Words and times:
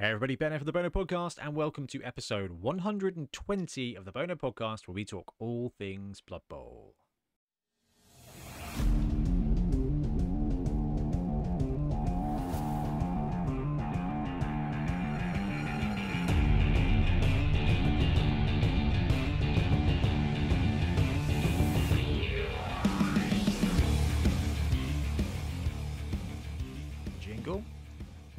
Hey 0.00 0.10
everybody, 0.10 0.36
Ben 0.36 0.52
here 0.52 0.60
for 0.60 0.64
the 0.64 0.70
Bonehead 0.70 0.92
Podcast, 0.92 1.38
and 1.42 1.56
welcome 1.56 1.88
to 1.88 2.00
episode 2.04 2.52
120 2.52 3.96
of 3.96 4.04
the 4.04 4.12
Bonehead 4.12 4.38
Podcast, 4.38 4.86
where 4.86 4.94
we 4.94 5.04
talk 5.04 5.34
all 5.40 5.72
things 5.76 6.20
Blood 6.20 6.42
Bowl. 6.48 6.94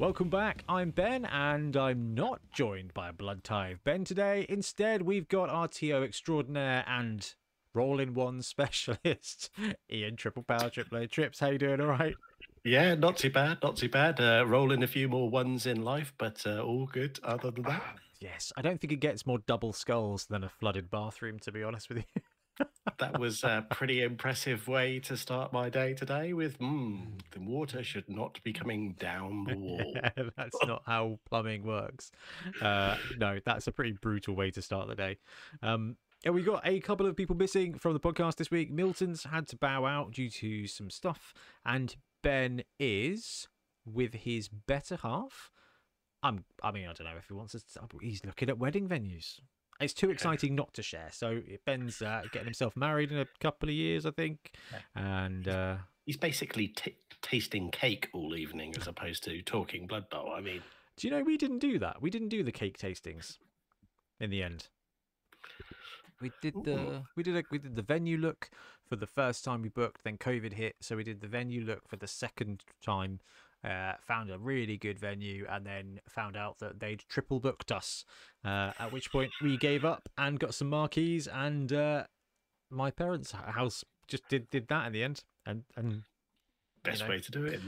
Welcome 0.00 0.30
back. 0.30 0.64
I'm 0.66 0.92
Ben, 0.92 1.26
and 1.26 1.76
I'm 1.76 2.14
not 2.14 2.40
joined 2.54 2.94
by 2.94 3.10
a 3.10 3.12
blood 3.12 3.44
tithe 3.44 3.76
Ben 3.84 4.02
today. 4.02 4.46
Instead, 4.48 5.02
we've 5.02 5.28
got 5.28 5.50
our 5.50 5.68
TO 5.68 6.02
extraordinaire 6.02 6.84
and 6.88 7.34
roll-in 7.74 8.14
one 8.14 8.40
specialist, 8.42 9.50
Ian 9.92 10.16
Triple 10.16 10.42
Power 10.42 10.70
Triple 10.70 10.96
A 10.96 11.06
Trips. 11.06 11.38
How 11.38 11.50
you 11.50 11.58
doing? 11.58 11.82
All 11.82 11.88
right. 11.88 12.14
Yeah, 12.64 12.94
not 12.94 13.18
too 13.18 13.28
bad, 13.28 13.58
not 13.62 13.76
too 13.76 13.90
bad. 13.90 14.18
Uh, 14.18 14.46
rolling 14.46 14.82
a 14.82 14.86
few 14.86 15.06
more 15.06 15.28
ones 15.28 15.66
in 15.66 15.84
life, 15.84 16.14
but 16.16 16.46
uh, 16.46 16.62
all 16.62 16.86
good 16.86 17.20
other 17.22 17.50
than 17.50 17.64
that. 17.64 17.98
Yes, 18.20 18.54
I 18.56 18.62
don't 18.62 18.80
think 18.80 18.94
it 18.94 19.00
gets 19.00 19.26
more 19.26 19.40
double 19.46 19.74
skulls 19.74 20.24
than 20.24 20.44
a 20.44 20.48
flooded 20.48 20.90
bathroom, 20.90 21.38
to 21.40 21.52
be 21.52 21.62
honest 21.62 21.90
with 21.90 21.98
you. 21.98 22.22
That 22.98 23.18
was 23.18 23.44
a 23.44 23.66
pretty 23.70 24.02
impressive 24.02 24.68
way 24.68 24.98
to 25.00 25.16
start 25.16 25.52
my 25.52 25.70
day 25.70 25.94
today 25.94 26.32
with, 26.32 26.58
mm, 26.58 27.20
the 27.30 27.40
water 27.40 27.82
should 27.82 28.08
not 28.08 28.42
be 28.42 28.52
coming 28.52 28.94
down 28.98 29.44
the 29.44 29.56
wall. 29.56 29.94
That's 30.36 30.56
not 30.66 30.82
how 30.86 31.18
plumbing 31.28 31.64
works. 31.64 32.10
Uh, 32.60 32.96
no, 33.18 33.38
that's 33.44 33.66
a 33.66 33.72
pretty 33.72 33.92
brutal 33.92 34.34
way 34.34 34.50
to 34.50 34.62
start 34.62 34.88
the 34.88 34.94
day. 34.94 35.18
Um, 35.62 35.96
and 36.24 36.34
we 36.34 36.42
got 36.42 36.66
a 36.66 36.80
couple 36.80 37.06
of 37.06 37.16
people 37.16 37.36
missing 37.36 37.74
from 37.74 37.94
the 37.94 38.00
podcast 38.00 38.36
this 38.36 38.50
week. 38.50 38.70
Milton's 38.70 39.24
had 39.24 39.46
to 39.48 39.56
bow 39.56 39.86
out 39.86 40.12
due 40.12 40.28
to 40.28 40.66
some 40.66 40.90
stuff, 40.90 41.32
and 41.64 41.96
Ben 42.22 42.62
is 42.78 43.48
with 43.86 44.14
his 44.14 44.48
better 44.48 44.96
half. 45.02 45.50
I'm. 46.22 46.44
I 46.62 46.70
mean, 46.70 46.84
I 46.84 46.92
don't 46.92 47.06
know 47.06 47.16
if 47.16 47.28
he 47.28 47.32
wants 47.32 47.52
to. 47.52 47.62
He's 48.02 48.24
looking 48.24 48.50
at 48.50 48.58
wedding 48.58 48.86
venues. 48.88 49.40
It's 49.80 49.94
too 49.94 50.10
exciting 50.10 50.54
not 50.54 50.74
to 50.74 50.82
share. 50.82 51.08
So 51.10 51.40
Ben's 51.64 52.02
uh, 52.02 52.22
getting 52.32 52.46
himself 52.46 52.76
married 52.76 53.10
in 53.12 53.18
a 53.18 53.26
couple 53.40 53.68
of 53.68 53.74
years, 53.74 54.04
I 54.04 54.10
think, 54.10 54.52
and 54.94 55.48
uh, 55.48 55.76
He's 56.06 56.16
basically 56.16 56.68
t- 56.68 56.96
tasting 57.22 57.70
cake 57.70 58.08
all 58.12 58.34
evening 58.34 58.74
as 58.76 58.86
opposed 58.86 59.22
to 59.24 59.42
talking 59.42 59.86
Blood 59.86 60.10
Bowl. 60.10 60.32
I 60.36 60.40
mean, 60.40 60.60
Do 60.96 61.06
you 61.06 61.14
know 61.14 61.22
we 61.22 61.36
didn't 61.36 61.60
do 61.60 61.78
that? 61.78 62.02
We 62.02 62.10
didn't 62.10 62.28
do 62.28 62.42
the 62.42 62.52
cake 62.52 62.78
tastings 62.78 63.38
in 64.18 64.30
the 64.30 64.42
end. 64.42 64.68
We 66.20 66.32
did 66.42 66.54
the 66.64 66.78
Ooh. 66.78 67.06
we 67.16 67.22
did 67.22 67.36
a, 67.36 67.42
we 67.50 67.58
did 67.58 67.76
the 67.76 67.82
venue 67.82 68.18
look 68.18 68.50
for 68.86 68.96
the 68.96 69.06
first 69.06 69.44
time 69.44 69.62
we 69.62 69.68
booked, 69.68 70.04
then 70.04 70.18
COVID 70.18 70.52
hit, 70.54 70.76
so 70.80 70.96
we 70.96 71.04
did 71.04 71.20
the 71.20 71.28
venue 71.28 71.64
look 71.64 71.88
for 71.88 71.96
the 71.96 72.08
second 72.08 72.64
time. 72.84 73.20
Uh, 73.62 73.92
found 74.00 74.30
a 74.30 74.38
really 74.38 74.78
good 74.78 74.98
venue, 74.98 75.46
and 75.50 75.66
then 75.66 76.00
found 76.08 76.34
out 76.36 76.58
that 76.60 76.80
they'd 76.80 77.04
triple 77.10 77.40
booked 77.40 77.70
us. 77.70 78.04
Uh, 78.42 78.72
at 78.78 78.90
which 78.90 79.12
point 79.12 79.30
we 79.42 79.58
gave 79.58 79.84
up 79.84 80.08
and 80.16 80.40
got 80.40 80.54
some 80.54 80.70
marquees, 80.70 81.26
and 81.26 81.72
uh, 81.72 82.04
my 82.70 82.90
parents' 82.90 83.32
house 83.32 83.84
just 84.08 84.26
did 84.28 84.48
did 84.48 84.68
that 84.68 84.86
in 84.86 84.92
the 84.92 85.04
end. 85.04 85.24
And 85.44 85.64
and 85.76 86.04
best 86.82 87.02
know. 87.02 87.08
way 87.08 87.20
to 87.20 87.30
do 87.30 87.44
it. 87.44 87.60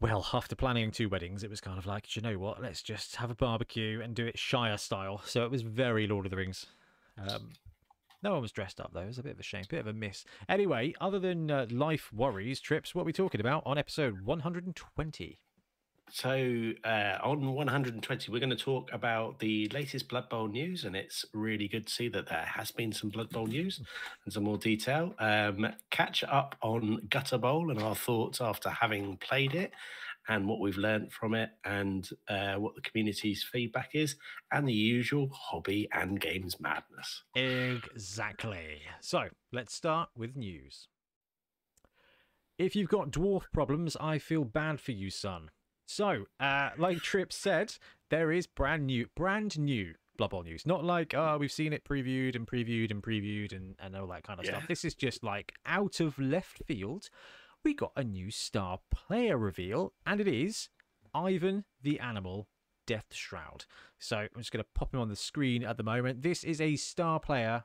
well, 0.00 0.26
after 0.32 0.56
planning 0.56 0.90
two 0.90 1.08
weddings, 1.08 1.42
it 1.42 1.50
was 1.50 1.60
kind 1.60 1.78
of 1.78 1.84
like, 1.84 2.08
"Do 2.08 2.20
you 2.20 2.22
know 2.22 2.38
what? 2.38 2.62
Let's 2.62 2.82
just 2.82 3.16
have 3.16 3.30
a 3.30 3.34
barbecue 3.34 4.00
and 4.00 4.14
do 4.14 4.26
it 4.26 4.38
Shire 4.38 4.78
style. 4.78 5.20
So 5.26 5.44
it 5.44 5.50
was 5.50 5.62
very 5.62 6.06
Lord 6.06 6.24
of 6.24 6.30
the 6.30 6.36
Rings. 6.36 6.66
Um, 7.18 7.50
no 8.24 8.32
one 8.32 8.42
was 8.42 8.50
dressed 8.50 8.80
up 8.80 8.90
though. 8.92 9.00
It 9.00 9.06
was 9.06 9.18
a 9.18 9.22
bit 9.22 9.32
of 9.32 9.40
a 9.40 9.44
shame, 9.44 9.64
bit 9.68 9.80
of 9.80 9.86
a 9.86 9.92
miss. 9.92 10.24
Anyway, 10.48 10.94
other 11.00 11.18
than 11.18 11.50
uh, 11.50 11.66
life 11.70 12.10
worries, 12.12 12.58
trips, 12.58 12.94
what 12.94 13.02
are 13.02 13.04
we 13.04 13.12
talking 13.12 13.40
about 13.40 13.62
on 13.66 13.78
episode 13.78 14.22
120? 14.22 15.38
So, 16.10 16.72
uh, 16.84 17.18
on 17.22 17.54
120, 17.54 18.30
we're 18.30 18.38
going 18.38 18.50
to 18.50 18.56
talk 18.56 18.90
about 18.92 19.38
the 19.38 19.68
latest 19.70 20.08
Blood 20.08 20.28
Bowl 20.28 20.48
news, 20.48 20.84
and 20.84 20.94
it's 20.94 21.24
really 21.32 21.66
good 21.66 21.86
to 21.86 21.92
see 21.92 22.08
that 22.08 22.28
there 22.28 22.44
has 22.44 22.70
been 22.70 22.92
some 22.92 23.10
Blood 23.10 23.30
Bowl 23.30 23.46
news 23.46 23.80
and 24.24 24.32
some 24.32 24.44
more 24.44 24.58
detail. 24.58 25.14
Um, 25.18 25.66
catch 25.90 26.22
up 26.24 26.56
on 26.62 27.06
Gutter 27.08 27.38
Bowl 27.38 27.70
and 27.70 27.80
our 27.80 27.94
thoughts 27.94 28.40
after 28.40 28.68
having 28.68 29.16
played 29.16 29.54
it, 29.54 29.72
and 30.28 30.46
what 30.46 30.60
we've 30.60 30.76
learned 30.78 31.12
from 31.12 31.34
it, 31.34 31.50
and 31.64 32.08
uh, 32.28 32.54
what 32.54 32.74
the 32.74 32.80
community's 32.80 33.42
feedback 33.42 33.90
is, 33.94 34.16
and 34.52 34.66
the 34.66 34.72
usual 34.72 35.28
hobby 35.32 35.88
and 35.92 36.20
games 36.20 36.58
madness. 36.60 37.24
Exactly. 37.34 38.82
So 39.00 39.28
let's 39.52 39.74
start 39.74 40.08
with 40.16 40.36
news. 40.36 40.88
If 42.58 42.76
you've 42.76 42.88
got 42.88 43.10
dwarf 43.10 43.44
problems, 43.52 43.96
I 44.00 44.18
feel 44.18 44.44
bad 44.44 44.80
for 44.80 44.92
you, 44.92 45.10
son. 45.10 45.50
So, 45.86 46.26
uh, 46.40 46.70
like 46.78 46.98
Trip 46.98 47.32
said, 47.32 47.74
there 48.10 48.30
is 48.30 48.46
brand 48.46 48.86
new, 48.86 49.08
brand 49.14 49.58
new 49.58 49.94
Blood 50.16 50.30
Bowl 50.30 50.42
news. 50.42 50.64
Not 50.64 50.84
like, 50.84 51.14
oh, 51.14 51.36
we've 51.38 51.52
seen 51.52 51.72
it 51.72 51.84
previewed 51.84 52.36
and 52.36 52.46
previewed 52.46 52.90
and 52.90 53.02
previewed 53.02 53.52
and, 53.52 53.74
and 53.80 53.96
all 53.96 54.06
that 54.08 54.22
kind 54.22 54.38
of 54.40 54.46
stuff. 54.46 54.66
This 54.68 54.84
is 54.84 54.94
just 54.94 55.24
like 55.24 55.52
out 55.66 56.00
of 56.00 56.18
left 56.18 56.62
field. 56.66 57.08
We 57.64 57.72
got 57.74 57.92
a 57.96 58.04
new 58.04 58.30
star 58.30 58.80
player 58.90 59.38
reveal, 59.38 59.94
and 60.04 60.20
it 60.20 60.28
is 60.28 60.68
Ivan 61.14 61.64
the 61.82 61.98
Animal 61.98 62.46
Death 62.86 63.06
Shroud. 63.14 63.64
So 63.98 64.18
I'm 64.18 64.28
just 64.36 64.52
going 64.52 64.62
to 64.62 64.68
pop 64.74 64.92
him 64.92 65.00
on 65.00 65.08
the 65.08 65.16
screen 65.16 65.64
at 65.64 65.78
the 65.78 65.82
moment. 65.82 66.20
This 66.22 66.44
is 66.44 66.60
a 66.60 66.76
star 66.76 67.18
player 67.20 67.64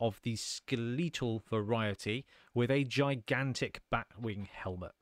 of 0.00 0.20
the 0.22 0.36
skeletal 0.36 1.42
variety 1.50 2.24
with 2.54 2.70
a 2.70 2.84
gigantic 2.84 3.80
batwing 3.92 4.46
helmet. 4.46 4.92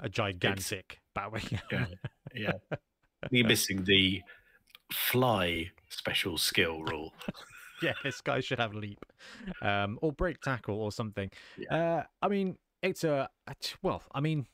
A 0.00 0.08
gigantic 0.08 1.00
batwing 1.16 1.52
Yeah, 1.70 1.78
helmet. 1.78 1.98
yeah. 2.34 2.76
You're 3.30 3.46
missing 3.46 3.84
the 3.84 4.22
fly 4.92 5.70
special 5.88 6.38
skill 6.38 6.82
rule. 6.82 7.14
Yeah, 7.84 7.92
this 8.02 8.20
guy 8.20 8.40
should 8.40 8.58
have 8.58 8.74
leap, 8.74 9.04
um, 9.62 9.98
or 10.02 10.12
break 10.12 10.40
tackle 10.40 10.80
or 10.80 10.90
something. 10.90 11.30
Yeah. 11.58 11.74
Uh, 11.74 12.02
I 12.22 12.28
mean, 12.28 12.56
it's 12.82 13.04
a 13.04 13.28
well. 13.82 14.02
I 14.12 14.20
mean, 14.20 14.46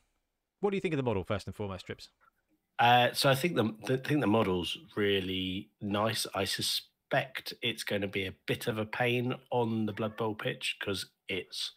what 0.59 0.71
do 0.71 0.77
you 0.77 0.81
think 0.81 0.93
of 0.93 0.97
the 0.97 1.03
model 1.03 1.23
first 1.23 1.47
and 1.47 1.55
foremost, 1.55 1.85
Trips? 1.85 2.09
Uh, 2.79 3.09
so 3.13 3.29
I 3.29 3.35
think 3.35 3.55
the, 3.55 3.75
the 3.85 3.97
think 3.97 4.21
the 4.21 4.27
model's 4.27 4.77
really 4.95 5.69
nice. 5.81 6.25
I 6.33 6.45
suspect 6.45 7.53
it's 7.61 7.83
going 7.83 8.01
to 8.01 8.07
be 8.07 8.25
a 8.25 8.33
bit 8.47 8.67
of 8.67 8.77
a 8.77 8.85
pain 8.85 9.35
on 9.51 9.85
the 9.85 9.93
Blood 9.93 10.17
Bowl 10.17 10.35
pitch 10.35 10.77
because 10.79 11.07
it's 11.27 11.73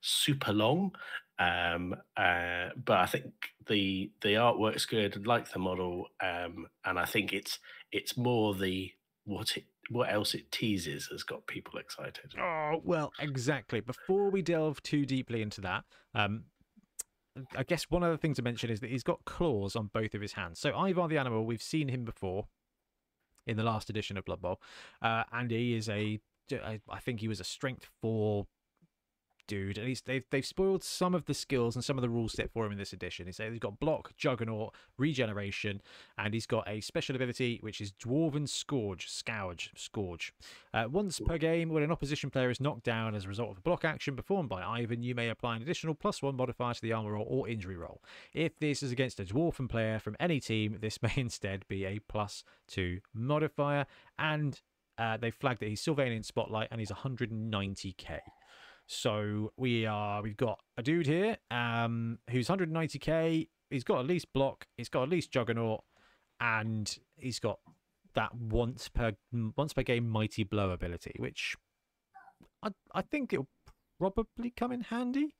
super 0.00 0.52
long. 0.52 0.92
Um, 1.38 1.94
uh, 2.16 2.68
but 2.84 2.98
I 2.98 3.06
think 3.06 3.32
the 3.66 4.10
the 4.22 4.34
artwork's 4.34 4.86
good. 4.86 5.16
I 5.16 5.20
like 5.20 5.50
the 5.50 5.58
model, 5.58 6.08
um, 6.20 6.66
and 6.84 6.98
I 6.98 7.04
think 7.04 7.32
it's 7.32 7.58
it's 7.92 8.16
more 8.16 8.54
the 8.54 8.92
what 9.24 9.56
it 9.56 9.64
what 9.90 10.12
else 10.12 10.34
it 10.34 10.50
teases 10.50 11.06
has 11.06 11.22
got 11.22 11.46
people 11.46 11.78
excited. 11.78 12.34
Oh, 12.38 12.80
well, 12.84 13.12
exactly. 13.18 13.80
Before 13.80 14.30
we 14.30 14.42
delve 14.42 14.82
too 14.82 15.06
deeply 15.06 15.42
into 15.42 15.60
that, 15.62 15.84
um, 16.14 16.44
I 17.56 17.62
guess 17.62 17.84
one 17.84 18.02
other 18.02 18.16
thing 18.16 18.34
to 18.34 18.42
mention 18.42 18.70
is 18.70 18.80
that 18.80 18.90
he's 18.90 19.02
got 19.02 19.24
claws 19.24 19.76
on 19.76 19.90
both 19.92 20.14
of 20.14 20.20
his 20.20 20.32
hands. 20.32 20.58
So 20.58 20.76
Ivan 20.76 21.08
the 21.08 21.18
animal, 21.18 21.46
we've 21.46 21.62
seen 21.62 21.88
him 21.88 22.04
before 22.04 22.46
in 23.46 23.56
the 23.56 23.62
last 23.62 23.88
edition 23.88 24.16
of 24.16 24.24
Blood 24.24 24.42
Bowl, 24.42 24.60
uh, 25.00 25.24
and 25.32 25.50
he 25.50 25.74
is 25.74 25.88
a, 25.88 26.20
I 26.52 26.98
think 27.00 27.20
he 27.20 27.28
was 27.28 27.40
a 27.40 27.44
strength 27.44 27.88
four 28.02 28.46
dude. 29.48 29.78
and 29.78 29.88
he's 29.88 30.02
they've 30.02 30.24
they've 30.30 30.46
spoiled 30.46 30.84
some 30.84 31.14
of 31.14 31.24
the 31.24 31.34
skills 31.34 31.74
and 31.74 31.84
some 31.84 31.98
of 31.98 32.02
the 32.02 32.08
rules 32.08 32.34
set 32.34 32.52
for 32.52 32.64
him 32.64 32.70
in 32.70 32.78
this 32.78 32.92
edition. 32.92 33.26
He's 33.26 33.38
he's 33.38 33.58
got 33.58 33.80
block, 33.80 34.12
juggernaut, 34.16 34.74
regeneration, 34.96 35.82
and 36.16 36.32
he's 36.32 36.46
got 36.46 36.68
a 36.68 36.80
special 36.80 37.16
ability 37.16 37.58
which 37.62 37.80
is 37.80 37.90
Dwarven 37.90 38.48
Scourge, 38.48 39.08
Scourge, 39.08 39.72
Scourge. 39.74 40.32
Uh, 40.72 40.84
once 40.88 41.18
per 41.18 41.38
game, 41.38 41.70
when 41.70 41.82
an 41.82 41.90
opposition 41.90 42.30
player 42.30 42.50
is 42.50 42.60
knocked 42.60 42.84
down 42.84 43.16
as 43.16 43.24
a 43.24 43.28
result 43.28 43.50
of 43.50 43.58
a 43.58 43.62
block 43.62 43.84
action 43.84 44.14
performed 44.14 44.48
by 44.48 44.62
Ivan, 44.62 45.02
you 45.02 45.14
may 45.14 45.30
apply 45.30 45.56
an 45.56 45.62
additional 45.62 45.94
plus 45.94 46.22
one 46.22 46.36
modifier 46.36 46.74
to 46.74 46.82
the 46.82 46.92
armor 46.92 47.12
roll 47.12 47.26
or 47.28 47.48
injury 47.48 47.76
roll. 47.76 48.00
If 48.32 48.58
this 48.58 48.82
is 48.82 48.92
against 48.92 49.18
a 49.18 49.24
Dwarven 49.24 49.68
player 49.68 49.98
from 49.98 50.16
any 50.20 50.38
team, 50.38 50.78
this 50.80 51.02
may 51.02 51.12
instead 51.16 51.66
be 51.66 51.84
a 51.84 51.98
plus 52.00 52.44
two 52.68 53.00
modifier. 53.14 53.86
And 54.18 54.60
uh, 54.98 55.16
they 55.16 55.30
flagged 55.30 55.60
that 55.60 55.68
he's 55.68 55.80
Sylvanian 55.80 56.24
Spotlight 56.24 56.68
and 56.70 56.80
he's 56.80 56.90
190k. 56.90 58.20
So 58.88 59.52
we 59.58 59.84
are 59.84 60.22
we've 60.22 60.36
got 60.36 60.60
a 60.78 60.82
dude 60.82 61.06
here 61.06 61.36
um 61.50 62.18
who's 62.30 62.48
190k. 62.48 63.48
He's 63.70 63.84
got 63.84 64.00
at 64.00 64.06
least 64.06 64.32
block, 64.32 64.66
he's 64.78 64.88
got 64.88 65.02
at 65.02 65.08
least 65.10 65.30
juggernaut, 65.30 65.84
and 66.40 66.98
he's 67.16 67.38
got 67.38 67.58
that 68.14 68.34
once 68.34 68.88
per 68.88 69.12
once 69.56 69.74
per 69.74 69.82
game 69.82 70.08
mighty 70.08 70.42
blow 70.42 70.70
ability, 70.70 71.14
which 71.18 71.54
I 72.62 72.70
I 72.94 73.02
think 73.02 73.34
it'll 73.34 73.48
probably 74.00 74.50
come 74.56 74.72
in 74.72 74.80
handy. 74.80 75.34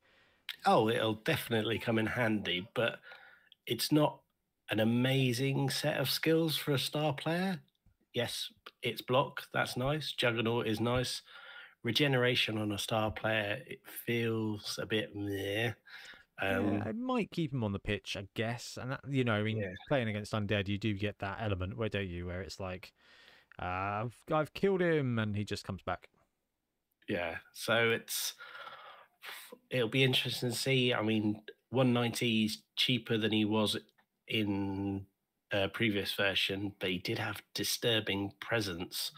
Oh, 0.67 0.87
it'll 0.87 1.15
definitely 1.15 1.79
come 1.79 1.97
in 1.97 2.05
handy, 2.05 2.67
but 2.75 2.99
it's 3.65 3.91
not 3.91 4.19
an 4.69 4.79
amazing 4.79 5.71
set 5.71 5.97
of 5.97 6.09
skills 6.09 6.55
for 6.55 6.71
a 6.71 6.79
star 6.79 7.13
player. 7.13 7.61
Yes, 8.13 8.51
it's 8.83 9.01
block. 9.01 9.43
That's 9.53 9.75
nice. 9.75 10.11
Juggernaut 10.11 10.67
is 10.67 10.79
nice. 10.79 11.23
Regeneration 11.83 12.57
on 12.57 12.71
a 12.71 12.77
star 12.77 13.11
player, 13.11 13.63
it 13.67 13.87
feels 13.87 14.77
a 14.79 14.85
bit 14.85 15.15
meh. 15.15 15.73
Um, 16.41 16.81
yeah, 16.81 16.89
it 16.89 16.95
might 16.95 17.31
keep 17.31 17.53
him 17.53 17.63
on 17.63 17.73
the 17.73 17.79
pitch, 17.79 18.17
I 18.17 18.27
guess. 18.33 18.77
And 18.77 18.91
that, 18.91 19.01
you 19.09 19.23
know, 19.23 19.33
I 19.35 19.43
mean, 19.43 19.57
Yeah. 19.57 19.73
playing 19.87 20.07
against 20.09 20.33
undead, 20.33 20.67
you 20.67 20.77
do 20.77 20.93
get 20.95 21.19
that 21.19 21.41
element, 21.41 21.77
where 21.77 21.89
don't 21.89 22.07
you? 22.07 22.25
Where 22.27 22.41
it's 22.41 22.59
like, 22.59 22.93
uh, 23.61 23.65
I've 24.05 24.23
I've 24.31 24.53
killed 24.53 24.81
him, 24.81 25.19
and 25.19 25.35
he 25.35 25.45
just 25.45 25.65
comes 25.65 25.83
back. 25.83 26.09
Yeah, 27.07 27.39
so 27.53 27.89
it's 27.91 28.35
it'll 29.69 29.89
be 29.89 30.03
interesting 30.03 30.49
to 30.51 30.55
see. 30.55 30.93
I 30.93 31.01
mean, 31.01 31.43
190 31.69 32.45
is 32.45 32.63
cheaper 32.75 33.17
than 33.17 33.31
he 33.31 33.45
was 33.45 33.77
in 34.27 35.07
a 35.51 35.69
previous 35.69 36.13
version, 36.13 36.75
but 36.79 36.89
he 36.89 36.97
did 36.99 37.17
have 37.19 37.41
disturbing 37.53 38.31
presence 38.39 39.11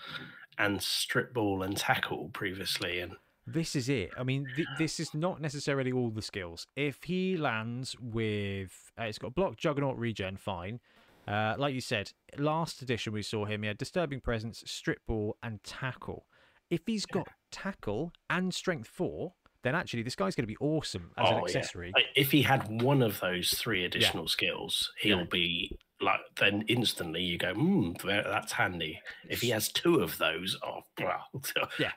and 0.57 0.81
strip 0.81 1.33
ball 1.33 1.63
and 1.63 1.75
tackle 1.77 2.29
previously, 2.33 2.99
and 2.99 3.13
This 3.47 3.75
is 3.75 3.89
it. 3.89 4.11
I 4.17 4.23
mean, 4.23 4.47
th- 4.55 4.67
this 4.77 4.99
is 4.99 5.13
not 5.13 5.41
necessarily 5.41 5.91
all 5.91 6.09
the 6.09 6.21
skills. 6.21 6.67
If 6.75 7.03
he 7.03 7.37
lands 7.37 7.95
with, 7.99 8.91
uh, 8.99 9.03
it's 9.03 9.17
got 9.17 9.33
block, 9.35 9.57
juggernaut, 9.57 9.97
regen, 9.97 10.37
fine. 10.37 10.79
Uh, 11.27 11.55
like 11.57 11.73
you 11.73 11.81
said, 11.81 12.11
last 12.37 12.81
edition 12.81 13.13
we 13.13 13.21
saw 13.21 13.45
him. 13.45 13.61
He 13.61 13.67
had 13.67 13.77
disturbing 13.77 14.21
presence, 14.21 14.63
strip 14.65 14.99
ball, 15.07 15.37
and 15.43 15.63
tackle. 15.63 16.25
If 16.69 16.81
he's 16.85 17.05
got 17.05 17.27
tackle 17.51 18.13
and 18.29 18.53
strength 18.53 18.87
four, 18.87 19.33
then 19.63 19.75
actually 19.75 20.03
this 20.03 20.15
guy's 20.15 20.35
going 20.35 20.43
to 20.43 20.47
be 20.47 20.57
awesome 20.59 21.11
as 21.17 21.29
an 21.29 21.35
Oh, 21.35 21.39
yeah. 21.39 21.43
accessory. 21.45 21.91
Like, 21.93 22.05
if 22.15 22.31
he 22.31 22.41
had 22.41 22.81
one 22.81 23.01
of 23.01 23.19
those 23.19 23.51
three 23.53 23.85
additional 23.85 24.27
skills, 24.27 24.91
he'll 24.99 25.19
Yeah. 25.19 25.23
be 25.25 25.77
like 25.99 26.19
then 26.37 26.63
instantly 26.67 27.21
you 27.21 27.37
go, 27.37 27.53
hmm, 27.53 27.91
that's 28.03 28.51
handy. 28.53 28.99
If 29.29 29.41
he 29.41 29.49
has 29.51 29.71
two 29.71 29.99
of 29.99 30.17
those, 30.17 30.57
oh, 30.63 30.81
well, 30.99 31.25
Yeah. 31.79 31.91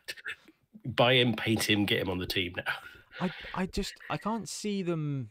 buy 0.84 1.14
him, 1.14 1.34
paint 1.34 1.68
him, 1.70 1.86
get 1.86 2.00
him 2.02 2.10
on 2.10 2.18
the 2.18 2.26
team 2.26 2.52
now. 2.56 2.74
I 3.20 3.30
I 3.54 3.66
just 3.66 3.94
I 4.10 4.16
can't 4.18 4.48
see 4.48 4.82
them. 4.82 5.30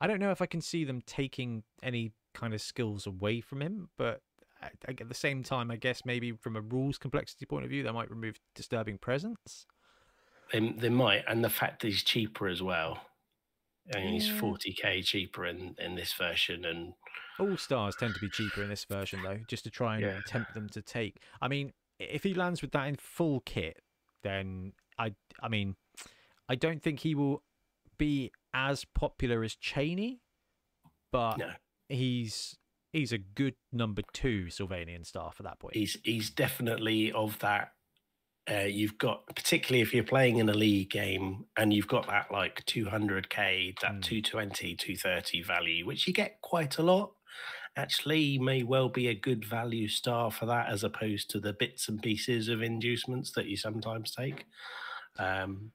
I 0.00 0.06
don't 0.06 0.20
know 0.20 0.30
if 0.30 0.40
I 0.40 0.46
can 0.46 0.60
see 0.60 0.84
them 0.84 1.02
taking 1.06 1.64
any 1.82 2.12
kind 2.32 2.54
of 2.54 2.60
skills 2.62 3.06
away 3.06 3.40
from 3.40 3.60
him, 3.60 3.90
but 3.98 4.22
at 4.62 5.08
the 5.08 5.14
same 5.14 5.42
time, 5.42 5.70
I 5.70 5.76
guess 5.76 6.04
maybe 6.04 6.32
from 6.32 6.56
a 6.56 6.60
rules 6.60 6.96
complexity 6.98 7.46
point 7.46 7.64
of 7.64 7.70
view, 7.70 7.82
they 7.82 7.90
might 7.92 8.10
remove 8.10 8.36
disturbing 8.54 8.96
presence. 8.98 9.66
They, 10.52 10.60
they 10.70 10.88
might, 10.88 11.24
and 11.28 11.44
the 11.44 11.50
fact 11.50 11.82
that 11.82 11.88
he's 11.88 12.02
cheaper 12.02 12.48
as 12.48 12.62
well. 12.62 13.02
I 13.94 13.98
mean, 14.00 14.14
he's 14.14 14.28
40k 14.28 15.04
cheaper 15.04 15.46
in, 15.46 15.74
in 15.78 15.94
this 15.94 16.12
version, 16.12 16.64
and 16.64 16.92
All 17.38 17.56
stars 17.56 17.96
tend 17.96 18.14
to 18.14 18.20
be 18.20 18.28
cheaper 18.28 18.62
in 18.62 18.68
this 18.68 18.84
version, 18.84 19.22
though, 19.22 19.38
just 19.48 19.64
to 19.64 19.70
try 19.70 19.96
and 19.96 20.04
Yeah. 20.04 20.20
tempt 20.26 20.52
them 20.54 20.68
to 20.70 20.82
take. 20.82 21.16
I 21.40 21.48
mean, 21.48 21.72
if 21.98 22.22
he 22.22 22.34
lands 22.34 22.60
with 22.62 22.72
that 22.72 22.86
in 22.86 22.96
full 22.96 23.40
kit, 23.40 23.80
then 24.22 24.72
I 24.98 25.14
I 25.40 25.48
mean, 25.48 25.76
I 26.48 26.54
don't 26.54 26.82
think 26.82 27.00
he 27.00 27.14
will 27.14 27.42
be 27.96 28.30
as 28.52 28.84
popular 28.84 29.42
as 29.42 29.54
Chaney, 29.54 30.20
but 31.10 31.38
no, 31.38 31.50
he's 31.88 32.56
he's 32.92 33.12
a 33.12 33.18
good 33.18 33.54
number 33.72 34.02
two 34.12 34.46
Sylvanian 34.46 35.04
star 35.06 35.32
for 35.32 35.42
that 35.44 35.58
point. 35.58 35.74
he's 35.76 35.96
he's 36.04 36.30
definitely 36.30 37.10
of 37.12 37.38
that. 37.38 37.72
Uh, 38.50 38.60
you've 38.64 38.96
got 38.96 39.26
particularly 39.36 39.82
if 39.82 39.92
you're 39.92 40.04
playing 40.04 40.38
in 40.38 40.48
a 40.48 40.54
league 40.54 40.90
game 40.90 41.44
and 41.56 41.72
you've 41.72 41.88
got 41.88 42.06
that 42.06 42.30
like 42.32 42.64
200k, 42.64 43.78
that 43.80 44.00
Mm. 44.00 44.02
220, 44.02 44.74
230 44.74 45.42
value, 45.42 45.86
which 45.86 46.06
you 46.06 46.12
get 46.14 46.40
quite 46.40 46.78
a 46.78 46.82
lot. 46.82 47.12
Actually, 47.76 48.38
may 48.38 48.62
well 48.62 48.88
be 48.88 49.08
a 49.08 49.14
good 49.14 49.44
value 49.44 49.86
star 49.88 50.30
for 50.30 50.46
that, 50.46 50.68
as 50.68 50.82
opposed 50.82 51.30
to 51.30 51.40
the 51.40 51.52
bits 51.52 51.88
and 51.88 52.02
pieces 52.02 52.48
of 52.48 52.62
inducements 52.62 53.32
that 53.32 53.46
you 53.46 53.56
sometimes 53.56 54.12
take. 54.12 54.46
Um, 55.18 55.72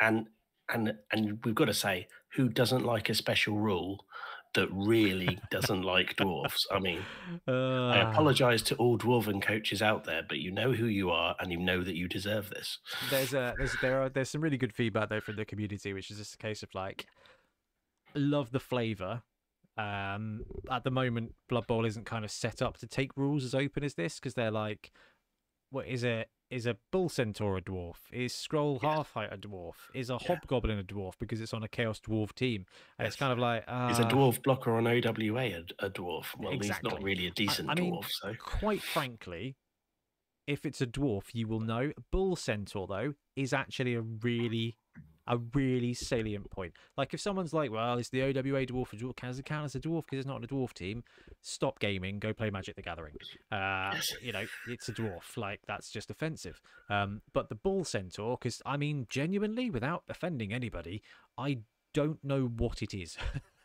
and 0.00 0.28
and 0.68 0.94
and 1.12 1.44
we've 1.44 1.54
got 1.54 1.66
to 1.66 1.74
say, 1.74 2.08
who 2.34 2.48
doesn't 2.48 2.84
like 2.84 3.08
a 3.08 3.14
special 3.14 3.56
rule 3.58 4.06
that 4.58 4.68
really 4.72 5.38
doesn't 5.50 5.82
like 5.82 6.16
dwarfs? 6.16 6.66
I 6.70 6.78
mean, 6.80 7.00
I 7.46 7.50
Uh, 7.50 8.10
apologize 8.10 8.62
to 8.62 8.74
all 8.76 8.98
dwarven 8.98 9.40
coaches 9.40 9.80
out 9.82 10.04
there, 10.04 10.22
but 10.28 10.38
you 10.38 10.50
know 10.50 10.72
who 10.72 10.86
you 10.86 11.10
are 11.10 11.36
and 11.40 11.50
you 11.52 11.58
know 11.58 11.82
that 11.82 11.94
you 11.96 12.08
deserve 12.08 12.50
this. 12.50 12.78
There's 13.10 13.32
a 13.34 13.54
there's 13.56 13.74
there 13.80 14.02
are 14.02 14.08
there's 14.08 14.30
some 14.30 14.40
really 14.40 14.58
good 14.58 14.74
feedback 14.74 15.08
though 15.08 15.20
from 15.20 15.36
the 15.36 15.44
community, 15.44 15.92
which 15.92 16.10
is 16.10 16.18
just 16.18 16.34
a 16.34 16.38
case 16.38 16.62
of 16.62 16.74
like 16.74 17.06
love 18.14 18.50
the 18.50 18.60
flavor. 18.60 19.22
Um, 19.76 20.44
at 20.70 20.82
the 20.82 20.90
moment, 20.90 21.34
Blood 21.48 21.66
Bowl 21.68 21.84
isn't 21.84 22.04
kind 22.04 22.24
of 22.24 22.30
set 22.32 22.60
up 22.60 22.78
to 22.78 22.86
take 22.88 23.16
rules 23.16 23.44
as 23.44 23.54
open 23.54 23.84
as 23.84 23.94
this 23.94 24.16
because 24.16 24.34
they're 24.34 24.50
like, 24.50 24.90
what 25.70 25.86
is 25.86 26.04
a 26.04 26.24
is 26.50 26.66
a 26.66 26.76
bull 26.90 27.08
centaur 27.08 27.56
a 27.56 27.60
dwarf? 27.60 27.96
Is 28.12 28.34
scroll 28.34 28.78
Yeah. 28.82 28.96
half 28.96 29.12
height 29.12 29.32
a 29.32 29.36
dwarf? 29.36 29.74
Is 29.94 30.10
a 30.10 30.14
Yeah. 30.14 30.28
hobgoblin 30.28 30.78
a 30.78 30.84
dwarf 30.84 31.14
because 31.18 31.40
it's 31.40 31.52
on 31.54 31.62
a 31.62 31.68
chaos 31.68 32.00
dwarf 32.00 32.34
team? 32.34 32.66
And 32.98 33.06
it's 33.06 33.16
kind 33.16 33.32
of 33.32 33.38
like 33.38 33.62
Is 33.90 33.98
a 33.98 34.06
uh, 34.06 34.10
dwarf 34.10 34.42
blocker 34.42 34.72
on 34.72 34.86
OWA 34.86 35.42
a, 35.44 35.86
a 35.86 35.90
dwarf? 35.90 36.36
Well, 36.38 36.52
he's 36.52 36.82
not 36.82 37.02
really 37.02 37.26
a 37.26 37.30
decent 37.30 37.70
I 37.70 37.74
mean, 37.74 37.94
dwarf, 37.94 38.06
so 38.10 38.34
quite 38.38 38.82
frankly, 38.82 39.56
if 40.46 40.64
it's 40.64 40.80
a 40.80 40.86
dwarf, 40.86 41.34
you 41.34 41.46
will 41.46 41.60
know. 41.60 41.92
Bull 42.10 42.34
Centaur, 42.34 42.86
though, 42.86 43.14
is 43.36 43.52
actually 43.52 43.94
a 43.94 44.00
really, 44.00 44.78
a 45.28 45.38
really 45.54 45.94
salient 45.94 46.50
point. 46.50 46.72
Like 46.96 47.14
if 47.14 47.20
someone's 47.20 47.52
like, 47.52 47.70
"Well, 47.70 47.98
it's 47.98 48.08
the 48.08 48.22
OWA 48.22 48.66
dwarf. 48.66 48.92
A 48.92 48.96
dwarf 48.96 49.16
count 49.44 49.64
as 49.64 49.74
a 49.74 49.80
dwarf 49.80 50.04
because 50.06 50.18
it's 50.18 50.26
not 50.26 50.42
a 50.42 50.46
dwarf 50.48 50.72
team?" 50.72 51.04
Stop 51.42 51.78
gaming. 51.78 52.18
Go 52.18 52.32
play 52.32 52.50
Magic 52.50 52.74
the 52.74 52.82
Gathering. 52.82 53.14
Uh, 53.52 53.94
You 54.22 54.32
know, 54.32 54.44
it's 54.66 54.88
a 54.88 54.92
dwarf. 54.92 55.36
Like 55.36 55.60
that's 55.68 55.90
just 55.90 56.10
offensive. 56.10 56.60
Um, 56.90 57.20
but 57.32 57.48
the 57.48 57.54
Bull 57.54 57.84
Centaur, 57.84 58.36
because 58.36 58.60
I 58.66 58.76
mean, 58.76 59.06
genuinely, 59.08 59.70
without 59.70 60.02
offending 60.08 60.52
anybody, 60.52 61.02
I 61.36 61.58
don't 61.94 62.22
know 62.24 62.46
what 62.46 62.82
it 62.82 62.94
is. 62.94 63.16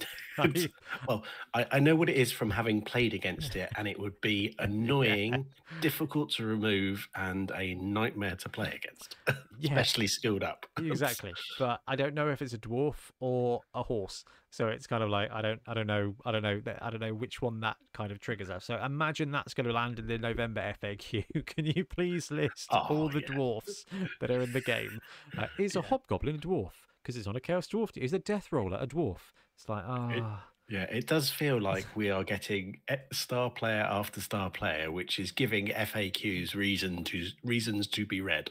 I 0.38 0.68
well, 1.08 1.24
I, 1.52 1.66
I 1.72 1.78
know 1.80 1.96
what 1.96 2.08
it 2.08 2.16
is 2.16 2.30
from 2.30 2.50
having 2.50 2.80
played 2.82 3.12
against 3.12 3.56
it, 3.56 3.70
and 3.76 3.88
it 3.88 3.98
would 3.98 4.20
be 4.20 4.54
annoying, 4.60 5.46
difficult 5.80 6.30
to 6.32 6.46
remove, 6.46 7.08
and 7.16 7.50
a 7.56 7.74
nightmare 7.74 8.36
to 8.36 8.48
play 8.48 8.72
against, 8.76 9.16
yeah. 9.58 9.70
especially 9.72 10.06
skilled 10.06 10.44
up. 10.44 10.66
exactly 10.78 11.32
but 11.58 11.80
i 11.88 11.96
don't 11.96 12.14
know 12.14 12.28
if 12.28 12.40
it's 12.40 12.52
a 12.54 12.58
dwarf 12.58 12.94
or 13.20 13.60
a 13.74 13.82
horse 13.82 14.24
so 14.50 14.68
it's 14.68 14.86
kind 14.86 15.02
of 15.02 15.10
like 15.10 15.30
i 15.32 15.42
don't 15.42 15.60
i 15.66 15.74
don't 15.74 15.86
know 15.88 16.14
i 16.24 16.30
don't 16.30 16.42
know 16.42 16.60
i 16.80 16.90
don't 16.90 17.00
know 17.00 17.12
which 17.12 17.42
one 17.42 17.60
that 17.60 17.76
kind 17.92 18.12
of 18.12 18.20
triggers 18.20 18.48
us 18.50 18.64
so 18.64 18.76
imagine 18.84 19.30
that's 19.32 19.54
going 19.54 19.66
to 19.66 19.72
land 19.72 19.98
in 19.98 20.06
the 20.06 20.18
november 20.18 20.60
faq 20.80 21.24
can 21.46 21.66
you 21.66 21.84
please 21.84 22.30
list 22.30 22.68
Oh, 22.70 22.86
all 22.90 23.08
the 23.08 23.20
yeah. 23.20 23.34
dwarfs 23.34 23.84
that 24.20 24.30
are 24.30 24.40
in 24.42 24.52
the 24.52 24.60
game 24.60 25.00
uh, 25.36 25.46
is 25.58 25.74
a 25.76 25.82
hobgoblin 25.82 26.36
a 26.36 26.38
dwarf 26.38 26.72
because 27.02 27.16
it's 27.16 27.26
on 27.26 27.34
a 27.36 27.40
chaos 27.40 27.66
dwarf 27.66 27.96
is 27.96 28.12
a 28.12 28.18
death 28.18 28.48
roller 28.52 28.78
a 28.80 28.86
dwarf 28.86 29.32
it's 29.58 29.68
like 29.68 29.84
ah 29.86 30.44
Yeah, 30.70 30.82
it 30.84 31.06
does 31.06 31.30
feel 31.30 31.60
like 31.60 31.86
we 31.96 32.10
are 32.10 32.24
getting 32.24 32.80
star 33.12 33.50
player 33.50 33.86
after 33.88 34.20
star 34.20 34.50
player, 34.50 34.92
which 34.92 35.18
is 35.18 35.32
giving 35.32 35.68
FAQs 35.68 36.54
reason 36.54 37.04
to 37.04 37.26
reasons 37.42 37.86
to 37.88 38.04
be 38.04 38.20
read. 38.20 38.50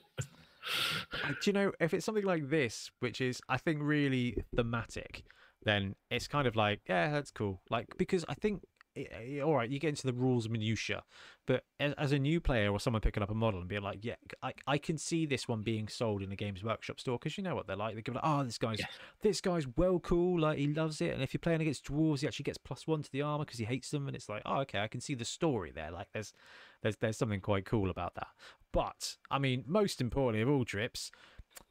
Do 1.29 1.35
you 1.45 1.53
know 1.53 1.71
if 1.79 1.93
it's 1.93 2.05
something 2.05 2.25
like 2.25 2.49
this 2.49 2.91
which 2.99 3.21
is 3.21 3.39
i 3.47 3.57
think 3.57 3.79
really 3.81 4.43
thematic 4.55 5.23
then 5.63 5.95
it's 6.11 6.27
kind 6.27 6.47
of 6.47 6.55
like 6.55 6.81
yeah 6.89 7.09
that's 7.09 7.31
cool 7.31 7.61
like 7.69 7.87
because 7.97 8.25
i 8.27 8.33
think 8.33 8.63
i- 8.97 9.39
all 9.41 9.55
right 9.55 9.69
you 9.69 9.79
get 9.79 9.89
into 9.89 10.05
the 10.07 10.13
rules 10.13 10.47
minutia 10.49 11.03
but 11.45 11.63
as, 11.79 11.93
as 11.97 12.11
a 12.11 12.19
new 12.19 12.39
player 12.39 12.71
or 12.71 12.79
someone 12.79 13.01
picking 13.01 13.21
up 13.23 13.29
a 13.29 13.33
model 13.33 13.59
and 13.59 13.69
being 13.69 13.81
like 13.81 13.99
yeah 14.03 14.15
i, 14.43 14.53
I 14.65 14.77
can 14.77 14.97
see 14.97 15.25
this 15.25 15.47
one 15.47 15.61
being 15.63 15.87
sold 15.87 16.21
in 16.21 16.31
a 16.31 16.35
games 16.35 16.63
workshop 16.63 16.99
store 16.99 17.17
because 17.17 17.37
you 17.37 17.43
know 17.43 17.55
what 17.55 17.67
they're 17.67 17.75
like 17.75 17.93
they're 17.95 18.01
gonna 18.01 18.19
like 18.23 18.27
oh 18.41 18.43
this 18.43 18.57
guy's 18.57 18.79
Yes. 18.79 18.89
this 19.21 19.41
guy's 19.41 19.67
well 19.77 19.99
cool 19.99 20.39
like 20.39 20.57
he 20.57 20.67
loves 20.67 21.01
it 21.01 21.13
and 21.13 21.21
if 21.21 21.33
you're 21.33 21.39
playing 21.39 21.61
against 21.61 21.85
dwarves 21.85 22.21
he 22.21 22.27
actually 22.27 22.43
gets 22.43 22.57
plus 22.57 22.87
one 22.87 23.01
to 23.03 23.11
the 23.11 23.21
armor 23.21 23.45
because 23.45 23.59
he 23.59 23.65
hates 23.65 23.91
them 23.91 24.07
and 24.07 24.15
it's 24.15 24.29
like 24.29 24.41
oh 24.45 24.59
okay 24.61 24.79
i 24.79 24.87
can 24.87 25.01
see 25.01 25.13
the 25.15 25.25
story 25.25 25.71
there 25.71 25.91
like 25.91 26.07
there's 26.13 26.33
there's 26.81 26.95
there's 26.97 27.17
something 27.17 27.41
quite 27.41 27.65
cool 27.65 27.89
about 27.89 28.15
that. 28.15 28.27
But 28.71 29.15
i 29.31 29.39
mean 29.39 29.63
most 29.67 30.01
importantly 30.01 30.41
of 30.41 30.49
all 30.49 30.65
trips 30.65 31.11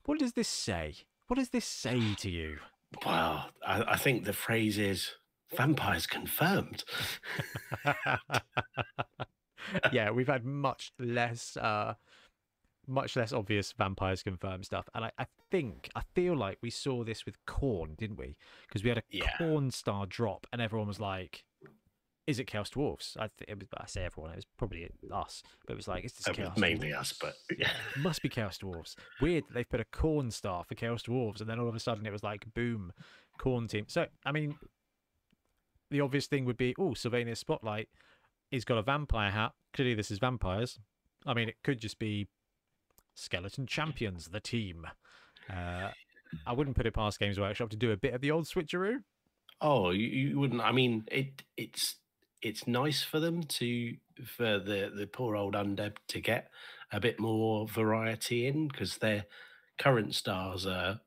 what 0.04 0.18
does 0.18 0.32
this 0.32 0.48
say? 0.48 0.94
What 1.28 1.36
does 1.38 1.50
this 1.50 1.64
say 1.64 2.14
to 2.18 2.30
you? 2.30 2.58
Well, 3.04 3.50
I, 3.64 3.82
I 3.82 3.96
think 3.96 4.24
the 4.24 4.32
phrase 4.32 4.78
is 4.78 5.12
vampires 5.54 6.06
confirmed. 6.06 6.84
yeah 9.92 10.10
we've 10.10 10.28
had 10.28 10.44
much 10.44 10.92
less 10.98 11.56
uh 11.56 11.94
much 12.86 13.16
less 13.16 13.32
obvious 13.32 13.72
vampires 13.72 14.22
confirmed 14.22 14.64
stuff 14.64 14.88
and 14.94 15.04
I, 15.06 15.10
I 15.18 15.26
think 15.50 15.88
i 15.96 16.02
feel 16.14 16.36
like 16.36 16.58
we 16.62 16.70
saw 16.70 17.02
this 17.02 17.26
with 17.26 17.34
Khorne 17.46 17.96
didn't 17.96 18.16
we 18.18 18.36
because 18.68 18.84
we 18.84 18.90
had 18.90 18.98
a 18.98 19.02
Yeah. 19.10 19.26
Khorne 19.40 19.72
star 19.72 20.06
drop 20.06 20.46
and 20.52 20.62
everyone 20.62 20.86
was 20.86 21.00
like 21.00 21.42
is 22.28 22.38
it 22.38 22.46
chaos 22.46 22.70
dwarfs 22.70 23.16
i 23.18 23.28
th- 23.38 23.48
it 23.48 23.58
was, 23.58 23.66
i 23.76 23.86
say 23.86 24.04
everyone 24.04 24.30
it 24.32 24.36
was 24.36 24.46
probably 24.56 24.88
us 25.12 25.42
but 25.66 25.72
it 25.72 25.76
was 25.76 25.88
like 25.88 26.04
it's 26.04 26.14
just 26.14 26.28
Uh, 26.28 26.32
well, 26.38 26.46
chaos 26.48 26.58
mainly 26.58 26.90
Dwarfs. 26.90 27.10
us, 27.12 27.18
but 27.20 27.34
yeah, 27.58 27.70
it 27.96 28.00
must 28.02 28.22
be 28.22 28.28
Chaos 28.28 28.58
Dwarves. 28.58 28.94
Weird 29.20 29.44
that 29.48 29.54
they've 29.54 29.68
put 29.68 29.80
a 29.80 29.84
Khorne 29.84 30.32
star 30.32 30.62
for 30.64 30.74
Chaos 30.76 31.02
Dwarves, 31.02 31.40
and 31.40 31.48
then 31.50 31.58
all 31.58 31.68
of 31.68 31.74
a 31.74 31.80
sudden 31.80 32.04
it 32.06 32.12
was 32.12 32.22
like 32.22 32.44
boom, 32.54 32.92
Khorne 33.40 33.68
team. 33.68 33.84
So 33.88 34.06
I 34.24 34.32
mean, 34.32 34.56
the 35.90 36.00
obvious 36.00 36.26
thing 36.26 36.44
would 36.44 36.56
be, 36.56 36.74
oh, 36.78 36.94
Sylvania's 36.94 37.38
Spotlight. 37.38 37.88
He's 38.50 38.64
got 38.64 38.78
a 38.78 38.82
vampire 38.82 39.30
hat. 39.30 39.52
Clearly, 39.72 39.94
this 39.94 40.10
is 40.10 40.18
vampires. 40.18 40.78
I 41.24 41.34
mean, 41.34 41.48
it 41.48 41.56
could 41.64 41.80
just 41.80 41.98
be 41.98 42.28
Skeleton 43.14 43.66
Champions, 43.66 44.28
the 44.28 44.40
team. 44.40 44.86
Uh, 45.50 45.90
I 46.46 46.52
wouldn't 46.52 46.76
put 46.76 46.86
it 46.86 46.94
past 46.94 47.18
Games 47.18 47.38
Workshop 47.38 47.70
to 47.70 47.76
do 47.76 47.92
a 47.92 47.96
bit 47.96 48.14
of 48.14 48.20
the 48.20 48.30
old 48.30 48.46
switcheroo. 48.46 48.98
Oh, 49.60 49.90
you, 49.90 50.06
you 50.06 50.38
wouldn't. 50.38 50.60
I 50.60 50.72
mean, 50.72 51.04
it 51.10 51.42
it's 51.56 51.96
it's 52.42 52.66
nice 52.66 53.02
for 53.02 53.20
them 53.20 53.42
to 53.42 53.96
for 54.24 54.58
the 54.58 54.92
the 54.94 55.06
poor 55.06 55.34
old 55.34 55.54
undead 55.54 55.96
to 56.08 56.20
get 56.20 56.50
a 56.92 57.00
bit 57.00 57.18
more 57.18 57.66
variety 57.66 58.46
in 58.46 58.68
because 58.68 58.98
their 58.98 59.24
current 59.78 60.14
stars 60.14 60.66
are 60.66 61.00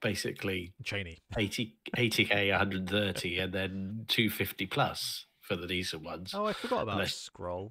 basically 0.00 0.72
Chaney. 0.84 1.18
80 1.36 1.74
80k 1.96 2.50
130 2.50 3.38
and 3.38 3.52
then 3.52 4.04
250 4.08 4.66
plus 4.66 5.26
for 5.40 5.56
the 5.56 5.66
decent 5.66 6.02
ones. 6.02 6.32
Oh, 6.34 6.46
I 6.46 6.52
forgot 6.52 6.82
about 6.82 6.94
Unless- 6.94 7.28
Skrull. 7.28 7.70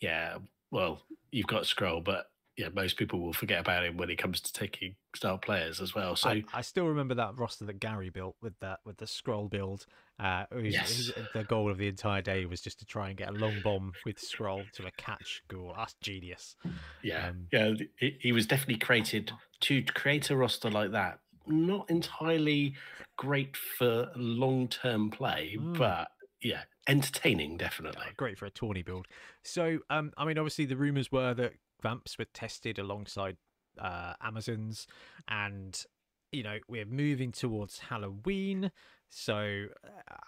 Yeah, 0.00 0.38
well, 0.70 1.02
you've 1.30 1.46
got 1.46 1.62
Skrull, 1.64 2.02
but 2.04 2.26
yeah, 2.56 2.68
most 2.74 2.96
people 2.96 3.20
will 3.20 3.32
forget 3.32 3.60
about 3.60 3.84
him 3.84 3.96
when 3.96 4.10
it 4.10 4.18
comes 4.18 4.40
to 4.40 4.52
taking 4.52 4.94
star 5.16 5.38
players 5.38 5.80
as 5.80 5.92
well. 5.94 6.14
So 6.14 6.30
I, 6.30 6.44
I 6.52 6.60
still 6.60 6.86
remember 6.86 7.14
that 7.16 7.36
roster 7.36 7.64
that 7.64 7.80
Gary 7.80 8.10
built 8.10 8.36
with 8.40 8.54
that 8.60 8.78
with 8.84 8.98
the 8.98 9.06
Skrull 9.06 9.50
build. 9.50 9.86
Uh, 10.20 10.44
whose- 10.52 10.72
Yes. 10.72 10.96
whose- 10.96 11.12
the 11.34 11.42
goal 11.44 11.68
of 11.70 11.78
the 11.78 11.88
entire 11.88 12.22
day 12.22 12.44
was 12.46 12.60
just 12.60 12.78
to 12.80 12.84
try 12.84 13.08
and 13.08 13.16
get 13.16 13.28
a 13.30 13.32
long 13.32 13.60
bomb 13.62 13.92
with 14.04 14.18
Skrull 14.18 14.70
to 14.72 14.86
a 14.86 14.90
catch 14.92 15.42
goal. 15.48 15.74
That's 15.76 15.94
genius. 16.00 16.54
yeah, 17.02 17.28
um, 17.30 17.48
yeah, 17.52 17.72
he, 17.98 18.16
he 18.20 18.32
was 18.32 18.46
definitely 18.46 18.78
created 18.78 19.32
to 19.62 19.82
create 19.82 20.30
a 20.30 20.36
roster 20.36 20.70
like 20.70 20.92
that. 20.92 21.18
Not 21.46 21.90
entirely 21.90 22.74
great 23.16 23.56
for 23.56 24.10
long 24.16 24.68
term 24.68 25.10
play, 25.10 25.56
Mm. 25.58 25.78
but 25.78 26.08
yeah, 26.42 26.62
entertaining 26.88 27.56
definitely. 27.56 28.02
Uh, 28.06 28.12
Great 28.16 28.38
for 28.38 28.46
a 28.46 28.50
tawny 28.50 28.82
build. 28.82 29.06
So, 29.42 29.78
um, 29.90 30.12
I 30.16 30.24
mean, 30.24 30.38
obviously 30.38 30.66
the 30.66 30.76
rumors 30.76 31.10
were 31.10 31.34
that 31.34 31.54
vamps 31.82 32.18
were 32.18 32.26
tested 32.26 32.78
alongside 32.78 33.36
uh, 33.78 34.14
Amazons, 34.22 34.86
and 35.28 35.84
you 36.32 36.42
know 36.42 36.58
we're 36.68 36.86
moving 36.86 37.32
towards 37.32 37.78
Halloween. 37.78 38.70
So, 39.16 39.66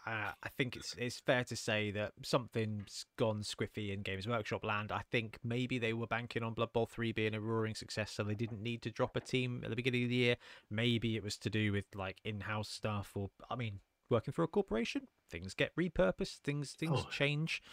uh, 0.06 0.30
I 0.40 0.48
think 0.56 0.76
it's 0.76 0.94
it's 0.96 1.18
fair 1.18 1.42
to 1.42 1.56
say 1.56 1.90
that 1.90 2.12
something's 2.22 3.04
gone 3.18 3.42
squiffy 3.42 3.92
in 3.92 4.02
Games 4.02 4.28
Workshop 4.28 4.64
land. 4.64 4.92
I 4.92 5.02
think 5.10 5.38
maybe 5.42 5.80
they 5.80 5.92
were 5.92 6.06
banking 6.06 6.44
on 6.44 6.54
Blood 6.54 6.72
Bowl 6.72 6.86
three 6.86 7.10
being 7.10 7.34
a 7.34 7.40
roaring 7.40 7.74
success, 7.74 8.12
so 8.12 8.22
they 8.22 8.36
didn't 8.36 8.62
need 8.62 8.82
to 8.82 8.92
drop 8.92 9.16
a 9.16 9.20
team 9.20 9.62
at 9.64 9.70
the 9.70 9.76
beginning 9.76 10.04
of 10.04 10.10
the 10.10 10.14
year. 10.14 10.36
Maybe 10.70 11.16
it 11.16 11.24
was 11.24 11.36
to 11.38 11.50
do 11.50 11.72
with 11.72 11.86
like 11.96 12.18
in-house 12.24 12.68
stuff, 12.68 13.10
or 13.16 13.28
I 13.50 13.56
mean, 13.56 13.80
working 14.08 14.30
for 14.30 14.44
a 14.44 14.48
corporation, 14.48 15.08
things 15.28 15.52
get 15.52 15.74
repurposed, 15.74 16.36
things 16.44 16.70
things 16.74 17.00
Oh. 17.04 17.08
change. 17.10 17.64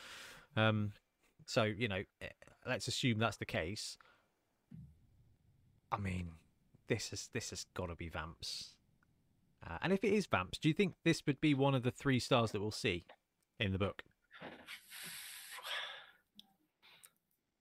Um, 0.55 0.93
so 1.45 1.61
you 1.61 1.87
know, 1.87 2.03
eh, 2.21 2.29
let's 2.65 2.87
assume 2.87 3.19
that's 3.19 3.37
the 3.37 3.45
case. 3.45 3.99
I 5.91 5.97
mean, 5.97 6.31
this 6.87 7.13
is 7.13 7.29
this 7.33 7.51
has 7.51 7.65
got 7.75 7.85
to 7.89 7.95
be 7.95 8.09
Vamps. 8.09 8.72
Uh, 9.65 9.77
and 9.81 9.93
if 9.93 10.03
it 10.03 10.13
is 10.13 10.27
Vamps, 10.27 10.57
do 10.59 10.67
you 10.67 10.73
think 10.73 10.93
this 11.05 11.23
would 11.25 11.39
be 11.39 11.53
one 11.53 11.73
of 11.75 11.83
the 11.83 11.91
three 11.91 12.19
stars 12.19 12.51
that 12.51 12.61
we'll 12.61 12.71
see 12.71 13.05
in 13.59 13.71
the 13.71 13.77
book? 13.79 14.03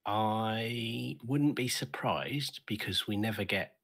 I 0.04 1.16
wouldn't 1.24 1.54
be 1.54 1.68
surprised 1.68 2.60
because 2.66 3.06
we 3.06 3.16
never 3.16 3.44
get, 3.44 3.74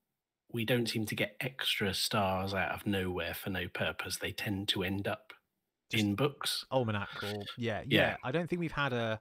we 0.52 0.64
don't 0.64 0.88
seem 0.88 1.06
to 1.06 1.14
get 1.14 1.36
extra 1.40 1.94
stars 1.94 2.54
out 2.54 2.72
of 2.72 2.86
nowhere 2.86 3.34
for 3.34 3.50
no 3.50 3.68
purpose. 3.68 4.16
They 4.16 4.32
tend 4.32 4.68
to 4.70 4.82
end 4.82 5.06
up 5.06 5.32
Just- 5.90 6.02
in 6.02 6.14
books. 6.16 6.64
Almanac 6.72 7.22
or 7.22 7.44
yeah, 7.56 7.82
yeah, 7.86 8.00
Yeah. 8.10 8.16
I 8.24 8.32
don't 8.32 8.48
think 8.50 8.60
we've 8.60 8.72
had 8.72 8.92
a 8.92 9.20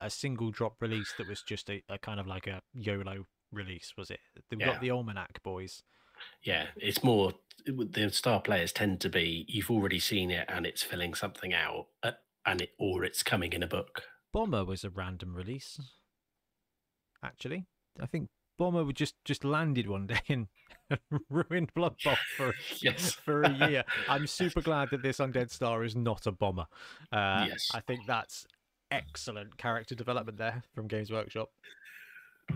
a 0.00 0.10
single 0.10 0.50
drop 0.50 0.80
release 0.82 1.14
that 1.16 1.28
was 1.28 1.42
just 1.42 1.70
a, 1.70 1.80
a 1.88 1.96
kind 1.96 2.18
of 2.18 2.26
like 2.26 2.48
a 2.48 2.60
YOLO 2.74 3.24
release, 3.52 3.92
was 3.96 4.10
it? 4.10 4.18
We've 4.50 4.58
Yeah. 4.58 4.66
got 4.72 4.80
the 4.80 4.90
Almanac 4.90 5.40
boys. 5.44 5.84
Yeah, 6.42 6.66
it's 6.76 7.02
more 7.04 7.32
the 7.66 8.10
star 8.10 8.40
players 8.40 8.72
tend 8.72 9.00
to 9.02 9.08
be 9.08 9.44
you've 9.48 9.70
already 9.70 9.98
seen 10.00 10.30
it 10.30 10.48
and 10.48 10.66
it's 10.66 10.82
filling 10.82 11.14
something 11.14 11.54
out, 11.54 11.86
uh, 12.02 12.12
and 12.44 12.60
it 12.60 12.70
or 12.78 13.04
it's 13.04 13.22
coming 13.22 13.52
in 13.52 13.62
a 13.62 13.68
book. 13.68 14.02
Bomber 14.32 14.64
was 14.64 14.82
a 14.84 14.90
random 14.90 15.34
release. 15.34 15.78
Actually, 17.24 17.66
I 18.00 18.06
think 18.06 18.28
Bomber 18.58 18.84
would 18.84 18.96
just 18.96 19.14
just 19.24 19.44
landed 19.44 19.86
one 19.88 20.06
day 20.06 20.20
and 20.28 20.48
ruined 21.30 21.72
Blood 21.74 21.94
Bowl 22.04 22.16
for 22.36 22.52
Yes. 22.82 23.12
for 23.12 23.42
a 23.42 23.68
year. 23.68 23.84
I'm 24.08 24.26
super 24.26 24.60
glad 24.60 24.90
that 24.90 25.02
this 25.02 25.18
Undead 25.18 25.50
Star 25.50 25.84
is 25.84 25.94
not 25.94 26.26
a 26.26 26.32
bomber. 26.32 26.66
Uh, 27.12 27.46
Yes. 27.48 27.70
I 27.72 27.80
think 27.80 28.00
that's 28.06 28.46
excellent 28.90 29.56
character 29.56 29.94
development 29.94 30.38
there 30.38 30.64
from 30.74 30.88
Games 30.88 31.10
Workshop. 31.12 31.50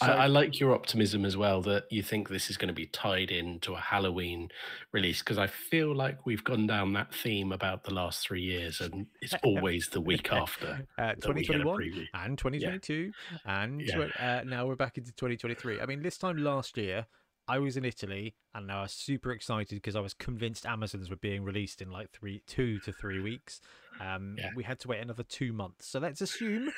Mm. 0.00 0.08
I, 0.08 0.12
I 0.24 0.26
like 0.26 0.58
your 0.58 0.72
optimism 0.74 1.24
as 1.24 1.36
well 1.36 1.62
that 1.62 1.84
you 1.90 2.02
think 2.02 2.28
this 2.28 2.50
is 2.50 2.56
going 2.56 2.68
to 2.68 2.74
be 2.74 2.86
tied 2.86 3.30
into 3.30 3.74
a 3.74 3.78
Halloween 3.80 4.48
release 4.92 5.20
because 5.20 5.38
I 5.38 5.46
feel 5.46 5.94
like 5.94 6.26
we've 6.26 6.42
gone 6.42 6.66
down 6.66 6.92
that 6.94 7.14
theme 7.14 7.52
about 7.52 7.84
the 7.84 7.94
last 7.94 8.26
three 8.26 8.42
years 8.42 8.80
and 8.80 9.06
it's 9.22 9.34
always 9.44 9.88
the 9.90 10.00
week 10.00 10.32
after. 10.32 10.86
uh, 10.98 11.14
that 11.20 11.34
we 11.34 11.42
get 11.42 11.56
a 11.56 11.62
2021 11.62 12.08
and 12.14 12.38
2022 12.38 13.12
and 13.44 13.80
Yeah. 13.80 13.98
uh, 14.18 14.42
now 14.44 14.66
we're 14.66 14.74
back 14.76 14.98
into 14.98 15.12
2023 15.12 15.80
i 15.80 15.86
mean 15.86 16.02
this 16.02 16.18
time 16.18 16.38
last 16.38 16.76
year 16.76 17.06
i 17.46 17.58
was 17.58 17.76
in 17.76 17.84
italy 17.84 18.34
and 18.54 18.70
i 18.72 18.82
was 18.82 18.92
super 18.92 19.30
excited 19.32 19.74
because 19.76 19.94
i 19.96 20.00
was 20.00 20.14
convinced 20.14 20.66
amazons 20.66 21.10
were 21.10 21.16
being 21.16 21.44
released 21.44 21.80
in 21.82 21.90
like 21.90 22.10
three 22.10 22.42
two 22.46 22.78
to 22.80 22.92
three 22.92 23.20
weeks 23.20 23.60
um 24.00 24.34
Yeah. 24.38 24.50
we 24.56 24.64
had 24.64 24.80
to 24.80 24.88
wait 24.88 25.00
another 25.00 25.22
two 25.22 25.52
months 25.52 25.86
so 25.86 25.98
let's 26.00 26.20
assume 26.20 26.70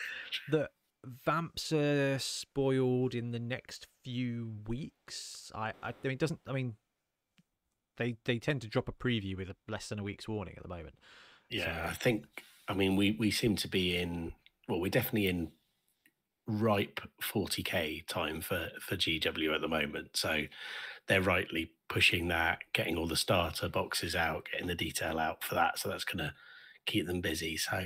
that 0.51 0.71
vamps 1.25 1.73
are 1.73 2.19
spoiled 2.19 3.15
in 3.15 3.31
the 3.31 3.39
next 3.39 3.87
few 4.03 4.53
weeks 4.67 5.51
i 5.55 5.69
i, 5.83 5.89
I 5.91 5.95
mean 6.03 6.13
it 6.13 6.19
doesn't 6.19 6.41
i 6.47 6.53
mean 6.53 6.75
they 7.97 8.17
they 8.25 8.39
tend 8.39 8.61
to 8.63 8.69
drop 8.69 8.89
a 8.89 8.93
preview 8.93 9.37
with 9.37 9.49
a, 9.51 9.57
less 9.69 9.89
than 9.89 9.99
a 9.99 10.03
week's 10.03 10.29
warning 10.29 10.55
at 10.57 10.63
the 10.63 10.69
moment 10.69 10.95
Yeah, 11.49 11.87
So- 11.87 11.91
I 11.91 11.95
think. 11.95 12.25
I 12.69 12.75
mean, 12.75 12.97
we 12.97 13.13
we 13.13 13.31
seem 13.31 13.55
to 13.57 13.69
be 13.69 13.97
in. 13.97 14.33
Well, 14.69 14.81
we're 14.81 14.91
definitely 14.91 15.29
in 15.29 15.53
ripe 16.49 17.01
40k 17.23 18.07
time 18.09 18.41
for 18.41 18.69
for 18.81 18.97
GW 18.97 19.55
at 19.55 19.61
the 19.61 19.69
moment. 19.69 20.17
So 20.17 20.43
they're 21.07 21.23
rightly 21.23 21.71
pushing 21.89 22.27
that, 22.29 22.59
getting 22.73 22.97
all 22.97 23.07
the 23.07 23.17
starter 23.17 23.69
boxes 23.69 24.17
out, 24.17 24.49
getting 24.51 24.67
the 24.67 24.75
detail 24.75 25.19
out 25.21 25.45
for 25.45 25.55
that. 25.55 25.79
So 25.79 25.89
that's 25.89 26.05
going 26.05 26.19
to 26.27 26.35
keep 26.87 27.07
them 27.07 27.21
busy. 27.21 27.57
So 27.57 27.85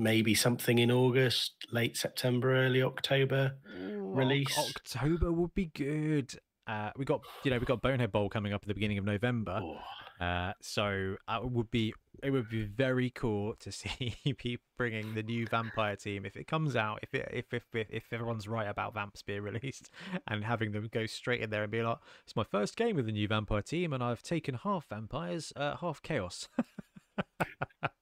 maybe 0.00 0.34
something 0.34 0.78
in 0.78 0.90
August, 0.90 1.52
late 1.70 1.96
September, 1.96 2.54
early 2.54 2.82
October. 2.82 3.56
Ooh, 3.78 4.12
release. 4.14 4.58
October 4.58 5.30
would 5.30 5.54
be 5.54 5.66
good. 5.66 6.34
Uh, 6.66 6.90
we 6.96 7.04
got 7.04 7.20
you 7.44 7.50
know 7.50 7.58
we 7.58 7.66
got 7.66 7.82
Bonehead 7.82 8.12
Bowl 8.12 8.28
coming 8.28 8.52
up 8.52 8.62
at 8.62 8.68
the 8.68 8.74
beginning 8.74 8.98
of 8.98 9.04
November, 9.04 9.60
Oh, 9.60 10.24
uh, 10.24 10.52
so 10.60 11.16
uh, 11.26 11.40
it 11.42 11.50
would 11.50 11.70
be 11.70 11.92
it 12.22 12.30
would 12.30 12.48
be 12.48 12.62
very 12.62 13.10
cool 13.10 13.54
to 13.60 13.72
see 13.80 14.14
people 14.38 14.64
bringing 14.76 15.14
the 15.14 15.22
new 15.22 15.46
vampire 15.46 15.96
team 15.96 16.24
if 16.24 16.36
it 16.36 16.46
comes 16.46 16.76
out 16.76 17.00
if 17.02 17.12
it 17.14 17.28
if 17.32 17.52
if 17.52 17.64
if, 17.74 17.88
if 17.90 18.12
everyone's 18.12 18.46
right 18.46 18.68
about 18.68 18.94
vamps 18.94 19.22
being 19.22 19.42
released 19.52 19.90
and 20.28 20.44
having 20.44 20.70
them 20.70 20.88
go 20.92 21.06
straight 21.06 21.40
in 21.40 21.50
there 21.50 21.62
and 21.62 21.72
be 21.72 21.82
like 21.82 21.98
it's 22.24 22.36
my 22.36 22.44
first 22.44 22.76
game 22.76 22.94
with 22.94 23.06
the 23.06 23.12
new 23.12 23.26
vampire 23.26 23.62
team 23.62 23.92
and 23.92 24.02
I've 24.02 24.22
taken 24.22 24.54
half 24.54 24.86
vampires 24.88 25.52
uh, 25.56 25.76
half 25.76 26.02
chaos 26.02 26.48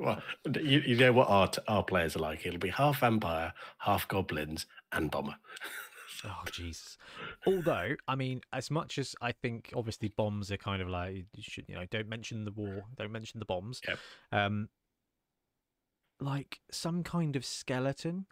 well, 0.00 0.22
you, 0.54 0.80
you 0.80 0.96
know 0.96 1.12
what 1.12 1.28
our 1.28 1.50
our 1.68 1.82
players 1.82 2.16
are 2.16 2.20
like. 2.20 2.44
It'll 2.46 2.58
be 2.58 2.70
half 2.70 3.00
vampire, 3.00 3.52
half 3.78 4.08
goblins, 4.08 4.66
and 4.92 5.10
bomber. 5.10 5.36
Oh 6.24 6.44
Jesus! 6.50 6.96
Although, 7.46 7.94
I 8.08 8.16
mean, 8.16 8.40
as 8.52 8.70
much 8.70 8.98
as 8.98 9.14
I 9.20 9.32
think, 9.32 9.70
obviously, 9.76 10.08
bombs 10.08 10.50
are 10.50 10.56
kind 10.56 10.80
of 10.80 10.88
like 10.88 11.26
you 11.34 11.42
should, 11.42 11.66
you 11.68 11.74
know, 11.74 11.84
don't 11.90 12.08
mention 12.08 12.44
the 12.44 12.52
war, 12.52 12.84
don't 12.96 13.12
mention 13.12 13.38
the 13.38 13.44
bombs. 13.44 13.80
Yep. 13.86 13.98
Um, 14.32 14.68
like 16.18 16.60
some 16.70 17.02
kind 17.02 17.36
of 17.36 17.44
skeleton 17.44 18.26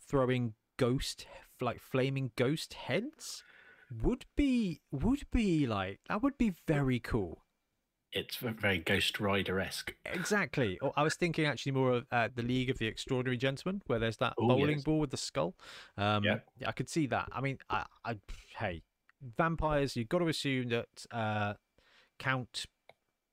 throwing 0.00 0.54
ghost, 0.76 1.26
like 1.60 1.78
flaming 1.78 2.32
ghost 2.36 2.74
heads, 2.74 3.44
would 4.02 4.24
be 4.36 4.80
would 4.90 5.24
be 5.30 5.66
like 5.66 6.00
that 6.08 6.22
would 6.22 6.38
be 6.38 6.54
very 6.66 6.98
cool. 6.98 7.43
It's 8.14 8.36
very 8.36 8.78
Ghost 8.78 9.18
Rider 9.18 9.58
esque. 9.60 9.94
Exactly. 10.06 10.78
I 10.96 11.02
was 11.02 11.14
thinking 11.14 11.46
actually 11.46 11.72
more 11.72 11.92
of 11.94 12.06
uh, 12.12 12.28
the 12.34 12.42
League 12.42 12.70
of 12.70 12.78
the 12.78 12.86
Extraordinary 12.86 13.36
Gentlemen, 13.36 13.82
where 13.86 13.98
there's 13.98 14.18
that 14.18 14.34
Oh, 14.38 14.48
bowling 14.48 14.76
yes. 14.76 14.84
ball 14.84 15.00
with 15.00 15.10
the 15.10 15.16
skull. 15.16 15.54
Um, 15.96 16.22
Yeah. 16.24 16.38
I 16.66 16.72
could 16.72 16.88
see 16.88 17.06
that. 17.08 17.28
I 17.32 17.40
mean, 17.40 17.58
I, 17.68 17.84
I, 18.04 18.16
hey, 18.58 18.82
vampires. 19.36 19.96
You've 19.96 20.08
got 20.08 20.18
to 20.20 20.28
assume 20.28 20.68
that 20.68 21.06
uh, 21.10 21.54
Count, 22.18 22.66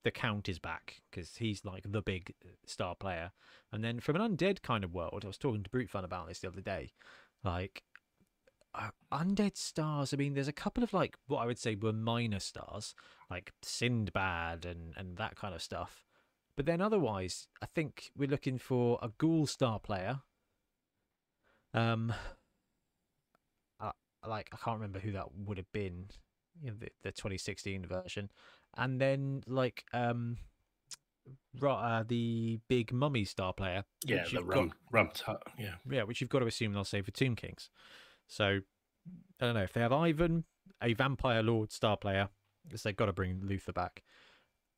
the 0.04 0.12
Count 0.12 0.50
is 0.50 0.58
back 0.60 1.02
because 1.10 1.36
he's 1.38 1.64
like 1.64 1.84
the 1.90 2.02
big 2.02 2.34
uh, 2.44 2.50
star 2.66 2.96
player. 2.96 3.32
And 3.72 3.84
then 3.84 4.00
from 4.00 4.16
an 4.16 4.36
undead 4.36 4.62
kind 4.64 4.84
of 4.84 4.94
world, 4.94 5.22
I 5.24 5.28
was 5.28 5.38
talking 5.38 5.64
to 5.64 5.70
Brute 5.70 5.90
Fun 5.90 6.04
about 6.04 6.28
this 6.28 6.40
the 6.40 6.48
other 6.48 6.62
day. 6.62 6.94
Like 7.44 7.84
uh, 8.74 8.90
undead 9.12 9.58
stars. 9.58 10.13
I 10.13 10.18
mean, 10.18 10.34
there's 10.34 10.48
a 10.48 10.54
couple 10.54 10.84
of 10.84 10.94
like 10.94 11.18
what 11.28 11.40
I 11.40 11.46
would 11.46 11.60
say 11.60 11.75
were 11.75 11.94
minor 11.94 12.40
stars, 12.40 12.96
like 13.30 13.51
Sindbad 13.63 14.66
and 14.66 14.94
and 14.96 15.18
that 15.18 15.36
kind 15.36 15.54
of 15.54 15.62
stuff. 15.62 16.06
But 16.56 16.66
then 16.66 16.82
otherwise, 16.82 17.48
I 17.62 17.66
think 17.66 18.12
we're 18.16 18.30
looking 18.30 18.58
for 18.58 19.00
a 19.01 19.10
Ghoul 19.18 19.46
star 19.48 19.80
player. 19.80 20.22
Um, 21.74 22.13
uh, 23.80 23.92
like 24.28 24.50
I 24.54 24.58
can't 24.58 24.78
remember 24.78 25.00
who 25.00 25.12
that 25.13 25.34
would 25.36 25.58
have 25.58 25.72
been, 25.72 26.08
you 26.62 26.72
know, 26.72 26.78
the, 26.80 26.90
the 27.04 27.12
2016 27.12 27.86
version, 27.86 28.30
and 28.78 29.00
then 29.00 29.44
like 29.48 29.86
um, 29.94 30.38
uh, 31.66 32.04
the 32.08 32.60
big 32.68 32.92
Mummy 32.92 33.24
star 33.25 33.54
player. 33.54 33.86
Yeah, 34.06 34.24
the 34.24 34.32
you've 34.32 34.48
got- 34.48 34.56
rum 34.56 34.74
rum. 34.92 35.10
Yeah. 35.58 35.75
yeah, 35.90 36.04
which 36.04 36.22
you've 36.22 36.30
got 36.30 36.40
to 36.40 36.46
assume 36.48 36.74
they'll 36.74 36.84
save 36.84 37.06
for 37.06 37.12
Tomb 37.12 37.36
Kings. 37.36 37.70
So 38.32 38.62
I 39.42 39.46
don't 39.46 39.56
know 39.56 39.64
if 39.64 39.74
they 39.74 39.82
have 39.82 39.92
Ivan, 39.92 40.46
a 40.82 40.94
vampire 40.94 41.44
lord 41.44 41.74
star 41.74 41.98
player, 41.98 42.30
because 42.64 42.82
they've 42.82 42.96
got 42.96 43.08
to 43.08 43.14
bring 43.14 43.42
Luthor 43.42 43.74
back, 43.74 44.04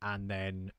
and 0.01 0.27
then 0.27 0.71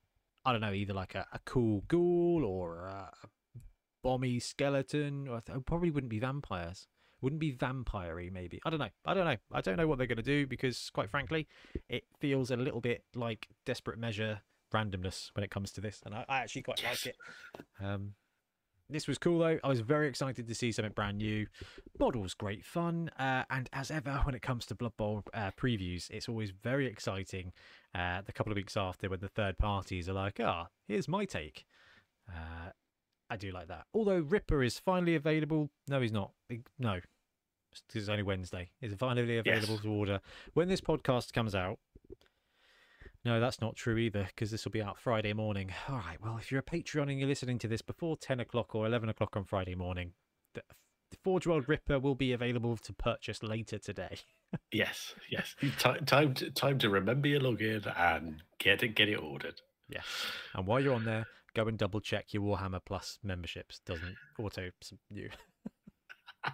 I 0.45 0.51
don't 0.51 0.61
know 0.61 0.73
either 0.73 0.93
like 0.93 1.15
a, 1.15 1.25
a 1.33 1.39
cool 1.45 1.85
ghoul 1.87 2.45
or 2.45 2.87
a, 2.87 3.13
a 3.23 3.59
bomby 4.05 4.43
skeleton, 4.43 5.29
or 5.29 5.39
it 5.39 5.67
probably 5.67 5.93
wouldn't 5.93 6.11
be 6.11 6.19
vampires. 6.19 6.89
Wouldn't 7.21 7.41
be 7.41 7.53
vampire-y, 7.53 8.29
maybe. 8.33 8.61
I 8.67 8.71
don't 8.71 8.81
know. 8.81 8.89
I 9.07 9.15
don't 9.15 9.25
know. 9.25 9.37
I 9.53 9.61
don't 9.61 9.77
know 9.77 9.87
what 9.87 9.99
they're 9.99 10.09
going 10.09 10.17
to 10.17 10.23
do 10.23 10.47
because, 10.47 10.91
quite 10.91 11.09
frankly, 11.09 11.47
it 11.89 12.05
feels 12.19 12.51
a 12.51 12.57
little 12.57 12.81
bit 12.81 13.05
like 13.15 13.47
desperate 13.65 13.99
measure 14.01 14.41
randomness 14.75 15.31
when 15.35 15.45
it 15.45 15.51
comes 15.51 15.71
to 15.73 15.81
this, 15.81 16.03
and 16.05 16.13
I, 16.13 16.25
I 16.29 16.39
actually 16.41 16.63
quite 16.63 16.83
like 16.83 17.07
it. 17.07 17.17
Um, 17.81 18.15
this 18.89 19.07
was 19.09 19.19
cool 19.19 19.39
though. 19.39 19.59
I 19.65 19.69
was 19.69 19.81
very 19.81 20.09
excited 20.09 20.47
to 20.49 20.55
see 20.55 20.73
something 20.73 20.93
brand 20.93 21.19
new. 21.19 21.47
Models 21.99 22.35
great 22.35 22.65
fun, 22.65 23.11
uh, 23.19 23.45
and 23.51 23.69
as 23.73 23.91
ever, 23.91 24.21
when 24.25 24.35
it 24.35 24.43
comes 24.43 24.67
to 24.67 24.75
Blood 24.75 24.97
Bowl 24.97 25.23
uh, 25.33 25.51
previews, 25.59 26.11
it's 26.11 26.29
always 26.29 26.51
very 26.51 26.87
exciting. 26.87 27.53
Uh, 27.95 28.21
the 28.25 28.33
couple 28.33 28.53
of 28.53 28.57
weeks 28.57 28.77
after, 28.77 29.09
when 29.09 29.21
the 29.21 29.29
third 29.29 29.59
parties 29.59 30.09
are 30.09 30.13
like, 30.15 30.39
"Ah, 30.41 30.69
here's 30.87 31.09
my 31.09 31.25
take." 31.25 31.65
Uh, 32.29 32.71
I 33.31 33.37
do 33.37 33.51
like 33.53 33.69
that. 33.69 33.87
Although 33.95 34.19
Ripper 34.21 34.63
is 34.63 34.79
finally 34.79 35.15
available. 35.15 35.71
No, 35.89 36.01
he's 36.01 36.13
not. 36.13 36.33
No, 36.79 37.01
it's 37.95 38.09
only 38.09 38.23
Wednesday. 38.23 38.71
Is 38.81 38.95
finally 38.95 39.39
available 39.39 39.75
Yes. 39.75 39.83
to 39.83 39.91
order 39.91 40.21
when 40.53 40.69
this 40.69 40.81
podcast 40.81 41.33
comes 41.33 41.55
out. 41.55 41.79
No, 43.25 43.41
that's 43.41 43.61
not 43.61 43.75
true 43.77 43.97
either, 43.97 44.25
because 44.27 44.51
this 44.51 44.65
will 44.65 44.73
be 44.73 44.83
out 44.83 44.99
Friday 44.99 45.33
morning. 45.33 45.73
All 45.89 45.97
right, 45.97 46.19
well, 46.23 46.37
if 46.37 46.51
you're 46.53 46.61
a 46.61 46.63
Patreon 46.63 47.11
and 47.11 47.19
you're 47.19 47.29
listening 47.29 47.59
to 47.61 47.69
this 47.69 47.81
before 47.81 48.17
10 48.19 48.39
o'clock 48.41 48.75
or 48.75 48.87
11 48.87 49.09
o'clock 49.09 49.35
on 49.37 49.45
Friday 49.45 49.75
morning, 49.75 50.13
the 50.53 50.63
Forge 51.23 51.47
World 51.47 51.69
Ripper 51.69 51.99
will 51.99 52.15
be 52.15 52.33
available 52.33 52.77
to 52.77 52.93
purchase 52.93 53.43
later 53.43 53.79
today. 53.79 54.19
Yes. 54.71 55.17
Yes. 55.31 55.57
Time 55.81 56.07
time 56.07 56.35
to 56.35 56.49
time 56.49 56.79
to 56.79 56.89
remember 56.89 57.27
your 57.27 57.41
login 57.41 57.93
and 57.99 58.41
get 58.61 58.85
it 58.85 58.95
get 58.95 59.09
it 59.09 59.17
ordered. 59.17 59.61
Yes. 59.89 60.05
And 60.55 60.65
while 60.65 60.79
you're 60.79 60.95
on 60.95 61.05
there, 61.05 61.27
go 61.55 61.67
and 61.67 61.77
double 61.77 62.01
check 62.01 62.33
your 62.33 62.45
Warhammer 62.45 62.79
Plus 62.87 63.19
memberships. 63.25 63.81
Doesn't 63.85 64.15
auto 64.39 64.71
you. 65.11 65.31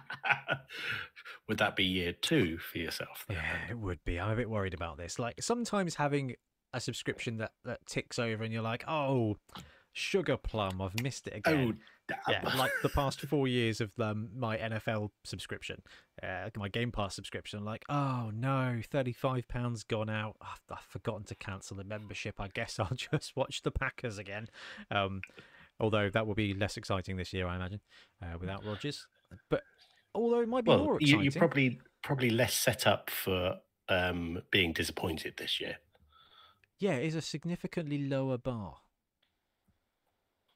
Would 1.47 1.59
that 1.59 1.75
be 1.75 1.83
year 1.83 2.13
two 2.13 2.57
for 2.57 2.79
yourself? 2.79 3.25
then? 3.27 3.37
Yeah, 3.37 3.71
it 3.71 3.77
would 3.77 3.99
be. 4.03 4.19
I'm 4.19 4.31
a 4.31 4.35
bit 4.35 4.49
worried 4.49 4.73
about 4.73 4.97
this. 4.97 5.19
Like 5.19 5.41
sometimes 5.43 5.93
having 5.93 6.33
a 6.73 6.79
subscription 6.79 7.37
that, 7.37 7.51
that 7.65 7.85
ticks 7.85 8.19
over 8.19 8.43
and 8.43 8.53
you're 8.53 8.61
like, 8.61 8.83
oh, 8.87 9.37
sugar 9.93 10.37
plum, 10.37 10.81
I've 10.81 11.01
missed 11.01 11.27
it 11.27 11.37
again. 11.37 11.77
Oh, 11.79 12.15
damn. 12.27 12.43
yeah, 12.43 12.55
like 12.55 12.71
the 12.81 12.89
past 12.89 13.21
four 13.29 13.47
years 13.47 13.81
of 13.81 13.91
um, 13.99 14.29
my 14.35 14.57
NFL 14.57 15.09
subscription, 15.23 15.81
uh, 16.23 16.49
my 16.57 16.69
Game 16.69 16.91
Pass 16.91 17.15
subscription. 17.15 17.63
Like, 17.63 17.83
oh 17.89 18.31
no, 18.33 18.79
thirty-five 18.89 19.47
pounds 19.47 19.83
gone 19.83 20.09
out. 20.09 20.35
I've, 20.41 20.61
I've 20.77 20.85
forgotten 20.85 21.23
to 21.25 21.35
cancel 21.35 21.77
the 21.77 21.83
membership. 21.83 22.39
I 22.39 22.47
guess 22.47 22.79
I'll 22.79 22.95
just 22.95 23.35
watch 23.35 23.61
the 23.63 23.71
Packers 23.71 24.17
again. 24.17 24.47
Um, 24.89 25.21
although 25.79 26.09
that 26.09 26.27
will 26.27 26.35
be 26.35 26.53
less 26.53 26.77
exciting 26.77 27.17
this 27.17 27.33
year, 27.33 27.47
I 27.47 27.55
imagine, 27.55 27.81
uh, 28.21 28.37
without 28.39 28.65
Rodgers. 28.65 29.07
But 29.49 29.63
although 30.13 30.41
it 30.41 30.49
might 30.49 30.65
be 30.65 30.69
well, 30.69 30.79
more 30.79 30.97
you, 30.99 31.05
exciting. 31.05 31.23
you're 31.23 31.31
probably 31.33 31.79
probably 32.03 32.29
less 32.29 32.53
set 32.53 32.87
up 32.87 33.09
for 33.09 33.57
um, 33.89 34.41
being 34.51 34.73
disappointed 34.73 35.35
this 35.37 35.59
year. 35.59 35.77
Yeah, 36.81 36.93
it 36.93 37.05
is 37.05 37.15
a 37.15 37.21
significantly 37.21 37.99
lower 37.99 38.39
bar. 38.39 38.77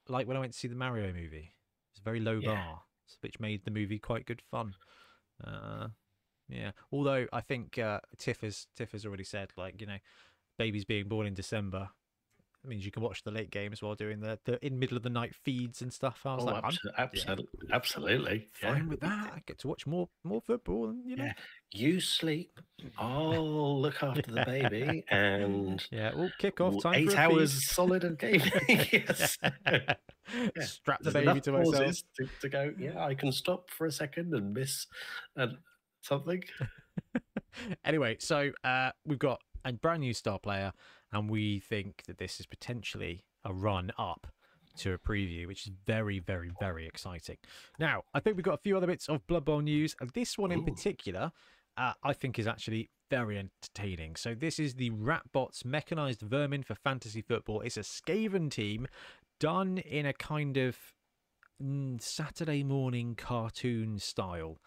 Like 0.10 0.28
when 0.28 0.36
I 0.36 0.40
went 0.40 0.54
to 0.54 0.58
see 0.58 0.68
the 0.68 0.76
Mario 0.76 1.14
movie, 1.14 1.54
it's 1.92 2.00
a 2.00 2.04
very 2.04 2.20
low 2.20 2.42
Yeah. 2.42 2.48
bar, 2.48 2.82
which 3.22 3.40
made 3.40 3.64
the 3.64 3.70
movie 3.70 4.00
quite 4.00 4.26
good 4.26 4.42
fun. 4.42 4.74
Uh, 5.44 5.90
yeah, 6.50 6.72
although 6.92 7.28
I 7.32 7.42
think 7.42 7.78
uh, 7.78 8.00
Tiff 8.18 8.42
has 8.42 8.66
Tiff 8.76 8.94
has 8.94 9.06
already 9.06 9.24
said, 9.24 9.52
like 9.56 9.80
you 9.80 9.86
know, 9.86 10.00
babies 10.58 10.84
being 10.84 11.08
born 11.08 11.28
in 11.28 11.36
December 11.36 11.90
means 12.68 12.86
you 12.86 12.92
can 12.92 13.04
watch 13.04 13.24
the 13.24 13.32
late 13.32 13.50
games 13.52 13.82
while 13.82 13.96
doing 13.96 14.20
the, 14.20 14.38
the 14.46 14.64
in 14.66 14.78
middle 14.80 14.98
of 14.98 15.04
the 15.04 15.10
night 15.10 15.34
feeds 15.36 15.82
and 15.82 15.92
stuff. 15.92 16.22
I 16.26 16.36
was 16.36 16.44
Oh, 16.44 16.48
like, 16.48 16.64
abso- 16.64 16.96
absolutely, 16.98 17.70
absolutely. 17.72 18.48
yeah. 18.62 18.74
fine 18.74 18.88
with 18.90 19.00
that. 19.02 19.34
I 19.36 19.42
get 19.46 19.60
to 19.60 19.68
watch 19.68 19.86
more 19.88 20.10
more 20.24 20.42
football, 20.42 20.90
and 20.90 21.06
you 21.10 21.16
know, 21.16 21.26
Yeah. 21.26 21.34
You 21.72 22.00
sleep. 22.00 22.58
I'll 22.98 23.82
look 23.82 24.02
after 24.04 24.22
the 24.32 24.46
baby, 24.46 25.04
and 25.10 25.86
yeah. 25.92 26.14
Well, 26.16 26.32
kick 26.38 26.62
off 26.62 26.82
time 26.82 26.94
eight 26.96 27.06
for 27.06 27.12
a 27.12 27.16
feed. 27.16 27.20
hours 27.20 27.70
solid 27.70 28.04
of 28.06 28.18
gaming. 28.20 28.52
yes. 28.70 29.38
Strap 30.62 31.02
the 31.04 31.12
baby 31.12 31.42
to 31.42 31.52
myself. 31.52 31.96
to, 32.18 32.28
to 32.42 32.50
go. 32.50 32.74
Yeah, 32.80 33.04
I 33.04 33.14
can 33.14 33.32
stop 33.32 33.70
for 33.72 33.88
a 33.88 33.92
second 33.92 34.34
and 34.34 34.54
miss 34.54 34.88
uh, 35.38 35.48
something. 36.02 36.44
anyway, 37.84 38.18
so 38.20 38.52
uh, 38.64 38.92
we've 39.06 39.20
got 39.20 39.42
a 39.66 39.74
brand 39.74 40.02
new 40.02 40.14
star 40.14 40.40
player, 40.40 40.72
and 41.16 41.30
we 41.30 41.60
think 41.60 42.04
that 42.08 42.18
this 42.18 42.42
is 42.42 42.46
potentially 42.46 43.24
a 43.46 43.54
run 43.54 43.90
up 43.98 44.28
to 44.78 44.92
a 44.92 44.98
preview, 44.98 45.48
which 45.48 45.66
is 45.66 45.72
very, 45.88 46.20
very, 46.20 46.52
very 46.60 46.86
exciting. 46.86 47.38
Now, 47.80 48.04
I 48.14 48.20
think 48.20 48.36
we've 48.36 48.44
got 48.44 48.56
a 48.56 48.62
few 48.62 48.76
other 48.76 48.88
bits 48.88 49.08
of 49.08 49.26
Blood 49.26 49.46
Bowl 49.46 49.62
news, 49.62 49.96
and 50.02 50.10
this 50.10 50.38
one 50.38 50.52
in 50.52 50.60
Ooh. 50.60 50.66
particular, 50.66 51.32
uh, 51.78 51.94
I 52.04 52.12
think 52.12 52.38
is 52.38 52.48
actually 52.48 52.90
very 53.10 53.40
entertaining. 53.40 54.18
So 54.18 54.36
this 54.36 54.60
is 54.60 54.74
the 54.74 54.90
Ratbotz 54.90 55.64
Mechanized 55.64 56.20
Vermin 56.20 56.64
for 56.64 56.76
Fantasy 56.76 57.22
Football. 57.22 57.62
It's 57.62 57.78
a 57.78 57.82
Skaven 57.82 58.52
team 58.52 58.86
done 59.40 59.78
in 59.78 60.06
a 60.06 60.14
kind 60.14 60.58
of 60.58 60.78
mm, 61.64 62.02
Saturday 62.02 62.62
morning 62.62 63.16
cartoon 63.16 64.00
style, 64.00 64.58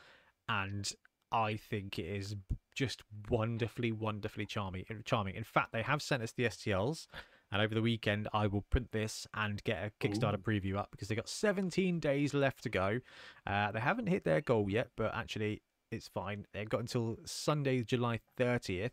and 0.49 0.91
I 1.33 1.57
think 1.57 1.99
it 1.99 2.07
is 2.07 2.37
just 2.75 3.03
wonderfully, 3.29 3.93
wonderfully 3.93 4.47
charming. 4.47 4.85
Charming. 5.05 5.35
In 5.35 5.45
fact, 5.45 5.73
they 5.73 5.83
have 5.83 6.01
sent 6.01 6.23
us 6.23 6.33
the 6.33 6.45
STLs, 6.45 7.07
and 7.51 7.61
over 7.61 7.75
the 7.75 7.83
weekend 7.83 8.29
I 8.33 8.47
will 8.47 8.63
print 8.71 8.93
this 8.93 9.27
and 9.35 9.63
get 9.65 9.79
a 9.85 10.07
Kickstarter 10.07 10.35
Ooh. 10.35 10.39
preview 10.39 10.77
up 10.77 10.91
because 10.91 11.09
they 11.09 11.15
got 11.15 11.29
17 11.29 12.01
days 12.01 12.35
left 12.35 12.63
to 12.63 12.69
go. 12.69 13.01
Uh, 13.47 13.73
they 13.73 13.81
haven't 13.81 14.09
hit 14.09 14.25
their 14.25 14.41
goal 14.41 14.71
yet, 14.71 14.91
but 14.97 15.15
actually 15.15 15.63
it's 15.91 16.09
fine. 16.09 16.47
They've 16.53 16.69
got 16.69 16.81
until 16.81 17.19
Sunday, 17.25 17.83
July 17.83 18.21
30th 18.39 18.93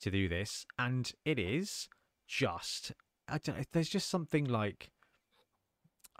to 0.00 0.10
do 0.10 0.28
this, 0.28 0.66
and 0.78 1.10
it 1.24 1.38
is 1.38 1.88
just. 2.26 2.92
I 3.28 3.38
don't 3.38 3.58
know, 3.58 3.64
there's 3.72 3.88
just 3.88 4.10
something 4.10 4.44
like 4.44 4.90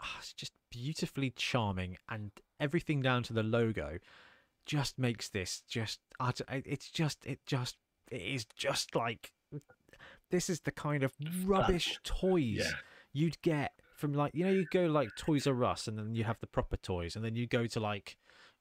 ah, 0.01 0.15
it's 0.19 0.33
just 0.33 0.53
beautifully 0.71 1.31
charming 1.35 1.97
and 2.09 2.31
everything 2.59 3.01
down 3.01 3.23
to 3.23 3.33
the 3.33 3.43
logo 3.43 3.99
just 4.65 4.97
makes 4.99 5.29
this 5.29 5.61
just 5.67 5.99
I 6.19 6.31
d- 6.31 6.43
I- 6.47 6.63
it's 6.65 6.89
just 6.89 7.25
it 7.25 7.39
just 7.45 7.77
it 8.11 8.21
is 8.21 8.45
just 8.45 8.95
like 8.95 9.31
this 10.31 10.49
is 10.49 10.61
the 10.61 10.71
kind 10.71 11.03
of 11.03 11.13
rubbish 11.45 11.99
toys 12.03 12.57
Yeah. 12.59 12.71
you'd 13.11 13.41
get 13.41 13.73
from 13.95 14.13
like 14.13 14.33
you 14.35 14.43
know 14.45 14.51
you 14.51 14.65
go 14.71 14.85
like 14.87 15.09
Toys 15.17 15.47
R 15.47 15.63
Us 15.63 15.87
and 15.87 15.97
then 15.97 16.15
you 16.15 16.23
have 16.23 16.39
the 16.39 16.47
proper 16.47 16.77
toys 16.77 17.15
and 17.15 17.23
then 17.23 17.35
you 17.35 17.47
go 17.47 17.67
to 17.67 17.79
like 17.79 18.17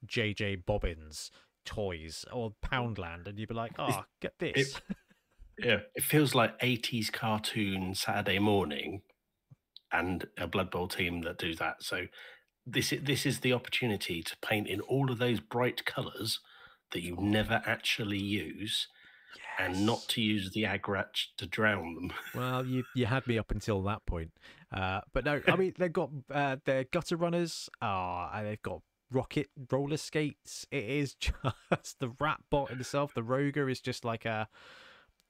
JJ 0.06 0.64
Bobbins 0.66 1.30
toys 1.64 2.24
or 2.32 2.52
Poundland 2.64 3.26
and 3.26 3.38
you'd 3.38 3.48
be 3.48 3.54
like 3.54 3.72
oh 3.78 4.04
get 4.20 4.38
this 4.38 4.80
Yeah, 5.58 5.80
it 5.94 6.02
feels 6.02 6.34
like 6.34 6.58
80s 6.60 7.12
cartoon 7.12 7.94
Saturday 7.94 8.38
morning 8.38 9.02
and 9.92 10.26
a 10.38 10.46
Blood 10.46 10.70
Bowl 10.70 10.88
team 10.88 11.20
that 11.22 11.36
do 11.38 11.54
that. 11.56 11.82
So 11.82 12.06
this 12.66 12.92
this 13.02 13.26
is 13.26 13.40
the 13.40 13.52
opportunity 13.52 14.22
to 14.22 14.36
paint 14.40 14.68
in 14.68 14.80
all 14.82 15.10
of 15.10 15.18
those 15.18 15.40
bright 15.40 15.84
colors 15.84 16.40
that 16.92 17.02
you 17.02 17.16
never 17.18 17.62
actually 17.66 18.18
use 18.18 18.88
and 19.58 19.84
not 19.84 20.06
to 20.08 20.20
use 20.20 20.50
the 20.52 20.62
Agrax 20.62 21.26
to 21.36 21.46
drown 21.46 21.94
them. 21.94 22.12
Well, 22.34 22.64
you 22.66 22.84
you 22.94 23.06
had 23.06 23.26
me 23.26 23.38
up 23.38 23.50
until 23.50 23.82
that 23.82 24.04
point, 24.06 24.32
uh, 24.72 25.00
but 25.12 25.24
no, 25.24 25.40
I 25.46 25.56
mean 25.56 25.74
they've 25.78 25.92
got 25.92 26.10
uh, 26.30 26.56
their 26.64 26.84
gutter 26.84 27.16
runners, 27.16 27.68
uh, 27.80 28.30
and 28.32 28.46
they've 28.46 28.62
got 28.62 28.82
rocket 29.10 29.48
roller 29.70 29.96
skates. 29.96 30.66
It 30.70 30.84
is 30.84 31.14
just 31.14 32.00
the 32.00 32.12
rat 32.20 32.40
bot 32.50 32.70
itself. 32.70 33.14
The 33.14 33.22
Roger 33.22 33.68
is 33.68 33.80
just 33.80 34.04
like 34.04 34.24
a 34.24 34.48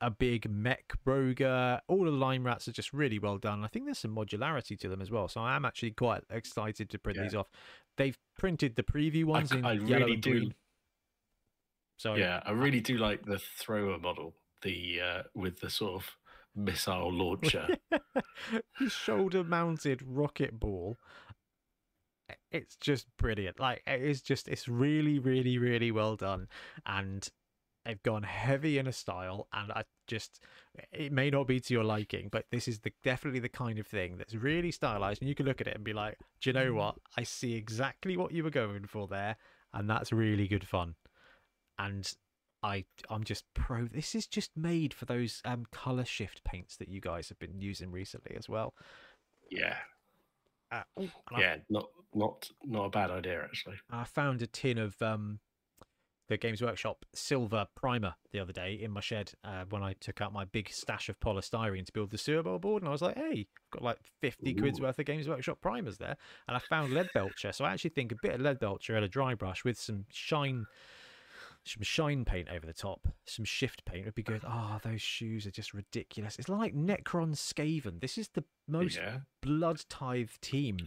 a 0.03 0.11
big 0.11 0.51
mech 0.51 0.93
Roger. 1.07 1.81
All 1.89 2.05
the 2.05 2.11
line 2.11 2.43
rats 2.45 2.69
are 2.69 2.73
just 2.73 2.93
really 2.93 3.19
well 3.19 3.39
done. 3.39 3.65
I 3.65 3.69
think 3.69 3.87
there's 3.87 3.99
some 4.01 4.15
modularity 4.15 4.79
to 4.81 4.89
them 4.89 5.01
as 5.01 5.11
well, 5.11 5.29
so 5.29 5.41
I 5.41 5.57
am 5.57 5.65
actually 5.65 5.93
quite 5.93 6.25
excited 6.29 6.91
to 6.91 6.99
print 6.99 7.17
Yeah. 7.17 7.23
these 7.23 7.35
off. 7.35 7.49
They've 7.97 8.19
printed 8.39 8.77
the 8.77 8.83
preview 8.83 9.25
ones 9.25 9.51
c- 9.51 9.59
in 9.59 9.65
I 9.65 9.73
yellow 9.75 10.01
really 10.07 10.13
and 10.15 10.23
do- 10.23 10.31
green. 10.31 10.55
So 11.97 12.15
Yeah, 12.17 12.43
I 12.45 12.51
really 12.51 12.81
do 12.81 12.99
like 12.99 13.25
the 13.25 13.39
thrower 13.39 13.99
model, 13.99 14.35
the 14.63 15.01
uh, 15.01 15.23
with 15.35 15.61
the 15.61 15.71
sort 15.71 15.95
of 16.03 16.11
missile 16.55 17.13
launcher. 17.13 17.69
shoulder 18.89 19.45
mounted 19.45 20.03
rocket 20.05 20.59
ball. 20.59 20.99
It's 22.51 22.77
just 22.77 23.07
brilliant. 23.19 23.61
Like 23.61 23.83
it 23.87 24.03
is 24.03 24.21
just 24.23 24.49
it's 24.49 24.69
really, 24.69 25.19
really, 25.19 25.59
really 25.59 25.91
well 25.91 26.17
done. 26.17 26.49
And 26.87 27.29
they've 27.85 28.03
gone 28.03 28.23
heavy 28.23 28.79
in 28.79 28.87
a 28.87 28.93
style 28.93 29.49
and 29.53 29.73
I 29.73 29.85
just 30.07 30.41
it 30.93 31.13
may 31.13 31.31
not 31.31 31.47
be 31.47 31.61
to 31.61 31.75
your 31.75 31.85
liking, 31.85 32.29
but 32.31 32.47
this 32.51 32.69
is 32.69 32.81
the 32.81 32.93
definitely 33.03 33.41
the 33.41 33.49
kind 33.49 33.79
of 33.79 33.87
thing 33.87 34.17
that's 34.19 34.35
really 34.35 34.71
stylized 34.71 35.21
and 35.23 35.29
you 35.29 35.35
can 35.35 35.47
look 35.47 35.61
at 35.61 35.67
it 35.67 35.75
and 35.75 35.85
be 35.85 35.93
like, 35.93 36.19
Do 36.41 36.51
you 36.51 36.55
know 36.55 36.75
what? 36.75 36.97
I 37.17 37.23
see 37.25 37.55
exactly 37.55 38.17
what 38.17 38.33
you 38.33 38.45
were 38.45 38.51
going 38.51 38.87
for 38.87 39.07
there, 39.09 39.37
and 39.73 39.89
that's 39.89 40.13
really 40.13 40.47
good 40.49 40.67
fun. 40.67 40.95
And 41.79 42.11
I 42.63 42.85
I'm 43.11 43.25
just 43.25 43.45
pro. 43.55 43.87
This 43.87 44.15
is 44.15 44.27
just 44.27 44.57
made 44.57 44.95
for 44.95 45.05
those 45.05 45.41
um 45.45 45.67
color 45.73 46.05
shift 46.05 46.45
paints 46.45 46.77
that 46.77 46.89
you 46.89 47.01
guys 47.01 47.29
have 47.29 47.39
been 47.39 47.61
using 47.61 47.91
recently 47.91 48.37
as 48.37 48.49
well. 48.49 48.75
Yeah, 49.51 49.77
Uh, 50.71 50.83
and 50.97 51.13
I- 51.33 51.41
yeah, 51.41 51.57
not 51.69 51.89
not 52.15 52.49
not 52.65 52.85
a 52.85 52.91
bad 52.91 53.11
idea 53.11 53.43
actually. 53.43 53.77
I 53.91 54.05
found 54.05 54.43
a 54.43 54.47
tin 54.47 54.79
of 54.79 55.01
um 55.03 55.41
the 56.29 56.37
Games 56.37 56.63
Workshop 56.63 57.05
silver 57.15 57.67
primer 57.75 58.15
the 58.31 58.41
other 58.41 58.53
day 58.53 58.79
in 58.81 58.91
my 58.91 59.01
shed 59.01 59.33
uh, 59.45 59.65
when 59.69 59.83
I 59.83 59.95
took 59.95 60.21
out 60.21 60.33
my 60.33 60.45
big 60.45 60.71
stash 60.71 61.09
of 61.09 61.19
polystyrene 61.21 61.85
to 61.87 61.93
build 61.93 62.11
the 62.11 62.19
sewer 62.19 62.43
bowl 62.43 62.59
board, 62.59 62.83
and 62.83 62.89
I 62.89 62.93
was 62.93 63.03
like, 63.03 63.17
"Hey, 63.17 63.47
I've 63.47 63.71
got 63.71 63.83
like 63.83 63.99
fifty 64.21 64.55
quid's 64.55 64.81
worth 64.81 64.99
of 64.99 65.05
Games 65.05 65.29
Workshop 65.29 65.61
primers 65.61 65.99
there," 65.99 66.17
and 66.49 66.57
I 66.57 66.61
found 66.61 66.93
Leadbelcher. 66.93 67.55
So 67.55 67.65
I 67.65 67.73
actually 67.73 67.91
think 67.91 68.13
a 68.13 68.17
bit 68.23 68.35
of 68.35 68.41
Leadbelcher 68.41 68.95
and 68.95 69.05
a 69.05 69.09
dry 69.09 69.35
brush 69.35 69.65
with 69.65 69.79
some 69.79 70.07
shine, 70.11 70.67
some 71.65 71.83
shine 71.83 72.25
paint 72.25 72.49
over 72.49 72.67
the 72.67 72.73
top, 72.73 73.09
some 73.27 73.45
shift 73.45 73.85
paint 73.85 74.05
would 74.05 74.15
be 74.15 74.23
good. 74.23 74.43
Oh, 74.47 74.79
those 74.83 75.03
shoes 75.03 75.47
are 75.47 75.51
just 75.53 75.75
ridiculous. 75.75 76.39
It's 76.39 76.49
like 76.49 76.75
Necron 76.75 77.35
Skaven. 77.35 78.01
This 78.01 78.17
is 78.17 78.29
the 78.29 78.45
most 78.69 78.97
yeah, 78.97 79.19
blood 79.41 79.83
tithe 79.89 80.31
team. 80.41 80.79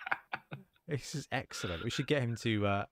this 0.88 1.14
is 1.14 1.26
excellent. 1.32 1.82
We 1.82 1.90
should 1.90 2.06
get 2.06 2.22
him 2.22 2.36
to. 2.42 2.66
Uh, 2.66 2.84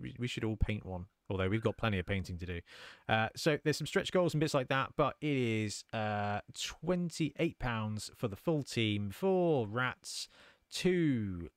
we, 0.00 0.14
we 0.18 0.26
should 0.26 0.44
all 0.44 0.56
paint 0.56 0.84
one. 0.84 1.06
Although 1.28 1.48
we've 1.48 1.62
got 1.62 1.76
plenty 1.76 1.98
of 1.98 2.06
painting 2.06 2.38
to 2.38 2.46
do. 2.46 2.60
Uh, 3.08 3.28
so 3.34 3.58
there's 3.64 3.76
some 3.76 3.86
stretch 3.86 4.12
goals 4.12 4.32
and 4.32 4.40
bits 4.40 4.54
like 4.54 4.68
that, 4.68 4.90
but 4.96 5.16
it 5.20 5.36
is 5.36 5.84
uh, 5.92 6.40
twenty-eight 6.54 7.58
pounds 7.58 8.10
for 8.16 8.28
the 8.28 8.36
full 8.36 8.62
team. 8.62 9.10
Four 9.10 9.66
rats, 9.66 10.28
two 10.70 11.48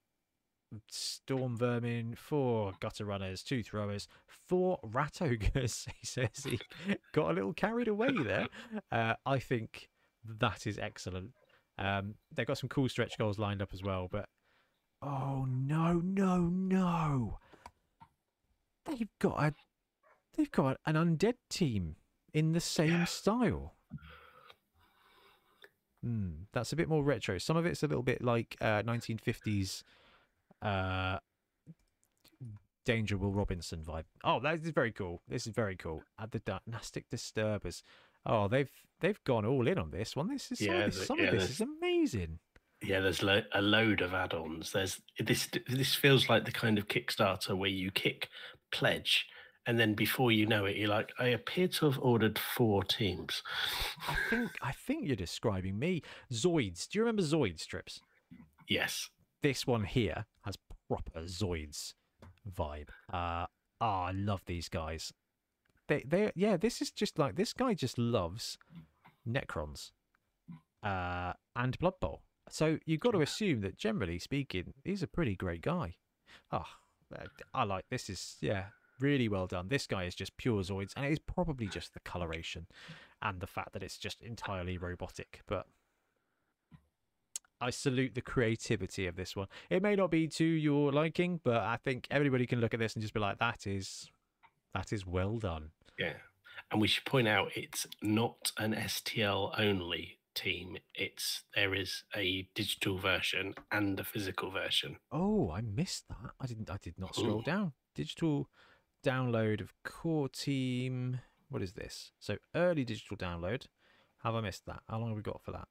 storm 0.90 1.58
vermin, 1.58 2.16
four 2.16 2.74
gutter 2.80 3.06
runners, 3.06 3.44
two 3.44 3.64
throwers, 3.64 4.08
four 4.28 4.80
rat 4.84 5.22
ogres. 5.22 5.88
He 6.00 6.06
says 6.06 6.30
he 6.44 6.60
got 7.14 7.32
a 7.32 7.34
little 7.34 7.54
carried 7.54 7.88
away 7.88 8.12
there. 8.24 8.48
Uh, 8.92 9.14
I 9.26 9.40
think 9.40 9.90
that 10.26 10.66
is 10.66 10.80
excellent. 10.80 11.32
Um, 11.78 12.16
they've 12.34 12.46
got 12.46 12.58
some 12.58 12.70
cool 12.70 12.90
stretch 12.90 13.18
goals 13.18 13.38
lined 13.38 13.62
up 13.62 13.70
as 13.74 13.84
well, 13.84 14.08
but 14.12 14.28
oh 15.02 15.46
no, 15.48 16.02
no, 16.04 16.40
no! 16.40 17.40
They've 18.90 19.10
got 19.20 19.40
a 19.44 19.54
they've 20.36 20.52
got 20.52 20.78
an 20.86 20.96
undead 20.96 21.36
team 21.50 21.96
in 22.34 22.52
the 22.54 22.60
same 22.60 22.92
Yeah. 22.92 23.06
style. 23.06 23.76
Hmm, 26.04 26.44
that's 26.54 26.72
a 26.72 26.76
bit 26.78 26.88
more 26.88 27.04
retro. 27.04 27.38
Some 27.40 27.58
of 27.58 27.66
it's 27.66 27.84
a 27.84 27.88
little 27.88 28.04
bit 28.04 28.22
like 28.24 28.56
uh, 28.62 28.82
1950s 28.84 29.84
uh, 30.62 31.18
Danger 32.86 33.18
Will 33.18 33.34
Robinson 33.34 33.84
vibe. 33.84 34.06
Oh, 34.24 34.40
that 34.40 34.56
is 34.62 34.70
very 34.70 34.92
cool. 34.94 35.22
This 35.28 35.46
is 35.46 35.54
very 35.54 35.76
cool. 35.76 36.02
At 36.20 36.32
the 36.32 36.40
Dynastic 36.40 37.10
Disturbers. 37.10 37.84
Oh, 38.26 38.48
they've 38.48 38.70
they've 39.02 39.22
gone 39.26 39.46
all 39.46 39.68
in 39.68 39.78
on 39.78 39.92
this 39.92 40.16
one. 40.16 40.30
This 40.30 40.52
is 40.52 40.60
some 40.60 40.76
of 40.76 40.94
this, 40.94 41.06
some 41.08 41.20
yeah, 41.20 41.26
of 41.26 41.32
this 41.34 41.50
is 41.50 41.62
amazing. 41.62 42.40
yeah. 42.82 43.02
There's 43.02 43.22
lo- 43.22 43.44
a 43.54 43.62
load 43.62 44.02
of 44.02 44.14
add-ons. 44.14 44.72
There's 44.72 45.02
this. 45.20 45.50
This 45.68 45.96
feels 45.96 46.30
like 46.30 46.46
the 46.46 46.52
kind 46.52 46.78
of 46.78 46.88
Kickstarter 46.88 47.58
where 47.58 47.70
you 47.70 47.92
kick 47.92 48.30
pledge, 48.72 49.28
and 49.66 49.80
then 49.80 49.94
before 49.94 50.32
you 50.32 50.46
know 50.46 50.66
it, 50.66 50.78
you're 50.78 50.90
like, 50.90 51.12
I 51.20 51.28
appear 51.28 51.68
to 51.68 51.86
have 51.86 52.00
ordered 52.00 52.40
four 52.40 52.84
teams. 52.84 53.44
I 54.08 54.16
think 54.30 54.52
I 54.62 54.72
think 54.72 55.06
you're 55.06 55.16
describing 55.16 55.78
me. 55.78 56.02
Zoids. 56.32 56.88
Do 56.88 56.98
you 56.98 57.04
remember 57.04 57.22
Zoid 57.22 57.60
strips? 57.60 58.02
Yes. 58.68 59.10
This 59.42 59.68
one 59.68 59.84
here 59.84 60.26
has 60.42 60.56
proper 60.88 61.22
Zoids 61.22 61.94
vibe. 62.50 62.90
Uh 63.12 63.46
ah, 63.82 64.06
I 64.06 64.12
love 64.12 64.42
these 64.46 64.70
guys. 64.70 65.14
They 65.88 66.04
they 66.08 66.32
yeah, 66.36 66.58
this 66.58 66.82
is 66.82 66.92
just 66.92 67.20
like 67.20 67.36
this 67.36 67.54
guy 67.54 67.74
just 67.74 67.98
loves 67.98 68.58
Necrons. 69.28 69.92
Uh 70.82 71.34
and 71.56 71.78
Blood 71.80 72.00
Bowl. 72.00 72.22
So 72.50 72.80
you've 72.86 73.02
got 73.02 73.12
to 73.12 73.22
assume 73.22 73.62
that 73.62 73.78
generally 73.78 74.18
speaking, 74.18 74.74
he's 74.84 75.04
a 75.04 75.08
pretty 75.08 75.36
great 75.36 75.62
guy. 75.62 75.96
Oh, 76.52 76.66
Uh, 77.14 77.26
I 77.54 77.64
like 77.64 77.86
this 77.90 78.10
is 78.10 78.38
yeah, 78.42 78.66
really 79.00 79.28
well 79.28 79.48
done. 79.48 79.68
This 79.68 79.88
guy 79.88 80.04
is 80.04 80.16
just 80.16 80.38
pure 80.38 80.62
Zoids, 80.62 80.94
and 80.96 81.06
it 81.06 81.12
is 81.12 81.20
probably 81.20 81.68
just 81.68 81.94
the 81.94 82.00
coloration 82.02 82.68
and 83.22 83.40
the 83.40 83.48
fact 83.48 83.74
that 83.74 83.84
it's 83.84 83.98
just 83.98 84.22
entirely 84.22 84.78
robotic. 84.78 85.42
But 85.48 85.66
I 87.62 87.70
salute 87.72 88.16
the 88.16 88.22
creativity 88.22 89.08
of 89.08 89.16
this 89.16 89.36
one. 89.36 89.48
It 89.70 89.84
may 89.84 89.96
not 89.96 90.12
be 90.12 90.28
to 90.28 90.46
your 90.46 90.92
liking, 90.92 91.42
but 91.44 91.58
I 91.58 91.78
think 91.78 92.08
everybody 92.10 92.46
can 92.46 92.62
look 92.62 92.74
at 92.74 92.80
this 92.80 92.94
and 92.94 93.02
just 93.02 93.14
be 93.14 93.20
like, 93.20 93.40
"That 93.40 93.68
is, 93.68 94.10
that 94.74 94.94
is 94.94 95.06
well 95.06 95.38
done." 95.38 95.72
Yeah. 95.98 96.14
And 96.72 96.80
we 96.82 96.88
should 96.88 97.06
point 97.06 97.28
out 97.28 97.52
it's 97.56 97.88
not 98.02 98.52
an 98.58 98.74
STL 98.74 99.54
only 99.58 100.19
team. 100.36 100.78
It's 100.94 101.44
there 101.56 101.74
is 101.74 102.04
a 102.16 102.48
digital 102.56 102.98
version 102.98 103.56
and 103.72 104.00
a 104.00 104.04
physical 104.04 104.52
version. 104.52 104.98
Oh, 105.12 105.52
I 105.52 105.62
missed 105.62 106.08
that. 106.10 106.32
I 106.40 106.46
didn't. 106.46 106.70
I 106.70 106.78
did 106.82 106.96
not 106.98 107.16
scroll 107.16 107.40
Ooh. 107.40 107.44
down. 107.44 107.74
Digital 107.96 108.50
download 109.06 109.62
of 109.62 109.74
core 109.84 110.30
team. 110.30 111.20
What 111.50 111.62
is 111.62 111.74
this? 111.74 112.12
So 112.20 112.38
early 112.56 112.84
digital 112.86 113.18
download. 113.18 113.66
Have 114.24 114.36
I 114.36 114.42
missed 114.42 114.66
that? 114.68 114.82
How 114.90 115.00
long 115.00 115.10
have 115.10 115.18
we 115.18 115.24
got 115.24 115.42
for 115.44 115.52
that? 115.52 115.68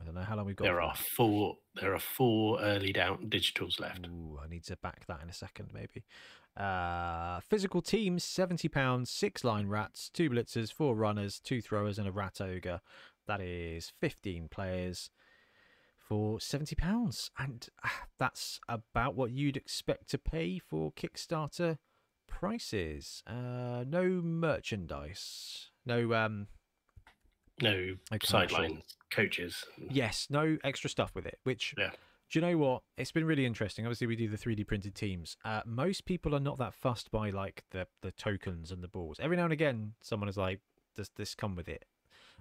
I 0.00 0.04
don't 0.04 0.14
know 0.14 0.22
how 0.22 0.36
long 0.36 0.46
we've 0.46 0.56
got. 0.56 0.64
There 0.64 0.80
are 0.80 0.94
that. 0.94 1.04
four 1.16 1.56
there 1.80 1.94
are 1.94 2.00
four 2.00 2.60
early 2.60 2.92
down 2.92 3.28
digitals 3.28 3.80
left. 3.80 4.06
Ooh, 4.06 4.38
I 4.42 4.48
need 4.48 4.64
to 4.64 4.76
back 4.76 5.06
that 5.06 5.22
in 5.22 5.28
a 5.28 5.32
second, 5.32 5.70
maybe. 5.72 6.04
Uh, 6.56 7.40
physical 7.40 7.82
teams, 7.82 8.24
seventy 8.24 8.68
pounds, 8.68 9.10
six 9.10 9.44
line 9.44 9.68
rats, 9.68 10.08
two 10.12 10.30
blitzers, 10.30 10.72
four 10.72 10.94
runners, 10.94 11.38
two 11.38 11.60
throwers, 11.60 11.98
and 11.98 12.08
a 12.08 12.12
rat 12.12 12.40
ogre. 12.40 12.80
That 13.26 13.40
is 13.40 13.92
fifteen 14.00 14.48
players 14.48 15.10
for 15.98 16.40
seventy 16.40 16.74
pounds, 16.74 17.30
and 17.38 17.66
ah, 17.84 18.04
that's 18.18 18.60
about 18.68 19.14
what 19.14 19.32
you'd 19.32 19.56
expect 19.56 20.08
to 20.10 20.18
pay 20.18 20.58
for 20.58 20.92
Kickstarter 20.92 21.78
prices. 22.26 23.22
Uh, 23.26 23.84
no 23.86 24.22
merchandise, 24.22 25.70
no 25.84 26.14
um, 26.14 26.46
No 27.60 27.96
no 28.10 28.18
sidelines 28.22 28.96
coaches. 29.10 29.64
Yes, 29.90 30.28
no 30.30 30.58
extra 30.64 30.90
stuff 30.90 31.14
with 31.14 31.26
it. 31.26 31.38
Which, 31.44 31.74
Yeah. 31.76 31.90
Do 32.30 32.38
you 32.38 32.44
know 32.44 32.56
what? 32.58 32.82
It's 32.96 33.12
been 33.12 33.24
really 33.24 33.46
interesting. 33.46 33.86
Obviously, 33.86 34.06
we 34.08 34.16
do 34.16 34.28
the 34.28 34.36
3D 34.36 34.66
printed 34.66 34.94
teams. 34.94 35.36
Uh, 35.44 35.60
most 35.64 36.04
people 36.06 36.34
are 36.34 36.40
not 36.40 36.58
that 36.58 36.74
fussed 36.74 37.10
by 37.10 37.30
like 37.30 37.64
the 37.70 37.86
the 38.02 38.10
tokens 38.12 38.70
and 38.72 38.82
the 38.82 38.88
balls. 38.88 39.18
Every 39.20 39.36
now 39.36 39.44
and 39.44 39.52
again, 39.52 39.94
someone 40.02 40.28
is 40.28 40.36
like, 40.36 40.60
"Does 40.94 41.10
this 41.16 41.34
come 41.34 41.54
with 41.54 41.68
it?" 41.68 41.84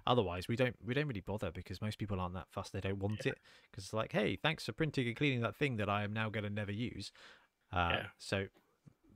Otherwise, 0.07 0.47
we 0.47 0.55
don't 0.55 0.75
we 0.83 0.93
don't 0.93 1.07
really 1.07 1.19
bother 1.21 1.51
because 1.51 1.81
most 1.81 1.97
people 1.97 2.19
aren't 2.19 2.33
that 2.35 2.47
fussed. 2.49 2.73
They 2.73 2.81
don't 2.81 2.99
want 2.99 3.25
Yeah. 3.25 3.31
it 3.33 3.39
because 3.71 3.83
it's 3.85 3.93
like, 3.93 4.11
"Hey, 4.11 4.35
thanks 4.35 4.65
for 4.65 4.71
printing 4.73 5.07
and 5.07 5.15
cleaning 5.15 5.41
that 5.41 5.55
thing 5.55 5.77
that 5.77 5.89
I 5.89 6.03
am 6.03 6.13
now 6.13 6.29
going 6.29 6.43
to 6.43 6.49
never 6.49 6.71
use." 6.71 7.11
Uh, 7.71 7.89
Yeah. 7.91 8.05
So, 8.17 8.47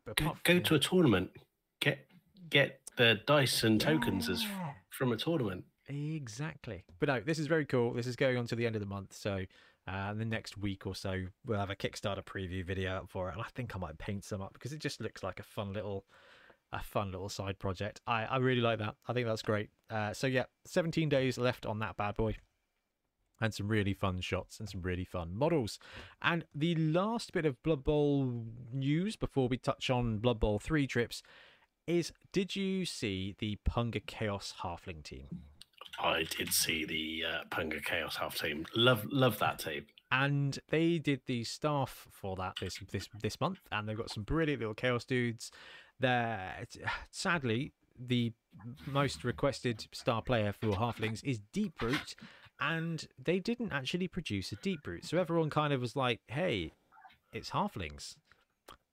but 0.05 0.17
Go, 0.17 0.38
go 0.43 0.60
to 0.60 0.75
a 0.75 0.79
tournament. 0.79 1.32
Get 1.79 2.05
get 2.49 2.82
the 2.95 3.21
dice 3.27 3.63
and 3.63 3.79
tokens 3.79 4.27
as 4.29 4.45
from 4.89 5.12
a 5.12 5.17
tournament. 5.17 5.65
Exactly. 5.88 6.84
But 6.99 7.10
no, 7.10 7.19
this 7.19 7.39
is 7.39 7.47
very 7.47 7.65
cool. 7.65 7.93
This 7.93 8.08
is 8.08 8.15
going 8.15 8.38
on 8.38 8.45
to 8.47 8.55
the 8.55 8.65
end 8.65 8.75
of 8.75 8.79
the 8.79 8.86
month. 8.88 9.13
So 9.13 9.45
uh, 9.89 10.13
the 10.13 10.25
next 10.25 10.58
week 10.58 10.86
or 10.86 10.93
so, 10.93 11.23
we'll 11.45 11.58
have 11.58 11.71
a 11.71 11.75
Kickstarter 11.75 12.23
preview 12.23 12.63
video 12.63 12.97
up 12.97 13.10
for 13.10 13.30
it. 13.30 13.34
And 13.34 13.41
I 13.41 13.47
think 13.56 13.75
I 13.75 13.80
might 13.80 13.97
paint 13.97 14.23
some 14.23 14.41
up 14.41 14.54
because 14.54 14.71
it 14.71 14.80
just 14.80 15.02
looks 15.02 15.23
like 15.23 15.39
a 15.39 15.43
fun 15.43 15.73
little 15.73 16.06
a 16.71 16.84
fun 16.84 17.12
little 17.12 17.30
side 17.30 17.58
project. 17.58 17.99
I, 18.06 18.25
I 18.25 18.38
really 18.38 18.62
like 18.62 18.78
that. 18.78 18.95
I 19.08 19.13
think 19.13 19.25
that's 19.25 19.41
great. 19.41 19.69
Uh, 19.89 20.13
so 20.13 20.28
yeah, 20.28 20.43
17 20.65 21.10
days 21.10 21.39
left 21.39 21.65
on 21.65 21.80
that 21.80 21.97
bad 21.97 22.15
boy. 22.15 22.36
And 23.41 23.52
some 23.52 23.67
really 23.67 23.93
fun 23.93 24.21
shots 24.21 24.60
and 24.60 24.69
some 24.69 24.84
really 24.84 25.06
fun 25.06 25.36
models. 25.36 25.80
And 26.21 26.45
the 26.54 26.75
last 26.75 27.32
bit 27.32 27.45
of 27.47 27.63
Blood 27.63 27.84
Bowl 27.84 28.43
news 28.71 29.15
before 29.15 29.47
we 29.47 29.58
touch 29.58 29.89
on 29.89 30.19
Blood 30.19 30.39
Bowl 30.39 30.60
3 30.60 30.86
trips 30.86 31.23
is 31.88 32.12
did 32.32 32.56
you 32.56 32.86
see 32.86 33.34
the 33.39 33.58
Punga 33.67 34.06
Chaos 34.06 34.54
Halfling 34.62 35.02
team? 35.02 35.48
I 36.01 36.23
did 36.23 36.53
see 36.53 36.85
the 36.85 37.23
uh, 37.27 37.43
Punga 37.49 37.83
Chaos 37.83 38.15
half 38.17 38.38
team. 38.38 38.65
Love 38.75 39.05
love 39.12 39.39
that 39.39 39.59
team. 39.59 39.85
and 40.12 40.57
they 40.69 40.97
did 40.97 41.21
the 41.27 41.43
staff 41.43 42.07
for 42.12 42.35
that 42.38 42.53
this 42.59 42.77
this 42.91 43.07
this 43.21 43.39
month, 43.41 43.59
and 43.71 43.88
they've 43.88 43.97
got 43.97 44.09
some 44.09 44.23
brilliant 44.23 44.62
little 44.62 44.73
chaos 44.73 45.05
dudes. 45.05 45.51
There, 45.99 46.65
sadly, 47.12 47.73
the 47.97 48.31
most 48.85 49.23
requested 49.23 49.88
star 49.91 50.21
player 50.21 50.53
for 50.53 50.67
Halflings 50.71 51.23
is 51.23 51.39
Deeproot, 51.53 52.15
and 52.59 53.07
they 53.21 53.39
didn't 53.39 53.71
actually 53.73 54.07
produce 54.07 54.51
a 54.51 54.55
Deeproot. 54.55 55.05
So 55.05 55.17
everyone 55.17 55.49
kind 55.49 55.73
of 55.73 55.81
was 55.81 55.95
like, 55.95 56.21
"Hey, 56.27 56.71
it's 57.33 57.49
Halflings. 57.51 58.15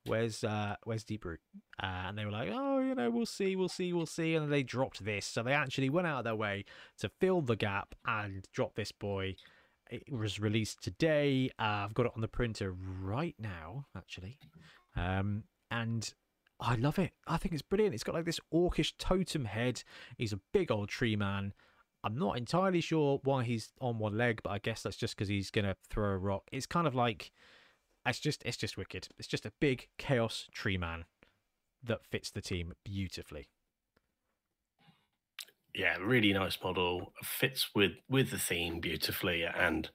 Where's 0.06 0.44
uh, 0.44 0.76
where's 0.84 1.04
Deeproot?" 1.04 1.38
Uh, 1.82 1.86
and 2.06 2.18
they 2.18 2.24
were 2.24 2.30
like, 2.30 2.50
"Oh, 2.52 2.80
you 2.80 2.94
know, 2.94 3.10
we'll 3.10 3.26
see, 3.26 3.56
we'll 3.56 3.68
see, 3.68 3.92
we'll 3.92 4.06
see." 4.06 4.34
And 4.34 4.52
they 4.52 4.62
dropped 4.62 5.04
this, 5.04 5.26
so 5.26 5.42
they 5.42 5.52
actually 5.52 5.90
went 5.90 6.06
out 6.06 6.18
of 6.18 6.24
their 6.24 6.36
way 6.36 6.64
to 6.98 7.08
fill 7.20 7.42
the 7.42 7.56
gap 7.56 7.94
and 8.06 8.46
drop 8.52 8.74
this 8.74 8.92
boy. 8.92 9.36
It 9.90 10.12
was 10.12 10.40
released 10.40 10.82
today. 10.82 11.50
Uh, 11.58 11.84
I've 11.84 11.94
got 11.94 12.06
it 12.06 12.12
on 12.14 12.20
the 12.20 12.28
printer 12.28 12.74
right 13.00 13.36
now, 13.38 13.86
actually, 13.96 14.38
um, 14.96 15.44
and 15.70 16.12
I 16.58 16.76
love 16.76 16.98
it. 16.98 17.12
I 17.26 17.36
think 17.36 17.52
it's 17.52 17.62
brilliant. 17.62 17.94
It's 17.94 18.04
got 18.04 18.14
like 18.14 18.24
this 18.24 18.40
orcish 18.52 18.94
totem 18.98 19.44
head. 19.44 19.82
He's 20.16 20.32
a 20.32 20.40
big 20.52 20.70
old 20.70 20.88
tree 20.88 21.16
man. 21.16 21.52
I'm 22.02 22.16
not 22.16 22.38
entirely 22.38 22.80
sure 22.80 23.20
why 23.24 23.42
he's 23.44 23.72
on 23.80 23.98
one 23.98 24.16
leg, 24.16 24.40
but 24.42 24.50
I 24.50 24.58
guess 24.58 24.82
that's 24.82 24.96
just 24.96 25.16
because 25.16 25.28
he's 25.28 25.50
gonna 25.50 25.76
throw 25.90 26.10
a 26.10 26.16
rock. 26.16 26.44
It's 26.52 26.66
kind 26.66 26.86
of 26.86 26.94
like 26.94 27.32
it's 28.06 28.20
just 28.20 28.42
it's 28.44 28.56
just 28.56 28.76
wicked. 28.76 29.08
It's 29.18 29.28
just 29.28 29.46
a 29.46 29.52
big 29.60 29.88
chaos 29.98 30.48
tree 30.52 30.78
man 30.78 31.04
that 31.82 32.04
fits 32.10 32.30
the 32.30 32.42
team 32.42 32.72
beautifully. 32.84 33.48
Yeah, 35.74 35.96
really 36.00 36.32
nice 36.32 36.58
model. 36.62 37.12
Fits 37.22 37.70
with 37.74 37.92
with 38.08 38.30
the 38.30 38.38
theme 38.38 38.80
beautifully, 38.80 39.44
and 39.44 39.90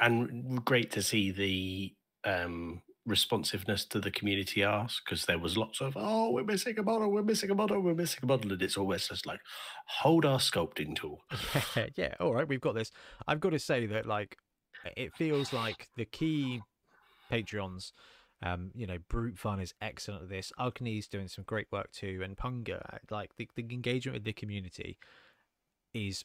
and 0.00 0.64
great 0.64 0.90
to 0.92 1.02
see 1.02 1.30
the 1.30 1.94
um 2.24 2.82
responsiveness 3.06 3.84
to 3.84 4.00
the 4.00 4.10
community 4.10 4.64
ask 4.64 5.04
because 5.04 5.26
there 5.26 5.38
was 5.38 5.56
lots 5.56 5.80
of 5.80 5.92
oh 5.96 6.32
we're 6.32 6.42
missing 6.42 6.76
a 6.76 6.82
model 6.82 7.08
we're 7.08 7.22
missing 7.22 7.48
a 7.52 7.54
model 7.54 7.80
we're 7.80 7.94
missing 7.94 8.18
a 8.24 8.26
model 8.26 8.50
and 8.50 8.60
it's 8.60 8.76
always 8.76 9.06
just 9.06 9.24
like 9.26 9.38
hold 9.86 10.24
our 10.24 10.40
sculpting 10.40 10.96
tool 10.96 11.20
yeah, 11.76 11.86
yeah 11.96 12.14
all 12.18 12.34
right 12.34 12.48
we've 12.48 12.60
got 12.60 12.74
this 12.74 12.90
i've 13.28 13.38
got 13.38 13.50
to 13.50 13.60
say 13.60 13.86
that 13.86 14.06
like 14.06 14.36
it 14.96 15.14
feels 15.14 15.52
like 15.52 15.88
the 15.96 16.04
key 16.04 16.60
patreons. 17.30 17.92
Um 18.42 18.70
you 18.74 18.86
know 18.86 18.98
brute 19.08 19.38
fun 19.38 19.60
is 19.60 19.74
excellent 19.80 20.24
at 20.24 20.28
this. 20.28 20.52
Ugni's 20.58 21.08
doing 21.08 21.28
some 21.28 21.44
great 21.44 21.68
work 21.70 21.92
too 21.92 22.20
and 22.24 22.36
punga 22.36 22.98
like 23.10 23.36
the, 23.36 23.48
the 23.54 23.66
engagement 23.70 24.14
with 24.14 24.24
the 24.24 24.32
community 24.32 24.98
is 25.94 26.24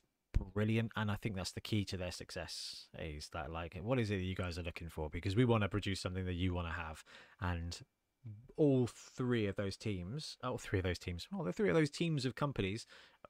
brilliant 0.53 0.91
and 0.95 1.11
i 1.11 1.15
think 1.15 1.35
that's 1.35 1.51
the 1.51 1.61
key 1.61 1.83
to 1.85 1.97
their 1.97 2.11
success 2.11 2.87
is 2.99 3.29
that 3.33 3.51
like 3.51 3.77
what 3.81 3.99
is 3.99 4.11
it 4.11 4.17
that 4.17 4.23
you 4.23 4.35
guys 4.35 4.57
are 4.57 4.63
looking 4.63 4.89
for? 4.89 5.09
Because 5.09 5.35
we 5.35 5.45
want 5.45 5.63
to 5.63 5.69
produce 5.69 5.99
something 5.99 6.25
that 6.25 6.33
you 6.33 6.53
want 6.53 6.67
to 6.67 6.73
have 6.73 7.03
and 7.39 7.79
all 8.55 8.87
three 8.87 9.47
of 9.47 9.55
those 9.55 9.75
teams 9.75 10.37
all 10.43 10.57
three 10.57 10.79
of 10.79 10.83
those 10.83 10.99
teams 10.99 11.27
well 11.31 11.43
the 11.43 11.51
three 11.51 11.69
of 11.69 11.75
those 11.75 11.89
teams 11.89 12.23
of 12.23 12.35
companies 12.35 12.85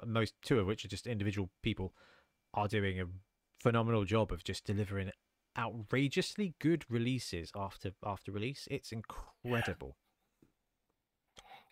most 0.05 0.33
two 0.41 0.59
of 0.59 0.67
which 0.67 0.83
are 0.83 0.89
just 0.89 1.07
individual 1.07 1.49
people 1.63 1.93
are 2.53 2.67
doing 2.67 2.99
a 2.99 3.05
phenomenal 3.61 4.03
job 4.03 4.31
of 4.31 4.43
just 4.43 4.65
delivering 4.65 5.09
outrageously 5.57 6.53
good 6.59 6.85
releases 6.89 7.51
after 7.55 7.91
after 8.05 8.31
release 8.31 8.67
it's 8.71 8.91
incredible 8.91 9.97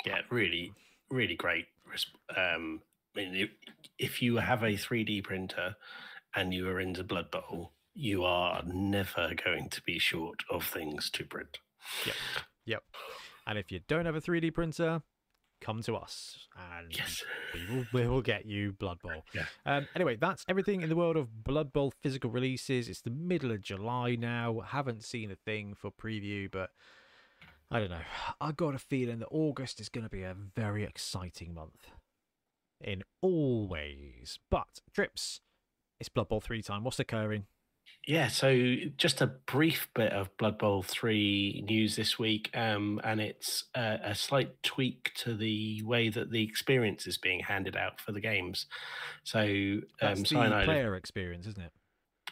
yeah, 0.05 0.15
yeah 0.15 0.21
really 0.29 0.73
really 1.09 1.35
great 1.35 1.65
um 2.35 2.81
I 3.15 3.19
mean, 3.19 3.49
if 3.97 4.21
you 4.21 4.37
have 4.37 4.63
a 4.63 4.73
3D 4.73 5.23
printer 5.23 5.75
and 6.35 6.53
you 6.53 6.69
are 6.69 6.79
into 6.79 7.03
Blood 7.03 7.31
Bowl, 7.31 7.71
you 7.93 8.23
are 8.23 8.61
never 8.65 9.31
going 9.43 9.69
to 9.69 9.81
be 9.81 9.99
short 9.99 10.43
of 10.49 10.63
things 10.63 11.09
to 11.11 11.25
print. 11.25 11.59
Yep. 12.05 12.15
Yep. 12.65 12.83
And 13.47 13.57
if 13.57 13.71
you 13.71 13.79
don't 13.87 14.05
have 14.05 14.15
a 14.15 14.21
3D 14.21 14.53
printer, 14.53 15.01
come 15.61 15.81
to 15.83 15.95
us 15.95 16.47
and 16.77 16.95
yes. 16.95 17.23
we, 17.53 17.75
will, 17.75 17.85
we 17.93 18.07
will 18.07 18.21
get 18.21 18.45
you 18.45 18.71
Blood 18.73 18.99
Bowl. 19.01 19.23
Yeah. 19.33 19.45
Um, 19.65 19.87
anyway, 19.95 20.15
that's 20.15 20.43
everything 20.47 20.81
in 20.81 20.89
the 20.89 20.95
world 20.95 21.17
of 21.17 21.43
Blood 21.43 21.73
Bowl 21.73 21.93
physical 22.01 22.29
releases. 22.29 22.87
It's 22.87 23.01
the 23.01 23.09
middle 23.09 23.51
of 23.51 23.61
July 23.61 24.15
now. 24.15 24.61
Haven't 24.65 25.03
seen 25.03 25.31
a 25.31 25.35
thing 25.35 25.73
for 25.73 25.91
preview, 25.91 26.49
but 26.49 26.71
I 27.71 27.79
don't 27.79 27.91
know. 27.91 28.01
I 28.41 28.51
got 28.51 28.75
a 28.75 28.79
feeling 28.79 29.19
that 29.19 29.27
August 29.31 29.79
is 29.79 29.89
going 29.89 30.05
to 30.05 30.09
be 30.09 30.23
a 30.23 30.35
very 30.55 30.83
exciting 30.83 31.53
month 31.53 31.87
in 32.81 33.03
all 33.21 33.67
ways. 33.67 34.39
But 34.49 34.81
trips, 34.93 35.41
it's 35.99 36.09
Blood 36.09 36.29
Bowl 36.29 36.41
three 36.41 36.61
time. 36.61 36.83
What's 36.83 36.99
occurring? 36.99 37.45
Yeah, 38.07 38.27
so 38.27 38.75
just 38.97 39.21
a 39.21 39.27
brief 39.27 39.87
bit 39.93 40.13
of 40.13 40.35
Blood 40.37 40.57
Bowl 40.57 40.81
3 40.81 41.63
news 41.67 41.95
this 41.95 42.17
week, 42.17 42.49
um, 42.55 42.99
and 43.03 43.21
it's 43.21 43.65
a, 43.75 43.99
a, 44.03 44.15
slight 44.15 44.63
tweak 44.63 45.11
to 45.17 45.35
the 45.35 45.83
way 45.83 46.09
that 46.09 46.31
the 46.31 46.41
experience 46.41 47.05
is 47.05 47.19
being 47.19 47.39
handed 47.39 47.75
out 47.75 48.01
for 48.01 48.11
the 48.11 48.19
games. 48.19 48.65
So, 49.23 49.41
um, 49.41 49.83
That's 50.01 50.21
the 50.21 50.27
Cyanide, 50.27 50.65
player 50.65 50.95
experience, 50.95 51.45
isn't 51.45 51.61
it? 51.61 51.71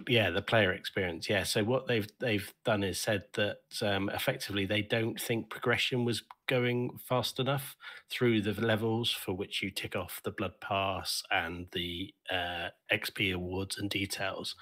yeah 0.08 0.30
the 0.30 0.42
player 0.42 0.74
experience 0.74 1.30
yeah 1.30 1.44
so 1.44 1.64
what 1.64 1.88
they've 1.88 2.08
they've 2.20 2.54
done 2.66 2.84
is 2.84 3.00
said 3.00 3.24
that 3.34 3.58
um, 3.82 4.10
effectively 4.10 4.66
they 4.66 4.82
don't 4.82 5.20
think 5.20 5.50
progression 5.50 6.06
was 6.06 6.24
going 6.48 6.98
fast 7.08 7.40
enough 7.40 7.76
through 8.10 8.42
the 8.42 8.54
levels 8.62 9.12
for 9.12 9.34
which 9.34 9.62
you 9.62 9.72
tick 9.72 9.96
off 9.96 10.22
the 10.24 10.32
blood 10.32 10.54
pass 10.62 11.24
and 11.32 11.68
the 11.74 12.14
uh, 12.32 12.70
xp 12.94 13.34
awards 13.34 13.78
and 13.78 13.90
details 13.90 14.56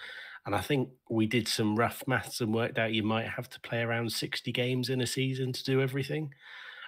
and 0.45 0.55
i 0.55 0.61
think 0.61 0.89
we 1.09 1.25
did 1.25 1.47
some 1.47 1.75
rough 1.75 2.03
maths 2.07 2.41
and 2.41 2.53
worked 2.53 2.77
out 2.77 2.93
you 2.93 3.03
might 3.03 3.27
have 3.27 3.49
to 3.49 3.59
play 3.61 3.81
around 3.81 4.11
60 4.11 4.51
games 4.51 4.89
in 4.89 5.01
a 5.01 5.07
season 5.07 5.51
to 5.53 5.63
do 5.63 5.81
everything 5.81 6.33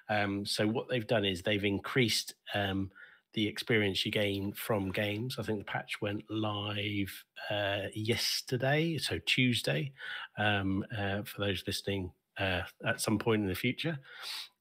um, 0.10 0.46
so 0.46 0.67
what 0.67 0.88
they've 0.89 1.08
done 1.08 1.26
is 1.26 1.41
they've 1.41 1.63
increased 1.63 2.34
um, 2.54 2.91
the 3.34 3.48
experience 3.48 4.06
you 4.06 4.12
gain 4.12 4.54
from 4.54 4.91
games. 4.91 5.38
I 5.38 5.43
think 5.43 5.60
the 5.60 5.65
patch 5.65 6.02
went 6.02 6.24
live 6.30 7.24
uh, 7.52 7.84
yesterday, 7.93 8.98
so 8.98 9.20
Tuesday, 9.26 9.91
um, 10.38 10.86
uh, 10.98 11.24
for 11.24 11.41
those 11.41 11.63
listening 11.67 12.12
uh, 12.39 12.62
at 12.86 13.02
some 13.02 13.20
point 13.20 13.43
in 13.43 13.48
the 13.48 13.56
future. 13.56 14.00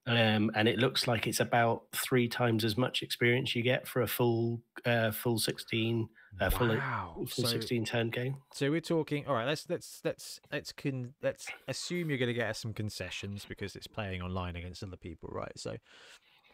Um, 0.07 0.51
and 0.55 0.69
it 0.69 0.79
looks 0.79 1.09
like 1.09 1.27
it's 1.27 1.41
about 1.41 1.85
three 1.93 2.29
times 2.29 2.65
as 2.65 2.77
much 2.77 3.03
experience 3.03 3.57
you 3.57 3.63
get 3.63 3.89
for 3.89 4.03
a 4.03 4.07
full 4.07 4.61
uh, 4.85 5.11
full 5.11 5.39
sixteen 5.39 6.09
uh, 6.41 6.51
full, 6.51 6.69
wow. 6.69 7.13
full 7.17 7.27
so, 7.27 7.47
sixteen 7.47 7.85
turn 7.85 8.11
game. 8.11 8.37
So 8.53 8.71
we're 8.71 8.81
talking. 8.81 9.27
All 9.27 9.35
right, 9.35 9.47
let's 9.47 9.69
let's 9.69 10.01
let's 10.05 10.41
let's 10.53 10.73
con, 10.73 11.15
let's 11.23 11.47
assume 11.69 12.11
you're 12.11 12.19
going 12.19 12.29
to 12.29 12.35
get 12.35 12.49
us 12.49 12.59
some 12.59 12.73
concessions 12.73 13.47
because 13.49 13.77
it's 13.77 13.87
playing 13.87 14.23
online 14.23 14.57
against 14.57 14.83
other 14.83 14.97
people, 14.97 15.31
right? 15.33 15.57
So, 15.57 15.77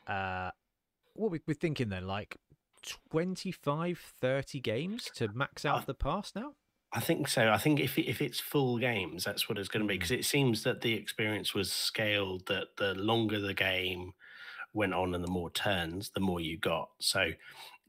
uh, 0.06 0.50
what 1.14 1.30
we, 1.30 1.40
are 1.48 1.54
thinking 1.54 1.88
then, 1.88 2.06
like 2.06 2.36
25, 3.10 3.98
30 4.20 4.60
games 4.60 5.10
to 5.16 5.28
max 5.34 5.64
out 5.64 5.82
I, 5.82 5.84
the 5.86 5.94
pass 5.94 6.32
now? 6.34 6.52
I 6.92 7.00
think 7.00 7.28
so. 7.28 7.48
I 7.48 7.58
think 7.58 7.80
if 7.80 7.98
if 7.98 8.20
it's 8.20 8.38
full 8.38 8.78
games, 8.78 9.24
that's 9.24 9.48
what 9.48 9.58
it's 9.58 9.68
going 9.68 9.82
to 9.82 9.88
be 9.88 9.94
because 9.94 10.10
mm. 10.10 10.18
it 10.18 10.24
seems 10.24 10.62
that 10.64 10.82
the 10.82 10.94
experience 10.94 11.54
was 11.54 11.72
scaled 11.72 12.46
that 12.46 12.76
the 12.76 12.94
longer 12.94 13.40
the 13.40 13.54
game 13.54 14.12
went 14.74 14.94
on 14.94 15.14
and 15.14 15.24
the 15.24 15.30
more 15.30 15.50
turns, 15.50 16.10
the 16.10 16.20
more 16.20 16.40
you 16.40 16.58
got. 16.58 16.88
So 16.98 17.30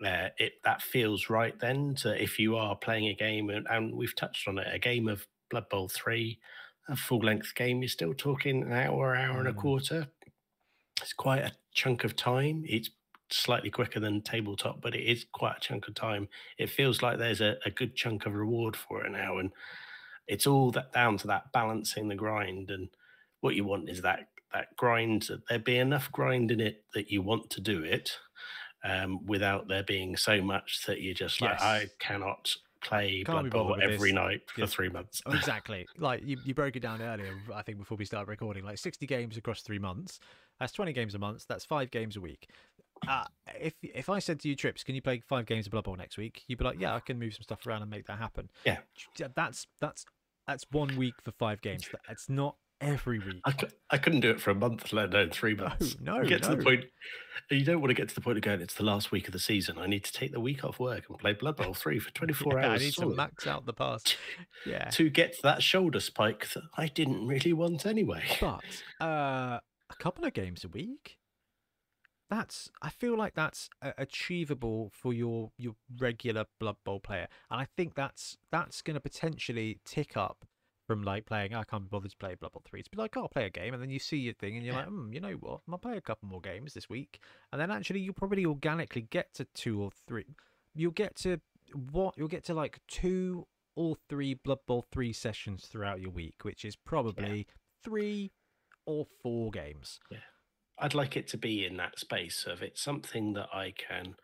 uh, 0.05 0.29
it 0.37 0.53
that 0.63 0.81
feels 0.81 1.29
right 1.29 1.57
then. 1.59 1.95
To 1.95 2.21
if 2.21 2.39
you 2.39 2.55
are 2.55 2.75
playing 2.75 3.07
a 3.07 3.13
game 3.13 3.49
and, 3.49 3.67
and 3.69 3.95
we've 3.95 4.15
touched 4.15 4.47
on 4.47 4.57
it, 4.57 4.67
a 4.71 4.79
game 4.79 5.07
of 5.07 5.25
Blood 5.49 5.69
Bowl 5.69 5.89
three, 5.89 6.39
a 6.89 6.95
full 6.95 7.19
length 7.19 7.55
game, 7.55 7.81
you're 7.81 7.89
still 7.89 8.13
talking 8.13 8.63
an 8.63 8.73
hour, 8.73 9.15
hour 9.15 9.39
and 9.39 9.47
a 9.47 9.53
mm. 9.53 9.57
quarter. 9.57 10.07
It's 11.01 11.13
quite 11.13 11.43
a 11.43 11.51
chunk 11.73 12.03
of 12.03 12.15
time. 12.15 12.63
It's 12.67 12.89
slightly 13.29 13.69
quicker 13.69 13.99
than 13.99 14.21
tabletop, 14.21 14.81
but 14.81 14.95
it 14.95 15.03
is 15.03 15.25
quite 15.31 15.57
a 15.57 15.59
chunk 15.59 15.87
of 15.87 15.95
time. 15.95 16.27
It 16.57 16.69
feels 16.69 17.01
like 17.01 17.17
there's 17.17 17.41
a, 17.41 17.57
a 17.65 17.71
good 17.71 17.95
chunk 17.95 18.25
of 18.25 18.33
reward 18.33 18.75
for 18.75 19.05
it 19.05 19.11
now, 19.11 19.39
and 19.39 19.51
it's 20.27 20.47
all 20.47 20.71
that 20.71 20.93
down 20.93 21.17
to 21.17 21.27
that 21.27 21.51
balancing 21.51 22.07
the 22.07 22.15
grind. 22.15 22.69
And 22.69 22.89
what 23.41 23.55
you 23.55 23.65
want 23.65 23.89
is 23.89 24.01
that 24.01 24.27
that 24.53 24.75
grind. 24.77 25.29
There 25.49 25.59
be 25.59 25.77
enough 25.77 26.11
grind 26.11 26.51
in 26.51 26.61
it 26.61 26.83
that 26.93 27.09
you 27.09 27.21
want 27.21 27.49
to 27.51 27.61
do 27.61 27.83
it, 27.83 28.11
um, 28.83 29.25
without 29.25 29.67
there 29.67 29.83
being 29.83 30.15
so 30.17 30.41
much 30.41 30.85
that 30.85 31.01
you're 31.01 31.13
just 31.13 31.41
like, 31.41 31.51
yes. 31.51 31.61
I 31.61 31.89
cannot 31.99 32.55
play 32.81 33.23
Can't 33.25 33.49
Blood 33.49 33.51
Bowl 33.51 33.77
every 33.81 34.11
this. 34.11 34.15
night 34.15 34.41
for 34.47 34.61
yes. 34.61 34.73
three 34.73 34.89
months. 34.89 35.21
exactly. 35.27 35.87
Like 35.97 36.21
you, 36.25 36.37
you 36.43 36.53
broke 36.53 36.75
it 36.75 36.81
down 36.81 37.01
earlier, 37.01 37.33
I 37.53 37.61
think, 37.61 37.77
before 37.77 37.97
we 37.97 38.05
started 38.05 38.29
recording. 38.29 38.65
Like 38.65 38.77
60 38.77 39.05
games 39.07 39.37
across 39.37 39.61
three 39.61 39.79
months. 39.79 40.19
That's 40.59 40.73
20 40.73 40.93
games 40.93 41.15
a 41.15 41.19
month. 41.19 41.45
That's 41.47 41.65
five 41.65 41.91
games 41.91 42.15
a 42.15 42.21
week 42.21 42.47
uh, 43.07 43.25
if 43.59 43.73
if 43.81 44.09
I 44.09 44.19
said 44.19 44.39
to 44.41 44.49
you, 44.49 44.55
Trips, 44.55 44.83
can 44.83 44.95
you 44.95 45.01
play 45.01 45.21
five 45.27 45.45
games 45.45 45.67
of 45.67 45.71
Blood 45.71 45.85
Bowl 45.85 45.95
next 45.95 46.17
week? 46.17 46.43
You'd 46.47 46.59
be 46.59 46.65
like, 46.65 46.79
yeah, 46.79 46.95
I 46.95 46.99
can 46.99 47.19
move 47.19 47.33
some 47.33 47.43
stuff 47.43 47.65
around 47.65 47.81
and 47.81 47.91
make 47.91 48.05
that 48.07 48.17
happen. 48.17 48.49
Yeah, 48.65 48.79
that's 49.35 49.67
that's 49.79 50.05
that's 50.47 50.65
one 50.71 50.95
week 50.97 51.15
for 51.23 51.31
five 51.31 51.61
games. 51.61 51.89
That's 52.07 52.29
not 52.29 52.55
every 52.83 53.19
week. 53.19 53.41
I, 53.45 53.53
I 53.89 53.97
couldn't 53.97 54.21
do 54.21 54.29
it 54.29 54.39
for 54.39 54.51
a 54.51 54.55
month, 54.55 54.91
let 54.93 55.13
alone 55.13 55.31
three 55.31 55.55
months. 55.55 55.97
No, 55.99 56.17
no, 56.17 56.25
get 56.25 56.41
no. 56.43 56.49
to 56.49 56.55
the 56.55 56.63
point. 56.63 56.85
You 57.49 57.65
don't 57.65 57.81
want 57.81 57.89
to 57.89 57.95
get 57.95 58.09
to 58.09 58.15
the 58.15 58.21
point 58.21 58.37
of 58.37 58.43
going. 58.43 58.61
It's 58.61 58.75
the 58.75 58.83
last 58.83 59.11
week 59.11 59.27
of 59.27 59.33
the 59.33 59.39
season. 59.39 59.77
I 59.77 59.87
need 59.87 60.03
to 60.05 60.11
take 60.11 60.31
the 60.31 60.39
week 60.39 60.63
off 60.63 60.79
work 60.79 61.03
and 61.09 61.17
play 61.17 61.33
Blood 61.33 61.57
Bowl 61.57 61.73
three 61.73 61.99
for 61.99 62.11
twenty 62.11 62.33
four 62.33 62.59
yeah, 62.59 62.69
hours. 62.69 62.81
I 62.81 62.85
need 62.85 62.93
solid. 62.93 63.11
to 63.11 63.15
max 63.15 63.47
out 63.47 63.65
the 63.65 63.73
pass. 63.73 64.03
Yeah, 64.65 64.89
to 64.89 65.09
get 65.09 65.35
that 65.43 65.63
shoulder 65.63 65.99
spike 65.99 66.47
that 66.53 66.63
I 66.77 66.87
didn't 66.87 67.27
really 67.27 67.53
want 67.53 67.85
anyway. 67.85 68.23
But 68.39 68.63
uh, 69.01 69.59
a 69.89 69.95
couple 69.99 70.25
of 70.25 70.33
games 70.33 70.63
a 70.63 70.67
week 70.67 71.17
that's 72.33 72.69
I 72.81 72.89
feel 72.89 73.17
like 73.17 73.35
that's 73.35 73.69
uh, 73.81 73.91
achievable 73.97 74.91
for 74.93 75.13
your 75.13 75.51
your 75.57 75.75
regular 75.99 76.45
Blood 76.59 76.77
Bowl 76.83 76.99
player, 76.99 77.27
and 77.49 77.59
I 77.61 77.67
think 77.77 77.95
that's 77.95 78.37
that's 78.51 78.81
going 78.81 78.95
to 78.95 78.99
potentially 78.99 79.79
tick 79.85 80.17
up 80.17 80.45
from 80.87 81.03
like 81.03 81.25
playing. 81.25 81.53
I 81.53 81.63
can't 81.63 81.83
be 81.83 81.89
bothered 81.89 82.11
to 82.11 82.17
play 82.17 82.35
Blood 82.35 82.51
Bowl 82.53 82.61
three. 82.65 82.83
To 82.83 82.89
be 82.89 82.97
like, 82.97 83.15
oh, 83.17 83.21
I'll 83.21 83.29
play 83.29 83.45
a 83.45 83.49
game, 83.49 83.73
and 83.73 83.81
then 83.81 83.89
you 83.89 83.99
see 83.99 84.17
your 84.17 84.33
thing, 84.33 84.57
and 84.57 84.65
you're 84.65 84.75
Yeah. 84.75 84.81
like, 84.81 84.89
hmm, 84.89 85.13
you 85.13 85.19
know 85.19 85.33
what? 85.33 85.61
I'll 85.69 85.77
play 85.77 85.97
a 85.97 86.01
couple 86.01 86.27
more 86.29 86.41
games 86.41 86.73
this 86.73 86.89
week, 86.89 87.19
and 87.51 87.59
then 87.61 87.71
actually 87.71 87.99
you'll 88.01 88.13
probably 88.13 88.45
organically 88.45 89.01
get 89.03 89.33
to 89.35 89.45
two 89.53 89.81
or 89.81 89.91
three. 90.07 90.35
You'll 90.75 90.91
get 90.91 91.15
to 91.17 91.39
what? 91.91 92.15
You'll 92.17 92.27
get 92.27 92.43
to 92.45 92.53
like 92.53 92.79
two 92.87 93.47
or 93.75 93.95
three 94.09 94.33
Blood 94.35 94.59
Bowl 94.67 94.85
three 94.91 95.13
sessions 95.13 95.65
throughout 95.65 95.99
your 95.99 96.11
week, 96.11 96.43
which 96.43 96.63
is 96.65 96.75
probably 96.75 97.47
three 97.83 98.31
or 98.85 99.07
four 99.21 99.49
games. 99.51 99.99
Yeah. 100.11 100.17
I'd 100.79 100.93
like 100.93 101.15
it 101.15 101.27
to 101.29 101.37
be 101.37 101.65
in 101.65 101.77
that 101.77 101.99
space 101.99 102.45
of 102.47 102.61
it's 102.61 102.81
something 102.81 103.33
that 103.33 103.47
I 103.53 103.71
can, 103.77 104.15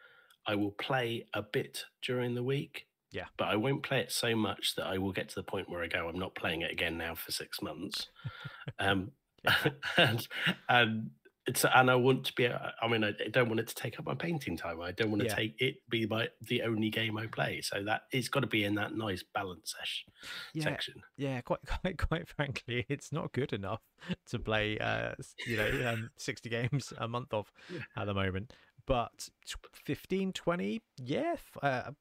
I 0.46 0.56
will 0.56 0.72
play 0.72 1.28
a 1.34 1.42
bit 1.42 1.86
during 2.02 2.36
the 2.36 2.44
week. 2.44 2.88
Yeah. 3.12 3.26
But 3.38 3.48
I 3.50 3.56
won't 3.56 3.84
play 3.84 4.00
it 4.00 4.12
so 4.12 4.36
much 4.36 4.76
that 4.76 4.86
I 4.86 4.98
will 4.98 5.12
get 5.12 5.30
to 5.30 5.36
the 5.36 5.44
point 5.44 5.70
where 5.70 5.84
I 5.84 5.88
go, 5.88 6.08
I'm 6.08 6.20
not 6.20 6.36
playing 6.36 6.62
it 6.62 6.72
again 6.72 6.98
now 6.98 7.16
for 7.16 7.32
six 7.32 7.62
months. 7.62 8.08
um, 8.80 9.12
and, 9.98 10.28
and 10.68 11.10
it's, 11.48 11.66
and 11.66 11.90
I 11.90 11.96
want 11.96 12.26
to 12.26 12.34
be, 12.34 12.48
I 12.48 12.88
mean, 12.88 13.04
I 13.04 13.14
don't 13.32 13.48
want 13.48 13.60
it 13.62 13.68
to 13.70 13.74
take 13.76 13.98
up 13.98 14.06
my 14.06 14.14
painting 14.14 14.56
time. 14.58 14.82
I 14.82 14.92
don't 14.92 15.10
want 15.10 15.22
to 15.22 15.28
Yeah. 15.28 15.36
take 15.36 15.56
it 15.60 15.78
be 15.90 16.06
my, 16.06 16.28
the 16.42 16.62
only 16.62 16.90
game 16.92 17.18
I 17.18 17.26
play. 17.26 17.62
So 17.62 17.84
that 17.86 18.02
it's 18.12 18.28
got 18.28 18.42
to 18.42 18.48
be 18.48 18.66
in 18.66 18.76
that 18.76 18.96
nice 18.96 19.24
balance 19.34 19.74
sesh, 19.76 20.06
Yeah, 20.54 20.66
section. 20.66 21.02
yeah, 21.18 21.42
quite, 21.42 21.62
quite, 21.82 21.98
quite 21.98 22.28
frankly, 22.28 22.86
it's 22.90 23.12
not 23.12 23.32
good 23.32 23.54
enough 23.54 23.82
to 24.28 24.38
play, 24.40 24.78
uh, 24.78 25.16
you 25.48 25.58
know, 25.58 25.90
um, 25.90 26.10
60 26.18 26.50
games 26.50 26.94
a 26.98 27.08
month 27.08 27.34
of 27.34 27.52
at 27.98 28.06
the 28.06 28.14
moment. 28.14 28.54
But 28.90 29.30
t- 29.46 29.54
15, 29.86 30.34
20, 30.34 30.82
yeah, 30.98 31.36
uh, 31.62 31.68
uh, 31.68 31.92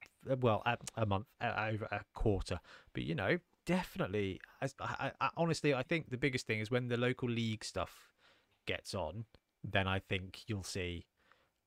well, 0.40 0.62
a, 0.64 0.78
a 0.96 1.04
month, 1.04 1.26
uh, 1.38 1.68
over 1.70 1.84
a 1.92 2.00
quarter. 2.14 2.60
But, 2.94 3.02
you 3.02 3.14
know, 3.14 3.36
definitely, 3.66 4.40
as, 4.62 4.74
I, 4.80 5.12
I, 5.20 5.26
I- 5.26 5.30
honestly, 5.36 5.74
I 5.74 5.82
think 5.82 6.08
the 6.08 6.16
biggest 6.16 6.46
thing 6.46 6.60
is 6.60 6.70
when 6.70 6.88
the 6.88 6.96
local 6.96 7.28
league 7.28 7.62
stuff 7.62 8.14
gets 8.66 8.94
on, 8.94 9.26
then 9.62 9.86
I 9.86 9.98
think 9.98 10.44
you'll 10.46 10.62
see 10.62 11.04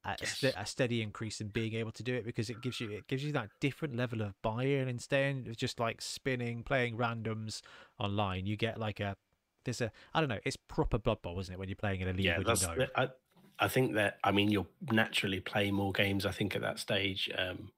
a, 0.04 0.10
a 0.10 0.16
Yes. 0.24 0.44
a 0.58 0.66
steady 0.66 1.04
increase 1.04 1.40
in 1.40 1.50
being 1.50 1.76
able 1.76 1.92
to 1.92 2.02
do 2.02 2.16
it 2.16 2.26
because 2.26 2.50
it 2.50 2.60
gives 2.60 2.82
you 2.82 2.90
it 2.90 3.08
gives 3.08 3.24
you 3.24 3.32
that 3.34 3.50
different 3.60 3.96
level 3.96 4.24
of 4.24 4.34
buy-in 4.42 4.88
instead 4.88 5.46
of 5.48 5.56
just 5.56 5.80
like 5.80 6.02
spinning 6.02 6.64
playing 6.64 6.98
randoms 6.98 7.62
online 8.00 8.48
you 8.48 8.58
get 8.58 8.80
like 8.80 9.00
a 9.00 9.16
there's 9.64 9.80
a 9.82 9.92
i 10.16 10.20
don't 10.20 10.30
know 10.30 10.40
it's 10.44 10.58
proper 10.58 10.98
blood 10.98 11.22
bowl 11.22 11.40
isn't 11.40 11.54
it 11.54 11.60
when 11.60 11.70
you're 11.70 11.76
playing 11.76 12.02
in 12.02 12.08
a 12.08 12.14
league 12.14 12.26
yeah, 12.26 12.40
that's. 12.44 12.64
you 12.64 12.78
know 12.78 12.88
I, 12.96 13.10
I 13.62 13.68
think 13.70 13.94
that 13.96 14.18
I 14.24 14.32
mean 14.32 14.50
you'll 14.52 14.68
naturally 14.92 15.40
play 15.40 15.72
more 15.72 15.94
games. 15.94 16.26
I 16.26 16.32
think 16.32 16.56
at 16.56 16.62
that 16.64 16.80
stage, 16.80 17.30
um, 17.38 17.72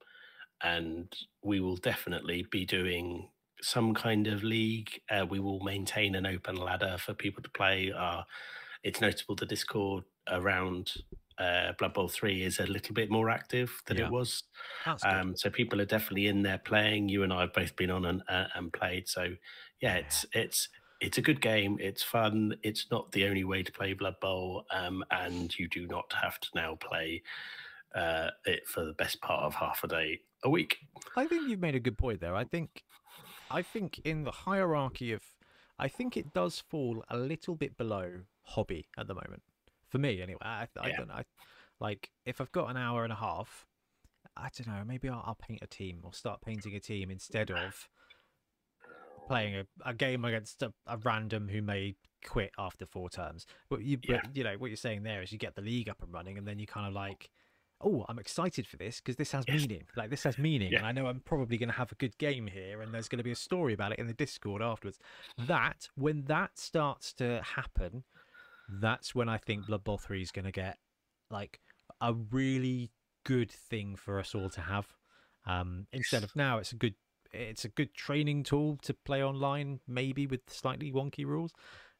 and 0.63 1.13
we 1.43 1.59
will 1.59 1.77
definitely 1.77 2.47
be 2.51 2.65
doing 2.65 3.29
some 3.61 3.93
kind 3.93 4.27
of 4.27 4.43
league. 4.43 5.01
Uh, 5.09 5.25
we 5.29 5.39
will 5.39 5.59
maintain 5.59 6.15
an 6.15 6.25
open 6.25 6.55
ladder 6.55 6.97
for 6.97 7.13
people 7.13 7.43
to 7.43 7.49
play. 7.51 7.91
Uh, 7.91 8.23
it's 8.83 9.01
notable 9.01 9.35
the 9.35 9.45
Discord 9.45 10.03
around 10.29 10.93
uh, 11.37 11.73
Blood 11.79 11.93
Bowl 11.93 12.07
Three 12.07 12.43
is 12.43 12.59
a 12.59 12.65
little 12.67 12.93
bit 12.93 13.09
more 13.11 13.29
active 13.29 13.81
than 13.87 13.97
Yeah. 13.97 14.05
it 14.05 14.11
was. 14.11 14.43
Um, 15.05 15.35
so 15.35 15.49
people 15.49 15.81
are 15.81 15.85
definitely 15.85 16.27
in 16.27 16.43
there 16.43 16.59
playing. 16.59 17.09
You 17.09 17.23
and 17.23 17.33
I 17.33 17.41
have 17.41 17.53
both 17.53 17.75
been 17.75 17.91
on 17.91 18.05
and, 18.05 18.23
uh, 18.29 18.47
and 18.55 18.71
played. 18.71 19.07
So 19.09 19.23
yeah, 19.81 19.95
Yeah. 19.95 19.97
it's 19.97 20.25
it's 20.33 20.69
it's 21.03 21.17
a 21.17 21.21
good 21.21 21.41
game. 21.41 21.77
It's 21.81 22.01
fun. 22.01 22.55
It's 22.63 22.89
not 22.89 23.11
the 23.11 23.25
only 23.25 23.43
way 23.43 23.61
to 23.61 23.71
play 23.71 23.91
Blood 23.91 24.15
Bowl, 24.21 24.65
um, 24.71 25.03
and 25.11 25.57
you 25.59 25.67
do 25.67 25.85
not 25.85 26.11
have 26.13 26.39
to 26.39 26.47
now 26.55 26.75
play 26.75 27.21
uh, 27.93 28.29
it 28.45 28.65
for 28.67 28.85
the 28.85 28.93
best 28.93 29.21
part 29.21 29.43
of 29.43 29.53
half 29.53 29.83
a 29.83 29.87
day 29.87 30.21
a 30.43 30.49
week. 30.49 30.77
I 31.17 31.25
think 31.27 31.49
you've 31.49 31.59
made 31.59 31.75
a 31.75 31.79
good 31.79 31.97
point 31.97 32.21
there. 32.21 32.35
I 32.35 32.45
think, 32.45 32.83
I 33.51 33.61
think 33.61 33.99
in 34.05 34.23
the 34.23 34.31
hierarchy 34.31 35.11
of, 35.11 35.21
I 35.77 35.89
think 35.89 36.15
it 36.15 36.33
does 36.33 36.63
fall 36.69 37.03
a 37.09 37.17
little 37.17 37.55
bit 37.55 37.77
below 37.77 38.21
hobby 38.43 38.87
at 38.97 39.07
the 39.07 39.13
moment. 39.13 39.43
For 39.89 39.97
me, 39.97 40.21
anyway. 40.21 40.39
I, 40.41 40.67
I 40.79 40.87
Yeah. 40.87 40.97
don't 40.97 41.09
know. 41.09 41.21
Like 41.81 42.11
if 42.25 42.39
I've 42.39 42.51
got 42.53 42.69
an 42.69 42.77
hour 42.77 43.03
and 43.03 43.11
a 43.11 43.17
half, 43.17 43.67
I 44.37 44.49
don't 44.57 44.67
know. 44.73 44.83
Maybe 44.85 45.09
I'll, 45.09 45.23
I'll 45.25 45.35
paint 45.35 45.59
a 45.61 45.67
team 45.67 45.99
or 46.03 46.13
start 46.13 46.41
painting 46.41 46.75
a 46.75 46.79
team 46.79 47.11
instead 47.11 47.51
of 47.51 47.89
playing 49.27 49.55
a, 49.55 49.65
a 49.85 49.93
game 49.93 50.25
against 50.25 50.61
a, 50.61 50.73
a 50.87 50.97
random 50.97 51.47
who 51.47 51.61
may 51.61 51.95
quit 52.25 52.51
after 52.57 52.85
four 52.85 53.09
turns. 53.09 53.45
But 53.69 53.81
you, 53.83 53.97
Yeah. 54.03 54.21
but, 54.23 54.35
you 54.35 54.43
know, 54.43 54.55
what 54.57 54.67
you're 54.67 54.77
saying 54.77 55.03
there 55.03 55.21
is 55.21 55.31
you 55.31 55.37
get 55.37 55.55
the 55.55 55.61
league 55.61 55.89
up 55.89 56.01
and 56.01 56.13
running, 56.13 56.37
and 56.37 56.47
then 56.47 56.59
you 56.59 56.67
kind 56.67 56.87
of 56.87 56.93
like, 56.93 57.29
oh, 57.81 58.05
I'm 58.07 58.19
excited 58.19 58.65
for 58.65 58.77
this 58.77 59.01
because 59.01 59.17
this 59.17 59.31
has 59.33 59.45
Yes. 59.47 59.61
meaning. 59.61 59.83
Like 59.95 60.09
this 60.09 60.23
has 60.23 60.37
meaning, 60.37 60.71
Yeah. 60.71 60.77
and 60.79 60.87
I 60.87 60.91
know 60.93 61.07
I'm 61.07 61.19
probably 61.19 61.57
going 61.57 61.69
to 61.69 61.75
have 61.75 61.91
a 61.91 61.95
good 61.95 62.17
game 62.17 62.47
here, 62.47 62.81
and 62.81 62.93
there's 62.93 63.09
going 63.09 63.17
to 63.17 63.23
be 63.23 63.31
a 63.31 63.35
story 63.35 63.73
about 63.73 63.91
it 63.91 63.99
in 63.99 64.07
the 64.07 64.13
Discord 64.13 64.61
afterwards. 64.61 64.99
That 65.37 65.89
when 65.95 66.23
that 66.25 66.57
starts 66.57 67.13
to 67.15 67.41
happen, 67.43 68.03
that's 68.69 69.13
when 69.13 69.27
I 69.27 69.37
think 69.37 69.67
Blood 69.67 69.83
Bowl 69.83 69.97
Three 69.97 70.21
is 70.21 70.31
going 70.31 70.45
to 70.45 70.51
get 70.51 70.77
like 71.29 71.59
a 71.99 72.13
really 72.13 72.91
good 73.25 73.51
thing 73.51 73.95
for 73.95 74.19
us 74.19 74.33
all 74.33 74.49
to 74.51 74.61
have. 74.61 74.87
Um, 75.45 75.87
instead 75.91 76.23
of 76.23 76.33
now, 76.37 76.59
it's 76.59 76.71
a 76.71 76.77
good 76.77 76.95
it's 77.33 77.65
a 77.65 77.69
good 77.69 77.93
training 77.93 78.43
tool 78.43 78.77
to 78.83 78.93
play 78.93 79.23
online, 79.23 79.79
maybe 79.87 80.27
with 80.27 80.41
slightly 80.47 80.91
wonky 80.91 81.25
rules. 81.25 81.51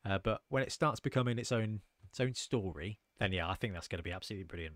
Uh, 0.06 0.20
but 0.22 0.42
when 0.50 0.64
it 0.64 0.72
starts 0.72 1.00
becoming 1.00 1.40
its 1.40 1.52
own 1.52 1.82
its 2.10 2.20
own 2.20 2.34
story, 2.34 3.00
then 3.20 3.32
yeah, 3.32 3.50
I 3.50 3.56
think 3.56 3.74
that's 3.74 3.88
going 3.88 4.00
to 4.00 4.04
be 4.04 4.12
absolutely 4.12 4.46
brilliant. 4.46 4.76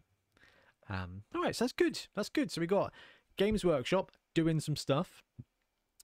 Um, 0.89 1.23
all 1.35 1.43
right, 1.43 1.55
so 1.55 1.65
that's 1.65 1.73
good. 1.73 1.99
That's 2.15 2.29
good. 2.29 2.51
So 2.51 2.61
we 2.61 2.67
got 2.67 2.93
Games 3.37 3.65
Workshop 3.65 4.11
doing 4.33 4.59
some 4.59 4.75
stuff. 4.75 5.21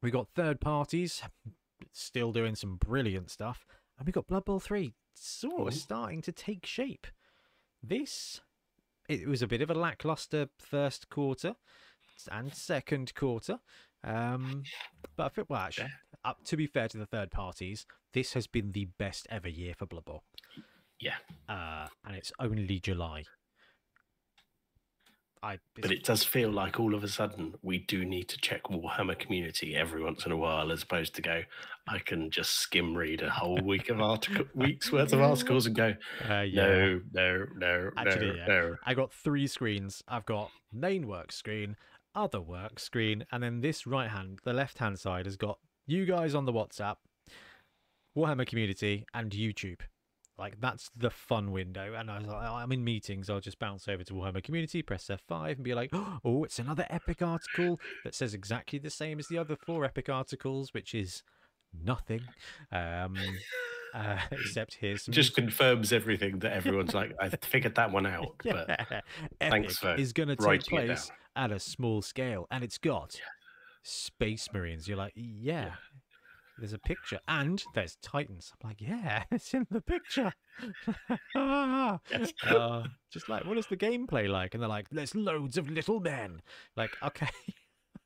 We 0.02 0.12
got 0.12 0.28
third 0.28 0.60
parties 0.60 1.24
still 1.92 2.32
doing 2.32 2.56
some 2.56 2.76
brilliant 2.76 3.30
stuff, 3.30 3.66
and 3.98 4.06
we 4.06 4.12
got 4.12 4.28
Blood 4.28 4.46
Bowl 4.46 4.60
three 4.60 4.94
sort 5.14 5.68
of 5.68 5.74
starting 5.74 6.22
to 6.24 6.32
take 6.32 6.66
shape. 6.66 7.08
This 7.82 8.42
it 9.08 9.28
was 9.28 9.42
a 9.42 9.48
bit 9.48 9.62
of 9.62 9.70
a 9.70 9.76
lackluster 9.76 10.50
first 10.58 11.10
quarter 11.10 11.56
and 12.32 12.54
second 12.54 13.14
quarter. 13.16 13.60
Um, 14.04 14.64
but 15.16 15.26
I 15.26 15.30
feel 15.30 15.46
well, 15.50 15.62
actually, 15.62 15.90
up 16.26 16.44
to 16.46 16.58
be 16.58 16.68
fair 16.68 16.88
to 16.88 16.98
the 16.98 17.06
third 17.06 17.32
parties, 17.32 17.86
this 18.14 18.34
has 18.34 18.48
been 18.48 18.72
the 18.72 18.86
best 18.98 19.28
ever 19.30 19.50
year 19.50 19.74
for 19.78 19.86
Blood 19.86 20.06
Bowl. 20.06 20.24
Yeah. 21.00 21.16
Uh, 21.50 21.88
and 22.06 22.16
it's 22.16 22.32
only 22.40 22.80
July. 22.80 23.24
I 25.44 25.60
But 25.82 25.92
it 25.92 26.06
does 26.06 26.24
feel 26.24 26.50
like 26.50 26.80
all 26.80 26.96
of 26.96 27.04
a 27.04 27.08
sudden 27.10 27.56
we 27.62 27.80
do 27.80 28.06
need 28.06 28.30
to 28.30 28.38
check 28.38 28.64
Warhammer 28.64 29.20
community 29.20 29.76
every 29.76 30.02
once 30.02 30.26
in 30.26 30.32
a 30.32 30.38
while, 30.38 30.72
as 30.72 30.84
opposed 30.84 31.16
to 31.16 31.22
go, 31.22 31.42
I 31.86 32.00
can 32.00 32.32
just 32.32 32.52
skim 32.52 32.96
read 32.96 33.22
a 33.22 33.30
whole 33.30 33.60
week 33.62 33.90
of 33.90 34.00
article, 34.00 34.46
weeks 34.56 34.90
worth 34.90 35.12
of 35.12 35.20
articles 35.20 35.66
and 35.66 35.76
go, 35.76 35.96
uh, 36.30 36.42
yeah. 36.42 36.66
no, 36.66 37.02
no, 37.12 37.46
no, 37.58 37.92
Actually, 37.98 38.28
no, 38.28 38.36
yeah. 38.36 38.46
no. 38.48 38.76
I 38.86 38.94
got 38.94 39.12
three 39.12 39.46
screens. 39.48 40.02
I've 40.08 40.26
got 40.26 40.50
main 40.72 41.08
work 41.08 41.34
screen, 41.34 41.76
other 42.16 42.42
work 42.42 42.80
screen, 42.80 43.26
and 43.32 43.44
then 43.44 43.62
this 43.62 43.88
right 43.88 44.10
hand, 44.10 44.40
the 44.44 44.54
left 44.54 44.80
hand 44.80 45.00
side 45.00 45.26
has 45.26 45.38
got 45.38 45.60
you 45.86 46.06
guys 46.06 46.36
on 46.36 46.46
the 46.46 46.54
WhatsApp, 46.54 46.96
Warhammer 48.18 48.48
community, 48.48 49.06
and 49.14 49.32
YouTube. 49.32 49.82
Like 50.38 50.60
that's 50.60 50.90
the 50.96 51.12
fun 51.12 51.52
window. 51.52 51.94
And 51.94 52.10
I 52.10 52.18
was 52.18 52.28
like, 52.28 52.50
I'm 52.50 52.72
in 52.72 52.84
meetings. 52.84 53.30
I'll 53.30 53.40
just 53.40 53.60
bounce 53.60 53.88
over 53.88 54.04
to 54.04 54.14
Warhammer 54.14 54.44
community, 54.44 54.82
press 54.82 55.10
F5, 55.10 55.56
and 55.56 55.64
be 55.64 55.76
like, 55.76 55.92
oh, 56.26 56.44
it's 56.44 56.60
another 56.60 56.88
epic 56.90 57.22
article 57.22 57.80
that 58.04 58.16
says 58.16 58.34
exactly 58.34 58.80
the 58.80 58.90
same 58.90 59.20
as 59.20 59.28
the 59.28 59.38
other 59.38 59.56
four 59.56 59.86
epic 59.86 60.10
articles, 60.10 60.74
which 60.74 60.96
is 60.96 61.24
nothing. 61.74 62.22
Um, 62.72 63.16
uh, 63.94 64.18
except 64.32 64.76
here's 64.76 65.04
some 65.04 65.14
Just 65.14 65.36
confirms 65.36 65.94
everything 65.94 66.40
that 66.40 66.54
everyone's 66.54 66.96
like, 66.96 67.14
I 67.20 67.30
figured 67.30 67.76
that 67.76 67.92
one 67.92 68.08
out. 68.08 68.36
But 68.44 68.66
yeah. 68.70 69.02
thanks 69.40 69.78
for 69.78 69.94
is 69.96 70.14
going 70.14 70.30
to 70.30 70.36
take 70.36 70.64
place 70.64 71.12
at 71.36 71.52
a 71.52 71.60
small 71.60 72.02
scale, 72.02 72.48
and 72.52 72.64
it's 72.64 72.78
got 72.78 73.20
Space 73.84 74.50
Marines. 74.54 74.88
You're 74.88 74.98
like, 74.98 75.14
yeah, 75.16 75.72
there's 76.58 76.74
a 76.74 76.80
picture, 76.80 77.20
and 77.28 77.64
there's 77.74 77.98
Titans. 78.02 78.52
I'm 78.54 78.70
like, 78.70 78.82
yeah, 78.82 79.24
it's 79.32 79.54
in 79.54 79.68
the 79.70 79.82
picture. 79.82 80.34
Yes. 81.36 82.34
uh, 82.46 82.84
just 83.12 83.30
like, 83.30 83.46
what 83.46 83.58
is 83.58 83.68
the 83.68 83.78
gameplay 83.78 84.30
like? 84.30 84.54
And 84.54 84.62
they're 84.62 84.70
like, 84.70 84.90
there's 84.90 85.16
loads 85.16 85.58
of 85.58 85.70
little 85.70 86.00
men. 86.00 86.42
Like, 86.76 86.92
okay. 87.04 87.30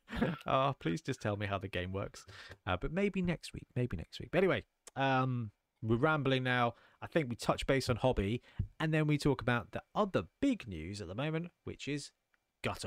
oh, 0.47 0.75
please 0.79 1.01
just 1.01 1.21
tell 1.21 1.35
me 1.35 1.45
how 1.45 1.57
the 1.57 1.67
game 1.67 1.91
works. 1.91 2.25
Uh, 2.65 2.77
but 2.79 2.91
maybe 2.91 3.21
next 3.21 3.53
week. 3.53 3.67
Maybe 3.75 3.97
next 3.97 4.19
week. 4.19 4.29
But 4.31 4.39
anyway, 4.39 4.63
um, 4.95 5.51
we're 5.81 5.97
rambling 5.97 6.43
now. 6.43 6.75
I 7.01 7.07
think 7.07 7.29
we 7.29 7.35
touch 7.35 7.67
base 7.67 7.89
on 7.89 7.97
hobby, 7.97 8.41
and 8.79 8.93
then 8.93 9.05
we 9.07 9.17
talk 9.17 9.41
about 9.41 9.71
the 9.71 9.83
other 9.93 10.23
big 10.41 10.67
news 10.67 11.01
at 11.01 11.07
the 11.07 11.15
moment, 11.15 11.49
which 11.63 11.87
is 11.87 12.11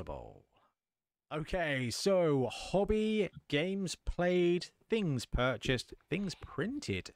Bowl. 0.05 0.45
Okay, 1.33 1.89
so 1.89 2.49
hobby, 2.51 3.29
games 3.47 3.95
played, 3.95 4.67
things 4.89 5.25
purchased, 5.25 5.93
things 6.09 6.35
printed. 6.35 7.11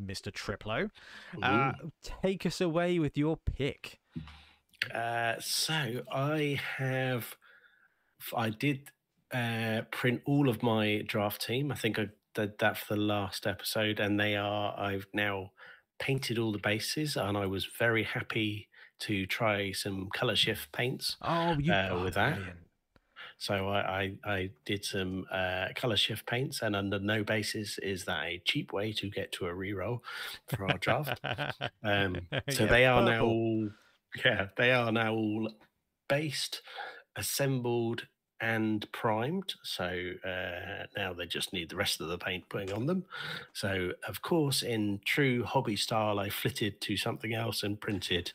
Mr. 0.00 0.30
Triplo, 0.30 0.90
uh, 1.42 1.72
take 2.02 2.46
us 2.46 2.60
away 2.60 3.00
with 3.00 3.18
your 3.18 3.36
pick. 3.36 3.98
Uh, 4.94 5.34
so 5.40 6.02
I 6.12 6.60
have, 6.76 7.34
I 8.36 8.50
did 8.50 8.90
uh, 9.34 9.82
print 9.90 10.22
all 10.24 10.48
of 10.48 10.62
my 10.62 11.02
draft 11.04 11.44
team. 11.44 11.72
I 11.72 11.74
think 11.74 11.98
I 11.98 12.10
did 12.34 12.58
that 12.60 12.76
for 12.78 12.94
the 12.94 13.00
last 13.00 13.44
episode, 13.44 13.98
and 13.98 14.20
they 14.20 14.36
are. 14.36 14.78
I've 14.78 15.08
now 15.12 15.50
painted 15.98 16.38
all 16.38 16.52
the 16.52 16.58
bases, 16.58 17.16
and 17.16 17.36
I 17.36 17.46
was 17.46 17.66
very 17.66 18.04
happy 18.04 18.67
to 19.00 19.26
try 19.26 19.72
some 19.72 20.08
color 20.10 20.36
shift 20.36 20.72
paints. 20.72 21.16
Oh, 21.22 21.58
you 21.58 21.72
Uh, 21.72 22.00
with 22.04 22.14
that? 22.14 22.34
brilliant. 22.34 22.58
So 23.38 23.68
I, 23.68 24.00
I, 24.02 24.12
I 24.24 24.50
did 24.64 24.84
some 24.84 25.24
uh, 25.30 25.68
color 25.76 25.96
shift 25.96 26.26
paints, 26.26 26.62
and 26.62 26.74
under 26.74 26.98
no 26.98 27.22
basis 27.24 27.78
is 27.78 28.04
that 28.06 28.24
a 28.24 28.42
cheap 28.44 28.72
way 28.72 28.92
to 28.94 29.08
get 29.10 29.30
to 29.32 29.46
a 29.46 29.52
reroll 29.52 30.00
for 30.48 30.66
our 30.66 30.78
draft. 30.78 31.20
Um, 31.84 32.26
so 32.50 32.64
Yeah, 32.64 32.66
they 32.66 32.86
are 32.86 33.02
now 33.02 33.24
all, 33.24 33.70
yeah, 34.24 34.48
they 34.56 34.72
are 34.72 34.90
now 34.90 35.14
all 35.14 35.50
based, 36.08 36.62
assembled, 37.16 38.06
and 38.40 38.90
primed. 38.92 39.54
So 39.62 40.12
uh, 40.24 40.86
now 40.96 41.12
they 41.12 41.26
just 41.26 41.52
need 41.52 41.68
the 41.68 41.76
rest 41.76 42.00
of 42.00 42.08
the 42.08 42.18
paint 42.18 42.48
putting 42.48 42.72
on 42.72 42.86
them. 42.86 43.04
So 43.52 43.92
of 44.06 44.22
course, 44.22 44.62
in 44.62 45.00
true 45.04 45.44
hobby 45.44 45.76
style, 45.76 46.18
I 46.18 46.30
flitted 46.30 46.80
to 46.82 46.96
something 46.96 47.34
else 47.34 47.62
and 47.62 47.80
printed 47.80 48.32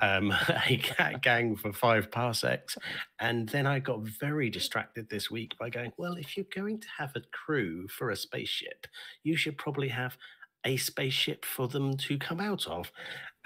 um, 0.00 0.32
a 0.68 0.76
cat 0.78 1.22
gang 1.22 1.56
for 1.56 1.72
five 1.72 2.10
parsecs. 2.10 2.78
And 3.20 3.48
then 3.48 3.66
I 3.66 3.78
got 3.78 4.00
very 4.00 4.50
distracted 4.50 5.08
this 5.08 5.30
week 5.30 5.56
by 5.58 5.70
going, 5.70 5.92
well, 5.96 6.14
if 6.14 6.36
you're 6.36 6.46
going 6.54 6.80
to 6.80 6.88
have 6.98 7.12
a 7.16 7.22
crew 7.32 7.86
for 7.88 8.10
a 8.10 8.16
spaceship, 8.16 8.86
you 9.22 9.36
should 9.36 9.58
probably 9.58 9.88
have 9.88 10.16
a 10.64 10.76
spaceship 10.76 11.44
for 11.44 11.68
them 11.68 11.96
to 11.96 12.18
come 12.18 12.40
out 12.40 12.66
of. 12.66 12.90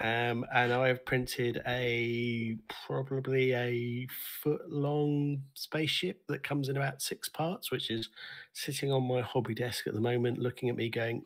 Um, 0.01 0.45
and 0.53 0.71
I've 0.71 1.05
printed 1.05 1.61
a 1.67 2.57
probably 2.87 3.53
a 3.53 4.07
foot 4.41 4.69
long 4.69 5.41
spaceship 5.55 6.21
that 6.27 6.41
comes 6.43 6.69
in 6.69 6.77
about 6.77 7.01
six 7.01 7.27
parts, 7.27 7.69
which 7.71 7.91
is 7.91 8.09
sitting 8.53 8.91
on 8.91 9.03
my 9.03 9.21
hobby 9.21 9.53
desk 9.53 9.87
at 9.87 9.93
the 9.93 9.99
moment, 10.01 10.37
looking 10.37 10.69
at 10.69 10.75
me 10.77 10.89
going, 10.89 11.23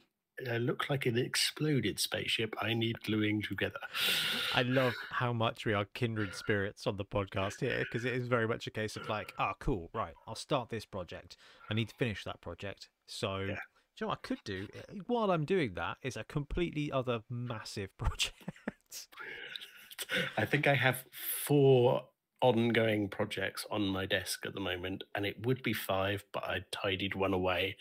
I 0.52 0.58
look 0.58 0.90
like 0.90 1.06
an 1.06 1.18
exploded 1.20 2.00
spaceship. 2.00 2.56
I 2.60 2.74
need 2.74 3.00
gluing 3.04 3.44
together. 3.44 3.78
I 4.56 4.64
love 4.64 4.96
how 5.12 5.32
much 5.32 5.66
we 5.68 5.74
are 5.74 5.86
kindred 5.94 6.34
spirits 6.34 6.88
on 6.88 6.98
the 6.98 7.06
podcast 7.06 7.60
here 7.60 7.78
because 7.80 8.06
it 8.06 8.14
is 8.14 8.28
very 8.28 8.48
much 8.48 8.66
a 8.66 8.72
case 8.72 8.96
of 8.96 9.08
like, 9.08 9.34
ah, 9.38 9.54
cool, 9.60 9.92
right, 9.94 10.14
I'll 10.28 10.34
start 10.34 10.70
this 10.72 10.86
project. 10.86 11.38
I 11.70 11.76
need 11.76 11.90
to 11.90 11.96
finish 11.96 12.24
that 12.24 12.42
project. 12.42 12.90
So, 13.06 13.42
Yeah. 13.42 13.46
do 13.46 13.52
you 13.54 13.58
know 14.02 14.08
what 14.08 14.20
I 14.24 14.28
could 14.28 14.40
do 14.44 14.68
while 15.06 15.30
I'm 15.30 15.46
doing 15.46 15.76
that 15.76 15.98
is 16.02 16.18
a 16.18 16.24
completely 16.24 16.92
other 16.92 17.22
massive 17.30 17.96
project. 18.00 18.34
I 20.38 20.46
think 20.46 20.68
I 20.68 20.76
have 20.76 21.06
four 21.46 22.04
ongoing 22.42 23.08
projects 23.08 23.66
on 23.72 23.88
my 23.88 24.06
desk 24.06 24.46
at 24.46 24.54
the 24.54 24.60
moment, 24.60 25.04
and 25.16 25.26
it 25.26 25.46
would 25.46 25.64
be 25.64 25.74
five, 25.74 26.24
but 26.34 26.44
I 26.44 26.60
tidied 26.72 27.16
one 27.16 27.34
away 27.34 27.78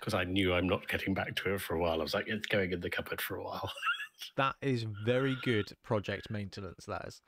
because 0.00 0.14
I 0.14 0.24
knew 0.24 0.54
I'm 0.54 0.68
not 0.68 0.88
getting 0.88 1.12
back 1.12 1.36
to 1.36 1.54
it 1.54 1.60
for 1.60 1.74
a 1.74 1.78
while. 1.78 2.00
I 2.00 2.02
was 2.02 2.14
like, 2.14 2.26
it's 2.26 2.46
going 2.46 2.72
in 2.72 2.80
the 2.80 2.90
cupboard 2.90 3.20
for 3.20 3.36
a 3.36 3.44
while. 3.44 3.70
that 4.36 4.56
is 4.62 4.86
very 5.04 5.36
good 5.42 5.72
project 5.84 6.30
maintenance. 6.30 6.86
That 6.86 7.04
is. 7.06 7.20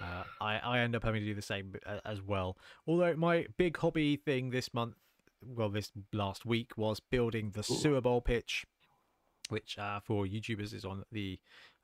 Uh, 0.00 0.24
I 0.40 0.58
I 0.58 0.78
end 0.80 0.94
up 0.94 1.02
having 1.02 1.22
to 1.22 1.26
do 1.26 1.34
the 1.34 1.42
same 1.42 1.74
uh, 1.84 1.98
as 2.04 2.22
well. 2.22 2.56
Although 2.86 3.16
my 3.16 3.46
big 3.56 3.76
hobby 3.76 4.16
thing 4.16 4.50
this 4.50 4.72
month, 4.72 4.94
well, 5.44 5.68
this 5.68 5.90
last 6.12 6.46
week 6.46 6.72
was 6.76 7.00
building 7.00 7.50
the 7.50 7.60
Ooh. 7.60 7.76
sewer 7.76 8.00
bowl 8.00 8.20
pitch, 8.20 8.66
which 9.50 9.78
uh, 9.78 10.00
for 10.04 10.24
YouTubers 10.26 10.72
is 10.74 10.84
on 10.84 11.04
the 11.12 11.38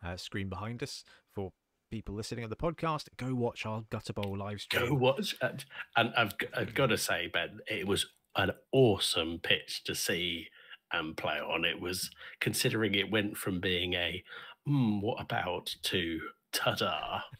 uh, 0.04 0.16
screen 0.16 0.48
behind 0.48 0.82
us. 0.82 1.04
For 1.34 1.52
people 1.90 2.14
listening 2.14 2.44
on 2.44 2.50
the 2.50 2.56
podcast, 2.56 3.08
go 3.16 3.34
watch 3.34 3.66
our 3.66 3.82
gutter 3.90 4.12
bowl 4.12 4.36
live 4.36 4.60
stream. 4.60 4.88
Go 4.88 4.94
watch 4.94 5.36
it. 5.42 5.64
And 5.96 6.12
I've, 6.16 6.32
I've 6.54 6.74
got 6.74 6.86
to 6.86 6.98
say, 6.98 7.28
Ben, 7.32 7.60
it 7.66 7.86
was 7.86 8.06
an 8.36 8.50
awesome 8.72 9.40
pitch 9.42 9.84
to 9.84 9.94
see 9.94 10.48
and 10.92 11.16
play 11.16 11.38
on. 11.38 11.64
It 11.64 11.80
was 11.80 12.10
considering 12.40 12.94
it 12.94 13.10
went 13.10 13.36
from 13.36 13.60
being 13.60 13.94
a 13.94 14.22
hmm, 14.66 15.00
what 15.00 15.20
about 15.20 15.74
to 15.82 16.20
ta-da. 16.52 17.20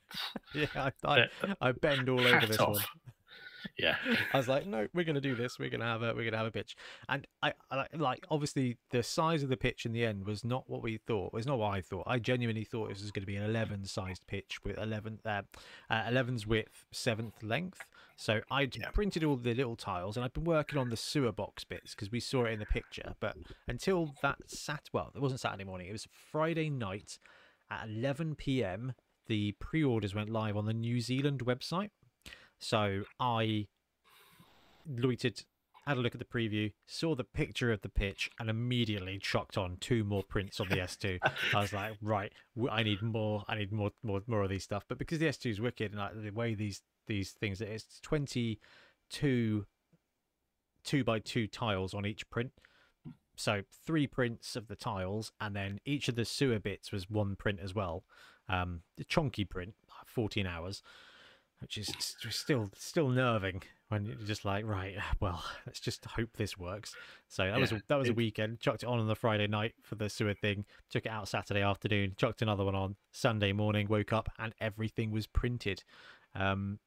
Yeah, 0.55 0.67
I, 0.75 0.93
I, 1.05 1.21
Uh, 1.21 1.55
I 1.63 1.73
bend 1.73 2.11
all 2.11 2.21
over 2.21 2.47
this 2.47 2.59
off. 2.59 2.69
one. 2.75 2.83
Yeah. 3.79 3.97
I 4.33 4.37
was 4.37 4.49
like, 4.49 4.67
no, 4.67 4.87
we're 4.93 5.05
gonna 5.05 5.21
do 5.21 5.35
this. 5.35 5.59
We're 5.59 5.71
gonna 5.71 5.87
have 5.87 6.03
a 6.03 6.15
we're 6.15 6.25
gonna 6.25 6.37
have 6.37 6.47
a 6.47 6.51
pitch, 6.51 6.77
and 7.09 7.27
I, 7.43 7.55
I 7.71 7.77
like- 7.77 7.97
like 7.97 8.27
obviously 8.31 8.77
the 8.91 9.03
size 9.03 9.43
of 9.43 9.49
the 9.49 9.57
pitch 9.57 9.87
in 9.87 9.93
the 9.93 10.05
end 10.05 10.27
was 10.27 10.45
not 10.45 10.69
what 10.69 10.83
we 10.83 10.99
thought. 10.99 11.33
It's 11.35 11.47
not 11.47 11.59
what 11.59 11.73
I 11.75 11.81
thought. 11.81 12.05
I 12.07 12.19
genuinely 12.19 12.65
thought 12.65 12.91
this 12.91 13.01
was 13.01 13.11
going 13.11 13.23
to 13.23 13.27
be 13.27 13.37
an 13.37 13.43
11 13.45 13.87
sized 13.87 14.27
pitch 14.27 14.59
with 14.63 14.77
11 14.79 15.21
uh, 15.25 15.43
uh, 15.89 16.03
11's 16.05 16.47
width, 16.47 16.85
seventh 16.93 17.43
length. 17.43 17.81
So 18.15 18.43
I 18.51 18.69
Yeah. 18.79 18.91
printed 18.93 19.25
all 19.25 19.37
the 19.37 19.55
little 19.55 19.75
tiles, 19.77 20.17
and 20.19 20.25
I've 20.25 20.35
been 20.35 20.45
working 20.45 20.79
on 20.79 20.91
the 20.91 20.97
sewer 20.97 21.33
box 21.33 21.65
bits 21.65 21.95
because 21.95 22.13
we 22.13 22.21
saw 22.21 22.45
it 22.45 22.53
in 22.53 22.59
the 22.61 22.67
picture. 22.67 23.15
But 23.21 23.37
until 23.67 24.15
that 24.21 24.37
sat 24.51 24.91
well, 24.93 25.13
it 25.17 25.23
wasn't 25.23 25.41
Saturday 25.41 25.65
morning. 25.65 25.89
It 25.89 25.93
was 25.93 26.07
Friday 26.31 26.69
night 26.69 27.19
at 27.71 27.89
11 27.89 28.35
p.m. 28.35 28.93
The 29.29 29.53
pre-orders 29.53 30.15
went 30.15 30.29
live 30.29 30.57
on 30.59 30.67
the 30.67 30.75
New 30.75 31.01
Zealand 31.01 31.41
website. 31.47 31.91
So 32.63 33.03
I 33.19 33.67
loitered, 34.89 35.43
had 35.85 35.97
a 35.97 36.01
look 36.01 36.15
at 36.15 36.21
the 36.21 36.25
preview, 36.25 36.73
saw 36.87 37.17
the 37.17 37.25
picture 37.25 37.73
of 37.73 37.83
the 37.83 37.89
pitch, 37.89 38.31
and 38.39 38.49
immediately 38.49 39.19
chucked 39.19 39.59
on 39.59 39.79
two 39.81 40.05
more 40.05 40.23
prints 40.23 40.61
on 40.61 40.69
the 40.69 40.77
S2. 40.77 41.19
I 41.55 41.61
was 41.61 41.73
like, 41.73 41.95
right, 42.01 42.33
I 42.71 42.85
need 42.85 43.03
more. 43.03 43.45
I 43.49 43.57
need 43.57 43.73
more, 43.73 43.91
more, 44.05 44.23
more 44.29 44.45
of 44.45 44.49
these 44.49 44.63
stuff. 44.63 44.85
But 44.89 44.99
because 44.99 45.19
the 45.19 45.27
S2 45.27 45.51
is 45.51 45.61
wicked, 45.61 45.91
and 45.91 46.01
like 46.01 46.23
the 46.23 46.31
way 46.31 46.55
these 46.55 46.83
these 47.09 47.33
things, 47.33 47.61
it's 47.61 47.99
twenty 48.01 48.61
two 49.11 49.67
two 50.85 51.03
by 51.03 51.19
two 51.19 51.49
tiles 51.49 51.95
on 51.95 52.07
each 52.07 52.31
print. 52.31 52.53
So 53.37 53.63
three 53.85 54.07
prints 54.07 54.55
of 54.55 54.69
the 54.69 54.77
tiles, 54.77 55.33
and 55.41 55.57
then 55.57 55.81
each 55.85 56.07
of 56.09 56.15
the 56.15 56.25
sewer 56.25 56.61
bits 56.61 56.93
was 56.93 57.11
one 57.11 57.35
print 57.35 57.59
as 57.61 57.75
well. 57.75 58.05
Um, 58.49 58.83
the 58.97 59.05
chunky 59.05 59.45
print, 59.45 59.75
fourteen 60.07 60.47
hours, 60.47 60.81
which 61.63 61.79
is 61.79 61.91
still 62.31 62.71
still 62.77 63.09
nerving 63.09 63.63
when 63.89 64.05
you're 64.05 64.17
just 64.17 64.45
like, 64.45 64.67
right, 64.67 64.97
well, 65.21 65.45
let's 65.67 65.81
just 65.81 66.05
hope 66.05 66.31
this 66.37 66.59
works. 66.59 66.95
So 67.29 67.45
that 67.45 67.61
was 67.61 67.73
a, 67.73 67.83
that 67.89 67.99
was 67.99 68.09
a 68.09 68.15
weekend. 68.15 68.59
Chucked 68.61 68.83
it 68.83 68.87
on 68.87 68.99
on 68.99 69.07
the 69.07 69.15
Friday 69.15 69.47
night 69.47 69.75
for 69.83 69.95
the 69.95 70.09
sewer 70.09 70.35
thing. 70.35 70.65
Took 70.91 71.07
it 71.07 71.11
out 71.11 71.29
Saturday 71.29 71.61
afternoon. 71.63 72.15
Chucked 72.17 72.43
another 72.43 72.65
one 72.65 72.75
on 72.75 72.97
Sunday 73.13 73.53
morning. 73.53 73.87
Woke 73.89 74.13
up 74.13 74.29
and 74.39 74.55
everything 74.61 75.11
was 75.11 75.27
printed. 75.27 75.85
Um, 76.35 76.79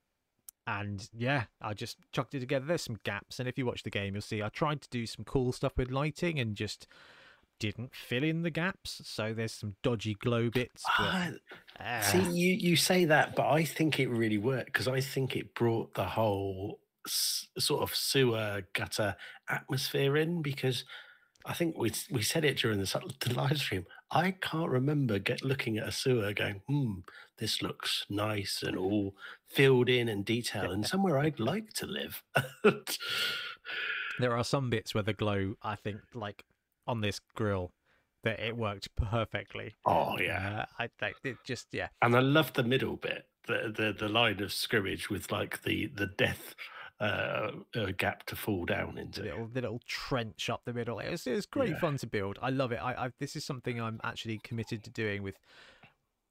and 0.68 1.08
yeah, 1.16 1.44
I 1.62 1.74
just 1.74 1.98
chucked 2.12 2.34
it 2.34 2.40
together. 2.40 2.66
There's 2.66 2.82
some 2.82 2.98
gaps, 3.04 3.40
and 3.40 3.48
if 3.48 3.58
you 3.58 3.68
watch 3.68 3.84
the 3.84 3.92
game, 3.92 4.16
you'll 4.16 4.22
see 4.22 4.42
I 4.42 4.50
tried 4.50 4.82
to 4.82 4.90
do 4.90 5.06
some 5.06 5.24
cool 5.24 5.52
stuff 5.52 5.78
with 5.78 5.92
lighting 5.92 6.40
and 6.40 6.56
just 6.56 6.88
didn't 7.60 7.92
fill 7.96 8.24
in 8.24 8.42
the 8.44 8.50
gaps. 8.50 9.02
So 9.06 9.34
there's 9.34 9.54
some 9.54 9.76
dodgy 9.84 10.16
glow 10.16 10.50
bits. 10.50 10.84
But, 10.98 11.06
Ah, 11.08 11.30
ah, 11.80 12.02
See, 12.02 12.20
you 12.32 12.54
you 12.54 12.76
say 12.76 13.06
that, 13.06 13.36
but 13.36 13.48
I 13.50 13.64
think 13.64 14.00
it 14.00 14.08
really 14.10 14.38
worked 14.38 14.68
because 14.68 14.88
I 14.88 15.02
think 15.02 15.36
it 15.36 15.54
brought 15.56 15.94
the 15.94 16.06
whole 16.06 16.80
s- 17.08 17.48
sort 17.58 17.82
of 17.84 17.96
sewer 17.96 18.64
gutter 18.74 19.16
atmosphere 19.50 20.18
in. 20.18 20.42
Because 20.42 20.84
I 21.46 21.54
think 21.54 21.78
we 21.78 21.92
we 22.12 22.22
said 22.22 22.44
it 22.46 22.58
during 22.58 22.80
the, 22.80 23.14
the 23.20 23.34
live 23.34 23.58
stream. 23.60 23.86
I 24.12 24.32
can't 24.32 24.70
remember 24.70 25.20
get 25.20 25.44
looking 25.44 25.78
at 25.78 25.88
a 25.88 25.92
sewer 25.92 26.32
going, 26.34 26.62
hmm, 26.68 27.00
this 27.38 27.62
looks 27.62 28.06
nice 28.10 28.62
and 28.64 28.78
all 28.78 29.16
filled 29.48 29.90
in 29.90 30.08
and 30.10 30.24
detailed, 30.24 30.72
and 30.72 30.86
somewhere 30.94 31.18
I'd 31.20 31.40
like 31.40 31.74
to 31.74 31.88
live. 31.88 32.24
there 34.20 34.38
are 34.38 34.44
some 34.44 34.70
bits 34.70 34.94
where 34.94 35.04
the 35.04 35.14
glow, 35.14 35.56
I 35.62 35.76
think, 35.76 36.00
like 36.14 36.44
on 36.88 37.02
this 37.02 37.20
grill, 37.36 37.72
that 38.24 38.40
it 38.40 38.56
worked 38.58 38.96
perfectly. 38.96 39.74
oh 39.86 40.18
yeah, 40.20 40.66
Uh, 40.80 40.84
I 40.84 40.90
think 41.00 41.16
it 41.24 41.38
just 41.46 41.68
yeah. 41.72 41.90
and 42.02 42.16
I 42.16 42.20
love 42.20 42.54
the 42.54 42.64
middle 42.64 42.96
bit, 42.96 43.28
the 43.48 43.74
the 43.76 43.96
the 43.98 44.10
line 44.10 44.42
of 44.42 44.52
scrimmage 44.54 45.10
with 45.10 45.32
like 45.32 45.64
the 45.64 45.88
the 45.88 46.08
death 46.08 46.56
uh, 47.00 47.52
uh 47.76 47.92
gap 47.98 48.26
to 48.28 48.36
fall 48.36 48.66
down 48.66 48.96
the 48.96 49.02
into. 49.02 49.22
little, 49.24 49.48
the 49.48 49.62
little 49.62 49.82
trench 49.86 50.50
up 50.50 50.62
the 50.66 50.74
middle. 50.74 51.00
It 51.00 51.12
was, 51.12 51.28
it 51.28 51.34
was 51.36 51.46
great 51.46 51.72
Yeah. 51.72 51.80
fun 51.80 51.98
to 51.98 52.08
build. 52.08 52.40
I 52.42 52.50
love 52.52 52.72
it. 52.72 52.78
I, 52.82 53.06
I 53.06 53.10
this 53.20 53.36
is 53.36 53.44
something 53.44 53.82
I'm 53.82 54.00
actually 54.04 54.40
committed 54.40 54.84
to 54.86 54.90
doing 54.90 55.22
with 55.22 55.38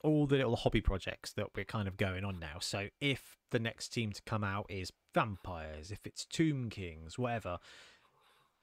all 0.02 0.26
the 0.26 0.36
little 0.36 0.56
hobby 0.56 0.80
projects 0.82 1.32
that 1.32 1.46
we're 1.56 1.64
kind 1.64 1.88
of 1.88 1.96
going 1.96 2.24
on 2.24 2.38
now. 2.38 2.58
So 2.60 2.88
if 3.00 3.36
the 3.50 3.58
next 3.58 3.88
team 3.88 4.12
to 4.12 4.22
come 4.22 4.44
out 4.44 4.66
is 4.68 4.90
vampires, 5.14 5.90
if 5.90 6.00
it's 6.04 6.26
Tomb 6.26 6.68
Kings, 6.68 7.18
whatever, 7.18 7.58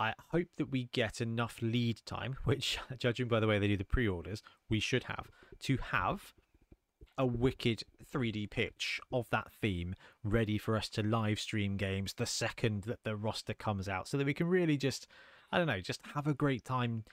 I 0.02 0.14
hope 0.32 0.48
that 0.58 0.72
we 0.72 0.90
get 0.94 1.22
enough 1.22 1.60
lead 1.62 2.02
time, 2.06 2.36
which 2.44 2.80
judging 2.98 3.28
by 3.28 3.40
the 3.40 3.48
way 3.48 3.60
they 3.60 3.68
do 3.68 3.78
the 3.78 3.84
pre-orders, 3.84 4.42
we 4.70 4.80
should 4.80 5.04
have 5.04 5.30
to 5.62 5.78
have 5.92 6.34
a 7.18 7.26
wicked 7.26 7.84
3D 8.12 8.50
pitch 8.50 9.00
of 9.12 9.30
that 9.30 9.52
theme 9.62 9.94
ready 10.24 10.58
for 10.58 10.76
us 10.76 10.90
to 10.90 11.04
live 11.04 11.40
stream 11.40 11.78
games 11.78 12.14
the 12.14 12.26
second 12.26 12.84
that 12.84 13.04
the 13.04 13.16
roster 13.16 13.54
comes 13.54 13.88
out 13.88 14.08
so 14.08 14.18
that 14.18 14.26
we 14.26 14.34
can 14.34 14.48
really 14.48 14.78
just 14.78 15.08
I 15.52 15.58
don't 15.58 15.68
know, 15.68 15.82
just 15.82 16.02
have 16.16 16.26
a 16.28 16.34
great 16.34 16.64
time 16.64 17.04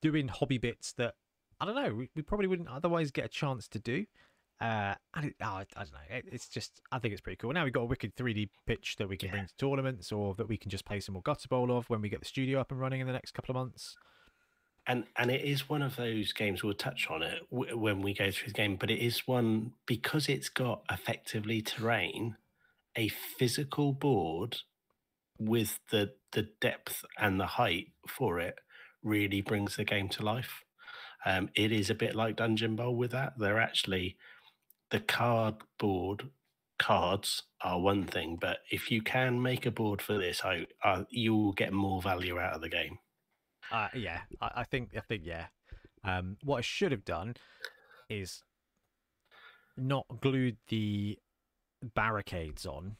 doing 0.00 0.28
hobby 0.28 0.58
bits 0.58 0.92
that 0.94 1.14
I 1.60 1.66
don't 1.66 1.74
know, 1.74 2.06
we 2.14 2.22
probably 2.22 2.46
wouldn't 2.46 2.68
otherwise 2.68 3.10
get 3.10 3.26
a 3.26 3.28
chance 3.28 3.68
to 3.68 3.78
do. 3.78 4.06
Uh, 4.62 4.94
and 5.14 5.26
it, 5.26 5.34
oh, 5.42 5.44
I, 5.46 5.66
I 5.76 5.80
don't 5.82 5.92
know. 5.92 5.98
It, 6.16 6.24
it's 6.30 6.48
just, 6.48 6.80
I 6.92 6.98
think 7.00 7.12
it's 7.12 7.20
pretty 7.20 7.36
cool. 7.36 7.52
Now 7.52 7.64
we've 7.64 7.72
got 7.72 7.80
a 7.82 7.86
wicked 7.86 8.14
3D 8.14 8.48
pitch 8.66 8.94
that 8.98 9.08
we 9.08 9.16
can 9.16 9.26
Yeah. 9.28 9.32
bring 9.32 9.46
to 9.46 9.56
tournaments 9.56 10.12
or 10.12 10.34
that 10.36 10.48
we 10.48 10.56
can 10.56 10.70
just 10.70 10.84
play 10.84 11.00
some 11.00 11.14
more 11.14 11.22
Gutter 11.22 11.48
Bowl 11.48 11.76
of 11.76 11.90
when 11.90 12.00
we 12.00 12.08
get 12.08 12.20
the 12.20 12.26
studio 12.26 12.60
up 12.60 12.70
and 12.70 12.80
running 12.80 13.00
in 13.00 13.06
the 13.08 13.12
next 13.12 13.32
couple 13.32 13.50
of 13.52 13.56
months. 13.56 13.96
and 14.86 15.04
and 15.16 15.30
it 15.30 15.42
is 15.42 15.68
one 15.68 15.80
of 15.82 15.94
those 15.96 16.32
games 16.32 16.62
we'll 16.64 16.74
touch 16.74 17.08
on 17.10 17.22
it 17.22 17.42
w- 17.52 17.76
when 17.78 18.02
we 18.02 18.12
go 18.12 18.30
through 18.32 18.48
the 18.48 18.54
game 18.54 18.74
but 18.76 18.90
it 18.90 18.98
is 18.98 19.26
one 19.28 19.72
because 19.86 20.28
it's 20.28 20.48
got 20.48 20.82
effectively 20.90 21.62
terrain 21.62 22.36
a 22.96 23.06
physical 23.08 23.92
board 23.92 24.56
with 25.38 25.78
the 25.92 26.12
the 26.32 26.48
depth 26.60 27.04
and 27.16 27.38
the 27.38 27.46
height 27.46 27.88
for 28.08 28.40
it 28.40 28.56
really 29.04 29.40
brings 29.40 29.76
the 29.76 29.84
game 29.84 30.08
to 30.08 30.22
life 30.24 30.64
um, 31.24 31.48
it 31.54 31.70
is 31.70 31.88
a 31.88 31.94
bit 31.94 32.16
like 32.16 32.34
dungeon 32.36 32.74
bowl 32.74 32.96
with 32.96 33.12
that 33.12 33.34
they're 33.38 33.60
actually 33.60 34.16
the 34.92 35.00
cardboard 35.00 36.30
cards 36.78 37.42
are 37.62 37.80
one 37.80 38.04
thing 38.04 38.38
but 38.40 38.58
if 38.70 38.90
you 38.90 39.02
can 39.02 39.40
make 39.40 39.66
a 39.66 39.70
board 39.70 40.00
for 40.00 40.16
this 40.18 40.42
I, 40.44 40.66
I 40.84 41.04
you'll 41.10 41.52
get 41.52 41.72
more 41.72 42.00
value 42.00 42.38
out 42.38 42.54
of 42.54 42.60
the 42.60 42.68
game 42.68 42.98
Uh, 43.70 43.88
yeah, 43.94 44.20
I, 44.40 44.50
I 44.56 44.64
think, 44.64 44.90
I 44.96 45.00
think, 45.00 45.22
yeah. 45.24 45.46
Um, 46.04 46.36
what 46.44 46.58
I 46.58 46.60
should 46.62 46.92
have 46.92 47.04
done 47.04 47.34
is 48.10 48.42
not 49.76 50.04
glued 50.20 50.58
the 50.68 51.18
barricades 51.94 52.66
on. 52.66 52.96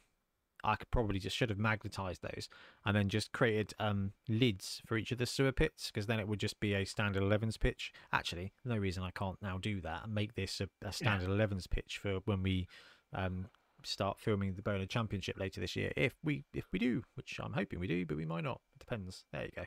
I 0.63 0.75
could 0.75 0.89
probably 0.91 1.19
just 1.19 1.35
should 1.35 1.49
have 1.49 1.59
magnetized 1.59 2.21
those 2.21 2.47
and 2.85 2.95
then 2.95 3.09
just 3.09 3.31
created 3.31 3.73
um, 3.79 4.13
lids 4.29 4.81
for 4.85 4.97
each 4.97 5.11
of 5.11 5.17
the 5.17 5.25
sewer 5.25 5.51
pits 5.51 5.91
because 5.91 6.07
then 6.07 6.19
it 6.19 6.27
would 6.27 6.39
just 6.39 6.59
be 6.59 6.73
a 6.73 6.85
standard 6.85 7.21
11s 7.23 7.59
pitch. 7.59 7.91
Actually, 8.11 8.53
no 8.63 8.77
reason 8.77 9.03
I 9.03 9.11
can't 9.11 9.41
now 9.41 9.57
do 9.57 9.81
that 9.81 10.05
and 10.05 10.13
make 10.13 10.35
this 10.35 10.61
a, 10.61 10.69
a 10.87 10.93
standard 10.93 11.29
11s 11.29 11.69
pitch 11.69 11.97
for 12.01 12.19
when 12.25 12.43
we 12.43 12.67
um, 13.13 13.47
start 13.83 14.19
filming 14.19 14.53
the 14.53 14.61
Bowler 14.61 14.85
Championship 14.85 15.37
later 15.37 15.59
this 15.59 15.75
year. 15.75 15.91
If 15.97 16.13
we 16.23 16.45
if 16.53 16.65
we 16.71 16.79
do, 16.79 17.03
which 17.15 17.39
I'm 17.43 17.53
hoping 17.53 17.79
we 17.79 17.87
do, 17.87 18.05
but 18.05 18.17
we 18.17 18.25
might 18.25 18.43
not. 18.43 18.61
It 18.75 18.79
depends. 18.79 19.25
There 19.33 19.43
you 19.43 19.51
go. 19.55 19.63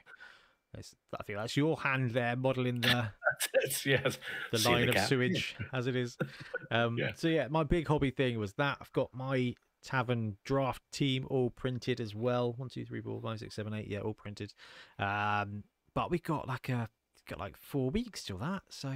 That's, 0.74 0.94
I 1.18 1.22
think 1.22 1.38
that's 1.38 1.56
your 1.56 1.76
hand 1.78 2.10
there 2.10 2.36
modelling 2.36 2.80
the 2.80 3.08
yes 3.86 4.18
the 4.52 4.58
See 4.58 4.68
line 4.68 4.88
of 4.88 4.94
gap. 4.94 5.08
sewage 5.08 5.56
as 5.72 5.86
it 5.86 5.96
is. 5.96 6.16
Um, 6.70 6.96
Yeah. 6.98 7.12
So 7.14 7.28
yeah, 7.28 7.46
my 7.48 7.62
big 7.62 7.86
hobby 7.86 8.10
thing 8.10 8.38
was 8.40 8.54
that 8.54 8.78
I've 8.80 8.92
got 8.92 9.10
my 9.14 9.54
tavern 9.86 10.36
draft 10.44 10.82
team 10.92 11.26
all 11.30 11.48
printed 11.48 12.00
as 12.00 12.14
well. 12.14 12.52
One, 12.56 12.68
two, 12.68 12.84
three, 12.84 13.00
four, 13.00 13.20
five, 13.22 13.38
six, 13.38 13.54
seven, 13.54 13.72
eight. 13.72 13.86
Yeah, 13.86 14.00
all 14.00 14.14
printed. 14.14 14.52
Um, 14.98 15.62
but 15.94 16.10
we 16.10 16.18
got 16.18 16.46
like 16.48 16.68
a 16.68 16.88
got 17.28 17.38
like 17.38 17.56
four 17.56 17.90
weeks 17.90 18.24
till 18.24 18.38
that, 18.38 18.62
so 18.68 18.88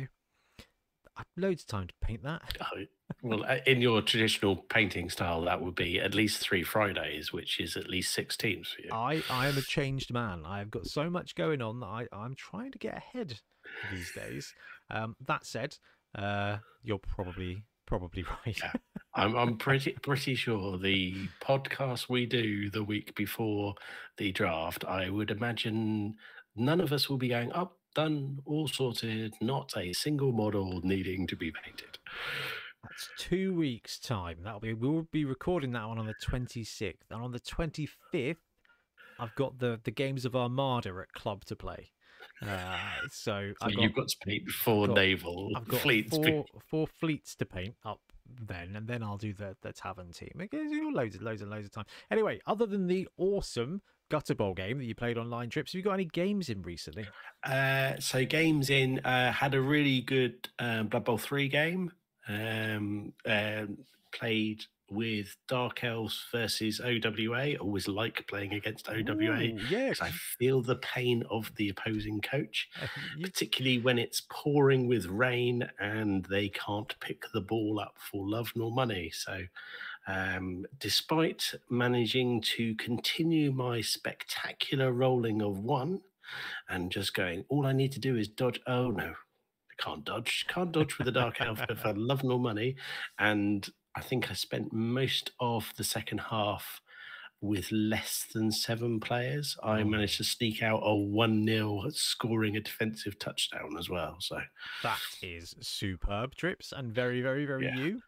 I've 1.16 1.26
loads 1.36 1.62
of 1.62 1.66
time 1.68 1.86
to 1.88 1.95
paint 2.01 2.22
that. 2.24 2.43
Oh, 2.72 2.84
well, 3.22 3.45
uh, 3.45 3.57
in 3.66 3.80
your 3.80 4.01
traditional 4.03 4.55
painting 4.55 5.11
style, 5.11 5.43
that 5.43 5.61
would 5.61 5.74
be 5.74 5.99
at 5.99 6.14
least 6.14 6.38
three 6.38 6.62
Fridays, 6.62 7.32
which 7.32 7.59
is 7.59 7.76
at 7.76 7.91
least 7.91 8.14
six 8.14 8.36
teams 8.36 8.68
for 8.68 8.82
you. 8.82 8.91
I 8.93 9.22
I 9.28 9.49
am 9.49 9.59
a 9.59 9.62
changed 9.62 10.12
man. 10.12 10.45
I've 10.47 10.70
got 10.70 10.86
so 10.86 11.11
much 11.11 11.34
going 11.34 11.61
on 11.61 11.80
that 11.80 11.86
I 11.86 12.07
I'm 12.12 12.34
trying 12.34 12.70
to 12.72 12.78
get 12.78 12.97
ahead 12.97 13.41
these 13.93 14.12
days. 14.12 14.55
Um, 14.91 15.16
that 15.26 15.45
said, 15.45 15.76
uh, 16.14 16.59
you're 16.82 16.99
probably 16.99 17.64
probably 17.84 18.24
right. 18.47 18.59
Yeah. 18.59 18.72
I'm, 19.14 19.34
I'm 19.36 19.56
pretty 19.56 19.92
pretty 20.02 20.34
sure 20.36 20.78
the 20.78 21.14
podcast 21.42 22.08
we 22.08 22.26
do 22.26 22.70
the 22.70 22.84
week 22.84 23.14
before 23.16 23.74
the 24.18 24.30
draft, 24.32 24.84
I 24.84 25.11
would 25.11 25.30
imagine 25.30 26.14
none 26.56 26.80
of 26.80 26.92
us 26.92 27.08
will 27.08 27.18
be 27.18 27.28
going 27.28 27.52
up, 27.52 27.76
done, 27.94 28.38
all 28.46 28.68
sorted, 28.68 29.34
not 29.40 29.72
a 29.76 29.92
single 29.92 30.30
model 30.32 30.80
needing 30.84 31.26
to 31.26 31.36
be 31.36 31.50
painted. 31.50 31.98
That's 32.84 33.08
two 33.18 33.52
weeks' 33.54 33.98
time. 33.98 34.38
That'll 34.44 34.61
be 34.61 34.74
we'll 34.74 35.08
be 35.12 35.24
recording 35.24 35.72
that 35.72 35.88
one 35.88 35.98
on 35.98 36.06
the 36.06 36.14
twenty 36.22 36.62
sixth, 36.64 37.11
and 37.11 37.20
on 37.22 37.32
the 37.32 37.40
twenty 37.40 37.88
fifth, 38.12 38.38
I've 39.18 39.34
got 39.34 39.58
the 39.58 39.80
the 39.82 39.90
games 39.90 40.24
of 40.24 40.36
Armada 40.36 40.94
at 41.02 41.12
club 41.12 41.44
to 41.46 41.56
play. 41.56 41.90
Uh, 42.42 42.78
so 43.11 43.52
So 43.58 43.66
I've 43.66 43.74
got, 43.74 43.82
you've 43.82 43.94
got 43.94 44.08
to 44.08 44.16
paint 44.24 44.48
four 44.50 44.86
got- 44.86 44.96
naval 44.96 45.50
I've 45.56 45.68
got 45.68 45.80
fleets. 45.80 46.16
four 46.16 46.44
four 46.70 46.86
fleets 46.86 47.34
to 47.36 47.44
paint 47.44 47.74
up 47.84 48.00
then, 48.47 48.76
and 48.76 48.87
then 48.87 49.03
I'll 49.03 49.16
do 49.16 49.33
the 49.33 49.57
the 49.62 49.72
tavern 49.72 50.12
team. 50.12 50.33
It 50.41 50.51
gives 50.51 50.70
you 50.70 50.93
loads 50.93 51.16
and 51.16 51.24
loads 51.24 51.43
and 51.43 51.51
loads 51.51 51.66
of 51.66 51.72
time. 51.72 51.87
Anyway, 52.11 52.41
other 52.47 52.66
than 52.66 52.87
the 52.87 53.09
awesome 53.16 53.83
gutter 54.09 54.35
bowl 54.35 54.55
game 54.55 54.78
that 54.78 54.85
you 54.85 54.95
played 54.95 55.18
on 55.18 55.31
line 55.31 55.51
trips, 55.51 55.72
have 55.72 55.78
you 55.78 55.85
got 55.85 55.95
any 55.95 56.05
games 56.05 56.49
in 56.49 56.62
recently? 56.62 57.07
Uh, 57.45 57.93
so 57.99 58.24
games 58.24 58.70
in 58.70 58.99
uh, 59.01 59.33
had 59.33 59.55
a 59.55 59.61
really 59.61 60.01
good 60.01 60.49
um, 60.59 60.89
Blood 60.89 61.05
Bowl 61.05 61.18
three 61.18 61.49
game. 61.49 61.93
Um, 62.28 63.12
um, 63.26 63.78
played 64.12 64.64
with 64.91 65.36
Dark 65.49 65.84
Elves 65.84 66.26
versus 66.32 66.80
OWA. 66.80 67.57
Always 67.59 67.88
like 67.88 68.26
playing 68.26 68.55
against 68.55 68.88
OWA. 68.88 69.43
Yeah, 69.70 69.88
'cause 69.88 70.01
I 70.01 70.11
feel 70.11 70.62
the 70.62 70.76
pain 70.76 71.22
of 71.30 71.55
the 71.57 71.68
opposing 71.68 72.20
coach, 72.20 72.68
particularly 73.22 73.78
when 73.78 73.99
it's 73.99 74.22
pouring 74.30 74.86
with 74.88 75.07
rain 75.07 75.70
and 75.78 76.24
they 76.26 76.49
can't 76.49 76.99
pick 77.01 77.24
the 77.32 77.41
ball 77.41 77.78
up 77.80 77.99
for 77.99 78.28
love 78.28 78.53
nor 78.57 78.72
money. 78.72 79.11
So, 79.11 79.45
um, 80.07 80.66
despite 80.78 81.55
managing 81.68 82.41
to 82.43 82.74
continue 82.76 83.53
my 83.53 83.80
spectacular 83.80 84.93
rolling 84.93 85.43
of 85.43 85.59
one 85.61 86.03
and 86.68 86.91
just 86.91 87.14
going, 87.14 87.45
all 87.49 87.66
I 87.66 87.72
need 87.72 87.93
to 87.93 88.01
do 88.01 88.16
is 88.16 88.28
dodge. 88.28 88.61
Oh 88.66 88.91
no, 88.91 89.14
I 89.70 89.82
can't 89.82 90.05
dodge. 90.05 90.47
Can't 90.49 90.72
dodge 90.72 90.99
with 90.99 91.05
the 91.07 91.12
dark 91.12 91.41
elf 91.41 91.61
for 91.78 91.93
love 91.97 92.24
nor 92.24 92.38
money. 92.38 92.76
And 93.18 93.68
I 93.97 94.01
think 94.01 94.30
I 94.30 94.34
spent 94.34 94.72
most 94.72 95.32
of 95.41 95.72
the 95.76 95.84
second 95.84 96.18
half 96.18 96.80
with 97.43 97.72
less 97.72 98.26
than 98.34 98.53
seven 98.53 99.01
players. 99.01 99.57
I 99.62 99.80
Oh. 99.80 99.84
managed 99.84 100.18
to 100.18 100.24
sneak 100.24 100.62
out 100.62 100.80
a 100.84 100.95
1 100.95 101.47
0 101.47 101.88
scoring 101.91 102.57
a 102.57 102.61
defensive 102.61 103.18
touchdown 103.18 103.76
as 103.78 103.88
well. 103.88 104.16
So, 104.20 104.41
that 104.82 105.01
is 105.22 105.55
superb 105.61 106.34
trips 106.34 106.70
and 106.72 106.93
very 106.95 107.22
very 107.22 107.47
very 107.47 107.64
Yeah. 107.66 107.76
you. 107.76 108.03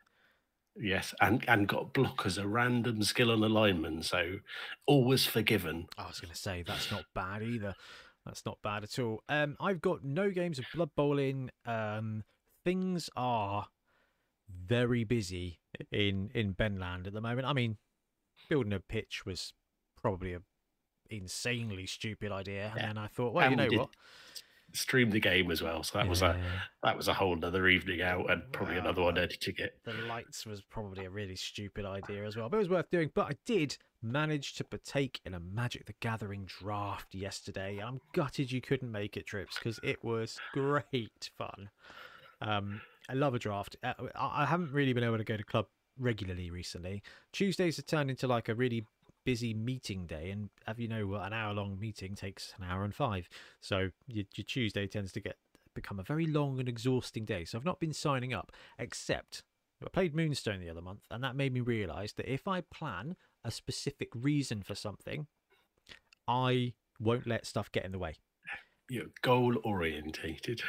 yes, 0.77 1.15
and, 1.21 1.45
and 1.49 1.67
got 1.69 1.93
block 1.95 2.25
as 2.27 2.39
a 2.39 2.47
random 2.47 3.03
skill 3.03 3.31
on 3.31 3.43
a 3.43 3.49
lineman. 3.49 4.03
So, 4.03 4.39
always 4.87 5.27
forgiven. 5.27 5.87
I 5.99 6.07
was 6.07 6.21
going 6.21 6.33
to 6.33 6.39
say 6.39 6.63
that's 6.63 6.91
not 6.91 7.05
bad 7.15 7.43
either. 7.43 7.75
That's 8.25 8.45
not 8.47 8.59
bad 8.63 8.85
at 8.85 8.99
all. 8.99 9.23
Um, 9.29 9.57
I've 9.61 9.81
got 9.81 10.05
no 10.05 10.31
games 10.31 10.59
of 10.59 10.67
Blood 10.73 10.95
Bowl 10.95 11.19
in. 11.19 11.51
Um, 11.67 12.23
things 12.65 13.11
are 13.17 13.67
very 14.49 15.05
busy 15.05 15.59
in 15.91 16.31
in 16.35 16.55
Benland 16.55 17.07
at 17.07 17.13
the 17.13 17.21
moment. 17.21 17.47
I 17.47 17.53
mean, 17.53 17.77
building 18.49 18.73
a 18.73 18.81
pitch 18.81 19.25
was 19.27 19.53
probably 20.01 20.35
a 20.35 20.41
insanely 21.11 21.87
stupid 21.87 22.33
idea, 22.33 22.73
Yeah. 22.75 22.87
and 22.89 22.97
then 22.97 22.99
I 23.05 23.07
thought, 23.07 23.35
well, 23.35 23.45
you 23.45 23.51
And 23.53 23.59
we 23.61 23.65
know 23.65 23.71
did 23.71 23.79
what? 23.81 23.91
Stream 24.75 25.11
the 25.11 25.21
game 25.21 25.51
as 25.51 25.61
well. 25.61 25.83
So, 25.83 25.99
that 25.99 26.09
was 26.09 26.23
a 26.23 26.41
that 26.83 26.97
was 26.97 27.07
a 27.07 27.13
whole 27.13 27.39
other 27.45 27.69
evening 27.69 28.01
out 28.01 28.31
and 28.31 28.43
probably 28.53 28.79
another 28.79 29.03
one 29.03 29.17
Wow. 29.17 29.23
editing 29.23 29.57
it. 29.59 29.79
the 29.85 29.93
lights 29.93 30.47
was 30.47 30.63
probably 30.63 31.05
a 31.05 31.11
really 31.11 31.37
stupid 31.37 31.85
idea 31.85 32.25
as 32.25 32.37
well, 32.39 32.49
but 32.49 32.57
it 32.57 32.61
was 32.61 32.69
worth 32.71 32.89
doing. 32.91 33.11
But 33.15 33.27
I 33.33 33.37
did 33.45 33.77
manage 34.01 34.55
to 34.55 34.65
partake 34.65 35.21
in 35.27 35.35
a 35.35 35.41
Magic 35.41 35.85
the 35.85 35.93
Gathering 36.01 36.47
draft 36.47 37.15
yesterday. 37.15 37.81
I'm 37.85 38.01
gutted 38.15 38.51
you 38.51 38.63
couldn't 38.63 38.91
make 38.91 39.19
it, 39.19 39.27
Trips, 39.27 39.57
because 39.59 39.79
it 39.83 40.03
was 40.03 40.39
great 40.55 41.31
fun. 41.37 41.69
Um, 42.41 42.81
I 43.09 43.15
love 43.15 43.35
a 43.35 43.39
draft. 43.39 43.77
Uh, 43.83 43.95
I 44.15 44.47
haven't 44.47 44.73
really 44.73 44.93
been 44.93 45.05
able 45.05 45.19
to 45.19 45.25
go 45.25 45.37
to 45.37 45.45
club 45.45 45.67
regularly 45.99 46.51
recently. 46.51 47.03
Tuesdays 47.33 47.77
have 47.77 47.87
turned 47.87 48.11
into 48.11 48.27
like 48.27 48.49
a 48.49 48.55
really 48.55 48.87
busy 49.25 49.55
meeting 49.55 50.07
day, 50.07 50.31
and 50.31 50.51
have 50.67 50.81
you 50.81 50.89
know? 50.89 51.15
An 51.15 51.33
hour 51.33 51.55
long 51.55 51.79
meeting 51.79 52.15
takes 52.15 52.55
an 52.59 52.65
hour 52.65 52.85
and 52.85 52.95
five. 52.95 53.29
So 53.61 53.91
your, 54.07 54.25
your 54.35 54.45
Tuesday 54.45 54.87
tends 54.87 55.13
to 55.13 55.21
get 55.21 55.37
become 55.75 55.99
a 55.99 56.03
very 56.03 56.27
long 56.27 56.59
and 56.59 56.69
exhausting 56.69 57.25
day. 57.25 57.45
So 57.45 57.57
I've 57.57 57.65
not 57.65 57.81
been 57.81 57.95
signing 57.95 58.35
up, 58.35 58.53
except 58.79 59.43
I 59.85 59.89
played 59.89 60.15
Moonstone 60.15 60.61
the 60.61 60.71
other 60.71 60.83
month, 60.83 61.07
and 61.11 61.25
that 61.25 61.35
made 61.35 61.53
me 61.53 61.61
realise 61.61 62.13
that 62.13 62.31
if 62.33 62.47
I 62.47 62.61
plan 62.61 63.17
a 63.45 63.51
specific 63.51 64.11
reason 64.15 64.63
for 64.63 64.75
something, 64.75 65.27
I 66.29 66.75
won't 67.01 67.27
let 67.27 67.47
stuff 67.47 67.73
get 67.73 67.85
in 67.85 67.93
the 67.93 67.99
way. 67.99 68.15
You're 68.89 69.07
goal 69.23 69.57
orientated. 69.65 70.63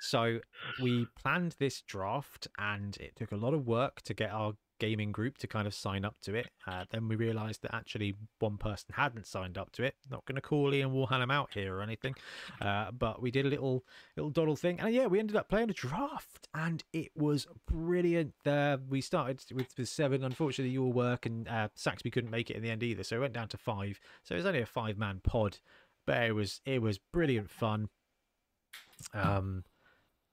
So 0.00 0.40
we 0.80 1.06
planned 1.20 1.56
this 1.58 1.82
draft, 1.82 2.48
and 2.58 2.96
it 2.98 3.16
took 3.16 3.32
a 3.32 3.36
lot 3.36 3.54
of 3.54 3.66
work 3.66 4.02
to 4.02 4.14
get 4.14 4.30
our 4.30 4.54
gaming 4.78 5.12
group 5.12 5.36
to 5.38 5.46
kind 5.46 5.66
of 5.66 5.74
sign 5.74 6.04
up 6.04 6.16
to 6.22 6.34
it. 6.34 6.48
Uh, 6.66 6.84
then 6.90 7.08
we 7.08 7.16
realised 7.16 7.62
that 7.62 7.74
actually 7.74 8.14
one 8.38 8.56
person 8.56 8.86
hadn't 8.92 9.26
signed 9.26 9.58
up 9.58 9.72
to 9.72 9.82
it. 9.82 9.94
Not 10.10 10.24
going 10.24 10.36
to 10.36 10.40
call 10.40 10.72
Ian 10.72 10.92
Warham 10.92 11.30
out 11.30 11.52
here 11.52 11.76
or 11.76 11.82
anything, 11.82 12.14
uh, 12.60 12.90
but 12.92 13.20
we 13.20 13.30
did 13.30 13.46
a 13.46 13.48
little 13.48 13.84
little 14.16 14.30
Doodle 14.30 14.56
thing, 14.56 14.80
and 14.80 14.92
yeah, 14.94 15.06
we 15.06 15.18
ended 15.18 15.36
up 15.36 15.48
playing 15.48 15.70
a 15.70 15.74
draft, 15.74 16.48
and 16.54 16.82
it 16.92 17.10
was 17.14 17.46
brilliant. 17.66 18.34
Uh, 18.46 18.78
we 18.88 19.00
started 19.00 19.42
with, 19.52 19.68
with 19.76 19.88
seven. 19.88 20.24
Unfortunately, 20.24 20.72
your 20.72 20.92
work 20.92 21.26
and 21.26 21.48
uh, 21.48 21.68
Saxby 21.74 22.10
couldn't 22.10 22.30
make 22.30 22.50
it 22.50 22.56
in 22.56 22.62
the 22.62 22.70
end 22.70 22.82
either, 22.82 23.02
so 23.02 23.16
it 23.16 23.20
went 23.20 23.34
down 23.34 23.48
to 23.48 23.58
five. 23.58 24.00
So 24.22 24.34
it 24.34 24.38
was 24.38 24.46
only 24.46 24.62
a 24.62 24.66
five 24.66 24.96
man 24.96 25.20
pod, 25.22 25.58
but 26.06 26.22
it 26.22 26.34
was 26.34 26.60
it 26.64 26.82
was 26.82 26.98
brilliant 26.98 27.50
fun. 27.50 27.88
Um, 29.14 29.64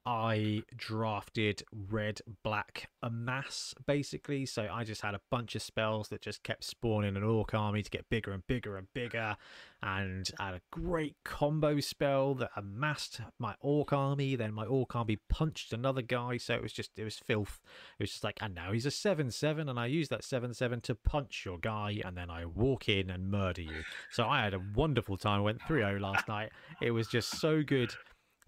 I 0.06 0.62
drafted 0.76 1.64
red 1.89 2.22
black 2.43 2.89
amass 3.01 3.74
basically. 3.88 4.45
So 4.45 4.68
I 4.72 4.84
just 4.84 5.01
had 5.01 5.16
a 5.16 5.22
bunch 5.32 5.56
of 5.56 5.62
spells 5.62 6.10
that 6.10 6.22
just 6.22 6.43
kept 6.43 6.64
spawning 6.64 7.18
an 7.18 7.24
orc 7.24 7.53
army 7.53 7.82
to 7.82 7.89
get 7.89 8.10
bigger 8.10 8.32
and 8.32 8.45
bigger 8.45 8.78
and 8.78 8.88
bigger. 8.93 9.36
And 9.82 10.30
I 10.39 10.45
had 10.45 10.56
a 10.56 10.62
great 10.72 11.16
combo 11.24 11.80
spell 11.80 12.36
that 12.36 12.51
amassed 12.56 13.22
my 13.39 13.56
orc 13.60 13.93
army. 13.93 14.36
Then 14.36 14.53
my 14.53 14.66
orc 14.66 14.95
army 14.95 15.18
punched 15.30 15.74
another 15.74 16.01
guy. 16.01 16.38
So 16.38 16.53
it 16.53 16.62
was 16.62 16.74
just, 16.74 16.91
it 16.97 17.03
was 17.03 17.18
filth. 17.18 17.60
It 17.99 18.03
was 18.03 18.12
just 18.12 18.24
like, 18.24 18.38
and 18.41 18.53
now 18.53 18.72
he's 18.72 18.86
a 18.86 18.91
7 18.91 19.32
7. 19.32 19.70
And 19.70 19.80
I 19.80 19.88
use 19.88 20.10
that 20.10 20.24
7 20.24 20.53
7 20.53 20.82
to 20.82 20.95
punch 20.95 21.43
your 21.45 21.58
guy. 21.58 22.01
And 22.06 22.16
then 22.16 22.30
I 22.30 22.45
walk 22.45 22.89
in 22.89 23.10
and 23.10 23.30
murder 23.30 23.62
you. 23.62 23.84
So 24.12 24.28
I 24.28 24.43
had 24.43 24.53
a 24.53 24.62
wonderful 24.76 25.18
time. 25.18 25.43
Went 25.43 25.62
3 25.64 25.82
0 25.82 25.99
last 25.99 26.28
night. 26.28 26.51
It 26.82 26.91
was 26.91 27.08
just 27.08 27.39
so 27.39 27.64
good 27.64 27.93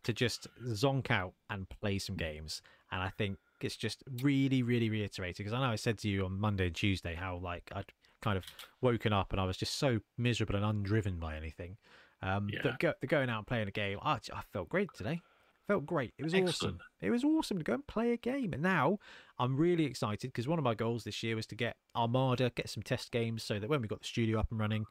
to 0.08 0.14
just 0.14 0.48
zonk 0.64 1.12
out 1.12 1.34
and 1.50 1.68
play 1.68 2.00
some 2.00 2.16
games. 2.16 2.62
And 2.94 3.02
I 3.04 3.10
think 3.10 3.38
it's 3.60 3.76
just 3.76 4.06
really, 4.22 4.64
really 4.64 4.90
reiterated 4.90 5.36
because 5.36 5.52
I 5.52 5.60
know 5.60 5.70
I 5.70 5.76
said 5.76 5.98
to 6.00 6.10
you 6.10 6.24
on 6.24 6.40
Monday 6.40 6.68
and 6.68 6.76
Tuesday 6.76 7.14
how 7.14 7.42
like 7.44 7.70
I'd 7.76 7.92
kind 8.22 8.38
of 8.38 8.46
woken 8.80 9.12
up 9.12 9.34
and 9.34 9.42
I 9.42 9.44
was 9.44 9.58
just 9.58 9.78
so 9.78 10.00
miserable 10.18 10.56
and 10.56 10.64
undriven 10.64 11.20
by 11.20 11.36
anything. 11.36 11.76
Um, 12.22 12.48
yeah. 12.50 12.60
But 12.64 12.80
go, 12.80 12.94
going 13.06 13.30
out 13.30 13.40
and 13.40 13.48
playing 13.48 13.68
a 13.68 13.72
game, 13.72 14.00
I, 14.02 14.14
I 14.14 14.44
felt 14.54 14.70
great 14.70 14.94
today. 14.96 15.20
Felt 15.68 15.86
great. 15.86 16.14
It 16.18 16.24
was 16.24 16.34
Excellent. 16.34 16.76
awesome. 16.76 16.80
It 17.02 17.10
was 17.10 17.26
awesome 17.26 17.58
to 17.58 17.64
go 17.66 17.74
and 17.74 17.86
play 17.86 18.14
a 18.14 18.18
game. 18.18 18.54
And 18.54 18.64
now 18.64 19.00
I'm 19.38 19.58
really 19.58 19.84
excited 19.84 20.32
because 20.32 20.48
one 20.48 20.58
of 20.58 20.64
my 20.64 20.74
goals 20.74 21.04
this 21.04 21.22
year 21.22 21.36
was 21.36 21.48
to 21.48 21.56
get 21.56 21.76
Armada, 21.94 22.50
get 22.56 22.70
some 22.70 22.82
test 22.82 23.12
games 23.12 23.44
so 23.44 23.60
that 23.60 23.70
when 23.70 23.82
we 23.82 23.90
got 23.90 24.00
the 24.00 24.08
studio 24.08 24.40
up 24.40 24.48
and 24.52 24.60
running, 24.62 24.86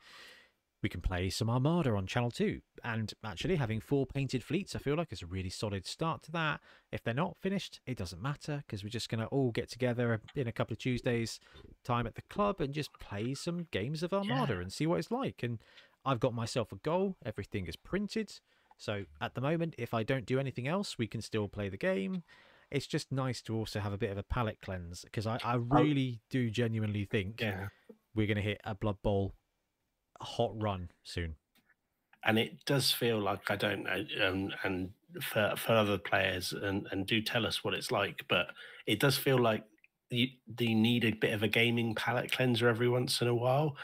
we 0.86 0.88
can 0.88 1.00
play 1.00 1.28
some 1.28 1.50
Armada 1.50 1.90
on 1.96 2.06
Channel 2.06 2.30
2. 2.30 2.60
And 2.84 3.12
actually, 3.24 3.56
having 3.56 3.80
four 3.80 4.06
painted 4.06 4.44
fleets, 4.44 4.76
I 4.76 4.78
feel 4.78 4.94
like 4.94 5.12
is 5.12 5.20
a 5.20 5.26
really 5.26 5.50
solid 5.50 5.84
start 5.84 6.22
to 6.22 6.30
that. 6.30 6.60
If 6.92 7.02
they're 7.02 7.12
not 7.12 7.36
finished, 7.36 7.80
it 7.86 7.98
doesn't 7.98 8.22
matter 8.22 8.62
because 8.64 8.84
we're 8.84 8.90
just 8.90 9.08
going 9.08 9.18
to 9.18 9.26
all 9.26 9.50
get 9.50 9.68
together 9.68 10.20
in 10.36 10.46
a 10.46 10.52
couple 10.52 10.74
of 10.74 10.78
Tuesdays' 10.78 11.40
time 11.82 12.06
at 12.06 12.14
the 12.14 12.22
club 12.30 12.60
and 12.60 12.72
just 12.72 12.96
play 13.00 13.34
some 13.34 13.66
games 13.72 14.04
of 14.04 14.12
Armada 14.12 14.54
yeah. 14.54 14.60
and 14.60 14.72
see 14.72 14.86
what 14.86 15.00
it's 15.00 15.10
like. 15.10 15.42
And 15.42 15.58
I've 16.04 16.20
got 16.20 16.34
myself 16.34 16.70
a 16.70 16.76
goal, 16.76 17.16
everything 17.26 17.66
is 17.66 17.74
printed. 17.74 18.34
So 18.76 19.06
at 19.20 19.34
the 19.34 19.40
moment, 19.40 19.74
if 19.78 19.92
I 19.92 20.04
don't 20.04 20.24
do 20.24 20.38
anything 20.38 20.68
else, 20.68 20.98
we 20.98 21.08
can 21.08 21.20
still 21.20 21.48
play 21.48 21.68
the 21.68 21.76
game. 21.76 22.22
It's 22.70 22.86
just 22.86 23.10
nice 23.10 23.42
to 23.42 23.56
also 23.56 23.80
have 23.80 23.92
a 23.92 23.98
bit 23.98 24.12
of 24.12 24.18
a 24.18 24.22
palate 24.22 24.60
cleanse 24.62 25.02
because 25.02 25.26
I, 25.26 25.40
I 25.42 25.56
oh. 25.56 25.66
really 25.68 26.20
do 26.30 26.48
genuinely 26.48 27.06
think 27.06 27.40
yeah. 27.40 27.70
we're 28.14 28.28
going 28.28 28.36
to 28.36 28.42
hit 28.42 28.60
a 28.62 28.76
Blood 28.76 29.02
Bowl 29.02 29.34
hot 30.20 30.52
run 30.60 30.90
soon. 31.02 31.36
And 32.24 32.38
it 32.38 32.64
does 32.64 32.90
feel 32.90 33.20
like 33.20 33.50
I 33.50 33.56
don't 33.56 33.84
know, 33.84 34.04
um, 34.26 34.50
and 34.64 34.90
for 35.22 35.54
for 35.56 35.72
other 35.72 35.98
players, 35.98 36.52
and 36.52 36.86
and 36.90 37.06
do 37.06 37.22
tell 37.22 37.46
us 37.46 37.62
what 37.62 37.74
it's 37.74 37.92
like. 37.92 38.24
But 38.28 38.48
it 38.86 38.98
does 38.98 39.16
feel 39.16 39.38
like 39.38 39.62
you, 40.10 40.28
you 40.58 40.74
need 40.74 41.04
a 41.04 41.12
bit 41.12 41.32
of 41.32 41.42
a 41.42 41.48
gaming 41.48 41.94
palate 41.94 42.32
cleanser 42.32 42.68
every 42.68 42.88
once 42.88 43.20
in 43.20 43.28
a 43.28 43.34
while. 43.34 43.76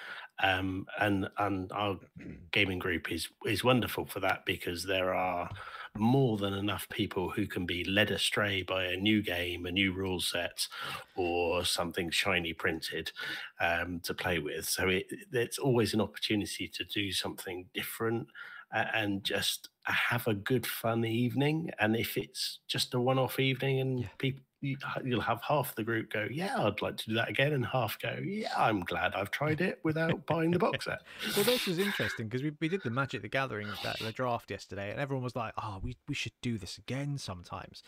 Um, 0.43 0.87
and 0.99 1.29
and 1.39 1.71
our 1.73 1.99
gaming 2.53 2.79
group 2.79 3.13
is 3.13 3.29
is 3.47 3.63
wonderful 3.63 4.07
for 4.07 4.21
that 4.21 4.45
because 4.45 4.85
there 4.85 5.15
are 5.15 5.49
more 5.97 6.39
than 6.39 6.55
enough 6.55 6.89
people 6.89 7.31
who 7.31 7.47
can 7.47 7.67
be 7.67 7.85
led 7.85 8.11
astray 8.11 8.63
by 8.63 8.85
a 8.85 8.97
new 8.97 9.23
game, 9.23 9.67
a 9.67 9.73
new 9.73 9.93
rule 9.93 10.21
set, 10.21 10.67
or 11.17 11.65
something 11.65 12.11
shiny 12.11 12.53
printed 12.53 13.13
um, 13.61 14.01
to 14.01 14.15
play 14.15 14.39
with. 14.39 14.69
So 14.69 14.89
it, 14.89 15.07
it's 15.33 15.59
always 15.59 15.95
an 15.95 16.01
opportunity 16.01 16.69
to 16.69 16.85
do 16.85 17.13
something 17.13 17.67
different 17.75 18.29
and 18.73 19.23
just 19.23 19.69
have 19.85 20.27
a 20.27 20.35
good 20.35 20.67
fun 20.67 21.05
evening. 21.05 21.71
And 21.79 21.95
if 21.95 22.17
it's 22.17 22.61
just 22.69 22.95
a 22.95 23.01
one-off 23.01 23.39
evening 23.39 23.81
and 23.81 24.01
yeah. 24.01 24.09
people 24.17 24.43
you'll 24.63 25.21
have 25.21 25.43
half 25.43 25.75
the 25.75 25.83
group 25.83 26.13
go, 26.13 26.27
"Yeah, 26.31 26.63
I'd 26.63 26.81
like 26.81 26.97
to 26.99 27.07
do 27.07 27.15
that 27.15 27.29
again," 27.29 27.53
and 27.53 27.67
half 27.67 27.99
go, 27.99 28.17
"Yeah, 28.23 28.53
I'm 28.57 28.81
glad 28.81 29.15
I've 29.15 29.31
tried 29.31 29.61
it 29.61 29.81
without 29.83 30.25
buying 30.27 30.51
the 30.51 30.59
box 30.59 30.85
set." 30.85 31.03
well, 31.37 31.45
this 31.45 31.67
was 31.67 31.79
interesting 31.79 32.29
because 32.29 32.43
we, 32.43 32.53
we 32.61 32.69
did 32.69 32.83
the 32.83 32.91
Magic 32.91 33.23
the 33.23 33.29
Gathering 33.29 33.69
that 33.83 33.99
the 33.99 34.13
draft 34.13 34.51
yesterday, 34.51 34.91
and 34.91 35.01
everyone 35.01 35.25
was 35.25 35.37
like, 35.37 35.53
"Oh, 35.61 35.81
we 35.83 35.97
we 36.09 36.15
should 36.15 36.33
do 36.41 36.59
this 36.59 36.79
again 36.79 37.19
sometimes, 37.19 37.83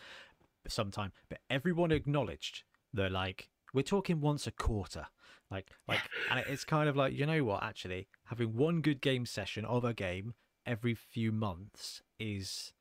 sometime." 0.66 1.12
But 1.28 1.38
everyone 1.48 1.92
acknowledged 1.92 2.64
that 2.92 3.12
like 3.12 3.48
we're 3.72 3.82
talking 3.82 4.20
once 4.20 4.46
a 4.46 4.52
quarter, 4.52 5.06
like 5.50 5.70
like, 5.88 6.00
and 6.30 6.44
it's 6.46 6.64
kind 6.64 6.88
of 6.88 6.96
like 6.96 7.12
you 7.12 7.26
know 7.26 7.44
what? 7.44 7.62
Actually, 7.62 8.08
having 8.24 8.54
one 8.54 8.80
good 8.80 9.00
game 9.00 9.26
session 9.26 9.64
of 9.64 9.84
a 9.84 9.94
game 9.94 10.34
every 10.66 10.94
few 10.94 11.30
months 11.30 12.02
is 12.18 12.72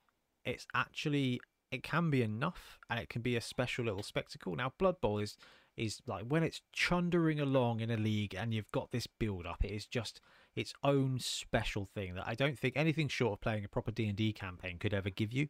it's 0.46 0.68
actually 0.74 1.40
it 1.74 1.84
can 1.84 2.10
be 2.10 2.22
enough 2.22 2.80
and 2.90 3.00
it 3.00 3.10
can 3.10 3.22
be 3.22 3.36
a 3.36 3.42
special 3.42 3.86
little 3.86 4.04
spectacle. 4.04 4.56
Now, 4.56 4.74
Blood 4.78 5.02
Bowl 5.02 5.20
is 5.20 5.38
is 5.76 6.02
like 6.06 6.24
when 6.28 6.44
it's 6.44 6.62
chundering 6.72 7.40
along 7.40 7.80
in 7.80 7.90
a 7.90 7.98
league 7.98 8.36
and 8.36 8.54
you've 8.54 8.72
got 8.72 8.92
this 8.92 9.08
build 9.08 9.48
up, 9.48 9.66
it 9.66 9.72
is 9.72 9.88
just 9.88 10.22
its 10.56 10.72
own 10.84 11.18
special 11.20 11.90
thing 11.96 12.14
that 12.14 12.28
I 12.28 12.36
don't 12.36 12.60
think 12.60 12.78
anything 12.78 13.08
short 13.08 13.34
of 13.34 13.42
playing 13.42 13.66
a 13.66 13.68
proper 13.68 13.90
D 13.90 14.06
and 14.08 14.16
D 14.16 14.32
campaign 14.34 14.78
could 14.78 14.94
ever 14.94 15.10
give 15.10 15.34
you. 15.34 15.48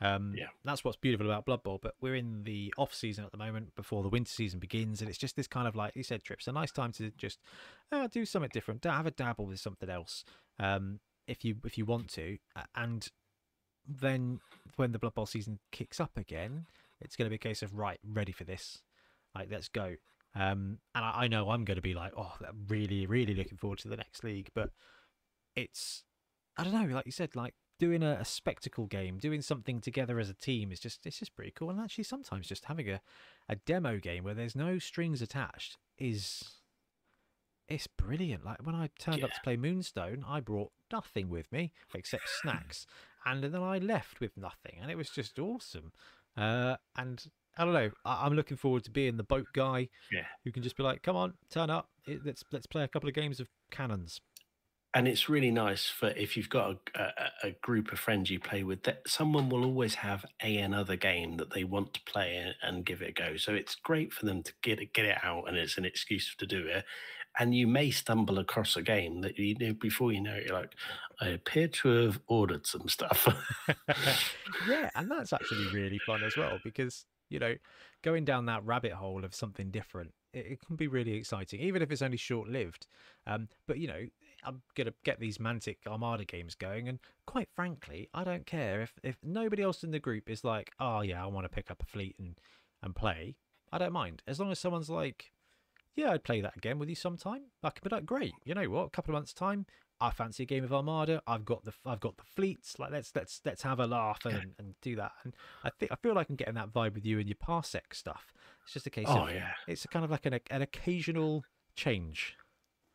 Um, 0.00 0.34
yeah, 0.36 0.46
that's 0.64 0.82
what's 0.82 0.96
beautiful 0.96 1.26
about 1.26 1.44
Blood 1.44 1.62
Bowl. 1.62 1.78
But 1.80 1.94
we're 2.00 2.16
in 2.16 2.42
the 2.42 2.74
off 2.76 2.92
season 2.92 3.24
at 3.24 3.30
the 3.30 3.38
moment 3.38 3.76
before 3.76 4.02
the 4.02 4.08
winter 4.08 4.32
season 4.32 4.58
begins, 4.58 5.00
and 5.00 5.08
it's 5.08 5.18
just 5.18 5.36
this 5.36 5.46
kind 5.46 5.68
of 5.68 5.76
like 5.76 5.94
you 5.94 6.02
said, 6.02 6.24
trips 6.24 6.48
a 6.48 6.52
nice 6.52 6.72
time 6.72 6.90
to 6.92 7.12
just 7.16 7.38
uh, 7.92 8.08
do 8.08 8.24
something 8.24 8.50
different, 8.52 8.82
have 8.84 9.06
a 9.06 9.12
dabble 9.12 9.46
with 9.46 9.60
something 9.60 9.88
else. 9.88 10.24
Um, 10.58 10.98
if 11.28 11.44
you 11.44 11.56
if 11.64 11.78
you 11.78 11.84
want 11.84 12.08
to, 12.14 12.38
and 12.74 13.08
then 13.86 14.40
when 14.76 14.92
the 14.92 14.98
Blood 14.98 15.14
Bowl 15.14 15.26
season 15.26 15.58
kicks 15.72 16.00
up 16.00 16.16
again, 16.16 16.66
it's 17.00 17.16
going 17.16 17.26
to 17.26 17.30
be 17.30 17.36
a 17.36 17.38
case 17.38 17.62
of 17.62 17.74
right, 17.74 17.98
ready 18.06 18.32
for 18.32 18.44
this, 18.44 18.82
like 19.34 19.48
let's 19.50 19.68
go. 19.68 19.96
Um, 20.34 20.78
and 20.94 21.04
I, 21.04 21.22
I 21.22 21.28
know 21.28 21.50
I'm 21.50 21.64
going 21.64 21.76
to 21.76 21.82
be 21.82 21.94
like, 21.94 22.12
oh, 22.16 22.32
I'm 22.46 22.66
really, 22.68 23.06
really 23.06 23.34
looking 23.34 23.58
forward 23.58 23.78
to 23.80 23.88
the 23.88 23.96
next 23.96 24.22
league. 24.22 24.48
But 24.54 24.70
it's, 25.56 26.04
I 26.56 26.64
don't 26.64 26.72
know, 26.72 26.94
like 26.94 27.06
you 27.06 27.12
said, 27.12 27.34
like 27.34 27.54
doing 27.78 28.02
a, 28.02 28.18
a, 28.20 28.24
spectacle 28.24 28.86
game, 28.86 29.18
doing 29.18 29.42
something 29.42 29.80
together 29.80 30.20
as 30.20 30.28
a 30.28 30.34
team 30.34 30.70
is 30.70 30.78
just 30.78 31.04
it's 31.06 31.18
just 31.18 31.34
pretty 31.34 31.50
cool. 31.50 31.70
And 31.70 31.80
actually, 31.80 32.04
sometimes 32.04 32.46
just 32.46 32.66
having 32.66 32.88
a, 32.88 33.00
a 33.48 33.56
demo 33.56 33.98
game 33.98 34.22
where 34.22 34.34
there's 34.34 34.54
no 34.54 34.78
strings 34.78 35.20
attached 35.20 35.78
is 35.98 36.44
it's 37.68 37.86
brilliant. 37.86 38.44
Like 38.44 38.64
when 38.64 38.74
I 38.74 38.90
turned 38.98 39.18
yeah. 39.18 39.26
up 39.26 39.32
to 39.32 39.40
play 39.42 39.56
Moonstone, 39.56 40.24
I 40.28 40.40
brought 40.40 40.70
nothing 40.92 41.28
with 41.28 41.50
me 41.50 41.72
except 41.94 42.24
snacks 42.42 42.86
and 43.24 43.42
then 43.42 43.54
I 43.54 43.78
left 43.78 44.20
with 44.20 44.36
nothing, 44.36 44.78
and 44.80 44.90
it 44.90 44.96
was 44.96 45.10
just 45.10 45.38
awesome. 45.38 45.92
Uh, 46.36 46.76
and 46.96 47.24
I 47.56 47.64
don't 47.64 47.74
know. 47.74 47.90
I- 48.04 48.26
am 48.26 48.34
looking 48.34 48.56
forward 48.56 48.84
to 48.84 48.90
being 48.90 49.16
the 49.16 49.24
boat 49.24 49.46
guy, 49.52 49.88
yeah. 50.12 50.26
who 50.44 50.52
can 50.52 50.62
just 50.62 50.76
be 50.76 50.82
like, 50.82 51.02
"Come 51.02 51.16
on, 51.16 51.34
turn 51.50 51.70
up. 51.70 51.90
Let's 52.06 52.44
let's 52.52 52.66
play 52.66 52.84
a 52.84 52.88
couple 52.88 53.08
of 53.08 53.14
games 53.14 53.40
of 53.40 53.48
cannons." 53.70 54.20
And 54.92 55.06
it's 55.06 55.28
really 55.28 55.52
nice 55.52 55.86
for 55.86 56.08
if 56.08 56.36
you've 56.36 56.48
got 56.48 56.76
a, 56.96 57.00
a, 57.00 57.48
a 57.48 57.50
group 57.62 57.92
of 57.92 58.00
friends 58.00 58.28
you 58.28 58.40
play 58.40 58.64
with. 58.64 58.82
That 58.84 59.02
someone 59.06 59.48
will 59.48 59.64
always 59.64 59.96
have 59.96 60.24
a 60.42 60.56
another 60.58 60.96
game 60.96 61.36
that 61.36 61.52
they 61.52 61.64
want 61.64 61.94
to 61.94 62.00
play 62.06 62.54
and 62.62 62.84
give 62.84 63.02
it 63.02 63.10
a 63.10 63.12
go. 63.12 63.36
So 63.36 63.54
it's 63.54 63.76
great 63.76 64.12
for 64.12 64.26
them 64.26 64.42
to 64.42 64.52
get 64.62 64.80
it 64.80 64.92
get 64.92 65.04
it 65.04 65.18
out, 65.22 65.44
and 65.48 65.56
it's 65.56 65.78
an 65.78 65.84
excuse 65.84 66.34
to 66.36 66.46
do 66.46 66.66
it 66.66 66.84
and 67.38 67.54
you 67.54 67.66
may 67.66 67.90
stumble 67.90 68.38
across 68.38 68.76
a 68.76 68.82
game 68.82 69.20
that 69.22 69.38
you 69.38 69.56
know 69.58 69.72
before 69.74 70.12
you 70.12 70.20
know 70.20 70.34
it, 70.34 70.46
you're 70.46 70.56
like, 70.56 70.74
I 71.20 71.28
appear 71.28 71.68
to 71.68 71.88
have 72.06 72.20
ordered 72.26 72.66
some 72.66 72.88
stuff. 72.88 73.28
yeah, 74.68 74.90
and 74.94 75.10
that's 75.10 75.32
actually 75.32 75.66
really 75.72 76.00
fun 76.06 76.22
as 76.24 76.36
well 76.36 76.58
because 76.64 77.04
you 77.30 77.38
know, 77.38 77.54
going 78.02 78.24
down 78.24 78.46
that 78.46 78.64
rabbit 78.66 78.92
hole 78.92 79.24
of 79.24 79.34
something 79.34 79.70
different, 79.70 80.12
it, 80.34 80.60
can 80.64 80.76
be 80.76 80.88
really 80.88 81.14
exciting, 81.14 81.60
even 81.60 81.80
if 81.80 81.90
it's 81.90 82.02
only 82.02 82.16
short 82.16 82.48
lived. 82.48 82.86
Um, 83.26 83.48
but 83.66 83.78
you 83.78 83.88
know, 83.88 84.06
I'm 84.44 84.62
gonna 84.76 84.92
get 85.04 85.20
these 85.20 85.38
Mantic 85.38 85.76
Armada 85.86 86.24
games 86.24 86.54
going, 86.54 86.88
and 86.88 86.98
quite 87.26 87.48
frankly, 87.54 88.08
I 88.12 88.24
don't 88.24 88.46
care 88.46 88.82
if 88.82 88.92
if 89.02 89.16
nobody 89.22 89.62
else 89.62 89.82
in 89.82 89.92
the 89.92 89.98
group 89.98 90.28
is 90.28 90.44
like, 90.44 90.72
oh 90.78 91.00
yeah, 91.00 91.22
I 91.22 91.26
want 91.28 91.44
to 91.44 91.48
pick 91.48 91.70
up 91.70 91.82
a 91.82 91.86
fleet 91.86 92.16
and 92.18 92.38
and 92.82 92.94
play. 92.94 93.36
I 93.72 93.78
don't 93.78 93.92
mind 93.92 94.22
as 94.26 94.40
long 94.40 94.50
as 94.50 94.58
someone's 94.58 94.90
like, 94.90 95.30
yeah, 95.96 96.12
I'd 96.12 96.24
play 96.24 96.40
that 96.40 96.56
again 96.56 96.78
with 96.78 96.88
you 96.88 96.94
sometime. 96.94 97.42
I 97.62 97.70
could 97.70 97.82
be 97.82 97.94
like, 97.94 98.06
great. 98.06 98.32
You 98.44 98.54
know 98.54 98.68
what? 98.70 98.86
A 98.86 98.90
couple 98.90 99.14
of 99.14 99.18
months 99.18 99.32
time, 99.32 99.66
I 100.00 100.10
fancy 100.10 100.44
a 100.44 100.46
game 100.46 100.64
of 100.64 100.72
Armada. 100.72 101.22
I've 101.26 101.44
got 101.44 101.64
the 101.64 101.72
I've 101.84 102.00
got 102.00 102.16
the 102.16 102.24
fleets. 102.24 102.78
Like 102.78 102.90
let's 102.90 103.12
let's 103.14 103.40
let's 103.44 103.62
have 103.62 103.80
a 103.80 103.86
laugh 103.86 104.24
and, 104.24 104.52
and 104.58 104.74
do 104.80 104.96
that. 104.96 105.12
And 105.24 105.34
I 105.62 105.70
think 105.78 105.92
I 105.92 105.96
feel 105.96 106.14
like 106.14 106.30
I'm 106.30 106.36
getting 106.36 106.54
that 106.54 106.72
vibe 106.72 106.94
with 106.94 107.04
you 107.04 107.18
and 107.18 107.28
your 107.28 107.36
Parsec 107.36 107.92
stuff. 107.92 108.32
It's 108.64 108.72
just 108.72 108.86
a 108.86 108.90
case 108.90 109.06
oh, 109.08 109.24
of 109.24 109.34
yeah. 109.34 109.50
it's 109.68 109.84
kind 109.86 110.04
of 110.04 110.10
like 110.10 110.24
an 110.26 110.40
an 110.50 110.62
occasional 110.62 111.44
change. 111.76 112.36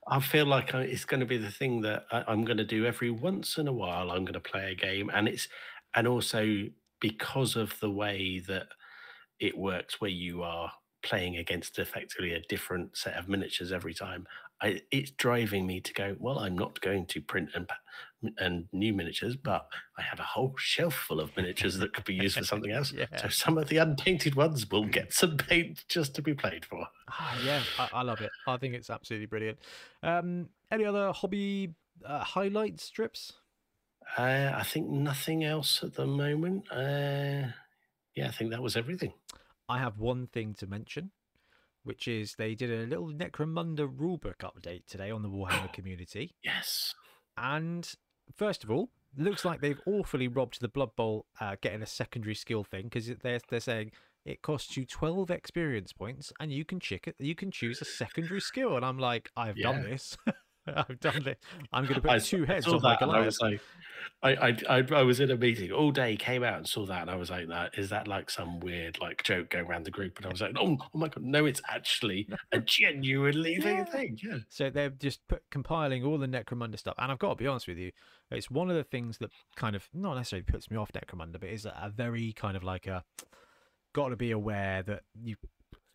I 0.08 0.20
feel 0.20 0.46
like 0.46 0.74
it's 0.74 1.06
going 1.06 1.20
to 1.20 1.26
be 1.26 1.38
the 1.38 1.52
thing 1.52 1.82
that 1.82 2.06
I'm 2.12 2.43
going 2.43 2.58
to 2.58 2.66
do 2.66 2.86
every 2.86 3.10
once 3.10 3.58
in 3.58 3.68
a 3.68 3.74
while. 3.74 4.12
I'm 4.12 4.24
going 4.24 4.34
to 4.34 4.39
play 4.39 4.72
a 4.72 4.76
game, 4.76 5.10
and 5.14 5.28
it's 5.28 5.48
and 5.96 6.08
also 6.08 6.66
because 7.00 7.56
of 7.56 7.80
the 7.80 7.89
way 7.89 8.41
that 8.48 8.68
it 9.39 9.58
works, 9.58 10.02
where 10.02 10.12
you 10.12 10.41
are 10.43 10.72
playing 11.06 11.38
against 11.38 11.80
effectively 11.80 12.34
a 12.34 12.41
different 12.41 12.97
set 12.97 13.16
of 13.16 13.30
miniatures 13.30 13.72
every 13.72 13.93
time, 13.93 14.28
I, 14.62 14.82
it's 14.91 15.12
driving 15.12 15.68
me 15.68 15.80
to 15.82 15.93
go. 15.93 16.16
Well, 16.20 16.39
I'm 16.39 16.58
not 16.58 16.82
going 16.82 17.06
to 17.08 17.22
print 17.22 17.49
and 17.56 17.70
and 18.39 18.68
new 18.74 18.91
miniatures, 18.91 19.36
but 19.36 19.68
I 19.99 20.01
have 20.01 20.20
a 20.20 20.24
whole 20.24 20.56
shelf 20.58 20.95
full 20.95 21.20
of 21.20 21.36
miniatures 21.38 21.78
that 21.78 21.93
could 21.93 22.06
be 22.06 22.16
used 22.16 22.38
for 22.38 22.43
something 22.51 22.72
else. 22.72 22.91
Yeah. 22.91 23.06
So 23.18 23.30
some 23.30 23.58
of 23.58 23.70
the 23.70 23.78
unpainted 23.78 24.34
ones 24.34 24.70
will 24.70 24.86
get 24.86 25.14
some 25.14 25.38
paint 25.38 25.86
just 25.88 26.16
to 26.16 26.24
be 26.24 26.34
played 26.34 26.66
for. 26.66 26.88
Ah, 27.10 27.38
yeah, 27.45 27.62
I, 27.78 27.89
I 27.93 28.01
love 28.01 28.22
it. 28.22 28.32
I 28.47 28.58
think 28.58 28.74
it's 28.74 28.89
absolutely 28.89 29.28
brilliant. 29.28 29.60
Um, 30.01 30.49
any 30.72 30.86
other 30.86 31.12
hobby 31.12 31.76
uh, 32.03 32.24
highlight 32.24 32.80
strips? 32.80 33.34
Uh, 34.18 34.51
I 34.56 34.64
think 34.64 34.89
nothing 34.89 35.43
else 35.43 35.84
at 35.84 35.93
the 35.93 36.08
moment. 36.08 36.72
Uh, 36.72 37.51
yeah, 38.16 38.28
I 38.28 38.32
think 38.32 38.49
that 38.51 38.62
was 38.62 38.76
everything. 38.76 39.14
I 39.68 39.80
have 39.80 39.99
one 39.99 40.28
thing 40.28 40.53
to 40.55 40.68
mention, 40.68 41.11
which 41.84 42.07
is 42.07 42.36
they 42.36 42.55
did 42.55 42.72
a 42.72 42.86
little 42.88 43.11
Necromunda 43.11 43.88
rulebook 43.88 44.38
update 44.43 44.86
today 44.88 45.11
on 45.11 45.22
the 45.22 45.30
Warhammer 45.30 45.72
community. 45.74 46.36
Yes. 46.43 46.93
And 47.38 47.91
first 48.36 48.63
of 48.63 48.72
all, 48.72 48.89
looks 49.18 49.45
like 49.45 49.61
they've 49.61 49.82
awfully 49.86 50.28
robbed 50.28 50.61
the 50.61 50.68
Blood 50.68 50.95
Bowl 50.95 51.26
uh, 51.39 51.55
getting 51.61 51.82
a 51.82 51.88
secondary 51.88 52.36
skill 52.36 52.63
thing 52.63 52.84
because 52.84 53.07
they're 53.22 53.39
they're 53.49 53.59
saying 53.59 53.91
it 54.26 54.41
costs 54.41 54.76
you 54.78 54.86
twelve 54.86 55.30
experience 55.32 55.93
points 55.93 56.32
and 56.39 56.51
you 56.51 56.66
can 56.66 56.80
chick 56.80 57.07
it. 57.07 57.16
You 57.20 57.36
can 57.36 57.51
choose 57.51 57.82
a 57.82 57.86
secondary 57.86 58.41
skill, 58.41 58.76
and 58.76 58.86
I'm 58.86 58.99
like, 58.99 59.30
I've 59.36 59.57
done 59.57 59.84
this. 59.84 60.18
I've 60.76 60.99
done 60.99 61.24
this. 61.24 61.38
I'm 61.72 61.84
going 61.84 61.95
to 61.95 62.01
put 62.01 62.11
I 62.11 62.20
two 62.20 62.45
heads 62.45 62.68
on 62.68 62.82
that 62.82 63.01
I 63.01 63.20
was 63.20 63.39
like, 63.39 63.61
I, 64.24 64.30
I, 64.30 64.57
I, 64.70 64.84
I 64.91 65.01
was 65.03 65.20
in 65.20 65.30
a 65.32 65.36
meeting 65.36 65.72
all 65.72 65.91
day, 65.91 66.16
came 66.16 66.43
out 66.43 66.57
and 66.57 66.68
saw 66.68 66.86
that, 66.86 67.01
and 67.01 67.11
I 67.11 67.16
was 67.16 67.30
like, 67.30 67.47
"That 67.47 67.78
is 67.78 67.89
that 67.89 68.07
like 68.07 68.30
some 68.30 68.59
weird 68.59 68.99
like 68.99 69.24
joke 69.24 69.49
going 69.49 69.66
around 69.66 69.86
the 69.86 69.91
group?" 69.91 70.18
And 70.18 70.26
I 70.26 70.30
was 70.30 70.41
like, 70.41 70.55
"Oh, 70.59 70.78
oh 70.82 70.97
my 70.97 71.07
god, 71.09 71.24
no! 71.24 71.45
It's 71.45 71.61
actually 71.70 72.28
a 72.51 72.59
genuinely 72.59 73.57
Yeah. 73.59 73.84
thing." 73.86 74.18
Yeah. 74.24 74.38
So 74.49 74.70
they're 74.70 74.89
just 74.89 75.28
put, 75.28 75.43
compiling 75.51 76.03
all 76.03 76.18
the 76.18 76.28
Necromunda 76.28 76.80
stuff, 76.80 76.95
and 76.97 77.11
I've 77.11 77.20
got 77.20 77.30
to 77.30 77.36
be 77.36 77.47
honest 77.47 77.68
with 77.68 77.78
you, 77.78 77.91
it's 78.32 78.49
one 78.49 78.70
of 78.70 78.76
the 78.76 78.84
things 78.84 79.18
that 79.20 79.32
kind 79.55 79.76
of 79.76 79.88
not 79.93 80.16
necessarily 80.16 80.43
puts 80.43 80.72
me 80.72 80.78
off 80.78 80.91
Necromunda, 80.91 81.39
but 81.39 81.49
is 81.49 81.66
a, 81.66 81.78
a 81.82 81.89
very 81.89 82.34
kind 82.34 82.57
of 82.57 82.63
like 82.63 82.88
a 82.88 83.03
got 83.93 84.09
to 84.09 84.16
be 84.16 84.32
aware 84.32 84.84
that 84.84 85.03
you 85.24 85.36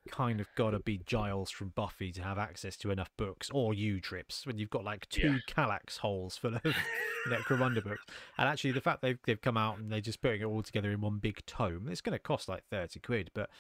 kind 0.09 0.41
of 0.41 0.47
got 0.57 0.71
to 0.71 0.79
be 0.81 0.99
Giles 1.07 1.51
from 1.51 1.69
Buffy 1.71 2.11
to 2.13 2.23
have 2.23 2.39
access 2.39 2.77
to 2.79 2.91
enough 2.91 3.11
books, 3.17 3.51
or 3.53 3.75
you 3.75 4.01
trips 4.01 4.47
when 4.47 4.59
you've 4.59 4.71
got 4.71 4.85
like 4.85 5.09
two 5.09 5.33
Yeah. 5.35 5.39
Kallax 5.55 5.99
holes 5.99 6.37
full 6.37 6.55
of 6.55 6.63
Necromunda 7.29 7.83
books. 7.85 8.05
And 8.39 8.49
actually, 8.49 8.73
the 8.73 8.81
fact 8.81 9.03
they've 9.03 9.19
they've 9.27 9.41
come 9.41 9.57
out 9.57 9.79
and 9.79 9.91
they're 9.91 10.01
just 10.01 10.21
putting 10.23 10.41
it 10.41 10.45
all 10.45 10.63
together 10.63 10.91
in 10.91 11.01
one 11.01 11.19
big 11.19 11.45
tome, 11.47 11.89
it's 11.91 12.01
going 12.01 12.15
to 12.15 12.19
cost 12.19 12.49
like 12.49 12.65
thirty 12.71 13.01
quid, 13.01 13.31
but 13.35 13.51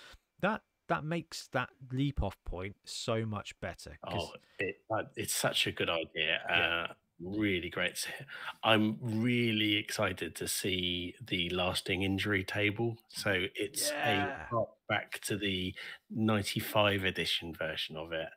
that 0.40 0.62
that 0.88 1.04
makes 1.04 1.48
that 1.52 1.68
leap 1.92 2.22
off 2.22 2.36
point 2.44 2.74
so 2.84 3.24
much 3.24 3.58
better. 3.60 3.96
Oh, 4.10 4.32
it, 4.58 4.80
uh, 4.90 5.02
it's 5.16 5.34
such 5.34 5.66
a 5.66 5.72
good 5.72 5.88
idea. 5.90 6.40
Yeah. 6.48 6.86
Uh, 6.90 6.92
really 7.22 7.68
great. 7.70 8.08
I'm 8.64 8.96
really 9.00 9.76
excited 9.76 10.34
to 10.36 10.48
see 10.48 11.14
the 11.24 11.50
lasting 11.50 12.02
injury 12.02 12.42
table. 12.44 12.96
So 13.08 13.44
it's 13.54 13.90
Yeah. 13.90 14.42
a 14.42 14.46
hark 14.46 14.70
back 14.90 15.20
to 15.22 15.38
the 15.38 15.74
95 16.10 17.04
edition 17.04 17.54
version 17.54 17.96
of 17.96 18.12
it. 18.12 18.30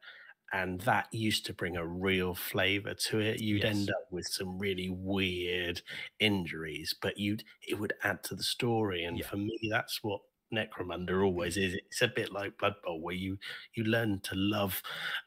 And 0.53 0.81
that 0.81 1.13
used 1.13 1.45
to 1.47 1.53
bring 1.53 1.77
a 1.77 1.85
real 1.87 2.35
flavor 2.35 2.93
to 2.95 3.19
it. 3.19 3.41
You'd 3.41 3.63
Yes. 3.63 3.75
end 3.75 3.89
up 3.89 4.07
with 4.11 4.27
some 4.27 4.59
really 4.59 4.89
weird 4.89 5.81
injuries, 6.19 6.95
but 7.01 7.17
you'd 7.17 7.43
it 7.67 7.75
would 7.79 7.93
add 8.03 8.23
to 8.25 8.35
the 8.35 8.43
story. 8.43 9.03
And 9.05 9.19
Yeah. 9.19 9.25
for 9.25 9.37
me, 9.37 9.57
that's 9.71 10.03
what 10.03 10.21
Necromunda 10.53 11.23
always 11.25 11.57
is. 11.57 11.73
It's 11.73 12.03
a 12.03 12.07
bit 12.07 12.31
like 12.31 12.59
Blood 12.59 12.75
Bowl, 12.83 13.01
where 13.01 13.15
you 13.15 13.39
you 13.73 13.83
learn 13.85 14.21
to 14.21 14.35
love 14.35 14.83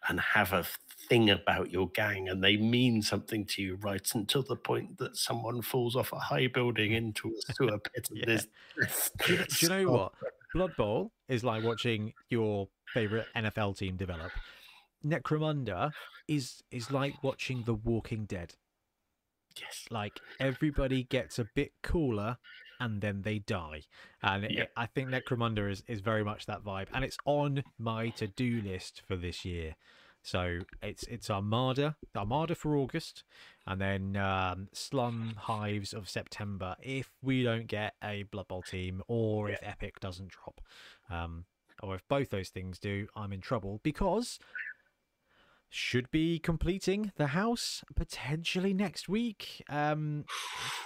and 0.09 0.21
have 0.21 0.53
a 0.53 0.65
thing 1.09 1.31
about 1.31 1.73
your 1.73 1.91
gang, 1.91 2.29
and 2.29 2.45
they 2.45 2.57
mean 2.57 3.03
something 3.03 3.45
to 3.47 3.63
you 3.63 3.77
right 3.77 4.09
until 4.15 4.45
the 4.45 4.57
point 4.57 4.99
that 4.99 5.17
someone 5.17 5.63
falls 5.63 5.97
off 5.97 6.13
a 6.13 6.21
high 6.21 6.47
building 6.47 6.93
into 6.93 7.31
a 7.37 7.43
sewer 7.55 7.79
pit. 7.81 8.09
And 8.11 8.21
Yeah. 8.23 8.25
there's 8.27 8.47
this 8.77 9.11
Do 9.27 9.33
you, 9.35 9.39
do 9.47 9.67
you 9.67 9.69
know 9.69 9.91
what? 9.91 10.15
Blood 10.57 10.77
Bowl 10.77 11.13
is 11.29 11.45
like 11.45 11.63
watching 11.63 12.15
your 12.31 12.69
favorite 12.95 13.27
NFL 13.37 13.77
team 13.77 13.97
develop. 13.97 14.33
Necromunda 15.05 15.91
is 16.29 16.63
is 16.71 16.91
like 16.91 17.23
watching 17.23 17.63
The 17.65 17.75
Walking 17.75 18.25
Dead. 18.25 18.55
Yes. 19.61 19.85
Like 19.91 20.19
everybody 20.41 21.03
gets 21.05 21.39
a 21.39 21.47
bit 21.55 21.73
cooler 21.83 22.39
and 22.81 23.01
then 23.01 23.23
they 23.23 23.39
die. 23.39 23.83
And 24.23 24.45
it- 24.45 24.51
Yeah. 24.53 24.65
I 24.77 24.87
think 24.87 25.09
Necromunda 25.11 25.71
is, 25.71 25.83
is 25.87 26.01
very 26.01 26.25
much 26.25 26.47
that 26.47 26.63
vibe. 26.63 26.89
And 26.93 27.05
it's 27.05 27.17
on 27.25 27.63
my 27.79 28.09
to 28.11 28.27
do 28.27 28.61
list 28.63 29.03
for 29.07 29.17
this 29.17 29.45
year. 29.45 29.77
So 30.23 30.61
it's 30.83 31.05
it's 31.05 31.31
Armada, 31.31 31.97
Armada 32.17 32.55
for 32.55 32.77
August, 32.77 33.25
and 33.67 33.81
then 33.81 34.17
um, 34.17 34.69
Slum 34.73 35.35
Hives 35.37 35.93
of 35.93 36.09
September. 36.09 36.77
If 36.83 37.11
we 37.23 37.43
don't 37.43 37.67
get 37.67 37.95
a 38.03 38.25
Blood 38.25 38.49
Bowl 38.49 38.63
team, 38.63 39.03
or 39.09 39.51
if 39.51 39.59
Epic 39.63 40.01
doesn't 40.01 40.29
drop, 40.29 40.61
um, 41.11 41.45
or 41.83 41.95
if 41.95 42.07
both 42.09 42.31
those 42.31 42.49
things 42.49 42.79
do, 42.79 43.09
I'm 43.17 43.33
in 43.33 43.41
trouble 43.41 43.81
because 43.83 44.39
should 45.69 46.11
be 46.11 46.39
completing 46.39 47.13
the 47.17 47.29
house 47.29 47.83
potentially 47.95 48.73
next 48.73 49.09
week. 49.09 49.63
Um, 49.69 50.25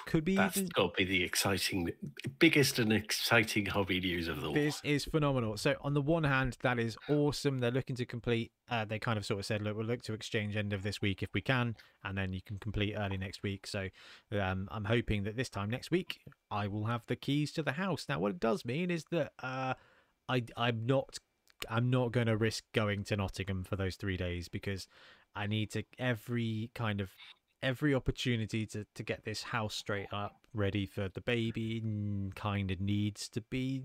could 0.06 0.24
be 0.24 0.36
That's 0.36 0.56
even 0.56 0.68
got 0.74 0.94
to 0.94 1.04
be 1.04 1.04
the 1.04 1.22
exciting, 1.22 1.90
biggest 2.38 2.78
and 2.78 2.92
exciting 2.92 3.66
hobby 3.66 4.00
news 4.00 4.28
of 4.28 4.40
the 4.40 4.48
all. 4.48 4.54
This 4.54 4.80
is 4.82 5.04
phenomenal. 5.04 5.56
So 5.56 5.74
on 5.82 5.94
the 5.94 6.00
one 6.02 6.24
hand, 6.24 6.56
that 6.62 6.78
is 6.78 6.96
awesome. 7.08 7.58
They're 7.58 7.70
looking 7.70 7.96
to 7.96 8.06
complete. 8.06 8.52
Uh, 8.68 8.84
they 8.84 8.98
kind 8.98 9.18
of 9.18 9.24
sort 9.24 9.40
of 9.40 9.46
said, 9.46 9.62
look, 9.62 9.76
we'll 9.76 9.86
look 9.86 10.02
to 10.02 10.12
exchange 10.12 10.56
end 10.56 10.72
of 10.72 10.82
this 10.82 11.00
week 11.00 11.22
if 11.22 11.30
we 11.34 11.40
can, 11.40 11.76
and 12.04 12.16
then 12.16 12.32
you 12.32 12.40
can 12.44 12.58
complete 12.58 12.94
early 12.96 13.16
next 13.16 13.42
week. 13.42 13.66
So 13.66 13.88
um, 14.32 14.68
I'm 14.70 14.84
hoping 14.84 15.24
that 15.24 15.36
this 15.36 15.48
time 15.48 15.70
next 15.70 15.90
week 15.90 16.20
I 16.50 16.66
will 16.66 16.86
have 16.86 17.02
the 17.06 17.16
keys 17.16 17.52
to 17.52 17.62
the 17.62 17.72
house. 17.72 18.06
Now, 18.08 18.18
what 18.18 18.30
it 18.30 18.40
does 18.40 18.64
mean 18.64 18.90
is 18.90 19.04
that 19.10 19.32
uh, 19.42 19.74
I 20.28 20.44
I'm 20.56 20.86
not 20.86 21.18
I'm 21.68 21.90
not 21.90 22.12
going 22.12 22.26
to 22.26 22.36
risk 22.36 22.64
going 22.72 23.04
to 23.04 23.16
Nottingham 23.16 23.64
for 23.64 23.76
those 23.76 23.96
three 23.96 24.16
days 24.16 24.48
because 24.48 24.86
I 25.34 25.46
need 25.46 25.70
to 25.72 25.84
every 25.98 26.70
kind 26.74 27.00
of 27.00 27.10
every 27.62 27.94
opportunity 27.94 28.66
to 28.66 28.86
to 28.94 29.02
get 29.02 29.24
this 29.24 29.42
house 29.42 29.74
straight 29.74 30.12
up, 30.12 30.40
ready 30.54 30.86
for 30.86 31.08
the 31.08 31.20
baby. 31.20 31.82
Kind 32.34 32.70
of 32.70 32.80
needs 32.80 33.28
to 33.30 33.40
be 33.42 33.84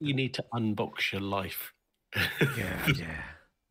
You 0.00 0.14
need 0.14 0.34
to 0.34 0.44
unbox 0.54 1.12
your 1.12 1.22
life. 1.22 1.72
yeah, 2.14 2.86
yeah. 2.96 3.22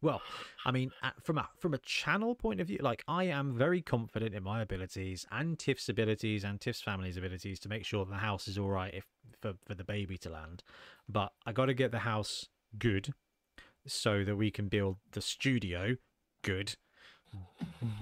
Well, 0.02 0.22
I 0.66 0.72
mean, 0.72 0.92
from 1.24 1.38
a 1.38 1.50
from 1.60 1.74
a 1.74 1.78
channel 1.80 2.34
point 2.34 2.62
of 2.62 2.68
view, 2.68 2.80
like 2.82 3.04
I 3.08 3.26
am 3.26 3.58
very 3.58 3.82
confident 3.82 4.34
in 4.34 4.44
my 4.44 4.62
abilities 4.62 5.26
and 5.32 5.60
Tiff's 5.60 5.90
abilities 5.90 6.46
and 6.46 6.60
Tiff's 6.62 6.82
family's 6.82 7.18
abilities 7.18 7.60
to 7.62 7.70
make 7.70 7.86
sure 7.86 8.06
the 8.06 8.16
house 8.16 8.48
is 8.48 8.58
all 8.58 8.70
right 8.70 8.94
if 8.94 9.06
for 9.42 9.54
for 9.66 9.76
the 9.76 9.84
baby 9.84 10.18
to 10.20 10.30
land. 10.30 10.64
But 11.10 11.34
I 11.46 11.52
got 11.52 11.66
to 11.66 11.74
get 11.74 11.92
the 11.92 12.00
house 12.00 12.48
good 12.78 13.14
so 13.88 14.24
that 14.24 14.36
we 14.36 14.52
can 14.52 14.68
build 14.68 14.98
the 15.12 15.22
studio 15.22 15.96
good, 16.44 16.76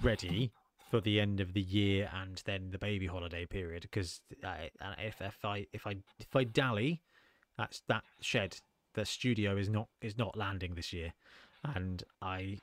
ready 0.01 0.51
for 0.89 1.01
the 1.01 1.19
end 1.19 1.39
of 1.39 1.53
the 1.53 1.61
year 1.61 2.09
and 2.13 2.41
then 2.45 2.69
the 2.71 2.77
baby 2.77 3.07
holiday 3.07 3.45
period. 3.45 3.81
Because 3.83 4.21
uh, 4.43 4.67
if 4.97 5.21
if 5.21 5.43
I 5.43 5.67
if 5.73 5.87
I 5.87 5.97
if 6.19 6.35
I 6.35 6.43
dally, 6.43 7.01
that's 7.57 7.81
that 7.87 8.03
shed 8.21 8.57
the 8.93 9.05
studio 9.05 9.55
is 9.55 9.69
not 9.69 9.87
is 10.01 10.17
not 10.17 10.35
landing 10.35 10.73
this 10.75 10.91
year 10.91 11.13
and 11.63 12.03
i 12.21 12.57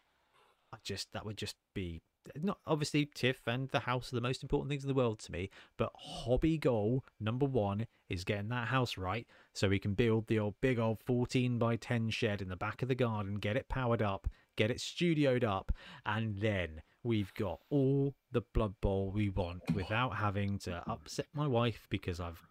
i 0.72 0.76
just 0.82 1.12
that 1.12 1.24
would 1.24 1.36
just 1.36 1.54
be 1.74 2.02
not 2.40 2.58
obviously 2.66 3.06
tiff 3.06 3.46
and 3.46 3.68
the 3.70 3.80
house 3.80 4.12
are 4.12 4.16
the 4.16 4.20
most 4.20 4.42
important 4.42 4.70
things 4.70 4.84
in 4.84 4.88
the 4.88 4.94
world 4.94 5.18
to 5.18 5.32
me 5.32 5.50
but 5.76 5.90
hobby 5.94 6.58
goal 6.58 7.04
number 7.20 7.46
one 7.46 7.86
is 8.08 8.24
getting 8.24 8.48
that 8.48 8.68
house 8.68 8.96
right 8.96 9.26
so 9.52 9.68
we 9.68 9.78
can 9.78 9.94
build 9.94 10.26
the 10.26 10.38
old 10.38 10.54
big 10.60 10.78
old 10.78 10.98
14 11.04 11.58
by 11.58 11.76
10 11.76 12.10
shed 12.10 12.40
in 12.40 12.48
the 12.48 12.56
back 12.56 12.82
of 12.82 12.88
the 12.88 12.94
garden 12.94 13.34
get 13.36 13.56
it 13.56 13.68
powered 13.68 14.02
up 14.02 14.28
get 14.56 14.70
it 14.70 14.78
studioed 14.78 15.44
up 15.44 15.72
and 16.06 16.38
then 16.40 16.82
we've 17.02 17.34
got 17.34 17.60
all 17.70 18.14
the 18.32 18.40
blood 18.40 18.74
bowl 18.80 19.10
we 19.10 19.28
want 19.28 19.62
without 19.74 20.16
having 20.16 20.58
to 20.58 20.82
upset 20.88 21.26
my 21.34 21.46
wife 21.46 21.86
because 21.90 22.20
i've 22.20 22.42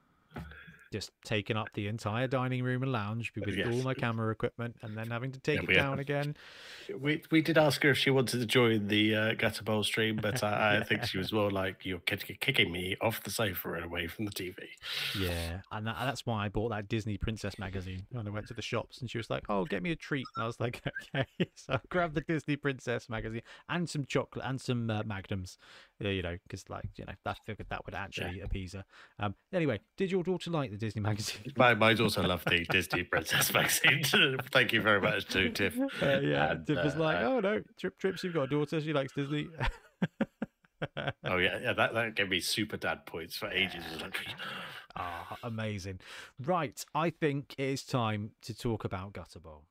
just 0.94 1.12
taken 1.26 1.58
up 1.58 1.74
the 1.74 1.88
entire 1.88 2.28
dining 2.28 2.64
room 2.64 2.84
and 2.84 2.92
lounge 2.92 3.34
with 3.36 3.60
all 3.64 3.82
my 3.84 3.94
camera 3.96 4.32
equipment 4.32 4.78
and 4.82 4.98
then 4.98 5.12
having 5.12 5.32
to 5.34 5.40
take 5.40 5.64
Yeah, 5.64 5.64
it 5.64 5.74
down 5.74 6.00
again. 6.00 6.36
We 7.00 7.24
we 7.32 7.42
did 7.42 7.58
ask 7.58 7.82
her 7.84 7.92
if 7.92 7.98
she 7.98 8.10
wanted 8.10 8.40
to 8.40 8.46
join 8.46 8.88
the 8.88 9.16
uh, 9.16 9.34
Gutter 9.36 9.64
Bowl 9.64 9.84
stream, 9.84 10.20
but 10.20 10.44
I, 10.44 10.78
I 10.78 10.82
think 10.84 11.04
she 11.06 11.18
was 11.18 11.32
more 11.32 11.50
like, 11.52 11.86
"You're 11.86 12.00
kicking 12.00 12.72
me 12.72 12.98
off 13.02 13.24
the 13.24 13.32
sofa 13.32 13.74
and 13.74 13.86
away 13.86 14.08
from 14.08 14.26
the 14.26 14.32
TV." 14.32 14.70
Yeah, 15.16 15.62
and 15.70 15.86
that, 15.86 15.96
that's 16.00 16.26
why 16.26 16.44
I 16.46 16.50
bought 16.50 16.70
that 16.70 16.88
Disney 16.88 17.20
Princess 17.20 17.60
magazine 17.60 18.08
when 18.10 18.26
I 18.28 18.32
went 18.32 18.48
to 18.48 18.56
the 18.56 18.64
shops, 18.64 19.00
and 19.00 19.10
she 19.12 19.20
was 19.20 19.30
like, 19.30 19.44
"Oh, 19.48 19.66
get 19.66 19.84
me 19.84 19.92
a 19.92 19.96
treat." 19.96 20.32
And 20.36 20.44
I 20.44 20.48
was 20.48 20.60
like, 20.60 20.82
"Okay." 21.16 21.28
So 21.56 21.74
I 21.74 21.80
grabbed 21.90 22.16
the 22.16 22.22
Disney 22.22 22.56
Princess 22.56 23.08
magazine 23.10 23.44
and 23.70 23.88
some 23.88 24.06
chocolate 24.06 24.44
and 24.46 24.60
some 24.60 24.90
uh, 24.90 25.04
Magnums, 25.04 25.60
you 26.10 26.22
know, 26.22 26.38
because 26.44 26.70
like 26.70 26.90
you 26.96 27.06
know, 27.06 27.14
figured 27.46 27.68
that 27.70 27.86
would 27.86 27.96
actually 27.96 28.42
appease 28.42 28.74
her. 28.74 28.84
Um, 29.20 29.36
anyway, 29.52 29.80
did 29.98 30.12
your 30.12 30.24
daughter 30.24 30.52
like 30.52 30.72
the 30.72 30.78
Disney 30.78 31.02
magazine? 31.02 31.54
My 31.58 31.74
my 31.74 31.94
daughter 31.94 32.24
loved 32.24 32.50
the 32.50 32.66
Disney 32.66 33.04
Princess 33.04 33.54
magazine. 33.54 34.04
Thank 34.52 34.74
you 34.74 34.82
very 34.82 35.02
much 35.02 35.26
to 35.28 35.50
Tiff. 35.50 35.78
Uh, 36.02 36.20
yeah, 36.20 36.52
And, 36.52 36.68
Tiff 36.68 36.84
was 36.84 36.96
like, 36.96 37.18
uh, 37.18 37.24
"Oh 37.24 37.40
no, 37.40 37.62
Trip 37.80 37.98
Trips, 37.98 38.24
you've 38.24 38.34
got 38.34 38.44
a 38.44 38.48
daughter. 38.48 38.82
She 38.82 38.94
likes 38.94 39.14
Disney." 39.14 39.48
oh 41.24 41.38
yeah, 41.38 41.60
yeah. 41.62 41.74
That 41.74 41.94
that 41.94 42.16
gave 42.16 42.30
me 42.30 42.40
super 42.40 42.78
dad 42.78 43.06
points 43.06 43.36
for 43.36 43.50
ages. 43.50 43.84
Like, 44.02 44.16
Ah, 44.96 45.38
amazing. 45.44 46.00
Right, 46.44 46.84
I 46.94 47.10
think 47.10 47.56
it's 47.58 47.84
time 47.84 48.32
to 48.44 48.54
talk 48.54 48.84
about 48.86 49.14
Gutter 49.14 49.40
Bowl. 49.40 49.66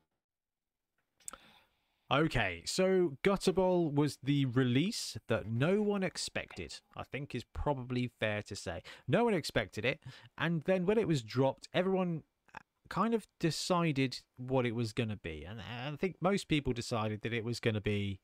Okay, 2.13 2.63
so 2.67 3.17
Gutter 3.23 3.53
Bowl 3.53 3.91
was 3.91 4.19
the 4.23 4.45
release 4.45 5.17
that 5.29 5.47
no 5.47 5.81
one 5.81 6.03
expected. 6.03 6.81
I 6.95 7.05
think 7.05 7.35
is 7.35 7.45
probably 7.55 8.11
fair 8.21 8.43
to 8.43 8.55
say. 8.55 8.83
No 9.09 9.25
one 9.25 9.33
expected 9.33 9.87
it, 9.87 10.01
and 10.37 10.63
then 10.65 10.85
when 10.85 10.99
it 10.99 11.09
was 11.09 11.23
dropped, 11.23 11.69
everyone 11.73 12.23
uh, 12.55 12.59
kind 12.91 13.15
of 13.15 13.27
decided 13.41 14.21
what 14.37 14.67
it 14.67 14.75
was 14.75 14.93
going 14.93 15.09
to 15.09 15.17
be. 15.17 15.47
And 15.49 15.63
I 15.63 15.97
think 15.97 16.17
most 16.21 16.49
people 16.49 16.75
decided 16.75 17.23
that 17.23 17.33
it 17.33 17.45
was 17.45 17.61
going 17.61 17.75
to 17.75 17.81
be 17.81 18.21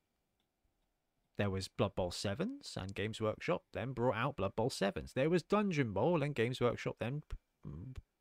there 1.38 1.48
was 1.48 1.68
Blood 1.68 1.94
Bowl 1.94 2.10
7s 2.10 2.76
and 2.76 2.94
Games 2.94 3.20
Workshop 3.20 3.62
then 3.72 3.92
brought 3.92 4.16
out 4.16 4.36
Blood 4.36 4.54
Bowl 4.54 4.68
7s. 4.68 5.14
There 5.14 5.30
was 5.30 5.42
Dungeon 5.44 5.92
Bowl 5.92 6.22
and 6.22 6.34
Games 6.34 6.60
Workshop 6.60 6.96
then 6.98 7.22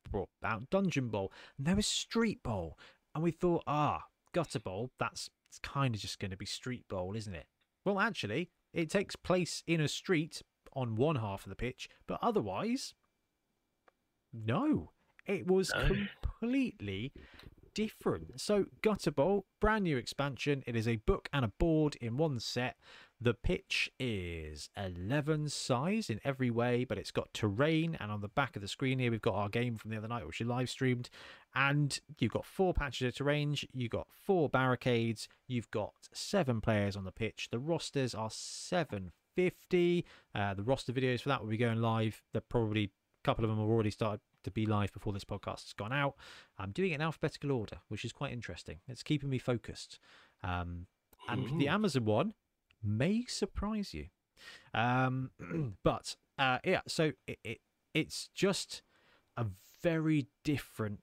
brought 0.10 0.30
out 0.46 0.70
Dungeon 0.70 1.10
Bowl. 1.10 1.32
And 1.58 1.66
there 1.66 1.76
was 1.76 1.88
Street 1.88 2.44
Bowl. 2.44 2.78
And 3.16 3.24
we 3.24 3.32
thought, 3.32 3.64
ah, 3.66 4.04
Gutter 4.34 4.60
Bowl, 4.60 4.92
that's 5.00 5.32
it's 5.50 5.60
kind 5.60 5.96
of 5.96 6.02
just 6.02 6.20
going 6.20 6.32
to 6.32 6.38
be 6.38 6.46
Street 6.46 6.88
Bowl, 6.88 7.16
isn't 7.16 7.34
it? 7.36 7.48
Well, 7.86 8.00
actually, 8.00 8.50
it 8.74 8.90
takes 8.90 9.16
place 9.16 9.64
in 9.68 9.80
a 9.82 9.88
street 9.88 10.42
on 10.74 10.96
one 10.96 11.16
half 11.16 11.46
of 11.46 11.50
the 11.50 11.56
pitch, 11.56 11.90
but 12.08 12.20
otherwise, 12.22 12.94
no. 14.34 14.92
It 15.26 15.48
was 15.48 15.72
No. 15.74 15.88
completely 15.88 17.12
different. 17.74 18.40
So, 18.40 18.66
Gutter 18.82 19.12
Bowl, 19.12 19.46
brand 19.60 19.84
new 19.84 19.98
expansion. 19.98 20.64
It 20.66 20.76
is 20.76 20.88
a 20.88 20.98
book 20.98 21.30
and 21.34 21.44
a 21.44 21.50
board 21.50 21.96
in 21.98 22.18
one 22.18 22.40
set. 22.40 22.78
The 23.20 23.34
pitch 23.34 23.92
is 24.00 24.70
11 24.78 25.50
size 25.50 26.10
in 26.10 26.20
every 26.24 26.52
way, 26.52 26.84
but 26.84 27.00
it's 27.00 27.10
got 27.10 27.34
terrain. 27.34 27.98
And 28.00 28.12
on 28.12 28.22
the 28.22 28.28
back 28.28 28.56
of 28.56 28.62
the 28.62 28.68
screen 28.68 29.00
here, 29.00 29.10
we've 29.10 29.22
got 29.22 29.34
our 29.34 29.50
game 29.50 29.76
from 29.76 29.90
the 29.90 29.98
other 29.98 30.08
night, 30.08 30.26
which 30.28 30.40
we 30.40 30.46
live 30.46 30.70
streamed. 30.70 31.10
And 31.56 32.00
you've 32.20 32.32
got 32.32 32.46
four 32.46 32.76
patches 32.76 33.08
of 33.08 33.16
terrain, 33.16 33.56
you've 33.74 33.92
got 33.92 34.08
four 34.12 34.50
barricades, 34.50 35.28
you've 35.48 35.72
got 35.72 35.94
seven 36.14 36.62
players 36.62 36.96
on 36.96 37.06
the 37.06 37.12
pitch. 37.12 37.48
The 37.52 37.58
rosters 37.58 38.14
are 38.14 38.30
750. 38.30 40.06
Uh, 40.36 40.54
the 40.54 40.64
roster 40.64 40.94
videos 40.94 41.22
for 41.22 41.30
that 41.30 41.42
will 41.42 41.50
be 41.50 41.58
going 41.58 41.82
live. 41.82 42.22
They're 42.34 42.42
probably 42.42 42.84
a 42.84 42.90
couple 43.24 43.44
of 43.44 43.50
them 43.50 43.60
have 43.60 43.68
already 43.68 43.92
started 43.92 44.20
to 44.44 44.52
be 44.52 44.68
live 44.68 44.94
before 44.94 45.14
this 45.14 45.26
podcast 45.26 45.64
has 45.64 45.74
gone 45.76 45.92
out. 45.92 46.14
I'm 46.60 46.72
doing 46.72 46.92
it 46.92 46.96
in 46.96 47.02
alphabetical 47.02 47.52
order, 47.52 47.80
which 47.88 48.06
is 48.06 48.14
quite 48.14 48.32
interesting. 48.32 48.78
It's 48.88 49.02
keeping 49.02 49.30
me 49.30 49.40
focused. 49.40 49.98
Um, 50.44 50.86
and 51.28 51.60
the 51.60 51.68
Amazon 51.68 52.06
one 52.06 52.34
may 52.84 53.26
surprise 53.28 53.94
you. 53.94 54.08
Um, 54.74 55.32
but 55.84 56.16
uh, 56.38 56.60
yeah, 56.64 56.82
so 56.88 57.14
it, 57.28 57.40
it 57.44 57.60
it's 57.94 58.30
just 58.34 58.84
a 59.36 59.46
very 59.82 60.28
different 60.44 61.00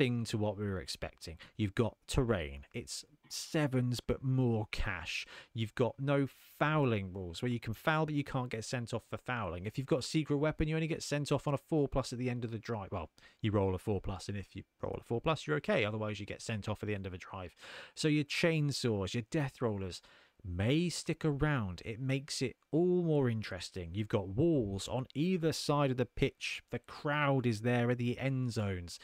thing 0.00 0.24
to 0.24 0.38
what 0.38 0.56
we 0.56 0.64
were 0.64 0.80
expecting. 0.80 1.36
You've 1.56 1.74
got 1.74 1.96
terrain. 2.06 2.64
It's 2.72 3.04
sevens 3.28 4.00
but 4.00 4.22
more 4.24 4.66
cash. 4.72 5.26
You've 5.52 5.74
got 5.74 5.94
no 6.00 6.26
fouling 6.58 7.12
rules 7.12 7.42
where 7.42 7.50
you 7.50 7.60
can 7.60 7.74
foul 7.74 8.06
but 8.06 8.14
you 8.14 8.24
can't 8.24 8.50
get 8.50 8.64
sent 8.64 8.94
off 8.94 9.02
for 9.10 9.18
fouling. 9.18 9.66
If 9.66 9.76
you've 9.76 9.86
got 9.86 10.04
secret 10.04 10.38
weapon, 10.38 10.68
you 10.68 10.74
only 10.74 10.86
get 10.86 11.02
sent 11.02 11.30
off 11.30 11.46
on 11.46 11.52
a 11.52 11.58
four 11.58 11.86
plus 11.86 12.14
at 12.14 12.18
the 12.18 12.30
end 12.30 12.44
of 12.44 12.50
the 12.50 12.58
drive. 12.58 12.88
Well, 12.92 13.10
you 13.42 13.50
roll 13.52 13.74
a 13.74 13.78
four 13.78 14.00
plus, 14.00 14.28
and 14.28 14.38
if 14.38 14.56
you 14.56 14.62
roll 14.80 14.96
a 14.98 15.04
four 15.04 15.20
plus, 15.20 15.46
you're 15.46 15.56
okay. 15.58 15.84
Otherwise, 15.84 16.18
you 16.18 16.24
get 16.24 16.40
sent 16.40 16.68
off 16.68 16.82
at 16.82 16.86
the 16.86 16.94
end 16.94 17.06
of 17.06 17.12
a 17.12 17.18
drive. 17.18 17.54
So 17.94 18.08
your 18.08 18.24
chainsaws, 18.24 19.12
your 19.12 19.24
death 19.30 19.60
rollers 19.60 20.00
may 20.44 20.88
stick 20.88 21.24
around. 21.24 21.82
It 21.84 22.00
makes 22.00 22.42
it 22.42 22.56
all 22.70 23.02
more 23.02 23.28
interesting. 23.28 23.90
You've 23.94 24.08
got 24.08 24.28
walls 24.28 24.88
on 24.88 25.06
either 25.14 25.52
side 25.52 25.90
of 25.90 25.96
the 25.96 26.06
pitch. 26.06 26.62
The 26.70 26.78
crowd 26.80 27.46
is 27.46 27.60
there 27.60 27.90
at 27.90 27.98
the 27.98 28.18
end 28.18 28.52
zones. 28.52 28.98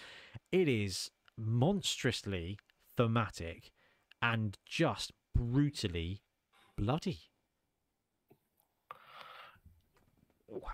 It 0.53 0.69
is 0.69 1.11
monstrously 1.37 2.59
thematic 2.97 3.73
and 4.23 4.57
just 4.67 5.13
brutally 5.35 6.23
bloody. 6.77 7.19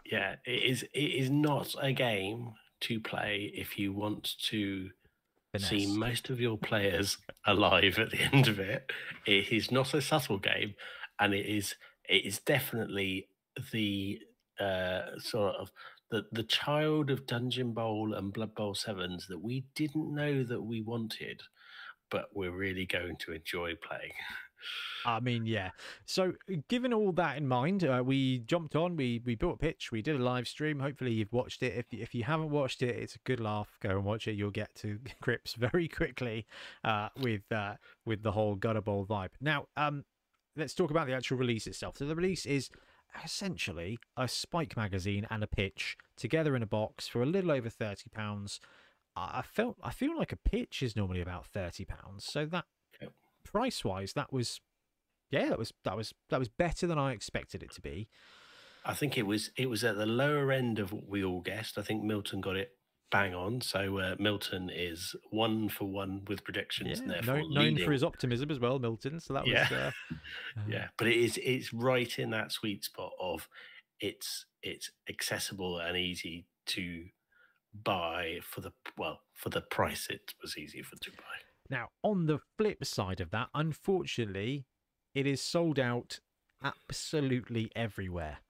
yeah, 0.05 0.37
it 0.45 0.63
is. 0.63 0.83
It 0.95 0.99
is 0.99 1.31
not 1.31 1.75
a 1.81 1.93
game 1.93 2.55
to 2.81 3.01
play 3.01 3.53
if 3.55 3.79
you 3.79 3.93
want 3.93 4.35
to 4.49 4.91
see 5.59 5.87
most 5.87 6.31
of 6.31 6.41
your 6.41 6.57
players 6.59 7.19
alive 7.47 7.99
at 7.99 8.11
the 8.11 8.21
end 8.33 8.49
of 8.49 8.59
it. 8.59 8.91
It 9.27 9.53
is 9.53 9.71
not 9.71 9.95
a 9.95 10.01
subtle 10.01 10.39
game, 10.39 10.75
and 11.19 11.35
it 11.35 11.47
is. 11.47 11.75
It 12.09 12.27
is 12.27 12.41
definitely 12.41 13.29
the 13.73 14.21
uh, 14.61 15.19
sort 15.19 15.57
of 15.57 15.71
the 16.11 16.25
the 16.33 16.45
child 16.45 17.11
of 17.11 17.27
Dungeon 17.27 17.73
Bowl 17.73 18.15
and 18.15 18.33
Blood 18.33 18.55
Bowl 18.55 18.75
sevens 18.75 19.27
that 19.29 19.43
we 19.43 19.65
didn't 19.75 20.15
know 20.15 20.45
that 20.45 20.63
we 20.63 20.83
wanted, 20.83 21.43
but 22.11 22.27
we're 22.35 22.57
really 22.57 22.87
going 22.87 23.17
to 23.17 23.33
enjoy 23.33 23.75
playing. 23.77 24.13
I 25.05 25.21
mean, 25.21 25.47
yeah. 25.47 25.71
So, 26.05 26.33
given 26.69 26.93
all 26.93 27.13
that 27.13 27.37
in 27.37 27.49
mind, 27.49 27.85
uh, 27.85 28.03
we 28.05 28.41
jumped 28.41 28.77
on. 28.77 28.97
We 28.97 29.21
we 29.25 29.35
built 29.35 29.55
a 29.55 29.59
pitch. 29.59 29.91
We 29.91 30.03
did 30.03 30.17
a 30.17 30.23
live 30.23 30.47
stream. 30.47 30.81
Hopefully, 30.81 31.13
you've 31.13 31.33
watched 31.33 31.63
it. 31.63 31.77
If 31.77 31.87
if 31.93 32.15
you 32.15 32.25
haven't 32.25 32.51
watched 32.51 32.83
it, 32.83 32.97
it's 32.97 33.17
a 33.17 33.21
good 33.25 33.41
laugh. 33.41 33.69
Go 33.81 33.91
and 33.91 34.05
watch 34.05 34.29
it. 34.29 34.33
You'll 34.33 34.51
get 34.51 34.75
to 34.77 34.99
grips 35.21 35.55
very 35.55 35.89
quickly 35.89 36.47
uh, 36.85 37.09
with 37.21 37.51
uh, 37.51 37.75
with 38.05 38.23
the 38.23 38.33
whole 38.33 38.55
gutter 38.55 38.81
bowl 38.81 39.07
vibe. 39.07 39.31
Now, 39.41 39.67
um, 39.77 40.05
let's 40.57 40.75
talk 40.75 40.91
about 40.91 41.07
the 41.07 41.15
actual 41.15 41.39
release 41.39 41.67
itself. 41.67 41.97
So, 41.99 42.07
the 42.07 42.17
release 42.17 42.47
is 42.47 42.71
essentially 43.25 43.99
a 44.17 44.27
Spike 44.29 44.77
magazine 44.77 45.27
and 45.31 45.43
a 45.43 45.47
pitch 45.47 45.97
together 46.17 46.57
in 46.57 46.63
a 46.63 46.67
box 46.67 47.09
for 47.09 47.23
a 47.23 47.27
little 47.27 47.51
over 47.51 47.69
thirty 47.69 48.09
pounds. 48.11 48.61
I 49.15 49.43
felt 49.43 49.77
I 49.83 49.91
feel 49.91 50.17
like 50.17 50.33
a 50.33 50.37
pitch 50.37 50.83
is 50.83 50.97
normally 50.97 51.21
about 51.21 51.47
thirty 51.47 51.85
pounds. 51.85 52.25
So 52.25 52.47
that. 52.47 52.65
Price 53.45 53.85
wise, 53.85 54.13
that 54.15 54.33
was 54.33 54.61
yeah, 55.31 55.49
that 55.49 55.59
was 55.59 55.73
that 55.85 55.97
was 55.97 56.13
that 56.31 56.39
was 56.39 56.49
better 56.49 56.87
than 56.87 56.99
I 56.99 57.13
expected 57.13 57.63
it 57.63 57.73
to 57.73 57.81
be. 57.81 58.09
I 58.85 58.95
think 58.95 59.17
it 59.17 59.27
was 59.27 59.51
it 59.57 59.71
was 59.71 59.85
at 59.85 59.97
the 59.97 60.07
lower 60.07 60.53
end 60.53 60.79
of 60.79 60.93
what 60.93 61.09
we 61.09 61.25
all 61.25 61.41
guessed. 61.41 61.79
I 61.79 61.83
think 61.83 62.03
Milton 62.03 62.41
got 62.41 62.57
it 62.57 62.73
bang 63.13 63.35
on. 63.35 63.61
So 63.61 63.99
uh, 63.99 64.17
Milton 64.19 64.71
is 64.75 65.15
one 65.31 65.69
for 65.69 65.85
one 65.85 66.25
with 66.27 66.43
predictions, 66.43 66.99
and 66.99 67.11
Yeah, 67.11 67.15
therefore 67.15 67.37
known, 67.51 67.55
known 67.55 67.85
for 67.85 67.93
his 67.93 68.03
optimism 68.03 68.51
as 68.51 68.59
well, 68.59 68.79
Milton. 68.79 69.21
So 69.21 69.35
that 69.35 69.47
was 69.47 69.53
Yeah. 69.53 69.69
uh, 69.71 69.77
uh, 69.77 69.91
yeah, 70.69 70.89
but 70.97 71.07
it 71.07 71.17
is 71.17 71.39
it's 71.43 71.73
right 71.73 72.19
in 72.19 72.31
that 72.31 72.51
sweet 72.51 72.85
spot 72.85 73.13
of 73.21 73.49
it's 74.01 74.47
it's 74.63 74.91
accessible 75.09 75.79
and 75.79 75.97
easy 75.97 76.47
to 76.67 77.05
buy 77.85 78.41
for 78.43 78.61
the 78.61 78.73
well 78.99 79.21
for 79.35 79.49
the 79.49 79.61
price 79.61 80.09
it 80.11 80.35
was 80.43 80.59
easy 80.59 80.83
for 80.83 80.97
to 80.97 81.11
buy. 81.13 81.52
Now, 81.73 81.89
on 82.03 82.27
the 82.27 82.39
flip 82.59 82.85
side 82.85 83.23
of 83.23 83.31
that, 83.31 83.49
unfortunately, 83.55 84.67
it 85.15 85.27
is 85.27 85.41
sold 85.41 85.79
out 85.79 86.21
absolutely 86.63 87.73
everywhere. 87.75 88.41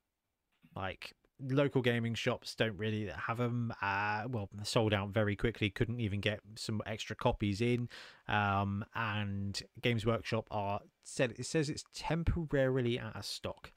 Like 0.74 1.14
local 1.40 1.82
gaming 1.82 2.14
shops 2.14 2.56
don't 2.56 2.76
really 2.76 3.06
have 3.06 3.36
them. 3.36 3.72
Uh, 3.80 4.24
well, 4.28 4.48
sold 4.64 4.92
out 4.92 5.10
very 5.10 5.36
quickly. 5.36 5.70
Couldn't 5.70 6.00
even 6.00 6.20
get 6.20 6.40
some 6.56 6.82
extra 6.84 7.14
copies 7.14 7.60
in. 7.60 7.88
Um, 8.26 8.84
and 8.92 9.62
Games 9.80 10.04
Workshop 10.04 10.48
are 10.50 10.80
said 11.04 11.34
it 11.38 11.46
says 11.46 11.70
it's 11.70 11.84
temporarily 11.94 12.98
out 12.98 13.14
of 13.14 13.24
stock. 13.24 13.70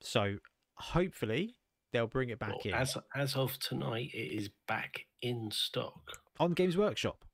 So 0.00 0.38
hopefully 0.74 1.54
they'll 1.92 2.08
bring 2.08 2.30
it 2.30 2.40
back 2.40 2.48
Well, 2.48 2.60
in 2.64 2.74
as 2.74 2.96
as 3.14 3.36
of 3.36 3.60
tonight, 3.60 4.10
it 4.12 4.36
is 4.36 4.50
back 4.66 5.06
in 5.22 5.52
stock 5.52 6.18
on 6.40 6.50
Games 6.50 6.76
Workshop. 6.76 7.24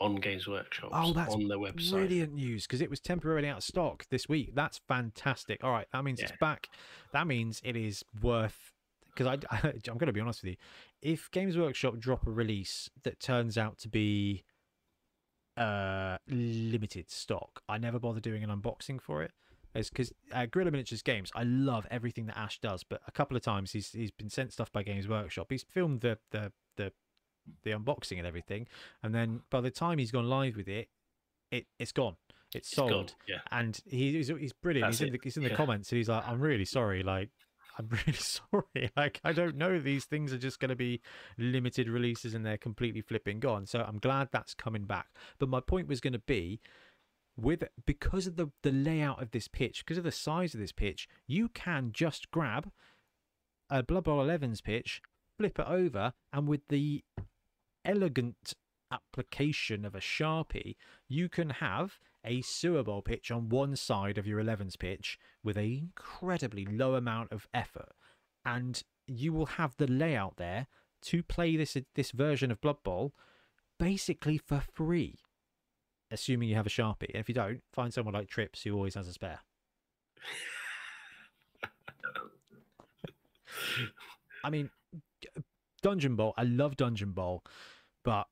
On 0.00 0.16
Games 0.16 0.48
Workshop. 0.48 0.90
Oh, 0.92 1.12
that's 1.12 1.34
on 1.34 1.46
their 1.46 1.58
website. 1.58 1.90
Brilliant 1.90 2.32
news 2.32 2.66
because 2.66 2.80
it 2.80 2.88
was 2.88 3.00
temporarily 3.00 3.48
out 3.48 3.58
of 3.58 3.64
stock 3.64 4.06
this 4.08 4.28
week. 4.28 4.54
That's 4.54 4.80
fantastic. 4.88 5.62
All 5.62 5.72
right, 5.72 5.86
that 5.92 6.02
means 6.04 6.20
it's 6.20 6.32
back. 6.40 6.68
That 7.12 7.26
means 7.26 7.60
it 7.64 7.76
is 7.76 8.02
worth. 8.22 8.72
Because 9.14 9.26
I, 9.26 9.54
I, 9.54 9.58
I'm 9.88 9.98
going 9.98 10.06
to 10.06 10.12
be 10.12 10.20
honest 10.20 10.42
with 10.42 10.52
you, 10.52 10.56
if 11.02 11.30
Games 11.30 11.58
Workshop 11.58 11.98
drop 11.98 12.26
a 12.26 12.30
release 12.30 12.88
that 13.02 13.20
turns 13.20 13.58
out 13.58 13.78
to 13.80 13.88
be 13.88 14.44
uh 15.58 16.16
limited 16.28 17.10
stock, 17.10 17.62
I 17.68 17.76
never 17.76 17.98
bother 17.98 18.20
doing 18.20 18.42
an 18.42 18.48
unboxing 18.50 19.02
for 19.02 19.22
it. 19.22 19.32
It's 19.74 19.90
because 19.90 20.12
uh, 20.32 20.46
Guerrilla 20.46 20.70
Miniatures 20.70 21.02
Games, 21.02 21.30
I 21.34 21.44
love 21.44 21.86
everything 21.90 22.26
that 22.26 22.38
Ash 22.38 22.58
does, 22.58 22.82
but 22.82 23.00
a 23.06 23.12
couple 23.12 23.36
of 23.36 23.42
times 23.42 23.72
he's 23.72 23.92
he's 23.92 24.10
been 24.10 24.30
sent 24.30 24.52
stuff 24.52 24.72
by 24.72 24.82
Games 24.82 25.06
Workshop. 25.06 25.48
He's 25.50 25.62
filmed 25.62 26.00
the 26.00 26.18
the 26.30 26.52
the 26.76 26.92
the 27.62 27.70
unboxing 27.72 28.18
and 28.18 28.26
everything, 28.26 28.66
and 29.02 29.14
then 29.14 29.40
by 29.50 29.60
the 29.60 29.70
time 29.70 29.98
he's 29.98 30.10
gone 30.10 30.28
live 30.28 30.56
with 30.56 30.68
it, 30.68 30.88
it 31.50 31.66
it's 31.78 31.92
gone. 31.92 32.16
It's 32.54 32.68
It's 32.68 32.76
sold, 32.76 32.90
gone, 32.90 33.06
Yeah. 33.28 33.40
and 33.50 33.80
he, 33.86 34.12
he's 34.12 34.28
he's 34.28 34.52
brilliant. 34.52 34.86
That's 34.88 34.98
he's 34.98 35.06
in 35.06 35.12
the 35.12 35.20
he's 35.22 35.36
in 35.36 35.42
the 35.44 35.50
yeah. 35.50 35.56
comments, 35.56 35.90
and 35.92 35.96
he's 35.98 36.08
like, 36.08 36.26
"I'm 36.26 36.40
really 36.40 36.64
sorry. 36.64 37.02
Like, 37.02 37.30
I'm 37.78 37.88
really 38.06 38.12
sorry. 38.18 38.90
Like, 38.96 39.20
I 39.22 39.32
don't 39.32 39.56
know. 39.56 39.78
These 39.78 40.04
things 40.06 40.32
are 40.32 40.38
just 40.38 40.58
going 40.58 40.70
to 40.70 40.76
be 40.76 41.00
limited 41.38 41.88
releases, 41.88 42.34
and 42.34 42.44
they're 42.44 42.58
completely 42.58 43.02
flipping 43.02 43.38
gone. 43.40 43.66
So 43.66 43.84
I'm 43.86 43.98
glad 43.98 44.28
that's 44.32 44.54
coming 44.54 44.84
back. 44.84 45.06
But 45.38 45.48
my 45.48 45.60
point 45.60 45.88
was 45.88 46.00
going 46.00 46.12
to 46.14 46.18
be." 46.20 46.60
with 47.36 47.62
because 47.86 48.26
of 48.26 48.36
the 48.36 48.48
the 48.62 48.72
layout 48.72 49.22
of 49.22 49.30
this 49.30 49.48
pitch, 49.48 49.82
because 49.84 49.96
of 49.96 50.04
the 50.04 50.10
size 50.12 50.52
of 50.52 50.60
this 50.60 50.72
pitch, 50.72 51.08
you 51.26 51.48
can 51.48 51.90
just 51.92 52.30
grab 52.30 52.70
a 53.70 53.82
Blood 53.82 54.04
Bowl 54.04 54.18
11's 54.18 54.60
pitch, 54.60 55.00
flip 55.38 55.58
it 55.58 55.66
over, 55.66 56.12
and 56.34 56.46
with 56.48 56.60
the 56.68 57.02
elegant 57.90 58.54
application 58.92 59.84
of 59.84 59.94
a 59.94 60.00
sharpie, 60.00 60.76
you 61.08 61.28
can 61.28 61.50
have 61.50 61.98
a 62.24 62.40
sewer 62.42 62.82
bowl 62.82 63.02
pitch 63.02 63.30
on 63.30 63.48
one 63.48 63.76
side 63.76 64.18
of 64.18 64.26
your 64.26 64.42
11's 64.42 64.76
pitch 64.76 65.18
with 65.42 65.56
an 65.56 65.64
incredibly 65.64 66.66
low 66.66 66.94
amount 66.94 67.32
of 67.32 67.48
effort, 67.52 67.92
and 68.44 68.82
you 69.06 69.32
will 69.32 69.46
have 69.46 69.76
the 69.76 69.86
layout 69.86 70.36
there 70.36 70.66
to 71.02 71.22
play 71.22 71.56
this 71.56 71.76
this 71.94 72.10
version 72.10 72.50
of 72.50 72.60
Blood 72.60 72.82
Bowl 72.82 73.14
basically 73.78 74.38
for 74.38 74.62
free, 74.74 75.18
assuming 76.10 76.50
you 76.50 76.56
have 76.56 76.66
a 76.66 76.70
sharpie. 76.70 77.08
And 77.08 77.20
if 77.20 77.28
you 77.28 77.34
don't, 77.34 77.62
find 77.72 77.94
someone 77.94 78.14
like 78.14 78.28
Trips 78.28 78.62
who 78.62 78.74
always 78.74 78.94
has 78.94 79.08
a 79.08 79.14
spare. 79.14 79.40
I 84.44 84.50
mean, 84.50 84.70
Dungeon 85.82 86.16
Bowl. 86.16 86.34
I 86.36 86.44
love 86.44 86.76
Dungeon 86.76 87.12
Bowl, 87.12 87.42
but 88.04 88.26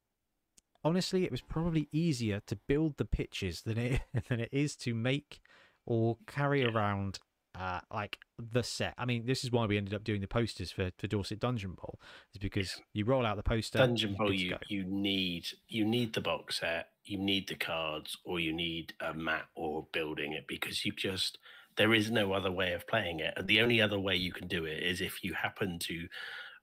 honestly, 0.84 1.24
it 1.24 1.30
was 1.30 1.40
probably 1.42 1.88
easier 1.92 2.40
to 2.46 2.56
build 2.56 2.96
the 2.96 3.04
pitches 3.04 3.62
than 3.62 3.78
it 3.78 4.00
than 4.28 4.40
it 4.40 4.50
is 4.52 4.76
to 4.76 4.94
make 4.94 5.40
or 5.86 6.18
carry 6.26 6.62
Yeah. 6.62 6.68
around 6.68 7.18
uh, 7.58 7.80
like 7.92 8.18
the 8.38 8.62
set. 8.62 8.94
I 8.96 9.04
mean, 9.04 9.26
this 9.26 9.42
is 9.42 9.50
why 9.50 9.66
we 9.66 9.76
ended 9.76 9.94
up 9.94 10.04
doing 10.04 10.20
the 10.20 10.28
posters 10.28 10.70
for, 10.70 10.90
for 10.96 11.08
Dorset 11.08 11.40
Dungeon 11.40 11.72
Bowl, 11.72 11.98
is 12.32 12.38
because 12.38 12.80
you 12.92 13.04
roll 13.04 13.26
out 13.26 13.36
the 13.36 13.42
poster. 13.42 13.78
Dungeon 13.78 14.14
Bowl, 14.14 14.32
you 14.32 14.56
you 14.68 14.84
need 14.84 15.46
you 15.68 15.84
need 15.84 16.12
the 16.12 16.20
box 16.20 16.60
set, 16.60 16.90
you 17.04 17.18
need 17.18 17.48
the 17.48 17.56
cards, 17.56 18.16
or 18.24 18.38
you 18.38 18.52
need 18.52 18.94
a 19.00 19.12
mat 19.12 19.46
or 19.56 19.86
building 19.92 20.34
it 20.34 20.46
because 20.46 20.84
you 20.84 20.92
just 20.92 21.38
there 21.76 21.94
is 21.94 22.10
no 22.10 22.32
other 22.32 22.50
way 22.52 22.72
of 22.72 22.86
playing 22.86 23.20
it. 23.20 23.34
The 23.46 23.60
only 23.60 23.80
other 23.80 23.98
way 23.98 24.14
you 24.16 24.32
can 24.32 24.46
do 24.46 24.64
it 24.64 24.82
is 24.82 25.00
if 25.00 25.24
you 25.24 25.34
happen 25.34 25.78
to 25.80 26.08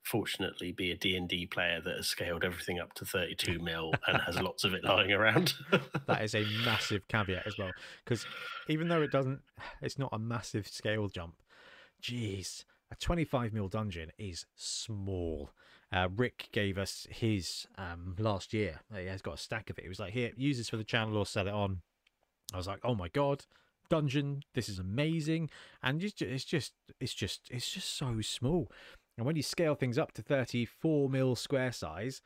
fortunately 0.06 0.72
be 0.72 0.92
a 0.92 0.96
D&D 0.96 1.48
player 1.48 1.82
that 1.82 1.98
has 1.98 2.08
scaled 2.08 2.44
everything 2.44 2.80
up 2.80 2.94
to 2.94 3.06
32 3.06 3.60
mil 3.62 3.92
and 4.08 4.22
has 4.22 4.40
lots 4.40 4.64
of 4.64 4.74
it 4.74 4.84
lying 4.84 5.12
around. 5.12 5.54
that 6.08 6.24
is 6.24 6.36
a 6.36 6.46
massive 6.64 7.08
caveat 7.08 7.46
as 7.48 7.58
well 7.58 7.72
because 8.04 8.26
even 8.70 8.88
though 8.88 9.02
it 9.02 9.12
doesn't 9.12 9.42
it's 9.82 9.98
not 9.98 10.14
a 10.14 10.20
massive 10.20 10.68
scale 10.68 11.08
jump 11.08 11.36
jeez 12.02 12.66
a 12.92 12.96
25 12.96 13.52
mil 13.52 13.68
dungeon 13.68 14.12
is 14.20 14.46
small. 14.56 15.50
Uh, 15.92 16.08
rick 16.16 16.50
gave 16.52 16.78
us 16.78 17.08
his 17.10 17.66
um, 17.78 18.16
last 18.20 18.54
year. 18.54 18.82
He 18.96 19.06
has 19.06 19.24
got 19.24 19.36
a 19.36 19.42
stack 19.42 19.70
of 19.72 19.80
it. 19.80 19.84
He 19.84 19.90
was 19.90 20.00
like 20.00 20.14
here 20.14 20.32
use 20.38 20.58
this 20.58 20.70
for 20.70 20.78
the 20.78 20.84
channel 20.84 21.18
or 21.18 21.26
sell 21.26 21.48
it 21.48 21.54
on. 21.54 21.82
I 22.54 22.58
was 22.58 22.68
like 22.68 22.80
oh 22.84 22.94
my 22.94 23.08
god 23.10 23.46
dungeon 23.90 24.44
this 24.54 24.70
is 24.70 24.78
amazing. 24.78 25.50
And 25.82 26.04
it's 26.04 26.14
just 26.14 26.32
it's 26.32 26.46
just 26.46 26.74
it's 27.00 27.14
just 27.16 27.42
it's 27.50 27.72
just 27.72 27.98
so 27.98 28.22
small 28.22 28.70
and 29.18 29.26
when 29.26 29.36
you 29.36 29.44
scale 29.44 29.76
things 29.76 29.98
up 29.98 30.12
to 30.14 30.22
34 30.22 31.10
mil 31.10 31.36
square 31.36 31.72
size 31.72 32.22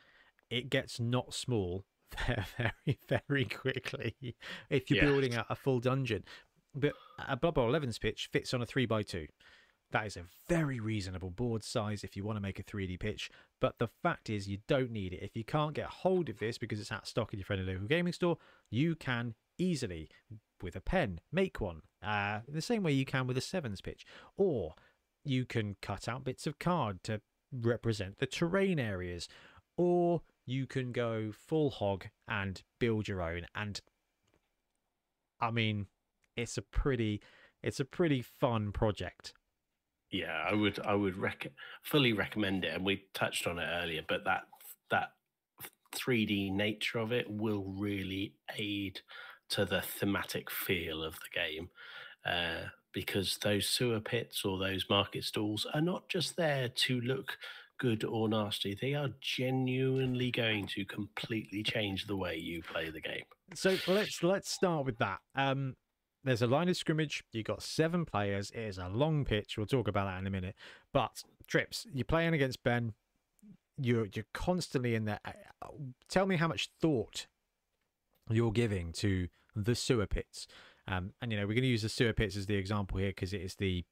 it 0.50 0.68
gets 0.70 0.98
not 0.98 1.32
small 1.34 1.84
very, 2.58 2.98
very 3.08 3.44
quickly 3.44 4.16
if 4.70 4.90
you're 4.90 5.04
Yeah. 5.04 5.10
building 5.10 5.34
a, 5.34 5.46
a 5.48 5.54
full 5.54 5.78
dungeon. 5.80 6.24
But 6.74 6.92
a 7.28 7.36
Blood 7.36 7.54
Bowl 7.54 7.70
11's 7.72 7.98
pitch 7.98 8.28
fits 8.32 8.52
on 8.54 8.62
a 8.62 8.66
3x2. 8.66 9.28
That 9.92 10.06
is 10.06 10.16
a 10.16 10.24
very 10.48 10.78
reasonable 10.80 11.30
board 11.30 11.62
size 11.64 12.04
if 12.04 12.16
you 12.16 12.24
want 12.24 12.36
to 12.36 12.40
make 12.40 12.58
a 12.60 12.62
3D 12.64 12.98
pitch. 13.00 13.30
But 13.60 13.78
the 13.78 13.88
fact 14.02 14.30
is, 14.30 14.48
you 14.48 14.58
don't 14.68 14.90
need 14.92 15.12
it. 15.12 15.22
If 15.22 15.36
you 15.36 15.42
can't 15.44 15.74
get 15.74 15.86
hold 15.86 16.28
of 16.28 16.38
this 16.38 16.58
because 16.58 16.78
it's 16.80 16.92
out 16.92 17.02
of 17.02 17.08
stock 17.08 17.32
in 17.32 17.38
your 17.40 17.44
friendly 17.46 17.66
local 17.72 17.88
gaming 17.88 18.12
store, 18.12 18.38
you 18.70 18.94
can 18.94 19.34
easily, 19.58 20.08
with 20.62 20.76
a 20.76 20.80
pen, 20.80 21.20
make 21.32 21.60
one. 21.60 21.82
Uh, 22.02 22.40
the 22.48 22.62
same 22.62 22.82
way 22.84 22.92
you 22.92 23.04
can 23.04 23.26
with 23.26 23.36
a 23.36 23.40
7's 23.40 23.80
pitch. 23.80 24.04
Or 24.36 24.74
you 25.24 25.44
can 25.44 25.76
cut 25.82 26.08
out 26.08 26.24
bits 26.24 26.46
of 26.46 26.58
card 26.58 27.02
to 27.04 27.20
represent 27.52 28.18
the 28.18 28.26
terrain 28.26 28.78
areas. 28.78 29.28
Or 29.76 30.22
you 30.46 30.66
can 30.66 30.92
go 30.92 31.32
full 31.32 31.70
hog 31.70 32.06
and 32.28 32.62
build 32.78 33.06
your 33.06 33.22
own 33.22 33.46
and 33.54 33.80
i 35.40 35.48
mean 35.48 35.86
it's 36.36 36.58
a 36.58 36.62
pretty 36.62 37.20
it's 37.62 37.78
a 37.78 37.84
pretty 37.84 38.20
fun 38.20 38.72
project 38.72 39.32
yeah, 40.10 40.44
I 40.48 40.54
would 40.54 40.78
I 40.80 40.94
would 40.94 41.16
rec- 41.16 41.52
fully 41.82 42.12
recommend 42.12 42.64
it 42.64 42.74
and 42.74 42.84
we 42.84 43.04
touched 43.14 43.46
on 43.46 43.58
it 43.58 43.66
earlier, 43.66 44.02
but 44.06 44.24
that 44.24 44.42
that 44.90 45.10
3D 45.94 46.52
nature 46.52 46.98
of 46.98 47.12
it 47.12 47.30
will 47.30 47.64
really 47.64 48.34
aid 48.58 49.00
to 49.50 49.64
the 49.64 49.80
thematic 49.80 50.50
feel 50.50 51.02
of 51.02 51.14
the 51.14 51.40
game. 51.40 51.70
Uh, 52.24 52.70
because 52.92 53.38
those 53.42 53.66
sewer 53.68 54.00
pits 54.00 54.44
or 54.44 54.58
those 54.58 54.84
market 54.90 55.24
stalls 55.24 55.66
are 55.74 55.80
not 55.80 56.08
just 56.08 56.36
there 56.36 56.68
to 56.68 57.00
look 57.00 57.38
good 57.78 58.04
or 58.04 58.28
nasty. 58.28 58.76
They 58.80 58.94
are 58.94 59.08
genuinely 59.20 60.30
going 60.30 60.66
to 60.68 60.84
completely 60.84 61.62
change 61.62 62.06
the 62.06 62.16
way 62.16 62.36
you 62.36 62.62
play 62.62 62.90
the 62.90 63.00
game. 63.00 63.24
so 63.54 63.76
let's 63.88 64.22
let's 64.22 64.50
start 64.50 64.84
with 64.86 64.98
that 64.98 65.18
um 65.34 65.74
there's 66.22 66.42
a 66.42 66.46
line 66.46 66.68
of 66.68 66.76
scrimmage 66.76 67.24
You've 67.32 67.46
got 67.46 67.62
seven 67.62 68.04
players 68.04 68.50
it 68.50 68.60
is 68.60 68.78
a 68.78 68.88
long 68.88 69.24
pitch 69.24 69.56
we'll 69.56 69.66
talk 69.66 69.88
about 69.88 70.04
that 70.06 70.18
in 70.20 70.26
a 70.26 70.30
minute 70.30 70.54
but 70.92 71.24
trips 71.48 71.86
you're 71.92 72.04
playing 72.04 72.34
against 72.34 72.62
ben 72.62 72.92
you're 73.78 74.06
you're 74.14 74.26
constantly 74.34 74.94
in 74.94 75.04
there 75.06 75.18
Uh, 75.24 75.32
uh, 75.62 75.68
tell 76.08 76.26
me 76.26 76.36
how 76.36 76.46
much 76.46 76.68
thought 76.80 77.26
you're 78.28 78.52
giving 78.52 78.92
to 78.92 79.28
the 79.56 79.74
sewer 79.74 80.06
pits 80.06 80.46
um 80.90 81.12
and 81.22 81.32
you 81.32 81.38
know 81.38 81.46
we're 81.46 81.54
going 81.54 81.62
to 81.62 81.68
use 81.68 81.82
the 81.82 81.88
sewer 81.88 82.12
pits 82.12 82.36
as 82.36 82.46
the 82.46 82.56
example 82.56 82.98
here 82.98 83.10
because 83.10 83.32
it 83.32 83.40
is 83.40 83.54
the 83.56 83.84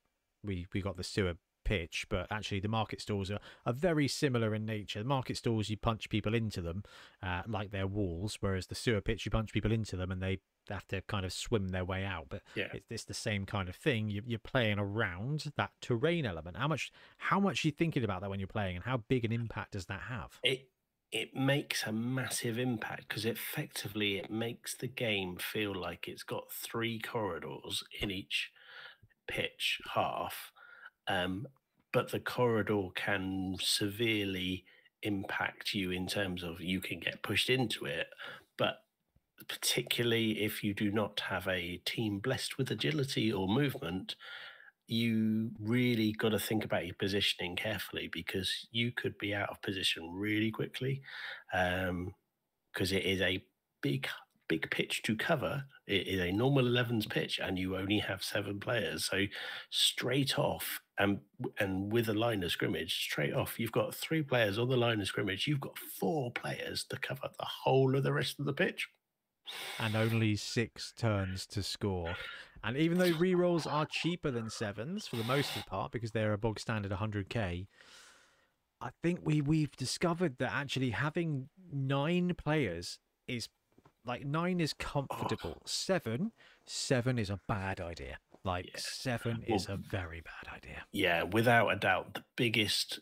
we 0.45 0.67
we 0.75 0.81
got 0.83 0.97
the 0.97 1.05
sewer 1.05 1.35
pitch 1.65 2.07
but 2.09 2.27
actually 2.31 2.61
the 2.61 2.69
market 2.69 2.99
stalls 2.99 3.31
are, 3.31 3.41
are 3.67 3.75
very 3.75 4.09
similar 4.09 4.55
in 4.55 4.65
nature. 4.65 5.01
The 5.01 5.05
market 5.09 5.37
stalls 5.37 5.69
you 5.69 5.77
punch 5.77 6.09
people 6.09 6.33
into 6.35 6.63
them 6.63 6.83
uh, 7.23 7.43
like 7.47 7.71
they're 7.73 7.87
walls 7.87 8.39
whereas 8.41 8.69
the 8.69 8.75
sewer 8.75 9.03
pitch 9.03 9.27
you 9.27 9.31
punch 9.31 9.53
people 9.53 9.71
into 9.71 9.95
them 9.95 10.11
and 10.11 10.23
they 10.23 10.39
have 10.71 10.89
to 10.89 11.03
kind 11.03 11.27
of 11.27 11.33
swim 11.33 11.69
their 11.69 11.85
way 11.85 12.05
out. 12.07 12.27
But 12.31 12.43
Yeah. 12.55 12.69
it's, 12.73 12.87
it's 12.91 13.05
the 13.05 13.13
same 13.15 13.45
kind 13.45 13.69
of 13.69 13.77
thing. 13.77 14.09
You, 14.09 14.23
you're 14.27 14.39
playing 14.39 14.79
around 14.79 15.53
that 15.57 15.73
terrain 15.83 16.25
element. 16.25 16.57
How 16.57 16.69
much 16.69 16.91
how 17.19 17.39
much 17.39 17.65
are 17.65 17.69
you 17.69 17.73
thinking 17.73 18.05
about 18.05 18.23
that 18.23 18.31
when 18.31 18.39
you're 18.41 18.47
playing 18.47 18.77
and 18.77 18.85
how 18.85 18.99
big 19.09 19.25
an 19.27 19.33
impact 19.33 19.73
does 19.73 19.87
that 19.87 20.03
have? 20.09 20.39
It 20.43 20.71
it 21.11 21.35
makes 21.35 21.87
a 21.87 21.93
massive 21.93 22.59
impact 22.59 23.09
because 23.09 23.25
effectively 23.25 24.19
it 24.19 24.31
makes 24.31 24.75
the 24.75 24.87
game 24.87 25.37
feel 25.39 25.75
like 25.75 26.07
it's 26.07 26.23
got 26.23 26.53
three 26.53 26.99
corridors 27.01 27.83
in 28.01 28.11
each 28.11 28.51
pitch 29.27 29.81
half 29.95 30.53
um, 31.07 31.47
but 31.93 32.11
the 32.11 32.21
corridor 32.21 32.89
can 32.95 33.57
severely 33.61 34.65
impact 35.03 35.73
you 35.73 35.91
in 35.91 36.07
terms 36.07 36.43
of 36.43 36.61
you 36.61 36.81
can 36.81 36.99
get 36.99 37.23
pushed 37.23 37.49
into 37.49 37.85
it 37.87 38.09
but 38.59 38.83
particularly 39.49 40.43
if 40.43 40.63
you 40.63 40.75
do 40.75 40.91
not 40.91 41.21
have 41.21 41.47
a 41.49 41.79
team 41.85 42.19
blessed 42.19 42.59
with 42.59 42.71
agility 42.71 43.33
or 43.33 43.49
movement 43.49 44.17
you 44.89 45.51
really 45.61 46.12
got 46.12 46.30
to 46.30 46.39
think 46.39 46.64
about 46.64 46.86
your 46.86 46.95
positioning 46.99 47.55
carefully 47.55 48.09
because 48.12 48.66
you 48.72 48.91
could 48.91 49.16
be 49.18 49.34
out 49.34 49.51
of 49.51 49.62
position 49.62 50.11
really 50.12 50.51
quickly 50.51 51.03
um, 51.53 52.14
because 52.72 52.91
it 52.93 53.05
is 53.05 53.20
a 53.20 53.43
big 53.82 54.09
big 54.49 54.70
pitch 54.70 55.03
to 55.03 55.14
cover 55.14 55.62
it 55.86 56.07
is 56.07 56.20
a 56.20 56.32
normal 56.32 56.64
11s 56.64 57.07
pitch 57.07 57.39
and 57.39 57.59
you 57.59 57.76
only 57.76 57.99
have 57.99 58.24
seven 58.24 58.59
players 58.59 59.05
so 59.05 59.26
straight 59.68 60.39
off 60.39 60.80
and 60.99 61.20
and 61.61 61.93
with 61.93 62.09
a 62.09 62.14
line 62.14 62.43
of 62.43 62.51
scrimmage 62.51 63.03
straight 63.03 63.34
off 63.34 63.61
you've 63.61 63.72
got 63.72 63.95
three 63.95 64.22
players 64.22 64.59
on 64.59 64.70
the 64.70 64.76
line 64.76 65.03
of 65.03 65.07
scrimmage 65.07 65.47
you've 65.47 65.61
got 65.61 65.78
four 65.78 66.30
players 66.30 66.82
to 66.82 66.97
cover 66.97 67.28
the 67.39 67.45
whole 67.45 67.95
of 67.95 68.03
the 68.03 68.12
rest 68.12 68.41
of 68.41 68.47
the 68.47 68.53
pitch 68.55 68.89
and 69.78 69.97
only 69.97 70.36
six 70.36 70.93
turns 70.97 71.47
to 71.47 71.62
score. 71.62 72.16
And 72.65 72.77
even 72.77 72.99
though 72.99 73.13
rerolls 73.13 73.71
are 73.71 73.87
cheaper 73.91 74.31
than 74.31 74.51
sevens 74.51 75.07
for 75.07 75.17
the 75.17 75.25
most 75.25 75.57
of 75.57 75.63
the 75.65 75.71
part 75.71 75.93
because 75.93 76.11
they're 76.13 76.33
a 76.33 76.39
bog 76.39 76.59
standard 76.59 76.91
100k, 76.93 77.67
I 78.81 78.91
think 79.03 79.21
we 79.25 79.41
we've 79.41 79.75
discovered 79.77 80.37
that 80.39 80.53
actually 80.53 80.91
having 80.91 81.49
nine 81.73 82.35
players 82.37 82.99
is 83.27 83.49
like 84.05 84.25
nine 84.25 84.61
is 84.61 84.73
comfortable. 84.73 85.63
Seven, 85.67 86.33
seven 86.67 87.19
is 87.19 87.31
a 87.31 87.41
bad 87.49 87.81
idea. 87.81 88.19
Like 88.45 88.67
Yeah. 88.67 88.79
seven 88.79 89.45
Well- 89.49 89.57
is 89.57 89.69
a 89.69 89.77
very 89.77 90.21
bad 90.21 90.53
idea. 90.55 90.85
yeah 90.93 91.23
without 91.25 91.69
a 91.69 91.77
doubt 91.77 92.15
the 92.15 92.25
biggest 92.37 93.01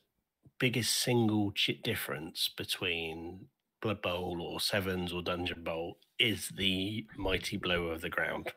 biggest 0.59 0.95
single 0.95 1.53
difference 1.83 2.49
between 2.57 3.49
blood 3.83 4.01
bowl 4.01 4.41
or 4.41 4.59
sevens 4.59 5.13
or 5.13 5.21
dungeon 5.23 5.63
bowl 5.63 5.99
is 6.19 6.49
the 6.57 7.07
mighty 7.17 7.59
blow 7.59 7.89
of 7.89 8.01
the 8.01 8.09
ground 8.09 8.51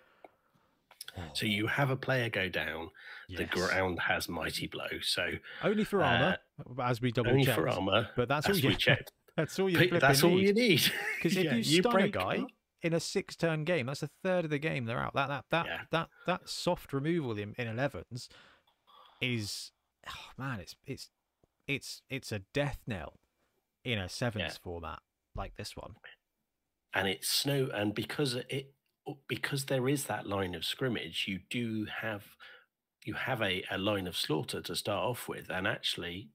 so 1.34 1.46
you 1.46 1.68
have 1.68 1.90
a 1.90 1.96
player 1.96 2.30
go 2.30 2.50
down 2.50 2.90
the 3.38 3.46
ground 3.46 4.00
has 4.00 4.28
mighty 4.28 4.66
blow 4.68 4.88
so 5.02 5.28
only 5.64 5.84
for 5.84 6.02
uh, 6.04 6.08
armor, 6.08 6.38
as 6.84 7.00
we 7.02 7.12
double 7.12 7.30
only 7.32 7.44
checked. 7.46 7.56
for 7.58 7.70
armor 7.70 8.10
But 8.16 8.28
that's, 8.28 8.48
all 8.50 8.56
you 8.56 8.76
checked 8.76 9.12
That's 9.38 9.58
all 9.60 9.70
you. 9.70 9.90
That's 10.00 10.24
all 10.24 10.32
need. 10.32 10.48
you 10.48 10.54
need 10.54 10.92
'Cause 11.22 11.38
if 11.38 11.44
Yeah, 11.46 11.56
you 11.56 11.64
stun 11.82 12.02
a 12.02 12.08
guy, 12.10 12.44
in 12.82 12.94
a 12.94 13.00
six 13.00 13.36
turn 13.38 13.64
game. 13.64 13.86
That's 13.86 14.04
a 14.04 14.10
third 14.24 14.46
of 14.46 14.52
the 14.52 14.58
game 14.60 14.86
they're 14.86 15.00
out. 15.00 15.14
That 15.14 15.28
that 15.30 15.46
that 15.52 15.66
Yeah. 15.66 15.82
that 15.92 16.10
that 16.28 16.50
soft 16.50 16.92
removal 16.92 17.38
in, 17.38 17.54
in 17.58 17.68
11s 17.68 18.28
is 19.22 19.72
oh 20.10 20.32
man, 20.38 20.60
it's 20.60 20.76
it's 20.86 21.10
it's 21.68 22.02
it's 22.10 22.32
a 22.32 22.40
death 22.54 22.80
knell 22.88 23.14
in 23.86 23.98
a 24.00 24.10
sevens 24.10 24.54
Yeah. 24.56 24.58
format 24.64 25.00
like 25.36 25.56
this 25.56 25.76
one. 25.78 25.96
and 26.94 27.08
it's 27.08 27.30
snow 27.30 27.70
and 27.74 27.94
because 27.94 28.34
it 28.34 28.74
because 29.28 29.66
there 29.66 29.88
is 29.88 30.06
that 30.06 30.28
line 30.28 30.56
of 30.56 30.66
scrimmage 30.66 31.26
you 31.28 31.40
do 31.50 31.86
have 32.02 32.24
you 33.06 33.14
have 33.14 33.42
a, 33.42 33.64
a 33.72 33.78
line 33.78 34.08
of 34.08 34.16
slaughter 34.18 34.62
to 34.62 34.76
start 34.76 35.04
off 35.04 35.28
with 35.28 35.50
and 35.50 35.68
actually 35.68 36.30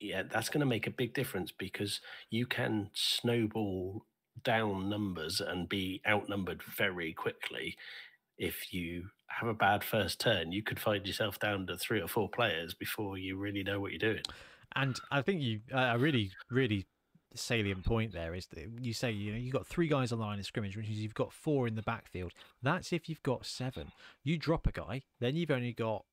yeah 0.00 0.22
that's 0.22 0.48
going 0.48 0.60
to 0.60 0.66
make 0.66 0.86
a 0.86 0.90
big 0.90 1.14
difference 1.14 1.52
because 1.52 2.00
you 2.30 2.46
can 2.46 2.90
snowball 2.92 4.04
down 4.44 4.88
numbers 4.88 5.40
and 5.40 5.68
be 5.68 6.00
outnumbered 6.06 6.62
very 6.62 7.12
quickly. 7.12 7.76
If 8.38 8.72
you 8.72 9.08
have 9.28 9.48
a 9.48 9.54
bad 9.54 9.82
first 9.82 10.20
turn 10.20 10.52
you 10.52 10.62
could 10.62 10.78
find 10.78 11.06
yourself 11.06 11.38
down 11.40 11.66
to 11.66 11.76
three 11.76 12.00
or 12.00 12.08
four 12.08 12.28
players 12.28 12.74
before 12.74 13.18
you 13.18 13.36
really 13.36 13.62
know 13.62 13.80
what 13.80 13.92
you're 13.92 13.98
doing. 13.98 14.22
And 14.74 14.98
I 15.10 15.22
think 15.22 15.40
you 15.40 15.60
a 15.72 15.98
really 15.98 16.30
really 16.50 16.86
salient 17.36 17.84
point 17.84 18.12
there 18.12 18.34
is 18.34 18.46
that 18.46 18.68
you 18.80 18.92
say 18.92 19.10
you 19.10 19.32
know 19.32 19.38
you've 19.38 19.52
got 19.52 19.66
three 19.66 19.88
guys 19.88 20.12
on 20.12 20.18
the 20.18 20.24
line 20.24 20.38
of 20.38 20.46
scrimmage, 20.46 20.76
which 20.76 20.86
means 20.86 21.00
you've 21.00 21.14
got 21.14 21.32
four 21.32 21.66
in 21.66 21.74
the 21.74 21.82
backfield. 21.82 22.32
That's 22.62 22.92
if 22.92 23.08
you've 23.08 23.22
got 23.22 23.46
seven. 23.46 23.92
You 24.22 24.38
drop 24.38 24.66
a 24.66 24.72
guy, 24.72 25.02
then 25.20 25.36
you've 25.36 25.50
only 25.50 25.72
got 25.72 26.04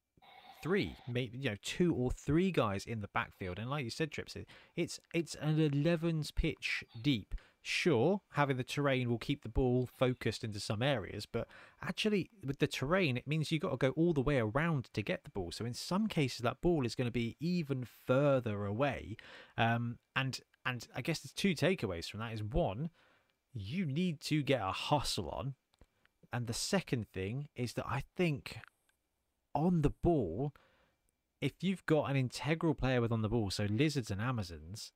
three, 0.64 0.96
maybe 1.08 1.38
you 1.38 1.50
know 1.52 1.58
two 1.62 1.94
or 1.94 2.10
three 2.10 2.50
guys 2.50 2.86
in 2.86 3.02
the 3.02 3.10
backfield. 3.10 3.60
And 3.60 3.70
like 3.70 3.84
you 3.84 3.90
said, 3.90 4.12
Trips, 4.12 4.38
it's 4.76 5.00
it's 5.14 5.36
an 5.36 5.58
11's 5.58 6.32
pitch 6.32 6.84
deep. 7.02 7.36
Sure, 7.66 8.20
having 8.32 8.58
the 8.58 8.64
terrain 8.64 9.10
will 9.10 9.18
keep 9.18 9.44
the 9.44 9.50
ball 9.50 9.88
focused 9.98 10.44
into 10.44 10.60
some 10.60 10.82
areas, 10.82 11.26
but 11.26 11.48
actually 11.82 12.30
with 12.46 12.60
the 12.60 12.68
terrain, 12.68 13.16
it 13.16 13.26
means 13.26 13.54
you've 13.54 13.62
got 13.62 13.72
to 13.72 13.78
go 13.78 13.92
all 13.92 14.12
the 14.12 14.22
way 14.22 14.38
around 14.38 14.90
to 14.94 15.02
get 15.02 15.24
the 15.24 15.30
ball. 15.30 15.50
So 15.50 15.64
in 15.64 15.74
some 15.74 16.08
cases, 16.08 16.40
that 16.40 16.60
ball 16.60 16.86
is 16.86 16.94
going 16.94 17.08
to 17.08 17.12
be 17.12 17.38
even 17.40 17.86
further 17.86 18.66
away. 18.66 19.16
Um, 19.58 19.98
and 20.14 20.42
and 20.66 20.88
I 20.96 21.02
guess 21.02 21.20
there's 21.20 21.34
two 21.34 21.54
takeaways 21.56 22.10
from 22.10 22.20
that. 22.22 22.34
Is 22.34 22.44
one, 22.44 22.90
you 23.54 23.86
need 23.86 24.22
to 24.22 24.42
get 24.42 24.62
a 24.62 24.72
hustle 24.72 25.30
on, 25.30 25.56
and 26.32 26.48
the 26.48 26.54
second 26.54 27.08
thing 27.08 27.48
is 27.56 27.74
that 27.74 27.86
I 27.88 28.04
think 28.16 28.60
on 29.54 29.82
the 29.82 29.92
ball, 29.92 30.54
if 31.42 31.54
you've 31.62 31.86
got 31.86 32.10
an 32.10 32.16
integral 32.16 32.74
player 32.74 33.02
with 33.02 33.12
on 33.12 33.22
the 33.22 33.30
ball, 33.30 33.50
so 33.52 33.66
lizards 33.70 34.10
and 34.10 34.22
Amazons, 34.22 34.92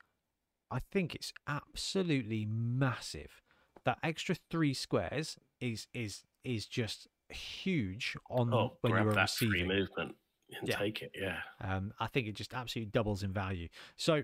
I 0.71 0.79
think 0.91 1.13
it's 1.13 1.33
absolutely 1.47 2.45
massive. 2.45 3.41
That 3.85 3.99
extra 4.03 4.35
three 4.49 4.73
squares 4.73 5.37
is 5.61 5.87
is 5.93 6.23
is 6.43 6.65
just 6.65 7.07
huge 7.29 8.15
on 8.29 8.53
oh 8.53 8.77
when 8.81 8.93
grab 8.93 9.05
you're 9.05 9.13
that 9.13 9.29
free 9.29 9.63
movement 9.63 10.15
and 10.59 10.69
Yeah. 10.69 10.77
take 10.77 11.01
it 11.01 11.11
yeah 11.13 11.39
Um, 11.61 11.93
I 11.99 12.07
think 12.07 12.27
it 12.27 12.35
just 12.35 12.53
absolutely 12.53 12.91
doubles 12.91 13.23
in 13.23 13.33
value. 13.33 13.67
So 13.97 14.23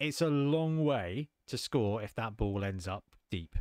it's 0.00 0.20
a 0.20 0.28
long 0.28 0.84
way 0.84 1.28
to 1.46 1.58
score 1.58 2.02
if 2.02 2.14
that 2.14 2.36
ball 2.36 2.64
ends 2.64 2.88
up 2.88 3.04
deep. 3.30 3.56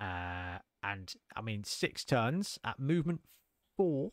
Uh, 0.00 0.58
and 0.82 1.12
I 1.34 1.40
mean, 1.40 1.64
six 1.64 2.04
turns 2.04 2.58
at 2.64 2.78
movement 2.78 3.20
four 3.76 4.10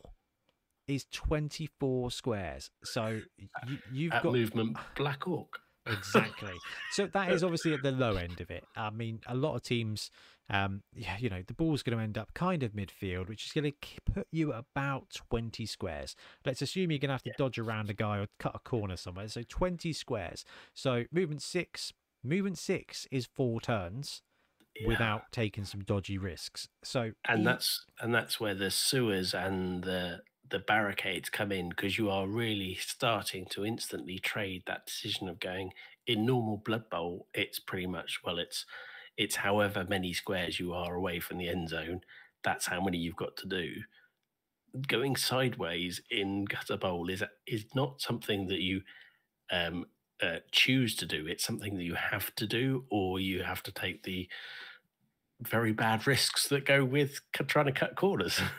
is 0.88 1.06
24 1.12 2.10
squares. 2.10 2.70
So 2.84 3.20
you, 3.66 3.78
you've 3.92 4.12
at 4.12 4.22
got 4.22 4.32
movement 4.32 4.76
black 4.96 5.26
orc 5.26 5.60
exactly. 5.86 6.52
So 6.92 7.06
that 7.06 7.30
is 7.32 7.42
obviously 7.44 7.72
at 7.74 7.82
the 7.82 7.92
low 7.92 8.16
end 8.16 8.40
of 8.40 8.50
it. 8.50 8.64
I 8.76 8.90
mean, 8.90 9.20
a 9.26 9.34
lot 9.34 9.54
of 9.54 9.62
teams, 9.62 10.10
um, 10.50 10.82
yeah, 10.94 11.16
you 11.18 11.28
know, 11.28 11.42
the 11.46 11.54
ball's 11.54 11.82
going 11.82 11.96
to 11.98 12.02
end 12.02 12.16
up 12.18 12.32
kind 12.34 12.62
of 12.62 12.72
midfield, 12.72 13.28
which 13.28 13.46
is 13.46 13.52
going 13.52 13.70
to 13.70 14.12
put 14.12 14.26
you 14.30 14.52
about 14.52 15.10
20 15.30 15.66
squares. 15.66 16.14
Let's 16.44 16.62
assume 16.62 16.90
you're 16.90 16.98
going 16.98 17.08
to 17.08 17.14
have 17.14 17.22
to 17.24 17.32
dodge 17.38 17.58
around 17.58 17.90
a 17.90 17.94
guy 17.94 18.18
or 18.18 18.26
cut 18.38 18.54
a 18.54 18.58
corner 18.60 18.96
somewhere. 18.96 19.28
So 19.28 19.42
20 19.48 19.92
squares. 19.92 20.44
So 20.74 21.04
movement 21.12 21.42
six, 21.42 21.92
movement 22.22 22.58
six 22.58 23.06
is 23.10 23.26
four 23.26 23.60
turns 23.60 24.22
Yeah. 24.78 24.88
without 24.88 25.22
taking 25.32 25.64
some 25.64 25.80
dodgy 25.82 26.18
risks. 26.18 26.68
So 26.84 27.12
and 27.26 27.46
that's 27.46 27.84
and 28.00 28.14
that's 28.14 28.38
where 28.38 28.54
the 28.54 28.70
sewers 28.70 29.32
and 29.34 29.82
the 29.84 30.20
the 30.50 30.58
barricades 30.58 31.28
come 31.30 31.52
in 31.52 31.68
because 31.68 31.98
you 31.98 32.10
are 32.10 32.28
really 32.28 32.74
starting 32.74 33.46
to 33.46 33.64
instantly 33.64 34.18
trade 34.18 34.62
that 34.66 34.86
decision 34.86 35.28
of 35.28 35.40
going 35.40 35.72
in 36.06 36.24
normal 36.26 36.56
blood 36.58 36.88
bowl 36.90 37.26
it's 37.34 37.58
pretty 37.58 37.86
much 37.86 38.20
well 38.24 38.38
it's 38.38 38.64
it's 39.16 39.36
however 39.36 39.84
many 39.88 40.12
squares 40.12 40.60
you 40.60 40.72
are 40.72 40.94
away 40.94 41.18
from 41.20 41.38
the 41.38 41.48
end 41.48 41.68
zone 41.68 42.00
that's 42.46 42.66
how 42.66 42.80
many 42.80 42.96
you've 42.98 43.16
got 43.16 43.36
to 43.38 43.46
do. 43.48 43.82
Going 44.88 45.16
sideways 45.16 46.02
in 46.10 46.44
gutter 46.44 46.76
bowl 46.76 47.08
is 47.08 47.22
is 47.46 47.64
not 47.74 48.00
something 48.00 48.46
that 48.48 48.60
you 48.60 48.82
um 49.50 49.86
uh, 50.22 50.38
choose 50.52 50.96
to 50.96 51.06
do. 51.06 51.26
It's 51.26 51.44
something 51.44 51.76
that 51.76 51.84
you 51.84 51.94
have 51.94 52.34
to 52.36 52.46
do 52.46 52.86
or 52.90 53.20
you 53.20 53.42
have 53.42 53.62
to 53.64 53.72
take 53.72 54.02
the 54.04 54.28
very 55.40 55.72
bad 55.72 56.06
risks 56.06 56.48
that 56.48 56.64
go 56.64 56.84
with 56.84 57.20
trying 57.32 57.66
to 57.66 57.72
cut 57.72 57.96
corners. 57.96 58.40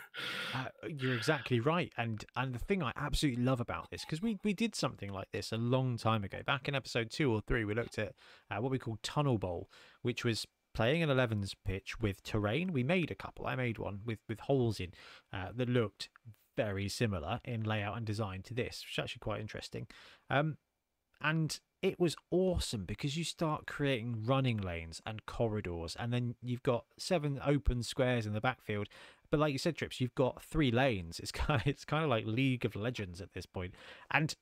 Uh, 0.56 0.66
you're 0.88 1.14
exactly 1.14 1.60
right, 1.60 1.94
and 1.96 2.26
and 2.36 2.56
the 2.56 2.58
thing 2.58 2.82
I 2.82 2.92
absolutely 2.96 3.44
love 3.44 3.60
about 3.60 3.92
this 3.92 4.04
because 4.04 4.20
we 4.20 4.40
we 4.44 4.52
did 4.52 4.74
something 4.74 5.12
like 5.12 5.28
this 5.32 5.52
a 5.52 5.58
long 5.58 5.96
time 5.96 6.24
ago. 6.24 6.40
Back 6.44 6.68
in 6.68 6.74
episode 6.74 7.12
two 7.12 7.32
or 7.32 7.40
three, 7.40 7.64
we 7.66 7.76
looked 7.76 8.00
at 8.00 8.14
uh, 8.50 8.60
what 8.60 8.72
we 8.72 8.80
call 8.80 8.98
tunnel 9.04 9.38
bowl, 9.38 9.70
which 10.02 10.26
was 10.26 10.48
playing 10.74 11.04
an 11.04 11.10
11s 11.10 11.54
pitch 11.66 12.00
with 12.00 12.24
terrain. 12.24 12.74
We 12.74 12.84
made 12.84 13.12
a 13.12 13.16
couple. 13.16 13.46
I 13.46 13.56
made 13.56 13.78
one 13.78 14.00
with 14.06 14.18
with 14.28 14.40
holes 14.40 14.80
in 14.80 14.94
uh, 15.32 15.50
that 15.56 15.70
looked 15.70 16.10
very 16.56 16.90
similar 16.90 17.40
in 17.46 17.64
layout 17.64 17.96
and 17.96 18.06
design 18.06 18.42
to 18.42 18.54
this, 18.56 18.84
which 18.84 18.98
is 18.98 19.04
actually 19.04 19.20
quite 19.20 19.40
interesting. 19.40 19.86
Um, 20.32 20.58
and 21.22 21.60
it 21.82 22.00
was 22.00 22.16
awesome 22.32 22.86
because 22.86 23.18
you 23.18 23.24
start 23.24 23.68
creating 23.68 24.24
running 24.26 24.58
lanes 24.58 25.02
and 25.06 25.26
corridors, 25.26 25.96
and 26.00 26.12
then 26.12 26.36
you've 26.42 26.64
got 26.64 26.86
seven 26.98 27.40
open 27.46 27.84
squares 27.84 28.26
in 28.26 28.34
the 28.34 28.42
backfield. 28.42 28.88
But 29.30 29.40
like 29.40 29.54
you 29.54 29.60
said, 29.60 29.76
Trips, 29.76 30.02
you've 30.02 30.16
got 30.16 30.42
three 30.42 30.72
lanes. 30.72 31.20
It's 31.20 31.32
kind 31.34 31.62
of, 31.62 31.68
it's 31.68 31.86
kind 31.86 32.04
of 32.04 32.10
like 32.10 32.26
League 32.26 32.66
of 32.66 32.76
Legends 32.76 33.22
at 33.22 33.34
this 33.34 33.46
point, 33.46 33.74
and 34.12 34.36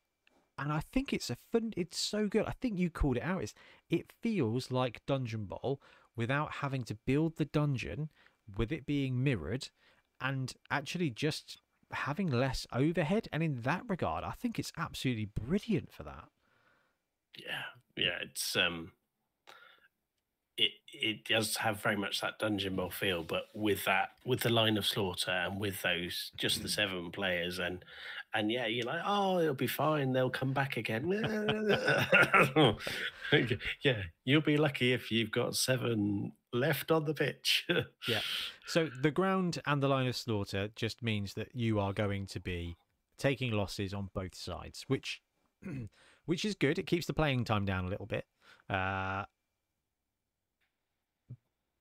and 0.57 0.71
I 0.71 0.79
think 0.79 1.11
it's 1.11 1.29
a 1.29 1.37
fun. 1.51 1.73
It's 1.75 1.97
so 1.99 2.27
good. 2.27 2.45
I 2.45 2.53
think 2.61 2.79
you 2.79 2.89
called 2.89 3.17
it 3.17 3.23
out. 3.23 3.43
Is 3.43 3.53
it 3.89 4.13
feels 4.21 4.71
like 4.71 5.05
Dungeon 5.05 5.45
Bowl 5.45 5.81
without 6.15 6.53
having 6.53 6.83
to 6.85 6.95
build 7.05 7.35
the 7.35 7.45
dungeon, 7.45 8.09
with 8.57 8.71
it 8.71 8.85
being 8.85 9.21
mirrored, 9.21 9.69
and 10.21 10.53
actually 10.71 11.09
just 11.09 11.59
having 11.91 12.31
less 12.31 12.65
overhead. 12.71 13.27
And 13.33 13.43
in 13.43 13.61
that 13.61 13.83
regard, 13.87 14.23
I 14.23 14.31
think 14.31 14.57
it's 14.57 14.71
absolutely 14.77 15.25
brilliant 15.25 15.91
for 15.91 16.03
that. 16.03 16.29
Yeah, 17.37 18.03
yeah, 18.03 18.17
it's 18.21 18.55
um, 18.55 18.91
it 20.57 20.71
it 20.93 21.25
does 21.25 21.57
have 21.57 21.81
very 21.81 21.97
much 21.97 22.21
that 22.21 22.39
dungeon 22.39 22.75
ball 22.75 22.89
feel, 22.89 23.23
but 23.23 23.43
with 23.53 23.83
that 23.85 24.09
with 24.25 24.41
the 24.41 24.49
line 24.49 24.77
of 24.77 24.85
slaughter 24.85 25.31
and 25.31 25.59
with 25.59 25.81
those 25.81 26.31
just 26.37 26.61
the 26.61 26.69
seven 26.69 27.11
players 27.11 27.59
and 27.59 27.83
and 28.33 28.51
yeah, 28.51 28.65
you're 28.67 28.85
like, 28.85 29.01
oh, 29.05 29.39
it'll 29.39 29.53
be 29.53 29.65
fine. 29.65 30.11
They'll 30.11 30.29
come 30.29 30.51
back 30.51 30.75
again. 30.75 31.09
yeah, 33.81 34.01
you'll 34.25 34.41
be 34.41 34.57
lucky 34.57 34.91
if 34.91 35.09
you've 35.09 35.31
got 35.31 35.55
seven 35.55 36.33
left 36.51 36.91
on 36.91 37.05
the 37.05 37.13
pitch. 37.13 37.65
Yeah. 38.07 38.19
So 38.67 38.89
the 38.99 39.11
ground 39.11 39.61
and 39.67 39.83
the 39.83 39.87
line 39.87 40.07
of 40.07 40.15
slaughter 40.15 40.69
just 40.75 41.03
means 41.03 41.35
that 41.35 41.49
you 41.53 41.79
are 41.79 41.93
going 41.93 42.25
to 42.25 42.39
be 42.39 42.77
taking 43.19 43.51
losses 43.51 43.93
on 43.93 44.09
both 44.11 44.33
sides, 44.33 44.85
which 44.87 45.21
which 46.25 46.45
is 46.45 46.55
good. 46.55 46.77
It 46.79 46.87
keeps 46.87 47.05
the 47.05 47.13
playing 47.13 47.45
time 47.45 47.65
down 47.65 47.85
a 47.85 47.89
little 47.89 48.05
bit. 48.05 48.25
Uh, 48.69 49.25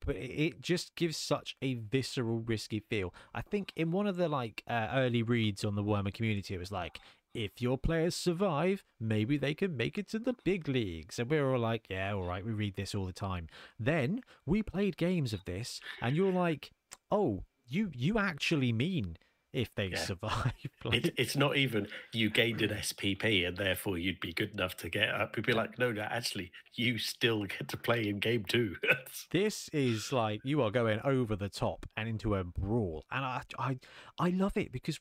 but 0.04 0.16
it- 0.16 0.60
just 0.60 0.94
gives 0.96 1.16
such 1.16 1.56
a 1.62 1.74
visceral, 1.74 2.40
risky 2.40 2.80
feel. 2.80 3.14
I 3.34 3.40
think 3.42 3.72
in 3.76 3.90
one 3.90 4.06
of 4.06 4.16
the 4.16 4.28
like 4.28 4.62
uh, 4.68 4.88
early 4.92 5.22
reads 5.22 5.64
on 5.64 5.74
the 5.74 5.82
Warhammer 5.82 6.12
community, 6.12 6.54
it 6.54 6.58
was 6.58 6.72
like, 6.72 7.00
if 7.32 7.60
your 7.60 7.76
players 7.78 8.14
survive, 8.14 8.84
maybe 9.00 9.36
they 9.36 9.54
can 9.54 9.76
make 9.76 9.98
it 9.98 10.08
to 10.08 10.18
the 10.20 10.34
big 10.44 10.68
leagues. 10.68 11.18
And 11.18 11.28
we 11.28 11.40
were 11.40 11.54
all 11.54 11.60
like, 11.60 11.86
yeah, 11.90 12.12
all 12.14 12.22
right, 12.22 12.44
we 12.44 12.52
read 12.52 12.76
this 12.76 12.94
all 12.94 13.06
the 13.06 13.12
time. 13.12 13.48
Then 13.78 14.20
we 14.46 14.62
played 14.62 14.96
games 14.96 15.32
of 15.32 15.44
this, 15.44 15.80
and 16.00 16.14
you're 16.14 16.32
like, 16.32 16.70
oh, 17.10 17.44
you 17.66 17.90
you 17.94 18.18
actually 18.18 18.72
mean 18.72 19.16
if 19.54 19.74
they 19.74 19.90
Yeah. 19.90 19.96
survive? 19.96 20.52
Like, 20.84 21.06
it, 21.06 21.14
it's 21.16 21.34
not 21.34 21.56
even 21.56 21.88
you 22.12 22.28
gained 22.28 22.60
an 22.60 22.68
SPP 22.68 23.48
and 23.48 23.56
therefore 23.56 23.96
you'd 23.96 24.20
be 24.20 24.34
good 24.34 24.50
enough 24.50 24.76
to 24.78 24.90
get 24.90 25.08
up. 25.08 25.34
You'd 25.34 25.46
be 25.46 25.54
like, 25.54 25.78
no, 25.78 25.92
no, 25.92 26.02
actually, 26.02 26.52
you 26.74 26.98
still 26.98 27.44
get 27.58 27.68
to 27.68 27.78
play 27.78 28.06
in 28.06 28.18
game 28.18 28.44
two. 28.46 28.76
this 29.30 29.70
is 29.72 30.12
like 30.12 30.40
you 30.44 30.60
are 30.60 30.70
going 30.70 31.00
over 31.04 31.36
the 31.36 31.48
top 31.48 31.86
and 31.96 32.06
into 32.06 32.34
a 32.34 32.44
brawl, 32.44 33.04
and 33.10 33.24
I 33.24 33.42
I 33.58 33.78
I 34.18 34.28
love 34.28 34.56
it 34.58 34.72
because 34.72 34.98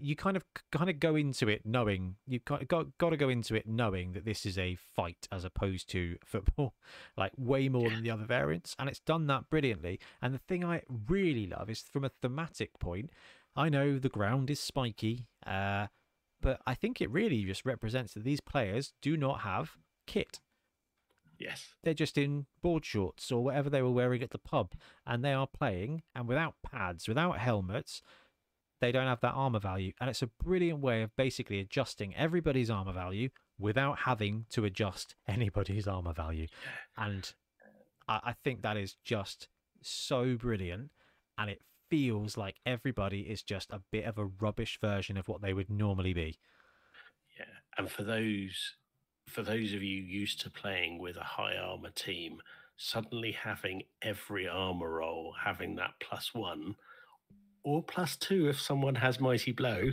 you 0.00 0.14
kind 0.14 0.36
of 0.36 0.44
kind 0.70 0.90
of 0.90 1.00
go 1.00 1.16
into 1.16 1.48
it 1.48 1.62
knowing 1.64 2.16
you 2.26 2.40
got 2.40 2.68
got, 2.68 2.86
got 2.98 3.10
to 3.10 3.16
go 3.16 3.30
into 3.30 3.54
it 3.54 3.66
knowing 3.66 4.12
that 4.12 4.24
this 4.24 4.44
is 4.44 4.58
a 4.58 4.74
fight 4.74 5.26
as 5.32 5.44
opposed 5.44 5.88
to 5.88 6.16
football 6.24 6.74
like 7.16 7.32
way 7.38 7.70
more 7.70 7.88
than 7.90 8.02
the 8.02 8.10
other 8.10 8.26
variants 8.26 8.76
and 8.78 8.88
it's 8.90 9.00
done 9.00 9.26
that 9.26 9.48
brilliantly 9.48 9.98
and 10.20 10.34
the 10.34 10.38
thing 10.38 10.62
i 10.62 10.82
really 11.08 11.46
love 11.46 11.70
is 11.70 11.80
from 11.90 12.04
a 12.04 12.10
thematic 12.20 12.78
point 12.78 13.08
i 13.56 13.68
know 13.68 13.98
the 13.98 14.08
ground 14.08 14.50
is 14.50 14.60
spiky 14.60 15.26
uh, 15.46 15.86
but 16.40 16.60
i 16.66 16.74
think 16.74 17.00
it 17.00 17.10
really 17.10 17.44
just 17.44 17.64
represents 17.64 18.14
that 18.14 18.24
these 18.24 18.40
players 18.40 18.92
do 19.02 19.16
not 19.16 19.40
have 19.40 19.76
kit. 20.06 20.40
Yes. 21.38 21.74
they're 21.84 21.94
just 21.94 22.18
in 22.18 22.46
board 22.62 22.84
shorts 22.84 23.30
or 23.30 23.44
whatever 23.44 23.70
they 23.70 23.80
were 23.80 23.92
wearing 23.92 24.24
at 24.24 24.30
the 24.30 24.38
pub 24.38 24.72
and 25.06 25.24
they 25.24 25.32
are 25.32 25.46
playing 25.46 26.02
and 26.12 26.26
without 26.26 26.56
pads 26.64 27.06
without 27.06 27.38
helmets 27.38 28.02
they 28.80 28.92
don't 28.92 29.06
have 29.06 29.20
that 29.20 29.34
armor 29.34 29.58
value. 29.58 29.92
And 30.00 30.08
it's 30.08 30.22
a 30.22 30.30
brilliant 30.42 30.80
way 30.80 31.02
of 31.02 31.14
basically 31.16 31.60
adjusting 31.60 32.14
everybody's 32.14 32.70
armor 32.70 32.92
value 32.92 33.30
without 33.58 34.00
having 34.00 34.46
to 34.50 34.64
adjust 34.64 35.14
anybody's 35.28 35.88
armor 35.88 36.12
value. 36.12 36.46
And 36.96 37.32
I, 38.06 38.20
I 38.24 38.32
think 38.44 38.62
that 38.62 38.76
is 38.76 38.96
just 39.04 39.48
so 39.82 40.36
brilliant 40.36 40.90
and 41.36 41.50
it 41.50 41.60
feels 41.90 42.36
like 42.36 42.56
everybody 42.66 43.20
is 43.22 43.42
just 43.42 43.70
a 43.70 43.80
bit 43.90 44.04
of 44.04 44.18
a 44.18 44.26
rubbish 44.26 44.78
version 44.80 45.16
of 45.16 45.28
what 45.28 45.42
they 45.42 45.52
would 45.52 45.70
normally 45.70 46.12
be 46.12 46.38
Yeah. 47.38 47.44
And 47.76 47.90
for 47.90 48.02
those 48.02 48.74
for 49.28 49.42
those 49.42 49.74
of 49.74 49.82
you 49.82 50.02
used 50.02 50.40
to 50.40 50.50
playing 50.50 50.98
with 50.98 51.16
a 51.16 51.24
high 51.24 51.54
armor 51.56 51.90
team, 51.90 52.40
suddenly 52.76 53.32
having 53.32 53.82
every 54.02 54.48
armor 54.48 54.90
roll 54.90 55.34
having 55.44 55.76
that 55.76 55.92
plus 56.00 56.32
one 56.32 56.76
or 57.64 57.82
plus 57.82 58.16
two 58.16 58.48
if 58.48 58.60
someone 58.60 58.94
has 58.94 59.20
mighty 59.20 59.52
blow, 59.52 59.90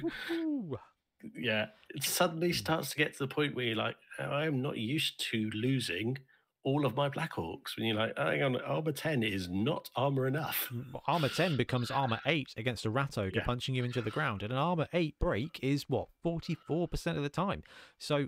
yeah, 1.38 1.68
it 1.90 2.04
suddenly 2.04 2.54
starts 2.54 2.92
to 2.92 2.98
get 2.98 3.14
to 3.14 3.20
the 3.20 3.28
point 3.28 3.56
where 3.56 3.66
you're 3.66 3.76
like, 3.76 3.98
oh, 4.20 4.24
I 4.26 4.46
am 4.46 4.62
not 4.62 4.78
used 4.78 5.20
to 5.32 5.50
losing 5.54 6.18
all 6.66 6.86
of 6.86 6.96
my 6.96 7.08
Black 7.08 7.34
Orcs. 7.34 7.78
When 7.78 7.86
you're 7.88 7.96
like, 7.96 8.18
hang 8.18 8.44
on, 8.44 8.60
armor 8.62 8.92
10 8.92 9.24
is 9.24 9.48
not 9.50 9.90
armor 9.96 10.28
enough. 10.28 10.68
M- 10.72 10.96
armor 11.08 11.30
10 11.30 11.56
becomes 11.56 11.90
armor 11.90 12.20
8 12.26 12.54
against 12.58 12.86
a 12.86 12.90
rat 12.90 13.18
ogre 13.18 13.32
Yeah. 13.38 13.44
punching 13.46 13.76
you 13.76 13.84
into 13.86 14.02
the 14.02 14.12
ground 14.12 14.44
and 14.44 14.52
an 14.52 14.58
armor 14.58 14.88
8 14.92 15.18
break 15.20 15.60
is 15.64 15.88
what 15.88 16.08
44% 16.26 17.16
of 17.18 17.24
the 17.24 17.30
time 17.30 17.64
so 17.98 18.28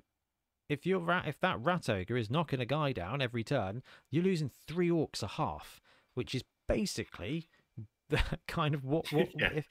if 0.70 0.86
you're 0.86 1.00
rat 1.00 1.26
if 1.28 1.40
that 1.42 1.60
rat 1.60 1.90
ogre 1.90 2.16
is 2.16 2.30
knocking 2.30 2.60
a 2.62 2.66
guy 2.66 2.92
down 2.94 3.22
every 3.22 3.44
turn 3.44 3.82
you're 4.12 4.24
losing 4.24 4.50
three 4.68 4.90
orcs 4.90 5.24
a 5.24 5.28
half 5.28 5.82
which 6.14 6.36
is 6.36 6.44
basically 6.68 7.48
the 8.10 8.22
kind 8.48 8.74
of 8.76 8.86
what 8.86 9.12
what 9.12 9.30
Yeah. 9.40 9.50
if, 9.56 9.68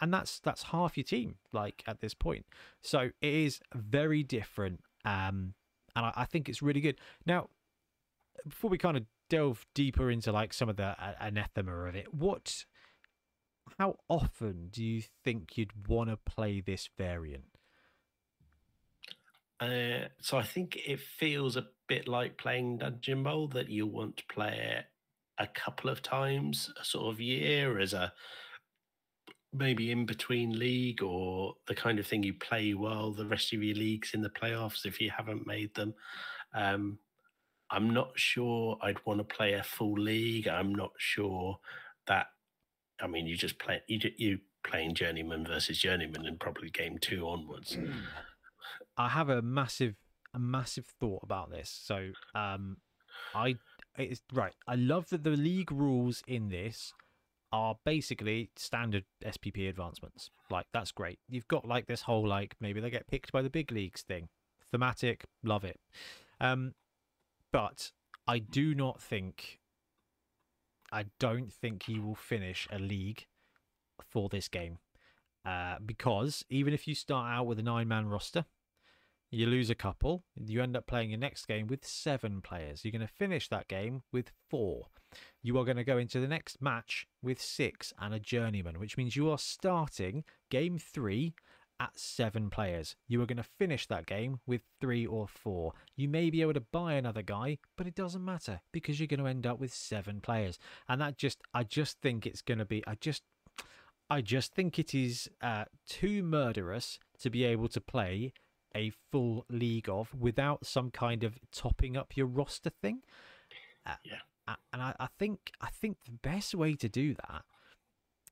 and 0.00 0.12
that's 0.12 0.38
that's 0.40 0.64
half 0.64 0.96
your 0.96 1.04
team 1.04 1.36
like 1.52 1.82
at 1.86 2.00
this 2.00 2.14
point 2.14 2.44
so 2.82 3.10
it 3.20 3.34
is 3.34 3.60
very 3.74 4.22
different 4.22 4.80
um 5.04 5.54
and 5.96 6.06
I, 6.06 6.12
I 6.16 6.24
think 6.26 6.48
it's 6.48 6.60
really 6.62 6.80
good 6.80 6.98
now 7.26 7.48
before 8.48 8.70
we 8.70 8.78
kind 8.78 8.96
of 8.96 9.04
delve 9.28 9.64
deeper 9.74 10.10
into 10.10 10.32
like 10.32 10.52
some 10.52 10.68
of 10.68 10.76
the 10.76 10.84
uh, 10.84 11.14
anathema 11.20 11.72
of 11.72 11.94
it 11.94 12.12
what 12.12 12.64
how 13.78 13.96
often 14.08 14.68
do 14.70 14.84
you 14.84 15.02
think 15.24 15.56
you'd 15.56 15.88
want 15.88 16.10
to 16.10 16.16
play 16.16 16.60
this 16.60 16.88
variant 16.98 17.44
Uh, 19.60 20.08
so 20.22 20.38
I 20.38 20.42
think 20.42 20.76
it 20.86 21.00
feels 21.00 21.56
a 21.56 21.66
bit 21.86 22.08
like 22.08 22.38
playing 22.38 22.78
Dungeon 22.78 23.22
Bowl 23.22 23.46
that 23.48 23.68
you 23.68 23.86
want 23.86 24.16
to 24.16 24.24
play 24.32 24.76
it 24.78 24.86
a 25.38 25.46
couple 25.46 25.90
of 25.90 26.02
times 26.02 26.72
a 26.80 26.84
sort 26.84 27.12
of 27.12 27.20
year 27.20 27.78
as 27.78 27.92
a 27.92 28.12
maybe 29.52 29.90
in 29.90 30.06
between 30.06 30.58
league 30.58 31.02
or 31.02 31.54
the 31.66 31.74
kind 31.74 31.98
of 31.98 32.06
thing 32.06 32.22
you 32.22 32.32
play 32.34 32.72
while 32.72 33.12
the 33.12 33.26
rest 33.26 33.52
of 33.52 33.62
your 33.62 33.74
leagues 33.74 34.14
in 34.14 34.22
the 34.22 34.30
playoffs 34.30 34.86
if 34.86 35.00
you 35.00 35.10
haven't 35.10 35.46
made 35.46 35.74
them. 35.74 35.92
Um, 36.54 36.98
I'm 37.70 37.90
not 37.90 38.12
sure 38.16 38.78
I'd 38.82 39.04
want 39.06 39.18
to 39.18 39.24
play 39.24 39.52
a 39.52 39.62
full 39.62 39.94
league. 39.94 40.48
I'm 40.48 40.74
not 40.74 40.92
sure 40.98 41.58
that. 42.06 42.26
I 43.00 43.06
mean, 43.06 43.26
you 43.26 43.36
just 43.36 43.58
play 43.58 43.80
you 43.86 44.00
you 44.16 44.38
playing 44.62 44.94
journeyman 44.94 45.46
versus 45.46 45.78
journeyman 45.78 46.26
and 46.26 46.38
probably 46.38 46.70
game 46.70 46.98
two 47.00 47.26
onwards. 47.26 47.78
I 48.96 49.08
have 49.08 49.28
a 49.28 49.42
massive 49.42 49.96
a 50.34 50.38
massive 50.38 50.86
thought 51.00 51.22
about 51.22 51.50
this. 51.50 51.70
So 51.70 52.10
um 52.34 52.78
I 53.34 53.56
it's 53.96 54.22
right. 54.32 54.54
I 54.66 54.76
love 54.76 55.08
that 55.10 55.24
the 55.24 55.30
league 55.30 55.72
rules 55.72 56.22
in 56.26 56.48
this 56.48 56.92
are 57.52 57.76
basically 57.84 58.50
standard 58.54 59.04
SPP 59.24 59.68
advancements. 59.68 60.30
Like 60.50 60.66
that's 60.72 60.92
great. 60.92 61.18
You've 61.28 61.48
got 61.48 61.66
like 61.66 61.86
this 61.86 62.02
whole 62.02 62.26
like 62.26 62.54
maybe 62.60 62.80
they 62.80 62.90
get 62.90 63.08
picked 63.08 63.32
by 63.32 63.42
the 63.42 63.50
big 63.50 63.72
leagues 63.72 64.02
thing. 64.02 64.28
Thematic, 64.70 65.24
love 65.42 65.64
it. 65.64 65.80
Um 66.40 66.74
but 67.52 67.92
I 68.26 68.38
do 68.38 68.74
not 68.74 69.00
think 69.00 69.60
I 70.92 71.06
don't 71.18 71.52
think 71.52 71.84
he 71.84 71.98
will 71.98 72.14
finish 72.14 72.66
a 72.70 72.78
league 72.78 73.26
for 74.08 74.28
this 74.28 74.48
game. 74.48 74.78
Uh, 75.44 75.76
because 75.84 76.44
even 76.50 76.74
if 76.74 76.86
you 76.86 76.94
start 76.94 77.32
out 77.32 77.46
with 77.46 77.58
a 77.58 77.62
nine 77.62 77.88
man 77.88 78.08
roster, 78.08 78.44
you 79.30 79.46
lose 79.46 79.70
a 79.70 79.76
couple, 79.76 80.24
you 80.36 80.60
end 80.60 80.76
up 80.76 80.86
playing 80.86 81.10
your 81.10 81.18
next 81.18 81.46
game 81.46 81.68
with 81.68 81.86
seven 81.86 82.40
players. 82.40 82.84
You're 82.84 82.92
going 82.92 83.06
to 83.06 83.06
finish 83.06 83.48
that 83.48 83.68
game 83.68 84.02
with 84.12 84.32
four. 84.48 84.88
You 85.42 85.56
are 85.58 85.64
going 85.64 85.76
to 85.76 85.84
go 85.84 85.98
into 85.98 86.20
the 86.20 86.28
next 86.28 86.60
match 86.60 87.06
with 87.22 87.40
six 87.40 87.92
and 87.98 88.12
a 88.12 88.20
journeyman, 88.20 88.80
which 88.80 88.96
means 88.96 89.16
you 89.16 89.30
are 89.30 89.38
starting 89.38 90.24
game 90.50 90.78
three 90.78 91.34
at 91.80 91.98
seven 91.98 92.50
players. 92.50 92.94
You 93.08 93.22
are 93.22 93.26
going 93.26 93.38
to 93.38 93.42
finish 93.42 93.86
that 93.86 94.06
game 94.06 94.38
with 94.46 94.60
three 94.80 95.06
or 95.06 95.26
four. 95.26 95.72
You 95.96 96.08
may 96.08 96.28
be 96.30 96.42
able 96.42 96.52
to 96.54 96.60
buy 96.60 96.92
another 96.92 97.22
guy, 97.22 97.58
but 97.76 97.86
it 97.86 97.94
doesn't 97.94 98.24
matter 98.24 98.60
because 98.70 99.00
you're 99.00 99.06
going 99.06 99.20
to 99.20 99.26
end 99.26 99.46
up 99.46 99.58
with 99.58 99.72
seven 99.72 100.20
players. 100.20 100.58
And 100.88 101.00
that 101.00 101.16
just, 101.16 101.38
I 101.54 101.64
just 101.64 102.00
think 102.00 102.26
it's 102.26 102.42
going 102.42 102.58
to 102.58 102.64
be, 102.66 102.84
I 102.86 102.96
just, 103.00 103.22
I 104.10 104.20
just 104.20 104.54
think 104.54 104.78
it 104.78 104.94
is 104.94 105.30
uh, 105.40 105.64
too 105.88 106.22
murderous 106.22 106.98
to 107.20 107.30
be 107.30 107.44
able 107.44 107.68
to 107.68 107.80
play 107.80 108.34
a 108.76 108.92
full 109.10 109.46
league 109.48 109.88
of 109.88 110.14
without 110.14 110.66
some 110.66 110.90
kind 110.90 111.24
of 111.24 111.38
topping 111.50 111.96
up 111.96 112.16
your 112.16 112.26
roster 112.26 112.70
thing. 112.70 113.02
Uh, 113.86 113.94
Yeah. 114.04 114.18
uh, 114.46 114.56
and 114.72 114.82
I, 114.82 114.94
I 115.00 115.08
think 115.18 115.52
I 115.60 115.68
think 115.70 116.04
the 116.04 116.12
best 116.12 116.54
way 116.54 116.74
to 116.74 116.88
do 116.88 117.14
that 117.14 117.44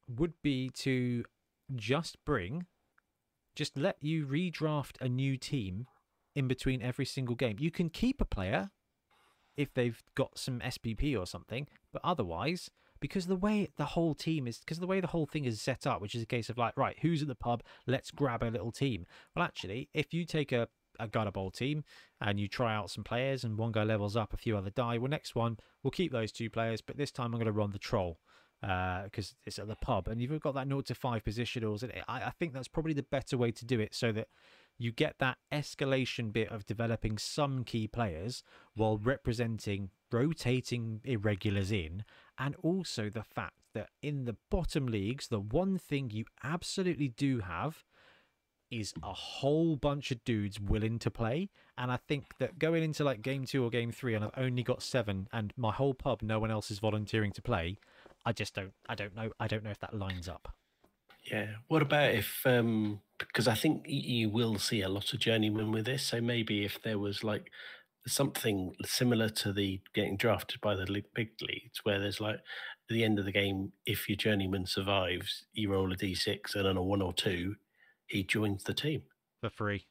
would 0.09 0.35
be 0.43 0.71
to 0.71 1.25
just 1.75 2.25
bring, 2.25 2.67
just 3.59 3.77
let 3.77 3.97
you 4.01 4.25
redraft 4.25 5.01
a 5.01 5.09
new 5.09 5.37
team 5.37 5.89
in 6.37 6.47
between 6.47 6.81
every 6.81 7.05
single 7.05 7.35
game. 7.35 7.57
You 7.59 7.73
can 7.73 7.91
keep 7.91 8.21
a 8.21 8.25
player 8.25 8.71
if 9.57 9.75
they've 9.75 10.01
got 10.15 10.39
some 10.39 10.61
SPP 10.61 11.19
or 11.19 11.27
something, 11.27 11.67
but 11.93 12.01
otherwise, 12.05 12.71
because 13.01 13.27
the 13.27 13.35
way 13.35 13.69
the 13.77 13.85
whole 13.85 14.15
team 14.15 14.47
is, 14.47 14.59
because 14.61 14.79
the 14.79 14.87
way 14.87 15.01
the 15.01 15.09
whole 15.09 15.27
thing 15.27 15.45
is 15.45 15.61
set 15.61 15.89
up, 15.89 16.01
which 16.01 16.15
is 16.15 16.23
a 16.23 16.27
case 16.27 16.49
of 16.49 16.57
like, 16.57 16.77
right, 16.77 16.97
who's 17.03 17.21
at 17.21 17.27
the 17.27 17.35
pub? 17.35 17.65
Let's 17.85 18.13
grab 18.13 18.45
a 18.45 18.47
little 18.47 18.71
team. 18.71 19.07
Well, 19.35 19.45
actually, 19.45 19.89
if 19.93 20.15
you 20.15 20.25
take 20.25 20.53
a 20.53 20.69
a 21.01 21.07
Gutter 21.07 21.31
Bowl 21.31 21.51
team 21.51 21.85
and 22.21 22.41
you 22.41 22.49
try 22.49 22.75
out 22.75 22.91
some 22.91 23.05
players 23.05 23.45
and 23.45 23.57
one 23.57 23.71
guy 23.71 23.85
levels 23.85 24.17
up, 24.17 24.33
a 24.33 24.37
few 24.37 24.57
other 24.57 24.71
die, 24.71 24.99
well, 24.99 25.11
next 25.11 25.35
one 25.35 25.57
we'll 25.83 25.91
keep 25.91 26.13
those 26.13 26.33
two 26.33 26.51
players, 26.51 26.81
but 26.81 26.97
this 26.97 27.13
time 27.13 27.27
I'm 27.27 27.41
going 27.41 27.47
to 27.47 27.53
run 27.53 27.71
the 27.71 27.79
troll 27.79 28.19
Uh, 28.61 29.05
because 29.05 29.37
it's 29.47 29.61
at 29.61 29.69
the 29.69 29.77
pub 29.77 30.09
and 30.09 30.21
you've 30.21 30.41
got 30.41 30.53
that 30.53 30.67
0 30.67 30.81
to 30.81 30.93
5 30.93 31.23
positionals. 31.23 31.85
And 31.85 31.93
I, 32.09 32.25
I 32.25 32.31
think 32.31 32.53
that's 32.53 32.67
probably 32.67 32.93
the 32.93 33.05
better 33.05 33.39
way 33.39 33.53
to 33.53 33.65
do 33.65 33.79
it 33.79 33.95
so 33.95 34.11
that 34.11 34.27
you 34.79 34.93
get 34.93 35.17
that 35.19 35.39
escalation 35.53 36.33
bit 36.33 36.51
of 36.51 36.67
developing 36.67 37.19
some 37.19 37.65
key 37.65 37.87
players 37.87 38.43
while 38.75 38.97
representing 38.97 39.91
rotating 40.11 41.01
irregulars 41.05 41.73
in, 41.73 42.05
and 42.39 42.55
also 42.63 43.11
the 43.11 43.23
fact 43.23 43.55
that 43.75 43.91
in 44.03 44.25
the 44.25 44.37
bottom 44.51 44.87
leagues, 44.87 45.29
the 45.29 45.41
one 45.41 45.79
thing 45.79 46.11
you 46.11 46.25
absolutely 46.43 47.09
do 47.09 47.41
have 47.41 47.85
is 48.71 48.93
a 49.03 49.13
whole 49.13 49.77
bunch 49.77 50.11
of 50.11 50.23
dudes 50.25 50.61
willing 50.61 50.99
to 50.99 51.11
play. 51.11 51.49
And 51.77 51.91
I 51.91 51.97
think 51.97 52.37
that 52.39 52.59
going 52.59 52.83
into 52.83 53.03
like 53.03 53.23
game 53.23 53.45
two 53.47 53.65
or 53.65 53.71
game 53.71 53.91
three, 53.91 54.15
and 54.15 54.25
I've 54.25 54.31
only 54.37 54.63
got 54.63 54.83
seven, 54.83 55.29
and 55.33 55.53
my 55.57 55.73
whole 55.73 55.95
pub, 55.95 56.23
no 56.23 56.39
one 56.39 56.51
else 56.51 56.71
is 56.71 56.79
volunteering 56.79 57.33
to 57.33 57.43
play. 57.43 57.79
I 58.25 58.33
just 58.33 58.55
don't. 58.55 58.73
I 58.89 58.95
don't 58.95 59.15
know. 59.15 59.31
I 59.41 59.47
don't 59.47 59.65
know 59.65 59.71
if 59.71 59.81
that 59.81 59.95
lines 59.95 60.29
up. 60.29 60.55
Yeah. 61.31 61.47
What 61.69 61.83
about 61.83 62.15
if 62.15 62.41
um 62.47 63.01
because 63.19 63.49
I 63.49 63.55
think 63.55 63.85
you 63.87 64.31
will 64.31 64.59
see 64.59 64.83
a 64.83 64.89
lot 64.89 65.13
of 65.13 65.19
journeymen 65.19 65.73
with 65.73 65.87
this. 65.87 66.05
So 66.05 66.21
maybe 66.21 66.65
if 66.65 66.81
there 66.83 66.99
was 66.99 67.25
like 67.25 67.51
something 68.07 68.73
similar 68.85 69.29
to 69.29 69.53
the 69.53 69.81
getting 69.95 70.17
drafted 70.17 70.61
by 70.61 70.75
the 70.75 71.03
big 71.15 71.31
leagues, 71.43 71.81
where 71.83 71.99
there's 71.99 72.21
like 72.21 72.37
at 72.37 72.41
the 72.89 73.05
end 73.05 73.19
of 73.19 73.25
the 73.25 73.33
game, 73.33 73.73
if 73.87 74.09
your 74.09 74.17
journeyman 74.17 74.67
survives, 74.67 75.45
you 75.53 75.71
roll 75.73 75.93
a 75.93 75.97
d6 75.97 76.55
and 76.55 76.67
on 76.67 76.77
a 76.77 76.83
one 76.83 77.03
or 77.03 77.13
two, 77.13 77.57
he 78.07 78.23
joins 78.23 78.65
the 78.65 78.73
team. 78.75 79.03
for 79.41 79.51
free 79.51 79.87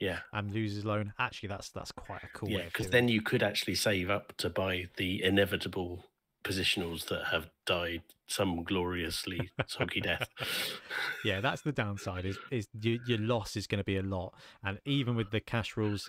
Yeah. 0.00 0.20
and 0.32 0.52
loses 0.52 0.84
loan. 0.84 1.12
Actually, 1.18 1.50
that's 1.50 1.70
that's 1.70 1.92
quite 1.92 2.22
a 2.24 2.28
cool 2.34 2.50
yeah. 2.50 2.64
Because 2.64 2.90
then 2.90 3.08
you 3.08 3.20
could 3.22 3.42
actually 3.42 3.74
save 3.76 4.10
up 4.10 4.36
to 4.38 4.48
buy 4.50 4.88
the 4.96 5.22
inevitable 5.22 6.07
positionals 6.44 7.06
that 7.08 7.26
have 7.26 7.50
died 7.66 8.02
some 8.26 8.62
gloriously 8.64 9.50
soggy 9.66 10.00
death. 10.00 10.28
yeah, 11.24 11.40
that's 11.40 11.62
the 11.62 11.72
downside. 11.72 12.24
Is 12.24 12.38
is 12.50 12.68
your, 12.80 12.98
your 13.06 13.18
loss 13.18 13.56
is 13.56 13.66
going 13.66 13.78
to 13.78 13.84
be 13.84 13.96
a 13.96 14.02
lot, 14.02 14.34
and 14.64 14.78
even 14.84 15.16
with 15.16 15.30
the 15.30 15.40
cash 15.40 15.76
rules, 15.76 16.08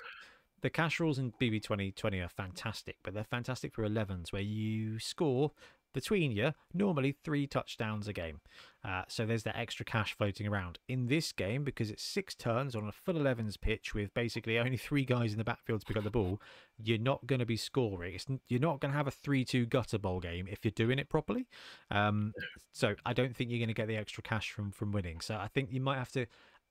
the 0.62 0.70
cash 0.70 1.00
rules 1.00 1.20
in 1.20 1.32
BB 1.34 1.64
twenty 1.64 1.92
twenty 1.92 2.20
are 2.20 2.30
fantastic, 2.30 2.98
but 3.04 3.14
they're 3.14 3.24
fantastic 3.24 3.74
for 3.74 3.88
11s 3.88 4.32
where 4.32 4.42
you 4.42 5.00
score 5.00 5.52
between 5.94 6.32
you 6.32 6.54
normally 6.74 7.12
three 7.24 7.48
touchdowns 7.48 8.08
a 8.08 8.14
game. 8.14 8.40
Uh, 8.84 9.02
so 9.08 9.26
there's 9.26 9.44
that 9.44 9.58
extra 9.58 9.84
cash 9.84 10.16
floating 10.18 10.48
around. 10.48 10.80
In 10.88 11.08
this 11.08 11.32
game, 11.32 11.64
because 11.64 11.90
it's 11.90 12.04
six 12.04 12.34
turns 12.34 12.76
on 12.76 12.88
a 12.88 12.92
full 12.92 13.16
11s 13.16 13.60
pitch 13.60 13.94
with 13.94 14.14
basically 14.14 14.58
only 14.58 14.78
three 14.78 15.04
guys 15.04 15.34
in 15.34 15.38
the 15.38 15.44
backfield 15.44 15.82
to 15.82 15.86
pick 15.86 15.98
up 15.98 16.04
the 16.04 16.10
ball, 16.10 16.42
you're 16.82 16.98
not 16.98 17.26
going 17.28 17.40
to 17.40 17.46
be 17.46 17.58
scoring. 17.58 18.16
It's, 18.16 18.26
you're 18.48 18.60
not 18.60 18.80
going 18.80 18.92
to 18.92 18.98
have 18.98 19.08
a 19.08 19.12
3 19.12 19.44
2 19.44 19.66
gutter 19.66 19.98
bowl 19.98 20.20
game 20.20 20.48
if 20.50 20.64
you're 20.64 20.72
doing 20.72 21.00
it 21.00 21.10
properly. 21.10 21.48
Um, 21.92 22.34
so 22.72 22.96
I 23.06 23.14
don't 23.14 23.36
think 23.36 23.50
you're 23.50 23.60
going 23.60 23.68
to 23.68 23.74
get 23.74 23.88
the 23.88 23.98
extra 23.98 24.24
cash 24.24 24.52
from, 24.52 24.72
from 24.72 24.92
winning. 24.92 25.20
So 25.20 25.36
I 25.36 25.48
think 25.48 25.72
you 25.72 25.82
might 25.82 25.98
have 25.98 26.12
to 26.14 26.26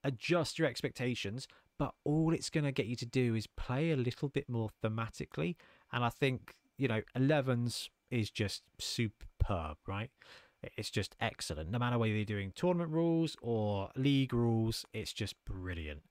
adjust 0.05 0.59
your 0.59 0.69
expectations, 0.69 1.47
but 1.78 1.93
all 2.05 2.32
it's 2.32 2.51
going 2.51 2.65
to 2.65 2.73
get 2.73 2.86
you 2.86 2.97
to 2.97 3.07
do 3.07 3.35
is 3.35 3.47
play 3.47 3.90
a 3.90 3.97
little 3.97 4.28
bit 4.28 4.49
more 4.49 4.70
thematically. 4.82 5.57
And 5.93 6.05
I 6.05 6.09
think, 6.09 6.55
you 6.77 6.89
know, 6.89 7.03
11s 7.16 7.89
is 8.10 8.30
just 8.30 8.62
superb, 8.78 9.76
right? 9.86 10.10
It's 10.76 10.90
just 10.90 11.14
excellent. 11.20 11.70
No 11.70 11.78
matter 11.78 11.98
whether 11.98 12.12
you're 12.12 12.24
doing 12.24 12.52
tournament 12.55 12.90
rules 12.90 13.36
or 13.40 13.90
league 13.97 14.32
rules, 14.32 14.85
it's 14.93 15.12
just 15.12 15.35
brilliant. 15.44 16.02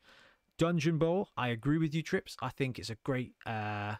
Dungeon 0.57 0.97
Bowl, 0.97 1.29
I 1.37 1.49
agree 1.49 1.77
with 1.77 1.93
you, 1.93 2.01
Trips. 2.01 2.35
I 2.41 2.49
think 2.49 2.79
it's 2.79 2.89
a 2.89 2.97
great, 3.03 3.33
uh, 3.45 3.95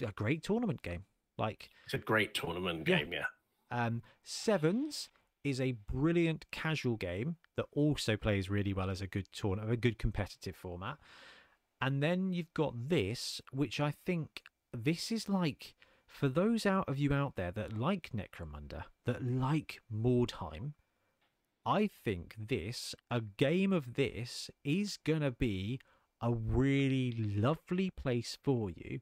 a 0.00 0.12
great 0.14 0.42
tournament 0.42 0.82
game. 0.82 1.04
Like 1.36 1.70
it's 1.84 1.94
a 1.94 1.98
great 1.98 2.34
tournament 2.34 2.84
game, 2.84 3.12
yeah. 3.12 3.26
Um, 3.70 4.02
Sevens 4.24 5.10
is 5.44 5.60
a 5.60 5.76
brilliant 5.92 6.46
casual 6.50 6.96
game 6.96 7.36
that 7.56 7.66
also 7.72 8.16
plays 8.16 8.50
really 8.50 8.72
well 8.72 8.90
as 8.90 9.00
a 9.00 9.06
good 9.06 9.26
tournament, 9.32 9.72
a 9.72 9.76
good 9.76 9.98
competitive 9.98 10.56
format. 10.56 10.96
And 11.80 12.02
then 12.02 12.32
you've 12.32 12.52
got 12.54 12.88
this, 12.88 13.40
which 13.52 13.80
I 13.80 13.92
think 14.04 14.42
this 14.72 15.12
is 15.12 15.28
like 15.28 15.74
for 16.08 16.28
those 16.28 16.66
out 16.66 16.88
of 16.88 16.98
you 16.98 17.12
out 17.12 17.36
there 17.36 17.52
that 17.52 17.78
like 17.78 18.10
Necromunda, 18.14 18.84
that 19.06 19.24
like 19.24 19.80
Mordheim, 19.94 20.72
I 21.64 21.86
think 21.86 22.34
this, 22.38 22.94
a 23.10 23.20
game 23.20 23.72
of 23.72 23.94
this, 23.94 24.50
is 24.64 24.96
going 24.96 25.20
to 25.20 25.30
be 25.30 25.80
a 26.20 26.32
really 26.32 27.12
lovely 27.12 27.90
place 27.90 28.36
for 28.42 28.70
you. 28.70 29.00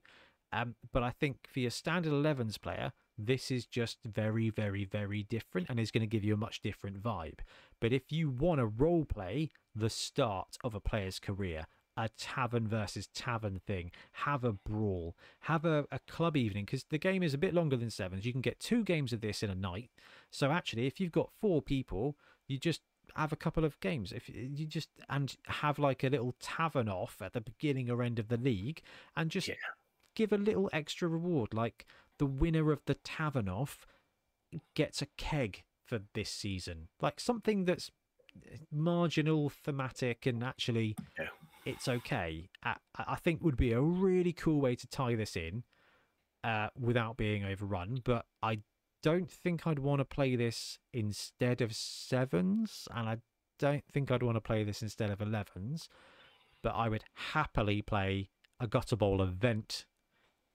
Um, 0.52 0.74
but 0.92 1.02
I 1.02 1.10
think 1.10 1.48
for 1.48 1.60
your 1.60 1.70
standard 1.70 2.12
11s 2.12 2.60
player, 2.60 2.92
this 3.18 3.50
is 3.50 3.66
just 3.66 3.98
very, 4.04 4.50
very, 4.50 4.84
very 4.84 5.22
different 5.22 5.68
and 5.70 5.80
is 5.80 5.90
going 5.90 6.02
to 6.02 6.06
give 6.06 6.24
you 6.24 6.34
a 6.34 6.38
much 6.38 6.60
different 6.60 7.02
vibe. 7.02 7.38
But 7.80 7.92
if 7.92 8.12
you 8.12 8.30
want 8.30 8.60
to 8.60 8.66
role 8.66 9.04
play 9.04 9.50
the 9.74 9.90
start 9.90 10.56
of 10.62 10.74
a 10.74 10.80
player's 10.80 11.18
career, 11.18 11.66
a 11.96 12.08
tavern 12.18 12.68
versus 12.68 13.08
tavern 13.08 13.60
thing, 13.66 13.90
have 14.12 14.44
a 14.44 14.52
brawl, 14.52 15.16
have 15.40 15.64
a, 15.64 15.86
a 15.90 15.98
club 16.00 16.36
evening, 16.36 16.64
because 16.64 16.84
the 16.84 16.98
game 16.98 17.22
is 17.22 17.32
a 17.32 17.38
bit 17.38 17.54
longer 17.54 17.76
than 17.76 17.90
sevens. 17.90 18.26
You 18.26 18.32
can 18.32 18.42
get 18.42 18.60
two 18.60 18.84
games 18.84 19.12
of 19.12 19.22
this 19.22 19.42
in 19.42 19.50
a 19.50 19.54
night. 19.54 19.90
So 20.30 20.50
actually, 20.50 20.86
if 20.86 21.00
you've 21.00 21.12
got 21.12 21.30
four 21.40 21.62
people, 21.62 22.16
you 22.48 22.58
just 22.58 22.82
have 23.14 23.32
a 23.32 23.36
couple 23.36 23.64
of 23.64 23.80
games. 23.80 24.12
If 24.12 24.28
you 24.28 24.66
just 24.66 24.90
and 25.08 25.34
have 25.46 25.78
like 25.78 26.04
a 26.04 26.08
little 26.08 26.34
tavern 26.40 26.88
off 26.88 27.22
at 27.22 27.32
the 27.32 27.40
beginning 27.40 27.90
or 27.90 28.02
end 28.02 28.18
of 28.18 28.28
the 28.28 28.36
league, 28.36 28.82
and 29.16 29.30
just 29.30 29.48
yeah. 29.48 29.54
give 30.14 30.32
a 30.32 30.38
little 30.38 30.68
extra 30.72 31.08
reward, 31.08 31.54
like 31.54 31.86
the 32.18 32.26
winner 32.26 32.72
of 32.72 32.82
the 32.84 32.94
tavern 32.94 33.48
off 33.48 33.86
gets 34.74 35.00
a 35.00 35.06
keg 35.16 35.64
for 35.82 36.00
this 36.12 36.30
season, 36.30 36.88
like 37.00 37.20
something 37.20 37.64
that's 37.64 37.90
marginal, 38.70 39.48
thematic, 39.48 40.26
and 40.26 40.44
actually. 40.44 40.94
Yeah 41.18 41.28
it's 41.66 41.88
okay. 41.88 42.48
I, 42.62 42.76
I 42.96 43.16
think 43.16 43.42
would 43.42 43.56
be 43.56 43.72
a 43.72 43.80
really 43.80 44.32
cool 44.32 44.60
way 44.60 44.76
to 44.76 44.86
tie 44.86 45.16
this 45.16 45.36
in 45.36 45.64
uh, 46.44 46.68
without 46.78 47.16
being 47.16 47.44
overrun. 47.44 48.00
But 48.04 48.24
I 48.42 48.60
don't 49.02 49.30
think 49.30 49.66
I'd 49.66 49.80
want 49.80 49.98
to 49.98 50.04
play 50.04 50.36
this 50.36 50.78
instead 50.94 51.60
of 51.60 51.74
sevens, 51.74 52.88
and 52.94 53.08
I 53.08 53.16
don't 53.58 53.84
think 53.92 54.10
I'd 54.10 54.22
want 54.22 54.36
to 54.36 54.40
play 54.40 54.62
this 54.62 54.80
instead 54.80 55.10
of 55.10 55.20
elevens. 55.20 55.88
But 56.62 56.74
I 56.74 56.88
would 56.88 57.04
happily 57.32 57.82
play 57.82 58.30
a 58.60 58.66
Gutter 58.66 58.96
Bowl 58.96 59.20
event 59.20 59.86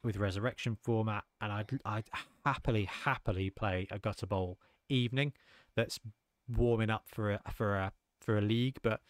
with 0.03 0.17
resurrection 0.17 0.77
format, 0.81 1.25
and 1.41 1.51
I'd 1.51 1.69
I'd 1.85 2.09
happily 2.45 2.85
happily 2.85 3.49
play 3.49 3.87
a 3.91 3.99
Gutter 3.99 4.25
Bowl 4.25 4.57
evening 4.89 5.33
that's 5.75 5.99
warming 6.49 6.89
up 6.89 7.03
for 7.07 7.31
a 7.31 7.41
for 7.53 7.75
a 7.75 7.91
for 8.19 8.37
a 8.37 8.41
league, 8.41 8.77
but 8.81 9.01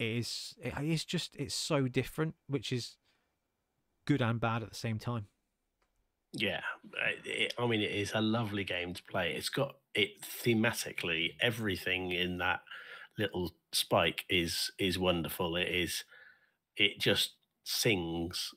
it 0.00 0.74
is 0.82 1.04
just 1.04 1.36
it's 1.36 1.54
so 1.54 1.86
different, 1.86 2.34
which 2.46 2.72
is 2.72 2.96
good 4.06 4.22
and 4.22 4.40
bad 4.40 4.62
at 4.62 4.70
the 4.70 4.74
same 4.74 4.98
time. 4.98 5.26
Yeah, 6.32 6.60
it, 7.24 7.54
I 7.58 7.66
mean, 7.66 7.80
it 7.80 7.90
is 7.90 8.12
a 8.14 8.20
lovely 8.20 8.64
game 8.64 8.94
to 8.94 9.02
play. 9.04 9.34
It's 9.34 9.48
got 9.48 9.76
it 9.94 10.22
thematically 10.22 11.34
everything 11.40 12.12
in 12.12 12.38
that 12.38 12.60
little 13.18 13.52
spike 13.72 14.24
is 14.28 14.70
is 14.78 14.98
wonderful. 14.98 15.56
It 15.56 15.68
is 15.68 16.04
it 16.76 16.98
just 16.98 17.34
sings 17.64 18.54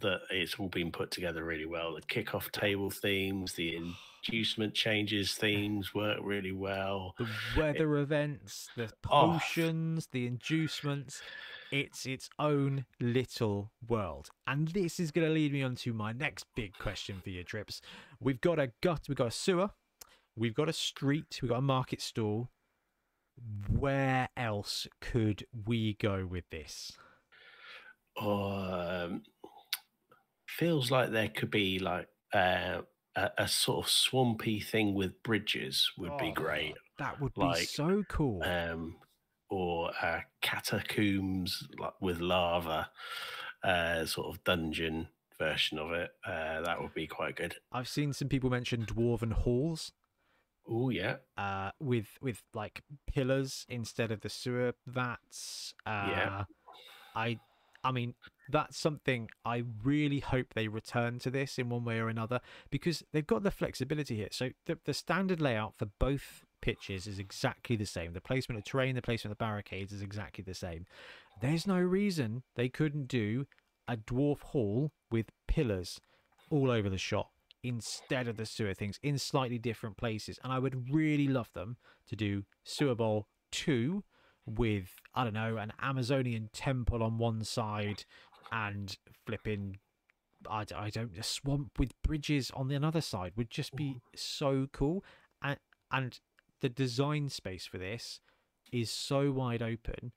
that 0.00 0.20
it's 0.30 0.54
all 0.54 0.68
been 0.68 0.90
put 0.90 1.10
together 1.10 1.44
really 1.44 1.66
well. 1.66 1.94
The 1.94 2.02
kickoff 2.02 2.50
table 2.50 2.90
themes, 2.90 3.52
the 3.54 3.76
inducement 4.26 4.74
changes 4.74 5.34
themes 5.34 5.94
work 5.94 6.18
really 6.22 6.52
well. 6.52 7.14
The 7.18 7.28
weather 7.56 7.96
it, 7.96 8.02
events, 8.02 8.68
the 8.76 8.90
oh. 9.10 9.38
potions, 9.38 10.06
oh. 10.06 10.10
the 10.12 10.26
inducements. 10.26 11.22
It's 11.72 12.06
its 12.06 12.30
own 12.38 12.84
little 13.00 13.72
world. 13.88 14.28
And 14.46 14.68
this 14.68 15.00
is 15.00 15.10
going 15.10 15.26
to 15.26 15.32
lead 15.32 15.52
me 15.52 15.62
on 15.62 15.74
to 15.76 15.92
my 15.92 16.12
next 16.12 16.46
big 16.54 16.78
question 16.78 17.20
for 17.22 17.30
your 17.30 17.42
trips. 17.42 17.80
We've 18.20 18.40
got 18.40 18.58
a 18.58 18.72
gut, 18.82 19.02
we've 19.08 19.18
got 19.18 19.28
a 19.28 19.32
sewer, 19.32 19.70
we've 20.36 20.54
got 20.54 20.68
a 20.68 20.72
street, 20.72 21.40
we've 21.42 21.50
got 21.50 21.58
a 21.58 21.62
market 21.62 22.00
stall. 22.00 22.50
Where 23.68 24.28
else 24.36 24.86
could 25.00 25.44
we 25.66 25.94
go 25.94 26.24
with 26.24 26.44
this? 26.50 26.92
Um, 28.18 29.24
feels 30.56 30.90
like 30.90 31.10
there 31.10 31.28
could 31.28 31.50
be 31.50 31.78
like 31.78 32.08
uh, 32.34 32.80
a, 33.14 33.30
a, 33.38 33.48
sort 33.48 33.84
of 33.84 33.90
swampy 33.90 34.58
thing 34.60 34.94
with 34.94 35.22
bridges 35.22 35.90
would 35.98 36.12
oh, 36.12 36.18
be 36.18 36.32
great. 36.32 36.74
That 36.98 37.20
would 37.20 37.36
like, 37.36 37.60
be 37.60 37.64
so 37.66 38.02
cool. 38.08 38.42
Um, 38.42 38.96
or 39.50 39.90
uh, 40.02 40.20
catacombs 40.40 41.68
like 41.78 41.92
with 42.00 42.20
lava, 42.20 42.90
uh, 43.62 44.06
sort 44.06 44.34
of 44.34 44.42
dungeon 44.44 45.08
version 45.38 45.78
of 45.78 45.92
it. 45.92 46.10
Uh, 46.26 46.62
that 46.62 46.80
would 46.80 46.94
be 46.94 47.06
quite 47.06 47.36
good. 47.36 47.56
I've 47.70 47.88
seen 47.88 48.12
some 48.12 48.28
people 48.28 48.50
mention 48.50 48.86
dwarven 48.86 49.32
halls. 49.32 49.92
Oh 50.68 50.88
yeah. 50.88 51.16
Uh, 51.36 51.70
with 51.78 52.18
with 52.20 52.42
like 52.54 52.82
pillars 53.06 53.66
instead 53.68 54.10
of 54.10 54.22
the 54.22 54.30
sewer 54.30 54.72
vats. 54.86 55.74
Uh, 55.84 56.06
yeah. 56.10 56.44
I 57.14 57.38
I 57.86 57.92
mean, 57.92 58.14
that's 58.48 58.76
something 58.76 59.28
I 59.44 59.62
really 59.84 60.18
hope 60.18 60.54
they 60.54 60.66
return 60.66 61.20
to 61.20 61.30
this 61.30 61.56
in 61.56 61.68
one 61.68 61.84
way 61.84 61.98
or 61.98 62.08
another 62.08 62.40
because 62.70 63.04
they've 63.12 63.26
got 63.26 63.44
the 63.44 63.50
flexibility 63.52 64.16
here. 64.16 64.28
So 64.32 64.50
the, 64.66 64.78
the 64.84 64.92
standard 64.92 65.40
layout 65.40 65.74
for 65.76 65.86
both 66.00 66.44
pitches 66.60 67.06
is 67.06 67.20
exactly 67.20 67.76
the 67.76 67.86
same. 67.86 68.12
The 68.12 68.20
placement 68.20 68.58
of 68.58 68.64
terrain, 68.64 68.96
the 68.96 69.02
placement 69.02 69.32
of 69.32 69.38
the 69.38 69.44
barricades 69.44 69.92
is 69.92 70.02
exactly 70.02 70.42
the 70.42 70.54
same. 70.54 70.86
There's 71.40 71.66
no 71.66 71.78
reason 71.78 72.42
they 72.56 72.68
couldn't 72.68 73.06
do 73.06 73.46
a 73.86 73.96
dwarf 73.96 74.40
hall 74.40 74.90
with 75.10 75.30
pillars 75.46 76.00
all 76.50 76.70
over 76.70 76.90
the 76.90 76.98
shop 76.98 77.30
instead 77.62 78.26
of 78.26 78.36
the 78.36 78.46
sewer 78.46 78.74
things 78.74 78.98
in 79.02 79.16
slightly 79.16 79.58
different 79.58 79.96
places. 79.96 80.40
And 80.42 80.52
I 80.52 80.58
would 80.58 80.92
really 80.92 81.28
love 81.28 81.52
them 81.52 81.76
to 82.08 82.16
do 82.16 82.44
Sewer 82.64 82.96
Bowl 82.96 83.28
2 83.52 84.02
with 84.46 84.88
I 85.14 85.24
don't 85.24 85.34
know 85.34 85.56
an 85.56 85.72
Amazonian 85.80 86.50
temple 86.52 87.02
on 87.02 87.18
one 87.18 87.44
side 87.44 88.04
and 88.52 88.96
flipping 89.26 89.78
I, 90.48 90.64
I 90.74 90.90
don't 90.90 91.16
a 91.18 91.22
swamp 91.22 91.78
with 91.78 92.00
bridges 92.02 92.50
on 92.54 92.68
the 92.68 92.76
other 92.76 93.00
side 93.00 93.32
would 93.36 93.50
just 93.50 93.74
be 93.74 94.00
so 94.14 94.68
cool. 94.72 95.04
And 95.42 95.58
and 95.90 96.18
the 96.60 96.68
design 96.68 97.28
space 97.28 97.66
for 97.66 97.78
this 97.78 98.20
is 98.72 98.90
so 98.90 99.30
wide 99.30 99.62
open 99.62 100.12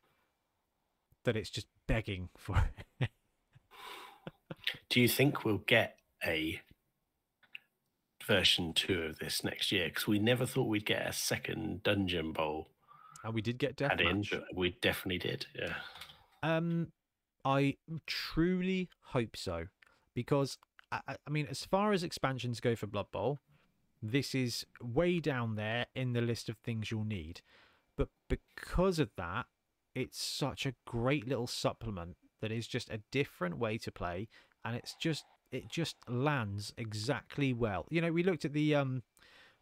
that 1.26 1.36
it's 1.36 1.50
just 1.50 1.68
begging 1.88 2.30
for 2.38 2.70
it. 3.00 3.10
Do 4.90 5.02
you 5.02 5.08
think 5.08 5.44
we'll 5.44 5.64
get 5.66 5.96
a 6.26 6.62
version 8.26 8.74
2 8.74 9.02
of 9.04 9.20
this 9.20 9.44
next 9.44 9.72
year? 9.72 9.90
Because 9.90 10.08
we 10.08 10.20
never 10.20 10.46
thought 10.46 10.68
we'd 10.68 10.86
get 10.86 11.08
a 11.08 11.14
second 11.14 11.84
dungeon 11.84 12.32
bowl 12.32 12.68
and 13.24 13.34
we 13.34 13.42
did 13.42 13.58
get 13.58 13.76
deathmatch. 13.76 14.42
We 14.54 14.78
definitely 14.82 15.20
did. 15.20 15.46
Yeah. 15.56 15.74
Um, 16.44 16.92
I 17.46 17.78
truly 18.08 18.90
hope 19.02 19.36
so 19.36 19.66
because 20.14 20.58
I, 20.92 21.02
I 21.08 21.30
mean, 21.30 21.48
as 21.50 21.66
far 21.66 21.92
as 21.92 22.04
expansions 22.04 22.60
go 22.60 22.76
for 22.76 22.88
Blood 22.88 23.12
Bowl, 23.12 23.40
this 24.02 24.34
is 24.34 24.66
way 24.82 25.20
down 25.20 25.56
there 25.56 25.88
in 25.96 26.14
the 26.14 26.22
list 26.22 26.50
of 26.50 26.58
things 26.58 26.92
you'll 26.92 27.04
need. 27.04 27.42
But 27.98 28.10
because 28.30 29.00
of 29.00 29.10
that, 29.18 29.46
it's 29.94 30.22
such 30.22 30.66
a 30.66 30.74
great 30.86 31.28
little 31.28 31.48
supplement 31.48 32.16
that 32.42 32.52
is 32.52 32.68
just 32.68 32.90
a 32.90 33.02
different 33.12 33.58
way 33.58 33.78
to 33.78 33.92
play 33.92 34.30
and 34.64 34.76
it's 34.76 34.96
just 34.96 35.26
it 35.52 35.68
just 35.68 35.96
lands 36.08 36.74
exactly 36.78 37.54
well. 37.54 37.86
You 37.90 38.02
know, 38.02 38.12
we 38.12 38.24
looked 38.24 38.46
at 38.46 38.54
the 38.54 38.76
um 38.76 39.04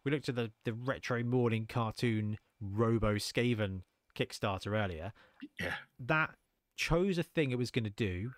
we 0.04 0.10
looked 0.10 0.28
at 0.28 0.36
the 0.36 0.50
the 0.64 0.72
retro 0.72 1.22
morning 1.22 1.66
cartoon 1.68 2.38
Robo 2.60 3.16
Skaven 3.16 3.82
Kickstarter 4.14 4.72
earlier. 4.72 5.12
Yeah. 5.58 5.74
That 5.98 6.34
chose 6.76 7.18
a 7.18 7.22
thing 7.22 7.50
it 7.50 7.58
was 7.58 7.70
going 7.70 7.84
to 7.84 7.90
do 7.90 8.32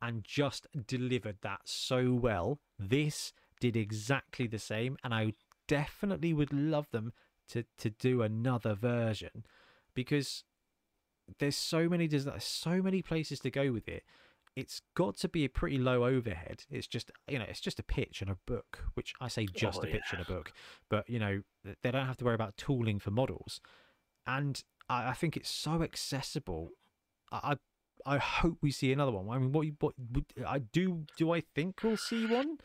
and 0.00 0.24
just 0.24 0.66
delivered 0.86 1.38
that 1.42 1.60
so 1.64 2.12
well. 2.12 2.58
This 2.78 3.32
did 3.60 3.76
exactly 3.76 4.46
the 4.46 4.58
same 4.58 4.96
and 5.02 5.14
I 5.14 5.34
definitely 5.66 6.32
would 6.32 6.52
love 6.52 6.90
them 6.90 7.12
to 7.48 7.64
to 7.78 7.90
do 7.90 8.22
another 8.22 8.74
version 8.74 9.44
because 9.94 10.44
there's 11.38 11.56
so 11.56 11.88
many 11.88 12.06
there's 12.06 12.26
so 12.38 12.82
many 12.82 13.02
places 13.02 13.40
to 13.40 13.50
go 13.50 13.72
with 13.72 13.88
it 13.88 14.02
it's 14.56 14.80
got 14.94 15.16
to 15.18 15.28
be 15.28 15.44
a 15.44 15.48
pretty 15.48 15.78
low 15.78 16.04
overhead. 16.04 16.64
It's 16.70 16.86
just 16.86 17.10
you 17.28 17.38
know 17.38 17.46
it's 17.48 17.60
just 17.60 17.78
a 17.80 17.82
pitch 17.82 18.20
and 18.22 18.30
a 18.30 18.36
book 18.46 18.84
which 18.94 19.14
i 19.20 19.28
say 19.28 19.46
just 19.46 19.78
Oh, 19.78 19.82
a 19.82 19.86
pitch 19.86 20.12
and 20.12 20.20
a 20.20 20.24
book 20.24 20.52
but 20.88 21.08
you 21.08 21.18
know 21.18 21.42
they 21.82 21.90
don't 21.90 22.06
have 22.06 22.16
to 22.18 22.24
worry 22.24 22.34
about 22.34 22.56
tooling 22.56 22.98
for 22.98 23.10
models. 23.10 23.60
And 24.26 24.62
i, 24.88 25.10
I 25.10 25.12
think 25.14 25.36
it's 25.36 25.50
so 25.50 25.82
accessible. 25.82 26.70
I, 27.32 27.56
I 28.06 28.18
hope 28.18 28.58
we 28.60 28.70
see 28.70 28.92
another 28.92 29.12
one. 29.12 29.28
I 29.28 29.38
mean 29.38 29.52
what 29.52 29.66
what 29.78 29.94
i 30.46 30.58
do 30.58 31.04
do 31.16 31.32
i 31.32 31.40
think 31.40 31.82
we'll 31.82 31.96
see 31.96 32.26
one? 32.26 32.58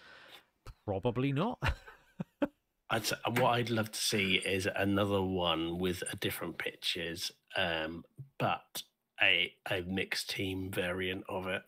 Probably 0.85 1.31
not. 1.31 1.59
I'd 2.91 3.05
say, 3.05 3.15
what 3.37 3.51
I'd 3.51 3.69
love 3.69 3.91
to 3.91 3.99
see 3.99 4.35
is 4.35 4.67
another 4.75 5.21
one 5.21 5.77
with 5.77 6.03
a 6.11 6.15
different 6.15 6.57
pitches, 6.57 7.31
um, 7.55 8.03
but 8.39 8.81
a 9.21 9.53
a 9.69 9.81
mixed 9.81 10.31
team 10.31 10.71
variant 10.71 11.23
of 11.29 11.45
it. 11.47 11.61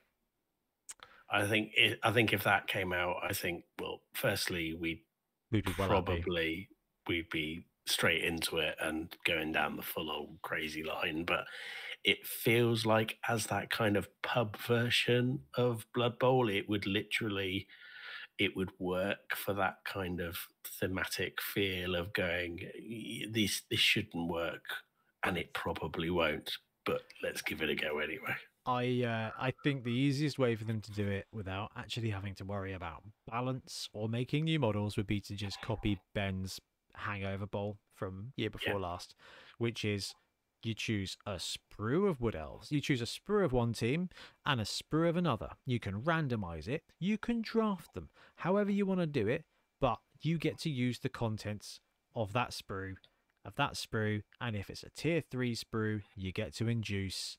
I 1.31 1.47
think 1.47 1.71
it, 1.75 1.99
I 2.03 2.11
think 2.11 2.33
if 2.33 2.43
that 2.43 2.67
came 2.67 2.93
out, 2.93 3.17
I 3.23 3.33
think 3.33 3.63
well, 3.79 4.01
firstly 4.13 4.73
we 4.73 5.03
we'd 5.51 5.67
well 5.77 5.89
happy. 5.89 6.25
probably 6.25 6.69
we'd 7.07 7.29
be 7.29 7.65
straight 7.87 8.23
into 8.23 8.57
it 8.57 8.75
and 8.81 9.15
going 9.25 9.51
down 9.51 9.75
the 9.75 9.81
full 9.81 10.11
old 10.11 10.37
crazy 10.41 10.83
line. 10.83 11.23
But 11.25 11.45
it 12.03 12.25
feels 12.25 12.85
like 12.85 13.17
as 13.27 13.47
that 13.47 13.69
kind 13.69 13.97
of 13.97 14.09
pub 14.23 14.57
version 14.57 15.41
of 15.55 15.85
Blood 15.93 16.19
Bowl, 16.19 16.49
it 16.49 16.67
would 16.69 16.85
literally 16.85 17.67
it 18.37 18.55
would 18.55 18.71
work 18.79 19.35
for 19.35 19.53
that 19.53 19.77
kind 19.85 20.19
of 20.19 20.37
thematic 20.65 21.41
feel 21.41 21.95
of 21.95 22.11
going 22.13 22.59
this 23.31 23.61
this 23.69 23.79
shouldn't 23.79 24.29
work 24.29 24.63
and 25.23 25.37
it 25.37 25.53
probably 25.53 26.09
won't 26.09 26.57
but 26.85 27.01
let's 27.21 27.41
give 27.41 27.61
it 27.61 27.69
a 27.69 27.75
go 27.75 27.99
anyway 27.99 28.35
I 28.65 29.03
uh, 29.03 29.31
I 29.39 29.51
think 29.63 29.83
the 29.83 29.91
easiest 29.91 30.37
way 30.37 30.55
for 30.55 30.65
them 30.65 30.81
to 30.81 30.91
do 30.91 31.07
it 31.07 31.25
without 31.31 31.71
actually 31.75 32.11
having 32.11 32.35
to 32.35 32.45
worry 32.45 32.73
about 32.73 33.03
balance 33.29 33.89
or 33.91 34.07
making 34.07 34.45
new 34.45 34.59
models 34.59 34.97
would 34.97 35.07
be 35.07 35.19
to 35.21 35.35
just 35.35 35.61
copy 35.61 35.99
Ben's 36.13 36.59
Hangover 36.93 37.47
Bowl 37.47 37.77
from 37.95 38.33
year 38.35 38.51
before 38.51 38.79
last, 38.79 39.15
which 39.57 39.83
is 39.83 40.13
you 40.63 40.75
choose 40.75 41.17
a 41.25 41.37
sprue 41.37 42.07
of 42.07 42.21
wood 42.21 42.35
elves, 42.35 42.71
you 42.71 42.81
choose 42.81 43.01
a 43.01 43.05
sprue 43.05 43.43
of 43.43 43.51
one 43.51 43.73
team 43.73 44.09
and 44.45 44.61
a 44.61 44.63
sprue 44.63 45.09
of 45.09 45.17
another. 45.17 45.49
You 45.65 45.79
can 45.79 46.03
randomize 46.03 46.67
it, 46.67 46.83
you 46.99 47.17
can 47.17 47.41
draft 47.41 47.95
them, 47.95 48.09
however 48.35 48.69
you 48.69 48.85
want 48.85 48.99
to 48.99 49.07
do 49.07 49.27
it, 49.27 49.43
but 49.79 49.97
you 50.21 50.37
get 50.37 50.59
to 50.59 50.69
use 50.69 50.99
the 50.99 51.09
contents 51.09 51.79
of 52.15 52.33
that 52.33 52.51
sprue, 52.51 52.93
of 53.43 53.55
that 53.55 53.73
sprue, 53.73 54.21
and 54.39 54.55
if 54.55 54.69
it's 54.69 54.83
a 54.83 54.91
tier 54.91 55.23
three 55.31 55.55
sprue, 55.55 56.03
you 56.15 56.31
get 56.31 56.53
to 56.55 56.67
induce 56.67 57.37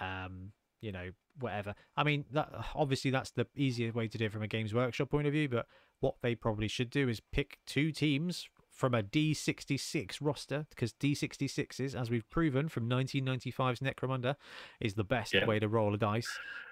um 0.00 0.52
you 0.82 0.92
know 0.92 1.08
whatever 1.40 1.74
i 1.96 2.04
mean 2.04 2.26
that 2.30 2.50
obviously 2.74 3.10
that's 3.10 3.30
the 3.30 3.46
easiest 3.56 3.94
way 3.94 4.06
to 4.06 4.18
do 4.18 4.26
it 4.26 4.32
from 4.32 4.42
a 4.42 4.46
games 4.46 4.74
workshop 4.74 5.08
point 5.08 5.26
of 5.26 5.32
view 5.32 5.48
but 5.48 5.66
what 6.00 6.16
they 6.20 6.34
probably 6.34 6.68
should 6.68 6.90
do 6.90 7.08
is 7.08 7.20
pick 7.32 7.58
two 7.66 7.90
teams 7.90 8.46
from 8.70 8.92
a 8.94 9.02
d66 9.02 10.18
roster 10.20 10.66
because 10.68 10.92
d66s 10.94 11.98
as 11.98 12.10
we've 12.10 12.28
proven 12.28 12.68
from 12.68 12.88
1995's 12.90 13.80
necromunda 13.80 14.34
is 14.80 14.92
the 14.94 15.04
best 15.04 15.32
Yeah. 15.32 15.46
way 15.46 15.58
to 15.58 15.68
roll 15.68 15.94
a 15.94 15.98
dice 15.98 16.28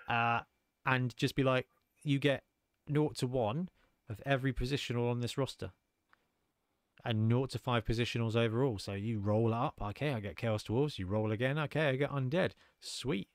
uh, 0.08 0.40
and 0.84 1.16
just 1.16 1.34
be 1.34 1.42
like 1.42 1.66
you 2.02 2.18
get 2.18 2.42
0 2.92 3.10
to 3.16 3.26
1 3.26 3.68
of 4.08 4.20
every 4.26 4.52
positional 4.52 5.10
on 5.10 5.20
this 5.20 5.38
roster 5.38 5.70
and 7.04 7.30
0 7.30 7.46
to 7.46 7.58
5 7.58 7.84
positionals 7.84 8.36
overall. 8.36 8.78
So 8.78 8.92
you 8.92 9.20
roll 9.20 9.54
up, 9.54 9.74
okay, 9.80 10.12
I 10.12 10.20
get 10.20 10.36
Chaos 10.36 10.64
Dwarves. 10.64 10.98
You 10.98 11.06
roll 11.06 11.32
again, 11.32 11.58
okay, 11.58 11.88
I 11.88 11.96
get 11.96 12.10
Undead. 12.10 12.52
Sweet. 12.80 13.28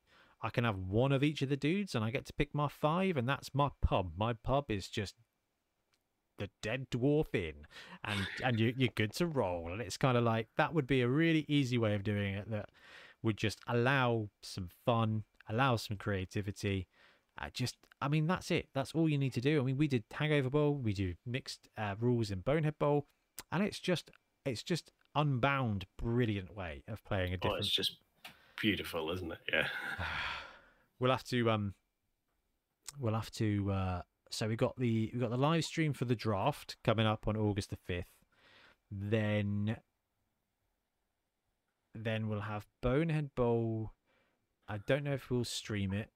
I 0.46 0.52
can 0.52 0.64
have 0.64 0.78
one 0.78 1.12
of 1.12 1.24
each 1.24 1.42
of 1.42 1.50
the 1.50 1.58
dudes 1.58 1.96
and 1.96 2.06
I 2.06 2.12
get 2.12 2.26
to 2.28 2.34
pick 2.34 2.54
my 2.54 2.68
five, 2.68 3.18
and 3.18 3.28
that's 3.28 3.56
my 3.56 3.70
pub. 3.82 4.12
My 4.16 4.34
pub 4.34 4.66
is 4.70 4.88
just 4.88 5.16
the 6.38 6.50
dead 6.62 6.86
dwarf 6.92 7.34
in 7.34 7.54
and 8.04 8.20
and 8.44 8.60
you, 8.60 8.72
you're 8.78 8.90
good 8.94 9.12
to 9.16 9.26
roll. 9.26 9.72
And 9.72 9.82
it's 9.82 9.98
kind 9.98 10.16
of 10.16 10.24
like 10.24 10.48
that 10.58 10.72
would 10.72 10.86
be 10.86 11.02
a 11.02 11.08
really 11.08 11.46
easy 11.48 11.80
way 11.80 11.96
of 11.96 12.04
doing 12.04 12.36
it 12.36 12.52
that 12.52 12.70
would 13.24 13.38
just 13.38 13.60
allow 13.68 14.30
some 14.44 14.70
fun 14.86 15.24
allow 15.50 15.78
some 15.78 15.98
creativity. 15.98 16.88
Uh, 17.42 17.50
just 17.52 17.76
i 18.00 18.08
mean 18.08 18.28
that's 18.28 18.52
it. 18.52 18.68
That's 18.76 18.94
all 18.94 19.10
you 19.10 19.18
need 19.18 19.34
to 19.34 19.42
do. 19.42 19.60
I 19.60 19.64
mean 19.64 19.78
we 19.78 19.88
did 19.88 20.04
hangover 20.12 20.52
bowl 20.52 20.76
we 20.76 20.94
do 20.94 21.16
mixed 21.26 21.70
uh, 21.76 21.96
rules 22.00 22.30
in 22.30 22.42
bonehead 22.42 22.78
bowl 22.78 23.08
and 23.52 23.64
it's 23.64 23.80
just 23.80 24.12
it's 24.46 24.62
just 24.62 24.92
unbound 25.16 25.86
brilliant 25.98 26.56
way 26.56 26.84
of 26.88 27.04
playing 27.04 27.34
a 27.34 27.36
oh, 27.36 27.40
different 27.40 27.66
it's 27.66 27.72
just 27.72 27.98
beautiful 28.62 29.12
isn't 29.12 29.32
it? 29.32 29.40
Yeah. 29.52 29.68
We'll 30.98 31.12
have 31.12 31.26
to 31.26 31.52
um 31.52 31.74
we'll 33.00 33.14
have 33.16 33.30
to 33.32 33.70
uh 33.70 34.02
so 34.32 34.48
we 34.48 34.56
got 34.56 34.78
the 34.78 35.12
we 35.14 35.20
got 35.20 35.30
the 35.30 35.36
live 35.38 35.66
stream 35.66 35.92
for 35.92 36.06
the 36.06 36.16
draft 36.16 36.78
coming 36.86 37.06
up 37.06 37.28
on 37.28 37.36
august 37.36 37.70
the 37.70 37.78
5th 37.94 38.06
then 38.90 39.76
then 41.94 42.28
we'll 42.30 42.42
have 42.42 42.66
bonehead 42.82 43.36
bowl. 43.36 43.92
I 44.70 44.78
don't 44.88 45.04
know 45.04 45.14
if 45.14 45.30
we'll 45.30 45.44
stream 45.44 45.92
it 45.94 46.10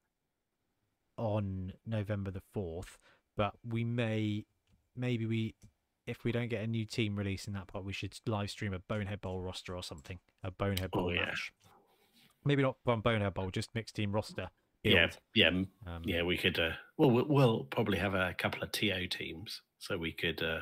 on 1.18 1.74
november 1.86 2.32
the 2.32 2.42
4th 2.56 2.98
but 3.36 3.54
we 3.68 3.84
may 3.84 4.46
maybe 4.96 5.26
we 5.26 5.56
if 6.08 6.24
we 6.24 6.32
don't 6.32 6.48
get 6.50 6.64
a 6.64 6.68
new 6.68 6.86
team 6.86 7.18
release 7.18 7.48
in 7.48 7.54
that 7.54 7.68
part 7.68 7.84
we 7.84 7.92
should 7.94 8.18
live 8.26 8.50
stream 8.50 8.74
a 8.74 8.80
bonehead 8.80 9.20
bowl 9.20 9.42
roster 9.42 9.76
or 9.76 9.84
something 9.84 10.20
a 10.42 10.52
bonehead 10.52 10.92
bowl 10.92 11.08
Oh, 11.08 11.10
yeah. 11.10 11.34
Maybe 12.46 12.62
not 12.64 12.78
one 12.84 13.02
bonehead 13.02 13.34
bowl 13.34 13.50
just 13.52 13.70
mixed 13.76 13.96
team 13.96 14.12
roster 14.12 14.50
yeah 14.84 15.08
build. 15.08 15.18
yeah 15.36 15.48
m- 15.48 15.68
Um, 15.86 16.04
yeah 16.06 16.24
we 16.24 16.38
could 16.38 16.60
uh 16.60 16.72
well 16.98 17.12
we'll- 17.12 17.28
we'll 17.28 17.64
probably 17.66 17.98
have 17.98 18.14
a 18.14 18.34
couple 18.38 18.64
of 18.64 18.72
to 18.72 19.08
teams 19.08 19.62
so 19.78 19.98
we 19.98 20.12
could 20.12 20.42
uh 20.42 20.62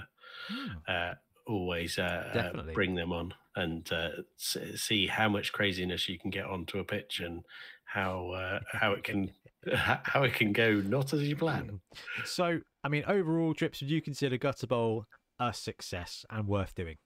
hmm. 0.49 0.67
uh, 0.87 1.13
always 1.47 1.97
uh, 1.97 2.01
uh, 2.29 2.33
Definitely. 2.33 2.73
bring 2.73 2.93
them 2.93 3.13
on 3.13 3.33
and 3.55 3.89
uh, 3.93 4.09
see 4.35 5.07
how 5.07 5.29
much 5.29 5.53
craziness 5.53 6.09
you 6.09 6.19
can 6.19 6.29
get 6.29 6.45
onto 6.45 6.79
a 6.79 6.83
pitch 6.83 7.21
and 7.21 7.45
how 7.85 8.31
uh, 8.31 8.59
how 8.71 8.91
it 8.91 9.03
can 9.05 9.31
how 9.73 10.23
it 10.23 10.33
can 10.33 10.51
go 10.51 10.73
not 10.81 11.13
as 11.13 11.21
you 11.23 11.37
plan. 11.37 11.79
So, 12.25 12.59
I 12.83 12.89
mean, 12.89 13.05
overall, 13.07 13.53
Trips, 13.53 13.79
would 13.81 13.89
you 13.89 14.01
consider 14.01 14.37
Gutter 14.37 14.67
Bowl 14.67 15.05
a 15.39 15.53
success 15.53 16.25
and 16.29 16.47
worth 16.47 16.75
doing? 16.75 16.97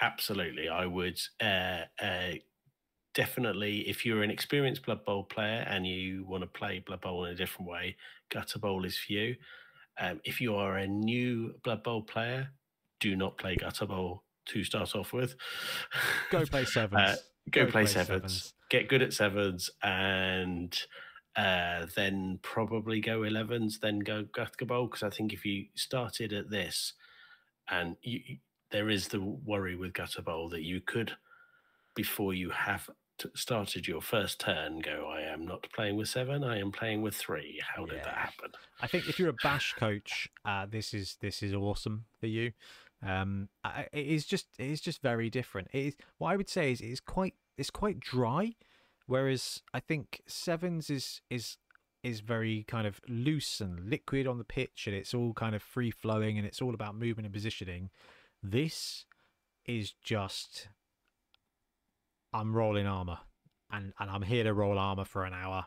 Absolutely, 0.00 0.68
I 0.68 0.86
would 0.86 1.20
uh, 1.40 1.82
uh, 2.02 2.32
definitely. 3.14 3.88
If 3.88 4.04
you're 4.04 4.22
an 4.22 4.30
experienced 4.30 4.84
Blood 4.84 5.04
Bowl 5.04 5.24
player 5.24 5.64
and 5.68 5.86
you 5.86 6.24
want 6.24 6.42
to 6.42 6.46
play 6.46 6.82
Blood 6.84 7.00
Bowl 7.00 7.24
in 7.24 7.32
a 7.32 7.36
different 7.36 7.70
way, 7.70 7.96
Gutter 8.30 8.58
Bowl 8.58 8.84
is 8.84 8.98
for 8.98 9.12
you. 9.12 9.36
Um, 9.98 10.20
if 10.24 10.40
you 10.40 10.54
are 10.54 10.78
a 10.78 10.86
new 10.86 11.54
Blood 11.62 11.82
Bowl 11.82 12.02
player, 12.02 12.48
do 13.00 13.16
not 13.16 13.38
play 13.38 13.56
Gutter 13.56 13.86
Bowl 13.86 14.22
to 14.46 14.64
start 14.64 14.94
off 14.94 15.12
with. 15.12 15.34
Go 16.30 16.44
play 16.46 16.64
sevens. 16.64 17.00
Uh, 17.00 17.16
go, 17.50 17.66
play, 17.66 17.86
sevens, 17.86 18.54
get 18.70 18.88
good 18.88 19.02
at 19.02 19.12
sevens, 19.12 19.70
and 19.82 20.78
uh, 21.36 21.86
then 21.96 22.38
probably 22.42 23.00
go 23.00 23.20
11s, 23.20 23.80
then 23.80 23.98
go 23.98 24.24
Gutter 24.32 24.64
Bowl. 24.64 24.86
Because 24.86 25.02
I 25.02 25.10
think 25.10 25.32
if 25.32 25.44
you 25.44 25.66
started 25.74 26.32
at 26.32 26.50
this, 26.50 26.94
and 27.68 27.96
you, 28.02 28.38
there 28.70 28.88
is 28.88 29.08
the 29.08 29.20
worry 29.20 29.76
with 29.76 29.92
Gutter 29.92 30.22
Bowl 30.22 30.48
that 30.50 30.62
you 30.62 30.80
could, 30.80 31.12
before 31.94 32.34
you 32.34 32.50
have 32.50 32.88
started 33.34 33.86
your 33.88 34.00
first 34.00 34.40
turn, 34.40 34.80
go, 34.80 35.10
I 35.12 35.20
am 35.22 35.44
not 35.46 35.66
playing 35.74 35.96
with 35.96 36.08
seven, 36.08 36.42
I 36.44 36.58
am 36.58 36.72
playing 36.72 37.02
with 37.02 37.14
three. 37.14 37.60
How 37.74 37.84
did 37.86 38.00
that 38.00 38.14
happen? 38.14 38.50
I 38.80 38.86
think 38.86 39.08
if 39.08 39.18
you're 39.18 39.28
a 39.30 39.36
bash 39.42 39.74
coach, 39.74 40.28
uh, 40.44 40.66
this 40.68 40.92
is 40.94 41.16
this 41.20 41.42
is 41.42 41.54
awesome 41.54 42.04
for 42.18 42.26
you. 42.26 42.52
Um, 43.02 43.48
I- 43.64 43.88
it 43.92 44.06
is 44.06 44.26
just 44.26 44.46
it 44.58 44.66
is 44.70 44.80
just 44.80 45.02
very 45.02 45.30
different. 45.30 45.68
It 45.72 45.86
is 45.86 45.96
what 46.18 46.30
I 46.30 46.36
would 46.36 46.48
say 46.48 46.72
is 46.72 46.80
it's 46.80 47.00
quite 47.00 47.34
it's 47.56 47.70
quite 47.70 48.00
dry, 48.00 48.54
whereas 49.06 49.62
I 49.72 49.80
think 49.80 50.22
sevens 50.26 50.90
is 50.90 51.20
is 51.30 51.56
is 52.02 52.20
very 52.20 52.64
kind 52.66 52.86
of 52.86 53.00
loose 53.08 53.60
and 53.60 53.90
liquid 53.90 54.26
on 54.26 54.38
the 54.38 54.44
pitch, 54.44 54.86
and 54.86 54.96
it's 54.96 55.12
all 55.12 55.34
kind 55.34 55.54
of 55.54 55.62
free 55.62 55.90
flowing, 55.90 56.38
and 56.38 56.46
it's 56.46 56.62
all 56.62 56.72
about 56.74 56.94
movement 56.94 57.26
and 57.26 57.34
positioning. 57.34 57.90
This 58.42 59.04
is 59.66 59.92
just 60.02 60.68
I'm 62.32 62.54
rolling 62.54 62.86
armor, 62.86 63.18
and 63.70 63.92
and 63.98 64.10
I'm 64.10 64.22
here 64.22 64.44
to 64.44 64.54
roll 64.54 64.78
armor 64.78 65.04
for 65.04 65.24
an 65.24 65.34
hour. 65.34 65.66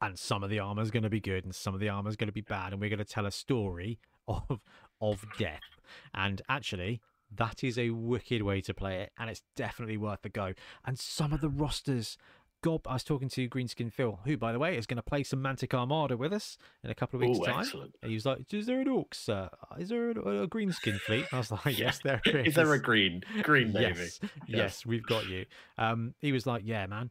And 0.00 0.18
some 0.18 0.44
of 0.44 0.50
the 0.50 0.58
armor 0.58 0.82
is 0.82 0.90
going 0.90 1.02
to 1.02 1.10
be 1.10 1.20
good, 1.20 1.44
and 1.44 1.54
some 1.54 1.74
of 1.74 1.80
the 1.80 1.88
armor 1.88 2.10
is 2.10 2.16
going 2.16 2.28
to 2.28 2.32
be 2.32 2.40
bad, 2.40 2.72
and 2.72 2.80
we're 2.80 2.90
going 2.90 2.98
to 2.98 3.04
tell 3.04 3.26
a 3.26 3.30
story 3.30 3.98
of 4.28 4.60
of 5.00 5.24
death. 5.38 5.80
And 6.14 6.42
actually, 6.48 7.00
that 7.34 7.62
is 7.62 7.78
a 7.78 7.90
wicked 7.90 8.42
way 8.42 8.60
to 8.62 8.74
play 8.74 9.00
it, 9.00 9.12
and 9.18 9.30
it's 9.30 9.42
definitely 9.56 9.96
worth 9.96 10.24
a 10.24 10.28
go. 10.28 10.54
And 10.84 10.98
some 10.98 11.32
of 11.32 11.40
the 11.40 11.48
rosters 11.48 12.16
Gob, 12.62 12.88
I 12.88 12.94
was 12.94 13.04
talking 13.04 13.28
to 13.28 13.48
Greenskin 13.48 13.92
Phil, 13.92 14.18
who, 14.24 14.36
by 14.36 14.50
the 14.52 14.58
way, 14.58 14.76
is 14.76 14.86
going 14.86 14.96
to 14.96 15.02
play 15.02 15.22
some 15.22 15.40
Mantic 15.40 15.72
Armada 15.72 16.16
with 16.16 16.32
us 16.32 16.58
in 16.82 16.90
a 16.90 16.94
couple 16.94 17.16
of 17.16 17.26
weeks' 17.28 17.38
Ooh, 17.38 17.44
time. 17.44 17.60
excellent. 17.60 17.94
And 18.02 18.10
he 18.10 18.16
was 18.16 18.26
like, 18.26 18.52
"Is 18.52 18.66
there 18.66 18.80
an 18.80 18.88
Orcs? 18.88 19.28
Uh, 19.28 19.48
is 19.78 19.90
there 19.90 20.10
a, 20.10 20.42
a 20.42 20.48
Greenskin 20.48 21.00
fleet?" 21.00 21.26
And 21.30 21.34
I 21.34 21.38
was 21.38 21.52
like, 21.52 21.66
"Yes, 21.78 22.00
there 22.02 22.20
is." 22.24 22.46
Is 22.48 22.54
there 22.54 22.72
a 22.74 22.80
green 22.82 23.22
green 23.42 23.72
navy? 23.72 24.00
yes, 24.00 24.20
yes, 24.48 24.86
we've 24.86 25.04
got 25.04 25.28
you. 25.28 25.46
Um, 25.76 26.14
he 26.18 26.32
was 26.32 26.46
like, 26.46 26.62
"Yeah, 26.64 26.84
man, 26.86 27.10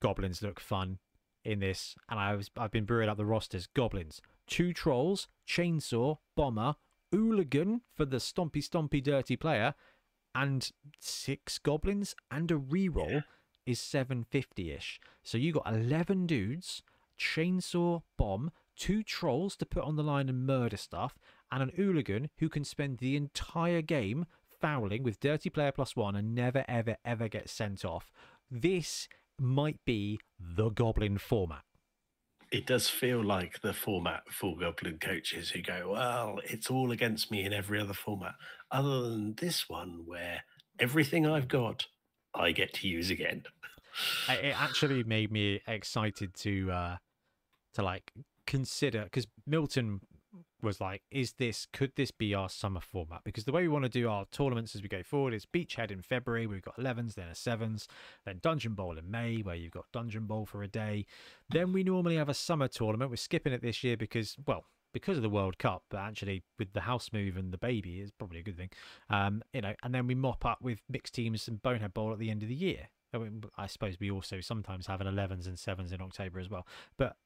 goblins 0.00 0.42
look 0.42 0.60
fun 0.60 0.98
in 1.44 1.60
this," 1.60 1.94
and 2.08 2.18
I 2.18 2.34
was 2.34 2.50
I've 2.56 2.70
been 2.70 2.86
brewing 2.86 3.08
up 3.10 3.18
the 3.18 3.26
rosters. 3.26 3.66
Goblins, 3.66 4.22
two 4.46 4.72
trolls, 4.72 5.28
chainsaw, 5.46 6.16
bomber, 6.36 6.76
hooligan 7.12 7.82
for 7.94 8.06
the 8.06 8.16
stompy 8.16 8.66
stompy 8.66 9.02
dirty 9.02 9.36
player, 9.36 9.74
and 10.34 10.70
six 11.00 11.58
goblins 11.58 12.14
and 12.30 12.50
a 12.50 12.54
reroll 12.56 13.10
Yeah. 13.10 13.20
Is 13.66 13.80
750 13.80 14.72
ish. 14.72 15.00
So 15.22 15.38
you 15.38 15.52
got 15.52 15.72
11 15.72 16.26
dudes, 16.26 16.82
chainsaw, 17.18 18.02
bomb, 18.16 18.50
two 18.76 19.02
trolls 19.02 19.56
to 19.56 19.66
put 19.66 19.84
on 19.84 19.96
the 19.96 20.02
line 20.02 20.28
and 20.28 20.46
murder 20.46 20.76
stuff, 20.76 21.18
and 21.52 21.62
an 21.62 21.72
hooligan 21.76 22.30
who 22.38 22.48
can 22.48 22.64
spend 22.64 22.98
the 22.98 23.16
entire 23.16 23.82
game 23.82 24.26
fouling 24.60 25.02
with 25.02 25.20
dirty 25.20 25.50
player 25.50 25.72
plus 25.72 25.96
one 25.96 26.16
and 26.16 26.34
never, 26.34 26.64
ever, 26.68 26.96
ever 27.04 27.28
get 27.28 27.48
sent 27.48 27.84
off. 27.84 28.10
This 28.50 29.08
might 29.38 29.78
be 29.84 30.18
the 30.38 30.70
goblin 30.70 31.18
format. 31.18 31.62
It 32.50 32.66
does 32.66 32.88
feel 32.88 33.22
like 33.22 33.60
the 33.60 33.72
format 33.72 34.24
for 34.28 34.56
Goblin 34.56 34.98
coaches 34.98 35.50
who 35.50 35.62
go, 35.62 35.92
well, 35.92 36.40
it's 36.42 36.68
all 36.68 36.90
against 36.90 37.30
me 37.30 37.44
in 37.44 37.52
every 37.52 37.80
other 37.80 37.94
format, 37.94 38.34
other 38.72 39.02
than 39.02 39.34
this 39.34 39.68
one 39.68 40.02
where 40.04 40.42
everything 40.80 41.26
I've 41.26 41.46
got, 41.46 41.86
I 42.34 42.52
get 42.52 42.74
to 42.74 42.88
use 42.88 43.10
again. 43.10 43.44
It 44.28 44.54
actually 44.58 45.02
made 45.04 45.32
me 45.32 45.60
excited 45.66 46.34
to 46.34 46.70
uh 46.70 46.96
to 47.74 47.82
like 47.82 48.12
consider 48.46 49.04
because 49.04 49.26
milton 49.46 50.00
was 50.62 50.80
like 50.80 51.02
is 51.10 51.34
this 51.34 51.66
could 51.72 51.92
this 51.96 52.10
be 52.10 52.34
our 52.34 52.48
summer 52.48 52.80
format? 52.80 53.22
Because 53.24 53.44
the 53.44 53.52
way 53.52 53.62
we 53.62 53.68
want 53.68 53.84
to 53.84 53.88
do 53.88 54.08
our 54.08 54.26
tournaments 54.30 54.74
as 54.74 54.82
we 54.82 54.88
go 54.88 55.02
forward 55.02 55.34
is 55.34 55.44
beachhead 55.46 55.90
in 55.90 56.02
february 56.02 56.46
we've 56.46 56.62
got 56.62 56.76
11s 56.76 57.14
then 57.14 57.28
a 57.28 57.32
7s 57.32 57.86
then 58.24 58.38
dungeon 58.40 58.74
bowl 58.74 58.96
in 58.96 59.10
may 59.10 59.38
where 59.42 59.56
you've 59.56 59.72
got 59.72 59.90
dungeon 59.92 60.26
bowl 60.26 60.46
for 60.46 60.62
a 60.62 60.68
day. 60.68 61.06
Then 61.48 61.72
we 61.72 61.82
normally 61.82 62.16
have 62.16 62.28
a 62.28 62.34
summer 62.34 62.68
tournament. 62.68 63.10
We're 63.10 63.16
skipping 63.16 63.52
it 63.52 63.62
this 63.62 63.82
year 63.82 63.96
because 63.96 64.36
well 64.46 64.64
because 64.92 65.16
of 65.16 65.22
the 65.22 65.30
world 65.30 65.58
cup 65.58 65.82
but 65.90 65.98
actually 65.98 66.42
with 66.58 66.72
the 66.72 66.80
house 66.80 67.10
move 67.12 67.36
and 67.36 67.52
the 67.52 67.58
baby 67.58 68.00
is 68.00 68.10
probably 68.10 68.40
a 68.40 68.42
good 68.42 68.56
thing 68.56 68.70
um 69.08 69.42
you 69.52 69.60
know 69.60 69.74
and 69.82 69.94
then 69.94 70.06
we 70.06 70.14
mop 70.14 70.44
up 70.44 70.58
with 70.60 70.80
mixed 70.88 71.14
teams 71.14 71.46
and 71.48 71.62
bonehead 71.62 71.94
bowl 71.94 72.12
at 72.12 72.18
the 72.18 72.30
end 72.30 72.42
of 72.42 72.48
the 72.48 72.54
year 72.54 72.88
I, 73.12 73.18
mean, 73.18 73.44
I 73.56 73.66
suppose 73.66 73.98
we 73.98 74.10
also 74.10 74.40
sometimes 74.40 74.86
have 74.86 75.00
an 75.00 75.06
11s 75.06 75.46
and 75.46 75.56
7s 75.56 75.92
in 75.92 76.00
October 76.00 76.38
as 76.38 76.48
well. 76.48 76.66
But 76.96 77.16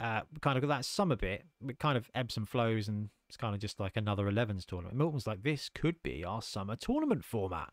uh, 0.00 0.22
kind 0.40 0.56
of 0.56 0.62
got 0.62 0.68
that 0.68 0.84
summer 0.84 1.16
bit, 1.16 1.44
it 1.68 1.78
kind 1.78 1.96
of 1.96 2.10
ebbs 2.14 2.36
and 2.36 2.48
flows, 2.48 2.88
and 2.88 3.10
it's 3.28 3.36
kind 3.36 3.54
of 3.54 3.60
just 3.60 3.78
like 3.78 3.96
another 3.96 4.24
11s 4.24 4.64
tournament. 4.64 4.96
Milton's 4.96 5.26
like, 5.26 5.42
this 5.42 5.68
could 5.68 6.02
be 6.02 6.24
our 6.24 6.42
summer 6.42 6.76
tournament 6.76 7.24
format. 7.24 7.72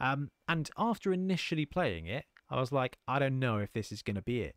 Um, 0.00 0.30
and 0.48 0.70
after 0.76 1.12
initially 1.12 1.66
playing 1.66 2.06
it, 2.06 2.24
I 2.50 2.60
was 2.60 2.72
like, 2.72 2.98
I 3.08 3.18
don't 3.18 3.38
know 3.38 3.58
if 3.58 3.72
this 3.72 3.92
is 3.92 4.02
going 4.02 4.16
to 4.16 4.22
be 4.22 4.42
it. 4.42 4.56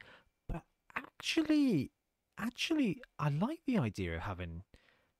But 0.49 0.63
actually, 0.95 1.91
actually, 2.37 3.01
I 3.19 3.29
like 3.29 3.59
the 3.65 3.77
idea 3.77 4.15
of 4.15 4.21
having 4.21 4.63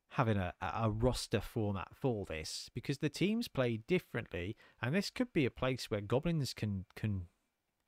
having 0.10 0.38
a, 0.38 0.54
a 0.62 0.90
roster 0.90 1.42
format 1.42 1.90
for 1.94 2.26
this 2.26 2.70
because 2.74 3.00
the 3.00 3.10
teams 3.10 3.50
play 3.50 3.78
differently 3.86 4.56
and 4.82 4.96
this 4.96 5.10
could 5.10 5.34
be 5.34 5.46
a 5.46 5.52
place 5.52 5.92
where 5.92 6.00
goblins 6.00 6.54
can 6.54 6.86
can 6.96 7.28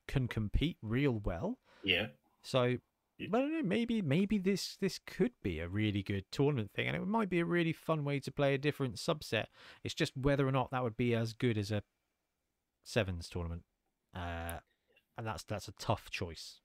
can 0.10 0.28
compete 0.28 0.76
real 0.82 1.22
well 1.24 1.58
Yeah. 1.84 2.08
so 2.42 2.78
Yeah. 3.18 3.28
I 3.34 3.40
don't 3.40 3.54
know. 3.54 3.64
Maybe 3.64 4.02
maybe 4.02 4.38
this 4.38 4.78
this 4.78 5.00
could 5.00 5.32
be 5.42 5.60
a 5.60 5.68
really 5.68 6.04
good 6.04 6.26
tournament 6.32 6.72
thing, 6.74 6.88
and 6.88 6.96
it 6.96 7.06
might 7.08 7.30
be 7.30 7.40
a 7.40 7.46
really 7.46 7.74
fun 7.74 8.04
way 8.04 8.20
to 8.20 8.32
play 8.32 8.54
a 8.54 8.58
different 8.60 8.96
subset. 8.96 9.46
It's 9.84 9.96
just 9.96 10.16
whether 10.16 10.48
or 10.48 10.52
not 10.52 10.70
that 10.72 10.84
would 10.84 10.98
be 10.98 11.16
as 11.16 11.34
good 11.34 11.58
as 11.58 11.72
a 11.72 11.82
sevens 12.84 13.28
tournament, 13.30 13.64
uh, 14.14 14.60
and 15.18 15.26
that's 15.26 15.44
that's 15.44 15.68
a 15.68 15.74
tough 15.80 16.10
choice. 16.12 16.62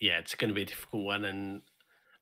Yeah, 0.00 0.18
it's 0.18 0.34
going 0.34 0.48
to 0.48 0.54
be 0.54 0.62
a 0.62 0.66
difficult 0.66 1.04
one. 1.04 1.24
And 1.24 1.62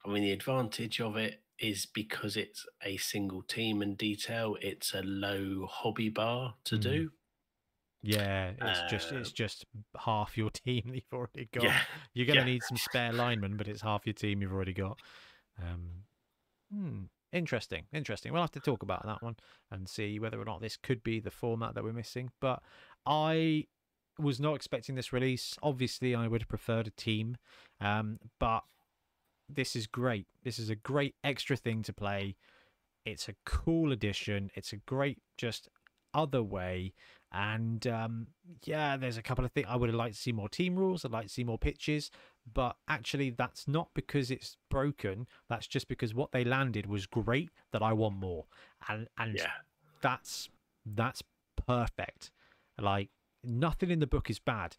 I 0.04 0.10
mean, 0.10 0.22
the 0.22 0.32
advantage 0.32 1.00
of 1.00 1.16
it 1.16 1.42
is 1.58 1.86
because 1.86 2.36
it's 2.36 2.66
a 2.82 2.96
single 2.98 3.42
team 3.42 3.82
and 3.82 3.96
detail, 3.98 4.56
it's 4.60 4.94
a 4.94 5.02
low 5.02 5.66
hobby 5.66 6.08
bar 6.08 6.54
to 6.64 6.76
Mhm. 6.76 6.80
do. 6.82 7.12
Yeah, 8.00 8.52
it's 8.60 8.90
just 8.92 9.10
it's 9.10 9.32
just 9.32 9.64
half 9.98 10.36
your 10.38 10.50
team 10.64 10.82
that 10.86 10.94
you've 10.94 11.12
already 11.12 11.48
got. 11.52 11.64
Yeah. 11.64 11.80
You're 12.14 12.26
gonna 12.26 12.40
yeah. 12.40 12.46
need 12.46 12.62
some 12.62 12.76
spare 12.90 13.12
linemen, 13.12 13.56
but 13.56 13.66
it's 13.66 13.82
half 13.82 14.06
your 14.06 14.12
team 14.14 14.40
you've 14.40 14.52
already 14.52 14.72
got. 14.72 15.00
Um, 15.60 16.04
hmm, 16.72 17.02
interesting, 17.32 17.86
interesting. 17.92 18.32
We'll 18.32 18.42
have 18.42 18.52
to 18.52 18.60
talk 18.60 18.84
about 18.84 19.04
that 19.04 19.20
one 19.20 19.36
and 19.72 19.88
see 19.88 20.20
whether 20.20 20.40
or 20.40 20.44
not 20.44 20.60
this 20.60 20.76
could 20.76 21.02
be 21.02 21.18
the 21.18 21.32
format 21.32 21.74
that 21.74 21.82
we're 21.82 21.92
missing. 21.92 22.30
But 22.40 22.62
I 23.04 23.64
was 24.18 24.40
not 24.40 24.54
expecting 24.54 24.94
this 24.94 25.12
release. 25.12 25.56
Obviously, 25.62 26.14
I 26.14 26.26
would 26.26 26.42
have 26.42 26.48
preferred 26.48 26.86
a 26.86 26.90
team, 26.90 27.36
um, 27.80 28.18
but 28.38 28.64
this 29.48 29.74
is 29.76 29.86
great. 29.86 30.26
This 30.44 30.58
is 30.58 30.70
a 30.70 30.74
great 30.76 31.14
extra 31.24 31.56
thing 31.56 31.82
to 31.82 31.92
play. 31.92 32.36
It's 33.04 33.28
a 33.28 33.34
cool 33.46 33.92
addition. 33.92 34.50
It's 34.54 34.72
a 34.72 34.76
great 34.76 35.18
just 35.36 35.68
other 36.12 36.42
way. 36.42 36.92
And 37.30 37.86
um, 37.86 38.26
yeah, 38.64 38.96
there's 38.96 39.18
a 39.18 39.22
couple 39.22 39.44
of 39.44 39.52
things 39.52 39.66
I 39.68 39.76
would 39.76 39.88
have 39.90 39.96
liked 39.96 40.14
to 40.14 40.20
see 40.20 40.32
more 40.32 40.48
team 40.48 40.76
rules. 40.76 41.04
I'd 41.04 41.10
like 41.10 41.26
to 41.26 41.32
see 41.32 41.44
more 41.44 41.58
pitches, 41.58 42.10
but 42.52 42.76
actually, 42.88 43.30
that's 43.30 43.68
not 43.68 43.88
because 43.94 44.30
it's 44.30 44.56
broken. 44.70 45.26
That's 45.48 45.66
just 45.66 45.88
because 45.88 46.14
what 46.14 46.32
they 46.32 46.44
landed 46.44 46.86
was 46.86 47.06
great. 47.06 47.50
That 47.72 47.82
I 47.82 47.92
want 47.92 48.16
more, 48.16 48.46
and 48.88 49.08
and 49.18 49.36
Yeah. 49.36 49.50
that's 50.00 50.48
that's 50.86 51.22
perfect. 51.66 52.30
Like 52.80 53.10
nothing 53.44 53.90
in 53.90 54.00
the 54.00 54.06
book 54.06 54.30
is 54.30 54.38
bad. 54.38 54.76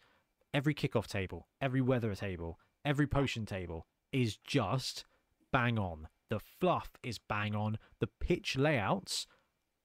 Every 0.54 0.74
kickoff 0.74 1.08
table, 1.08 1.48
every 1.62 1.82
weather 1.82 2.16
table, 2.16 2.60
every 2.84 3.08
potion 3.08 3.46
table 3.46 3.86
is 4.12 4.38
just 4.38 5.06
bang 5.52 5.78
on. 5.78 6.08
The 6.30 6.40
fluff 6.40 6.92
is 7.04 7.20
bang 7.20 7.56
on. 7.56 7.78
The 8.00 8.10
pitch 8.20 8.58
layouts 8.58 9.28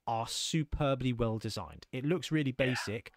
are 0.06 0.28
superbly 0.28 1.12
well 1.12 1.38
designed. 1.38 1.86
It 1.92 2.04
looks 2.04 2.30
really 2.30 2.52
basic, 2.52 3.12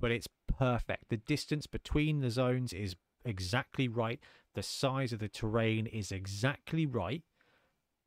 but 0.00 0.10
it's 0.10 0.28
perfect. 0.46 1.08
The 1.08 1.16
distance 1.16 1.66
between 1.66 2.20
the 2.20 2.30
zones 2.30 2.72
is 2.72 2.96
exactly 3.24 3.88
right. 3.88 4.20
The 4.54 4.62
size 4.62 5.12
of 5.12 5.18
the 5.18 5.28
terrain 5.28 5.86
is 5.86 6.12
exactly 6.12 6.86
right. 6.86 7.22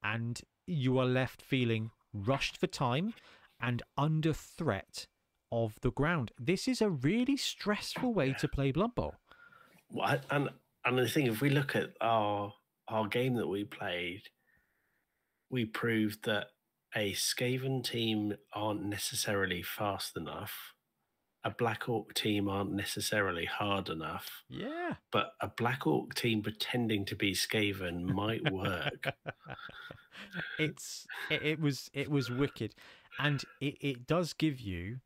And 0.04 0.40
you 0.66 0.98
are 1.00 1.06
left 1.06 1.42
feeling 1.42 1.92
rushed 2.14 2.58
for 2.58 2.68
time 2.68 3.14
and 3.60 3.82
under 3.98 4.34
threat 4.34 5.08
of 5.52 5.76
the 5.82 5.92
ground. 5.92 6.32
This 6.40 6.68
is 6.68 6.82
a 6.82 6.90
really 6.90 7.38
stressful 7.38 8.14
way 8.14 8.34
to 8.40 8.48
play 8.48 8.72
Blood 8.72 8.96
Bowl. 8.96 9.16
Well, 9.90 10.08
I- 10.08 10.36
and 10.36 10.50
and 10.86 10.98
the 10.98 11.08
thing, 11.10 11.28
if 11.28 11.42
we 11.42 11.50
look 11.50 11.76
at 11.76 11.92
our 12.02 12.54
our 12.88 13.08
game 13.08 13.36
that 13.36 13.48
we 13.48 13.64
played, 13.66 14.24
we 15.50 15.66
proved 15.66 16.24
that 16.26 16.48
a 16.96 17.12
Skaven 17.14 17.84
team 17.84 18.34
aren't 18.54 18.84
necessarily 18.86 19.62
fast 19.62 20.16
enough. 20.16 20.74
A 21.44 21.50
Black 21.52 21.88
Orc 21.88 22.14
team 22.14 22.50
aren't 22.50 22.72
necessarily 22.74 23.46
hard 23.46 23.90
enough, 23.90 24.44
Yeah. 24.50 24.96
but 25.12 25.34
a 25.42 25.48
Black 25.48 25.86
Orc 25.88 26.14
team 26.14 26.42
pretending 26.42 27.06
to 27.06 27.16
be 27.16 27.34
Skaven 27.34 28.04
might 28.04 28.52
work. 28.52 29.14
it's 30.60 31.06
it, 31.30 31.42
it 31.44 31.60
was 31.60 31.90
it 31.94 32.10
was 32.10 32.30
wicked 32.30 32.74
and 33.20 33.44
it, 33.62 33.78
it 33.82 34.08
does 34.08 34.34
give 34.34 34.60
you 34.60 35.00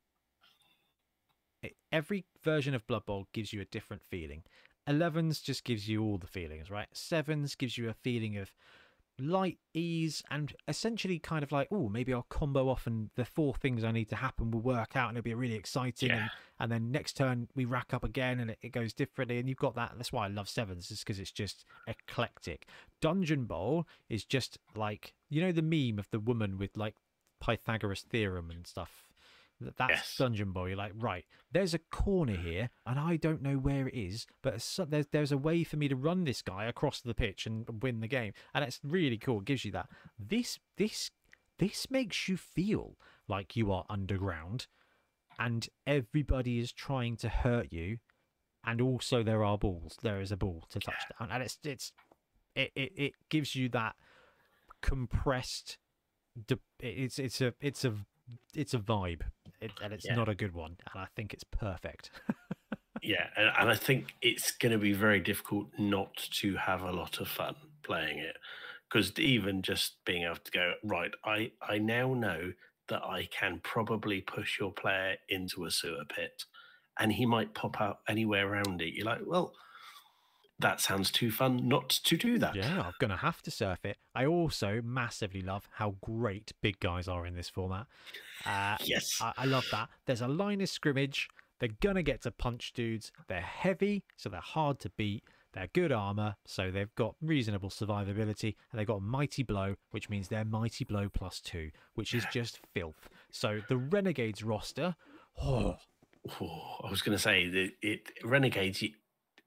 every 1.92 2.26
version 2.44 2.74
of 2.74 2.86
blood 2.88 3.06
bowl 3.06 3.28
gives 3.34 3.54
you 3.54 3.62
a 3.62 3.66
different 3.66 4.04
feeling. 4.04 4.44
11s 4.88 5.44
just 5.44 5.64
gives 5.64 5.88
you 5.88 6.04
all 6.04 6.18
the 6.18 6.28
feelings 6.28 6.72
right? 6.72 6.88
Sevens 6.92 7.56
gives 7.56 7.78
you 7.78 7.90
a 7.90 7.94
feeling 7.94 8.38
of 8.38 8.52
light 9.20 9.60
ease 9.76 10.24
and 10.32 10.54
essentially 10.68 11.20
kind 11.20 11.44
of 11.44 11.52
like 11.52 11.68
oh 11.70 11.88
maybe 11.88 12.12
i'll 12.12 12.26
combo 12.30 12.68
off 12.70 12.88
and 12.88 13.12
the 13.16 13.26
four 13.26 13.54
things 13.54 13.84
i 13.84 13.92
need 13.92 14.10
to 14.10 14.16
happen 14.16 14.50
will 14.50 14.62
work 14.62 14.96
out 14.96 15.10
and 15.10 15.18
it'll 15.18 15.24
be 15.26 15.34
really 15.36 15.54
exciting 15.54 16.10
Yeah. 16.10 16.16
and, 16.22 16.30
and 16.60 16.72
then 16.72 16.92
next 16.92 17.18
turn 17.18 17.48
we 17.54 17.66
rack 17.66 17.94
up 17.94 18.04
again 18.04 18.40
and 18.40 18.50
it, 18.52 18.58
it 18.64 18.72
goes 18.72 18.94
differently. 18.94 19.38
And 19.38 19.48
you've 19.48 19.60
got 19.60 19.76
that. 19.76 19.92
That's 19.96 20.12
why 20.12 20.26
i 20.26 20.28
love 20.28 20.50
sevens 20.50 20.90
is 20.90 21.00
because 21.00 21.20
it's 21.20 21.32
just 21.32 21.66
eclectic. 21.88 22.66
Dungeon 23.00 23.46
bowl 23.46 23.86
is 24.10 24.26
just 24.26 24.58
like 24.76 25.14
you 25.30 25.42
know 25.42 25.52
the 25.52 25.62
meme 25.62 26.00
of 26.00 26.10
the 26.10 26.20
woman 26.20 26.58
with 26.58 26.76
like 26.76 26.96
pythagoras 27.40 28.02
theorem 28.02 28.50
and 28.50 28.66
stuff 28.66 29.06
that's 29.78 29.90
Yes. 29.90 30.16
dungeon 30.18 30.52
Boy. 30.52 30.68
you're 30.70 30.78
like 30.78 30.94
right 30.96 31.26
there's 31.52 31.74
a 31.74 31.80
corner 31.92 32.36
here 32.36 32.70
and 32.86 33.00
i 33.00 33.16
don't 33.16 33.42
know 33.42 33.56
where 33.58 33.88
it 33.88 33.94
is 33.96 34.26
but 34.42 34.64
there's 34.90 35.08
there's 35.12 35.32
a 35.32 35.38
way 35.38 35.64
for 35.64 35.78
me 35.78 35.88
to 35.88 35.96
run 35.96 36.24
this 36.24 36.42
guy 36.42 36.66
across 36.66 37.02
the 37.02 37.14
pitch 37.14 37.46
and 37.46 37.84
win 37.84 38.00
the 38.00 38.08
game 38.08 38.34
and 38.54 38.64
it's 38.64 38.80
really 38.84 39.18
cool 39.18 39.40
it 39.40 39.46
gives 39.46 39.64
you 39.66 39.72
that 39.72 39.88
this 40.20 40.60
this 40.78 41.12
this 41.60 41.90
makes 41.92 42.28
you 42.28 42.38
feel 42.38 42.98
like 43.28 43.56
you 43.56 43.72
are 43.72 43.86
underground 43.90 44.68
and 45.40 45.70
everybody 45.86 46.60
is 46.60 46.72
trying 46.72 47.16
to 47.18 47.30
hurt 47.30 47.72
you 47.72 47.98
and 48.66 48.82
also 48.82 49.24
there 49.24 49.44
are 49.44 49.58
balls 49.58 49.98
there 50.02 50.22
is 50.22 50.32
a 50.32 50.38
ball 50.38 50.64
to 50.70 50.80
touch 50.80 51.04
down 51.20 51.30
and 51.32 51.44
it's 51.44 51.58
it's 51.64 51.94
it, 52.56 52.72
it, 52.76 52.92
it 52.96 53.14
gives 53.30 53.56
you 53.56 53.70
that 53.70 53.96
compressed 54.82 55.78
it's 56.80 57.20
it's 57.20 57.42
a 57.42 57.54
it's 57.60 57.84
a 57.86 57.94
it's 58.54 58.74
a 58.74 58.80
vibe 58.80 59.22
it, 59.62 59.72
and 59.82 59.94
it's 59.94 60.06
Yeah. 60.06 60.16
not 60.16 60.30
a 60.30 60.36
good 60.36 60.54
one 60.54 60.78
and 60.94 61.02
i 61.04 61.08
think 61.16 61.34
it's 61.34 61.44
perfect 61.44 62.12
Yeah, 63.02 63.28
and, 63.36 63.52
and 63.58 63.70
I 63.70 63.76
think 63.76 64.14
it's 64.22 64.52
going 64.52 64.74
to 64.74 64.78
be 64.78 64.94
very 64.94 65.20
difficult 65.20 65.68
not 65.80 66.16
to 66.34 66.56
have 66.56 66.84
a 66.84 66.92
lot 66.92 67.20
of 67.20 67.28
fun 67.28 67.56
playing 67.84 68.20
it 68.20 68.38
because 68.88 69.18
even 69.20 69.62
just 69.64 70.04
being 70.06 70.24
able 70.24 70.36
to 70.36 70.52
go 70.52 70.74
right, 70.84 71.12
I 71.26 71.52
I 71.62 71.80
now 71.80 72.14
know 72.14 72.54
that 72.90 73.04
I 73.04 73.28
can 73.32 73.60
probably 73.64 74.22
push 74.22 74.60
your 74.60 74.72
player 74.72 75.18
into 75.30 75.66
a 75.66 75.72
sewer 75.72 76.06
pit, 76.06 76.44
and 77.00 77.12
he 77.12 77.26
might 77.26 77.56
pop 77.56 77.82
out 77.82 78.00
anywhere 78.08 78.48
around 78.52 78.82
it. 78.82 78.94
You're 78.94 79.06
like, 79.06 79.22
well, 79.26 79.54
that 80.62 80.80
sounds 80.80 81.12
too 81.12 81.30
fun 81.32 81.68
not 81.68 81.90
to 81.90 82.16
do 82.18 82.38
that. 82.38 82.56
yeah 82.56 82.82
i'm 82.82 82.94
gonna 83.00 83.18
have 83.18 83.42
to 83.42 83.52
surf 83.52 83.80
it 83.84 83.98
i 84.16 84.26
also 84.26 84.82
massively 84.84 85.42
love 85.42 85.68
how 85.74 85.96
great 86.02 86.54
big 86.62 86.80
guys 86.80 87.08
are 87.08 87.26
in 87.26 87.36
this 87.36 87.50
format 87.50 87.86
uh 88.46 88.76
Yes. 88.84 89.20
I, 89.22 89.34
I 89.38 89.46
love 89.46 89.66
that. 89.72 89.90
There's 90.08 90.22
a 90.22 90.28
line 90.28 90.62
of 90.62 90.70
scrimmage. 90.70 91.28
They're 91.60 91.70
gonna 91.80 92.02
get 92.02 92.22
to 92.24 92.32
punch 92.32 92.74
dudes. 92.74 93.12
They're 93.28 93.40
heavy, 93.42 94.04
so 94.18 94.30
they're 94.30 94.40
hard 94.42 94.80
to 94.80 94.90
beat. 94.90 95.24
They're 95.54 95.68
good 95.74 95.92
armor, 95.92 96.38
so 96.46 96.72
they've 96.72 96.94
got 96.96 97.14
reasonable 97.22 97.70
survivability, 97.70 98.56
and 98.72 98.80
they've 98.80 98.88
got 98.88 99.02
mighty 99.04 99.44
blow, 99.44 99.76
which 99.92 100.10
means 100.10 100.30
they're 100.30 100.46
mighty 100.46 100.86
blow 100.86 101.08
plus 101.14 101.40
two, 101.42 101.70
which 101.94 102.16
is 102.16 102.26
just 102.32 102.60
filth. 102.74 103.10
So 103.32 103.60
the 103.68 103.78
Renegades 103.78 104.44
roster, 104.44 104.96
oh, 105.40 105.76
Oh, 106.40 106.78
I 106.84 106.90
was 106.90 107.02
going 107.02 107.18
to 107.18 107.22
say 107.22 107.48
that 107.50 107.72
it 107.82 108.12
Renegades 108.24 108.84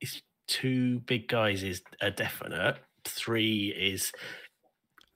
is 0.00 0.22
two 0.46 1.00
big 1.00 1.28
guys 1.28 1.62
is 1.62 1.82
a 2.00 2.10
definite. 2.10 2.76
Three 3.04 3.68
is 3.76 4.12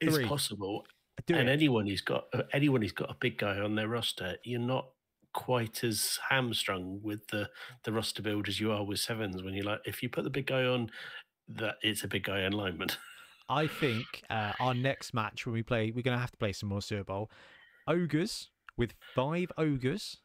is 0.01 0.15
Three. 0.15 0.27
possible, 0.27 0.85
do 1.27 1.35
and 1.35 1.49
it. 1.49 1.53
anyone 1.53 1.87
who's 1.87 2.01
got 2.03 2.27
anyone 2.53 2.83
who's 2.83 2.93
got 2.93 3.11
a 3.11 3.17
big 3.21 3.39
guy 3.39 3.59
on 3.59 3.75
their 3.75 3.89
roster, 3.89 4.37
you're 4.45 4.61
not 4.61 4.89
quite 5.35 5.85
as 5.85 6.19
hamstrung 6.29 7.01
with 7.03 7.27
the 7.29 7.49
the 7.85 7.93
roster 7.93 8.23
build 8.23 8.49
as 8.49 8.61
you 8.61 8.73
are 8.73 8.85
with 8.85 9.01
sevens. 9.01 9.43
When 9.43 9.55
you 9.55 9.63
like, 9.63 9.81
if 9.85 10.03
you 10.03 10.09
put 10.09 10.25
the 10.25 10.31
big 10.31 10.47
guy 10.47 10.65
on, 10.65 10.91
that 11.49 11.77
it's 11.83 12.05
a 12.05 12.09
big 12.09 12.25
guy 12.25 12.41
in 12.41 12.53
alignment. 12.53 12.99
I 13.49 13.67
think 13.67 14.05
uh, 14.29 14.53
our 14.61 14.75
next 14.75 15.15
match 15.15 15.47
when 15.47 15.55
we 15.55 15.63
play, 15.63 15.91
we're 15.91 16.03
gonna 16.03 16.19
have 16.19 16.33
to 16.33 16.37
play 16.37 16.53
some 16.53 16.69
more 16.69 16.83
Sewer 16.83 17.05
Bowl. 17.05 17.31
Ogres 17.87 18.51
with 18.77 18.93
five 19.15 19.51
ogres, 19.57 20.19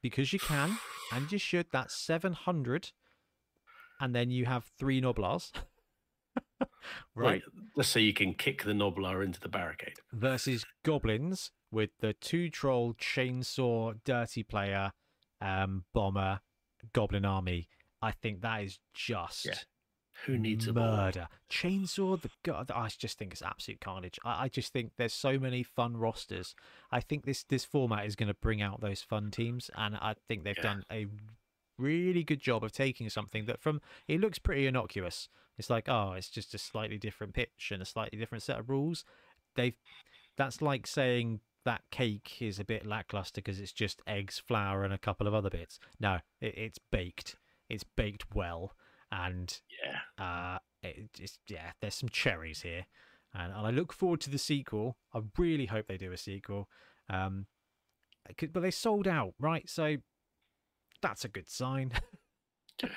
because 0.00 0.32
you 0.32 0.38
can 0.38 0.78
and 1.12 1.30
you 1.30 1.38
should. 1.38 1.66
That's 1.72 1.94
seven 1.94 2.32
hundred, 2.32 2.92
and 4.00 4.14
then 4.14 4.30
you 4.30 4.46
have 4.46 4.64
three 4.78 5.00
Gnoblars. 5.00 5.52
right. 7.14 7.42
just 7.76 7.90
so 7.92 7.98
you 7.98 8.12
can 8.12 8.34
kick 8.34 8.64
the 8.64 8.72
Gnoblar 8.72 9.24
into 9.24 9.40
the 9.40 9.48
barricade. 9.48 9.94
versus 10.12 10.64
goblins 10.84 11.50
with 11.70 11.90
the 12.00 12.12
two 12.14 12.48
troll 12.50 12.94
chainsaw 12.94 13.94
dirty 14.04 14.42
player 14.42 14.92
um 15.40 15.84
bomber 15.94 16.40
goblin 16.92 17.24
army 17.24 17.68
i 18.02 18.10
think 18.10 18.40
that 18.42 18.62
is 18.62 18.78
just 18.94 19.66
Who 20.26 20.36
needs 20.38 20.66
a 20.66 20.72
murder 20.72 21.28
chainsaw 21.50 22.20
the 22.20 22.30
god 22.44 22.70
i 22.74 22.88
just 22.88 23.18
think 23.18 23.32
it's 23.32 23.42
absolute 23.42 23.80
carnage 23.80 24.18
I, 24.24 24.44
I 24.44 24.48
just 24.48 24.72
think 24.72 24.92
there's 24.96 25.12
so 25.14 25.38
many 25.38 25.62
fun 25.62 25.96
rosters 25.96 26.54
i 26.90 27.00
think 27.00 27.24
this 27.24 27.44
this 27.44 27.64
format 27.64 28.06
is 28.06 28.16
going 28.16 28.28
to 28.28 28.34
bring 28.34 28.60
out 28.62 28.80
those 28.80 29.02
fun 29.02 29.30
teams 29.30 29.70
and 29.76 29.96
i 29.96 30.14
think 30.28 30.44
they've 30.44 30.56
Yeah. 30.56 30.62
done 30.62 30.84
a 30.92 31.06
really 31.80 32.22
good 32.24 32.40
job 32.40 32.62
of 32.64 32.72
taking 32.72 33.08
something 33.10 33.46
that 33.46 33.60
from 33.60 33.80
it 34.06 34.20
looks 34.20 34.38
pretty 34.38 34.66
innocuous. 34.66 35.28
It's 35.58 35.70
like 35.70 35.88
oh 35.88 36.12
it's 36.12 36.30
just 36.30 36.54
a 36.54 36.58
slightly 36.58 36.98
different 36.98 37.34
pitch 37.34 37.70
and 37.72 37.82
a 37.82 37.86
slightly 37.86 38.18
different 38.18 38.42
set 38.42 38.58
of 38.58 38.68
rules. 38.70 39.04
They've 39.56 39.76
that's 40.36 40.62
like 40.62 40.86
saying 40.86 41.40
that 41.64 41.82
cake 41.90 42.38
is 42.40 42.58
a 42.58 42.64
bit 42.64 42.86
lackluster 42.86 43.40
because 43.42 43.60
it's 43.60 43.72
just 43.72 44.00
eggs 44.06 44.38
flour 44.38 44.84
and 44.84 44.94
a 44.94 44.98
couple 44.98 45.26
of 45.26 45.34
other 45.34 45.50
bits. 45.50 45.78
No 45.98 46.18
it, 46.40 46.56
it's 46.56 46.78
baked. 46.90 47.36
It's 47.68 47.84
baked 47.84 48.24
well 48.34 48.74
and 49.12 49.60
Yeah. 49.84 50.24
uh 50.24 50.58
it 50.82 51.12
just 51.12 51.40
yeah 51.48 51.72
there's 51.80 51.94
some 51.96 52.08
cherries 52.08 52.62
here 52.62 52.86
and, 53.34 53.52
and 53.52 53.66
i 53.66 53.70
look 53.70 53.92
forward 53.92 54.20
to 54.22 54.30
the 54.30 54.38
sequel. 54.38 54.96
I 55.12 55.20
really 55.36 55.66
hope 55.66 55.86
they 55.88 55.98
do 55.98 56.12
a 56.12 56.16
sequel. 56.16 56.68
Um 57.08 57.46
but 58.52 58.60
they 58.62 58.70
sold 58.70 59.08
out 59.08 59.34
right? 59.38 59.68
So 59.68 59.96
that's 61.02 61.24
a 61.24 61.28
good 61.28 61.48
sign 61.48 61.92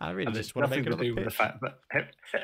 i 0.00 0.10
really 0.10 0.26
And 0.26 0.34
just 0.34 0.54
want 0.54 0.70
to 0.70 0.76
make 0.76 0.88
to 0.88 0.96
do 0.96 1.14
with 1.14 1.24
the 1.24 1.30
fact 1.30 1.60
that 1.60 1.78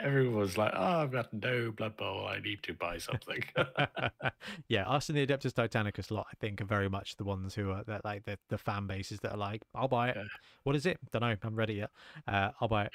everyone 0.03 0.37
was 0.37 0.59
like, 0.59 0.73
"Oh, 0.75 1.03
I've 1.03 1.13
got 1.13 1.33
no 1.33 1.71
blood 1.71 1.97
bowl. 1.97 2.27
I 2.27 2.39
need 2.39 2.63
to 2.65 2.75
buy 2.75 2.99
something." 2.99 3.43
yeah, 4.69 4.89
us 4.89 5.09
and 5.09 5.17
the 5.17 5.27
Adeptus 5.27 5.53
Titanicus 5.53 6.11
lot, 6.11 6.27
I 6.31 6.37
think, 6.41 6.61
are 6.61 6.67
very 6.67 6.89
much 6.89 7.17
the 7.17 7.25
ones 7.25 7.55
who 7.55 7.71
are 7.71 7.83
that 7.85 8.05
like 8.05 8.25
the, 8.25 8.39
the 8.49 8.59
fan 8.59 8.87
bases 8.87 9.21
that 9.21 9.33
are 9.33 9.39
like, 9.39 9.63
I'll 9.75 9.89
buy 9.89 10.11
it. 10.11 10.17
Yeah. 10.17 10.25
What 10.65 10.77
is 10.77 10.87
it? 10.87 10.99
Don't 11.13 11.23
know. 11.23 11.35
I'm 11.43 11.57
ready 11.57 11.75
yet. 11.75 11.91
Uh, 12.27 12.51
I'll 12.61 12.69
buy 12.69 12.85
it. 12.85 12.93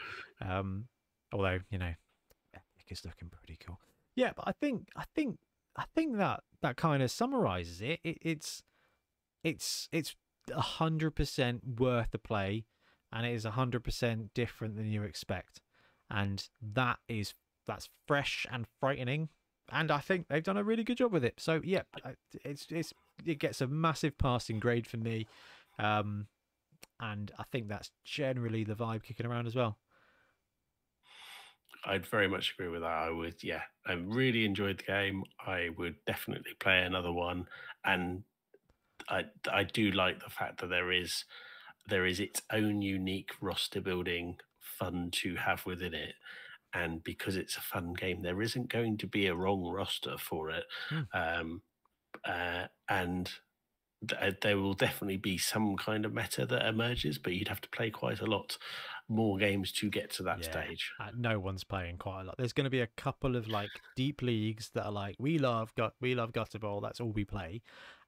Um, 0.47 0.85
although 1.33 1.59
you 1.69 1.79
know, 1.79 1.93
Epic 2.53 2.91
is 2.91 3.03
looking 3.03 3.29
pretty 3.29 3.57
cool. 3.65 3.79
Yeah, 4.15 4.31
but 4.35 4.47
I 4.47 4.51
think 4.51 4.89
I 4.95 5.05
think 5.15 5.39
I 5.75 5.85
think 5.95 6.17
that 6.17 6.41
that 6.61 6.77
kind 6.77 7.01
of 7.01 7.11
summarizes 7.11 7.81
it. 7.81 7.99
it 8.03 8.17
it's 8.21 8.63
it's 9.43 9.89
it's 9.91 10.15
a 10.53 10.61
hundred 10.61 11.11
percent 11.11 11.79
worth 11.79 12.11
the 12.11 12.19
play, 12.19 12.65
and 13.11 13.25
it 13.25 13.33
is 13.33 13.45
a 13.45 13.51
hundred 13.51 13.83
percent 13.83 14.33
different 14.33 14.75
than 14.75 14.87
you 14.87 15.03
expect, 15.03 15.61
and 16.09 16.47
that 16.61 16.99
is 17.07 17.33
that's 17.65 17.89
fresh 18.07 18.45
and 18.51 18.65
frightening 18.79 19.29
and 19.71 19.91
I 19.91 19.99
think 19.99 20.27
they've 20.27 20.43
done 20.43 20.57
a 20.57 20.63
really 20.63 20.83
good 20.83 20.97
job 20.97 21.11
with 21.11 21.23
it. 21.23 21.35
So 21.37 21.61
yeah, 21.63 21.83
it's 22.45 22.67
it's 22.69 22.93
it 23.25 23.39
gets 23.39 23.61
a 23.61 23.67
massive 23.67 24.17
passing 24.17 24.59
grade 24.59 24.87
for 24.87 24.97
me, 24.97 25.27
um, 25.79 26.27
and 26.99 27.31
I 27.37 27.43
think 27.51 27.67
that's 27.67 27.91
generally 28.03 28.63
the 28.63 28.75
vibe 28.75 29.03
kicking 29.03 29.25
around 29.25 29.47
as 29.47 29.55
well. 29.55 29.77
I'd 31.85 32.05
very 32.05 32.27
much 32.27 32.53
agree 32.53 32.69
with 32.69 32.81
that. 32.81 32.91
I 32.91 33.09
would, 33.09 33.41
yeah, 33.43 33.61
I 33.85 33.93
really 33.93 34.45
enjoyed 34.45 34.79
the 34.79 34.83
game. 34.83 35.23
I 35.45 35.69
would 35.77 35.95
definitely 36.05 36.51
play 36.59 36.81
another 36.83 37.11
one, 37.11 37.47
and 37.85 38.23
I 39.09 39.25
I 39.51 39.63
do 39.63 39.91
like 39.91 40.23
the 40.23 40.29
fact 40.29 40.59
that 40.61 40.69
there 40.69 40.91
is 40.91 41.25
there 41.87 42.05
is 42.05 42.19
its 42.19 42.41
own 42.51 42.81
unique 42.81 43.31
roster 43.41 43.81
building 43.81 44.37
fun 44.59 45.09
to 45.11 45.35
have 45.35 45.65
within 45.65 45.93
it. 45.93 46.15
And 46.73 47.03
because 47.03 47.37
it's 47.37 47.55
a 47.55 47.61
fun 47.61 47.93
game, 47.93 48.21
there 48.21 48.41
isn't 48.41 48.69
going 48.69 48.97
to 48.99 49.07
be 49.07 49.27
a 49.27 49.35
wrong 49.35 49.63
roster 49.71 50.17
for 50.17 50.49
it. 50.49 50.65
Hmm. 50.89 51.01
Um, 51.13 51.61
uh, 52.25 52.65
and 52.89 53.31
there 54.41 54.57
will 54.57 54.73
definitely 54.73 55.17
be 55.17 55.37
some 55.37 55.75
kind 55.75 56.05
of 56.05 56.13
meta 56.13 56.45
that 56.45 56.67
emerges, 56.67 57.17
but 57.17 57.33
you'd 57.33 57.47
have 57.47 57.61
to 57.61 57.69
play 57.69 57.89
quite 57.89 58.21
a 58.21 58.25
lot 58.25 58.57
more 59.09 59.37
games 59.37 59.71
to 59.71 59.89
get 59.89 60.11
to 60.11 60.23
that 60.23 60.39
Yeah. 60.39 60.63
stage. 60.63 60.91
Uh, 60.99 61.09
no 61.15 61.39
one's 61.39 61.63
playing 61.63 61.97
quite 61.97 62.21
a 62.21 62.23
lot. 62.25 62.35
There's 62.37 62.53
going 62.53 62.65
to 62.65 62.69
be 62.69 62.81
a 62.81 62.87
couple 62.87 63.35
of 63.35 63.47
like 63.47 63.81
deep 63.95 64.21
leagues 64.21 64.69
that 64.73 64.85
are 64.85 64.91
like 64.91 65.15
we 65.17 65.37
love 65.39 65.73
gut 65.75 65.93
we 65.99 66.13
love 66.13 66.31
gutter 66.31 66.59
bowl. 66.59 66.81
That's 66.81 66.99
all 66.99 67.11
we 67.11 67.25
play, 67.25 67.61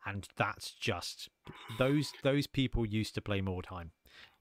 and 0.05 0.27
that's 0.35 0.71
just 0.71 1.29
those 1.77 2.13
those 2.23 2.47
people 2.47 2.85
used 2.85 3.15
to 3.15 3.21
play 3.21 3.41
Mordheim, 3.41 3.91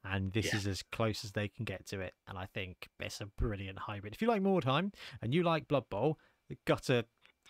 and 0.04 0.32
this 0.32 0.46
Yeah. 0.46 0.56
is 0.56 0.66
as 0.66 0.82
close 0.82 1.24
as 1.24 1.32
they 1.32 1.48
can 1.48 1.64
get 1.64 1.86
to 1.86 2.00
it. 2.00 2.14
And 2.26 2.36
I 2.36 2.46
think 2.46 2.88
it's 3.00 3.20
a 3.20 3.26
brilliant 3.26 3.78
hybrid. 3.78 4.12
If 4.12 4.20
you 4.20 4.28
like 4.28 4.42
Mordheim 4.42 4.92
and 5.22 5.32
you 5.32 5.42
like 5.44 5.68
Blood 5.68 5.88
Bowl, 5.88 6.18
the 6.48 6.58
gutter 6.66 7.04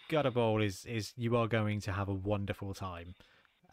gutter 0.08 0.30
bowl 0.30 0.62
is 0.62 0.84
is 0.86 1.12
you 1.16 1.36
are 1.36 1.48
going 1.48 1.80
to 1.80 1.92
have 1.92 2.08
a 2.08 2.14
wonderful 2.14 2.72
time 2.74 3.14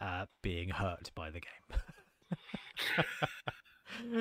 uh, 0.00 0.26
being 0.42 0.68
hurt 0.70 1.10
by 1.14 1.30
the 1.30 1.40
game. 1.40 1.80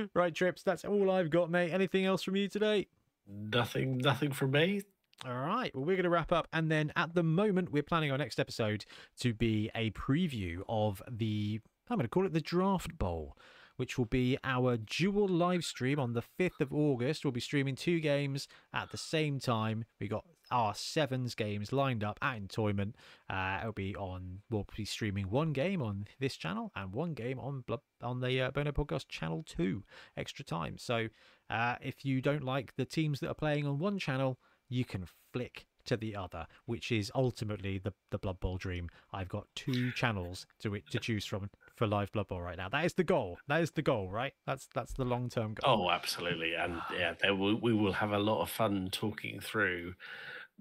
right, 0.14 0.34
trips. 0.34 0.64
That's 0.64 0.86
all 0.86 1.12
I've 1.12 1.30
got, 1.30 1.50
mate. 1.50 1.72
Anything 1.72 2.06
else 2.06 2.24
from 2.24 2.36
you 2.36 2.48
today? 2.48 2.88
Nothing, 3.28 3.98
nothing 3.98 4.32
from 4.32 4.52
me. 4.52 4.84
All 5.26 5.34
right. 5.34 5.74
Well, 5.74 5.86
we're 5.86 5.96
going 5.96 6.04
to 6.04 6.10
wrap 6.10 6.32
up. 6.32 6.48
And 6.54 6.70
then 6.70 6.92
at 6.96 7.14
the 7.16 7.24
moment, 7.24 7.72
we're 7.72 7.84
planning 7.84 8.12
our 8.12 8.18
next 8.18 8.40
episode 8.40 8.86
to 9.20 9.34
be 9.34 9.72
a 9.74 9.92
preview 9.92 10.62
of 10.68 11.02
the, 11.10 11.62
I'm 11.90 11.98
going 11.98 12.06
to 12.06 12.10
call 12.10 12.26
it 12.26 12.34
the 12.34 12.42
Draft 12.42 12.98
Bowl, 12.98 13.38
which 13.78 13.98
will 13.98 14.06
be 14.06 14.38
our 14.44 14.78
dual 14.78 15.28
live 15.28 15.64
stream 15.64 16.00
on 16.00 16.14
the 16.14 16.24
5th 16.40 16.60
of 16.60 16.74
August. 16.74 17.24
We'll 17.24 17.32
be 17.32 17.40
streaming 17.40 17.76
two 17.76 18.00
games 18.00 18.48
at 18.74 18.92
the 18.92 18.98
same 18.98 19.40
time. 19.40 19.86
We 20.00 20.08
got 20.08 20.26
our 20.56 20.74
sevens 20.74 21.36
games 21.36 21.74
lined 21.74 22.02
up 22.02 22.18
at 22.22 22.40
Entoyment. 22.40 22.94
Uh, 23.30 23.58
it'll 23.60 23.74
be 23.74 23.94
on, 23.98 24.40
we'll 24.50 24.66
be 24.78 24.86
streaming 24.86 25.30
one 25.30 25.52
game 25.52 25.82
on 25.82 26.08
this 26.18 26.38
channel 26.38 26.72
and 26.78 26.94
one 26.94 27.14
game 27.14 27.38
on 27.40 27.66
on 28.02 28.22
the 28.22 28.42
uh, 28.42 28.52
Bonehead 28.52 28.74
Podcast 28.74 29.10
channel 29.10 29.44
2 29.46 29.84
extra 30.16 30.46
time. 30.46 30.78
So 30.78 31.10
uh, 31.50 31.76
if 31.82 32.06
you 32.06 32.22
don't 32.22 32.46
like 32.46 32.74
the 32.78 32.86
teams 32.86 33.20
that 33.20 33.28
are 33.28 33.36
playing 33.36 33.68
on 33.68 33.80
one 33.80 34.00
channel, 34.00 34.40
you 34.70 34.86
can 34.86 35.06
flick 35.34 35.66
to 35.88 35.98
the 35.98 36.16
other, 36.16 36.48
which 36.66 36.90
is 36.90 37.12
ultimately 37.14 37.78
the 37.78 37.94
the 38.10 38.18
Blood 38.18 38.40
Bowl 38.40 38.58
dream. 38.58 38.90
I've 39.14 39.30
got 39.30 39.48
two 39.56 39.92
channels 39.92 40.48
to 40.62 40.80
to 40.80 41.00
choose 41.00 41.26
from 41.26 41.50
for 41.76 41.86
live 41.86 42.12
Blood 42.14 42.30
Bowl 42.30 42.42
right 42.42 42.58
now. 42.58 42.70
That 42.70 42.86
is 42.86 42.94
the 42.94 43.04
goal. 43.04 43.38
That 43.48 43.62
is 43.62 43.72
the 43.72 43.82
goal, 43.82 44.10
right? 44.10 44.34
That's 44.48 44.68
that's 44.74 44.94
the 44.94 45.06
long 45.06 45.30
term 45.30 45.54
goal. 45.54 45.86
Oh, 45.86 45.92
absolutely, 45.92 46.54
and 46.56 46.82
yeah, 46.98 47.14
we 47.32 47.74
will 47.74 47.94
have 47.94 48.14
a 48.14 48.20
lot 48.20 48.42
of 48.42 48.50
fun 48.50 48.90
talking 48.92 49.40
through 49.42 49.94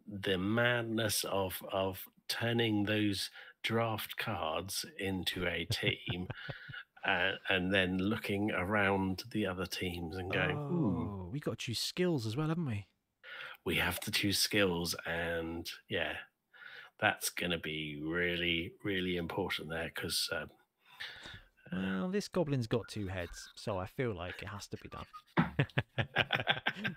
the 0.07 0.39
madness 0.39 1.25
of 1.25 1.63
of 1.73 2.05
turning 2.29 2.85
those 2.85 3.31
draft 3.63 4.17
cards 4.17 4.85
into 4.99 5.47
a 5.47 5.65
team. 5.67 6.29
Uh, 7.07 7.33
and 7.51 7.71
then 7.75 7.99
looking 7.99 8.51
around 8.53 9.25
the 9.31 9.47
other 9.47 9.67
teams 9.67 10.17
and 10.17 10.33
going, 10.33 10.57
oh, 10.57 11.29
we 11.31 11.39
got 11.39 11.51
to 11.51 11.67
choose 11.67 11.79
skills 11.79 12.25
as 12.25 12.35
well, 12.35 12.49
haven't 12.49 12.65
we? 12.65 12.87
we 13.65 13.77
have 13.77 13.99
to 14.01 14.11
choose 14.11 14.39
skills 14.39 14.95
and 15.07 15.71
yeah 15.89 16.13
that's 17.01 17.31
going 17.31 17.51
to 17.51 17.59
be 17.59 18.01
really 18.03 18.73
really 18.83 19.17
important 19.17 19.69
there 19.69 19.91
because 19.95 20.29
um, 20.33 20.49
well 21.75 22.09
this 22.09 22.29
goblin's 22.29 22.67
got 22.67 22.87
two 22.89 23.07
heads 23.07 23.51
so 23.55 23.79
i 23.79 23.87
feel 23.87 24.15
like 24.15 24.43
it 24.43 24.49
has 24.49 24.67
to 24.67 24.77
be 24.79 24.89
done 24.89 26.07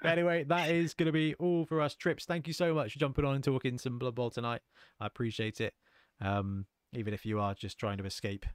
anyway 0.06 0.44
that 0.44 0.70
is 0.70 0.94
going 0.94 1.06
to 1.06 1.12
be 1.12 1.34
all 1.36 1.66
for 1.66 1.82
us 1.82 1.96
trips 1.96 2.26
thank 2.26 2.48
you 2.48 2.54
so 2.54 2.74
much 2.74 2.94
for 2.94 3.00
jumping 3.00 3.26
on 3.26 3.36
and 3.36 3.44
talking 3.44 3.78
some 3.78 4.00
blood 4.00 4.16
bowl 4.16 4.30
tonight 4.30 4.62
i 5.00 5.06
appreciate 5.06 5.62
it 5.62 5.74
um, 6.20 6.66
even 6.94 7.14
if 7.14 7.26
you 7.26 7.40
are 7.40 7.54
just 7.54 7.78
trying 7.78 7.98
to 7.98 8.06
escape 8.06 8.46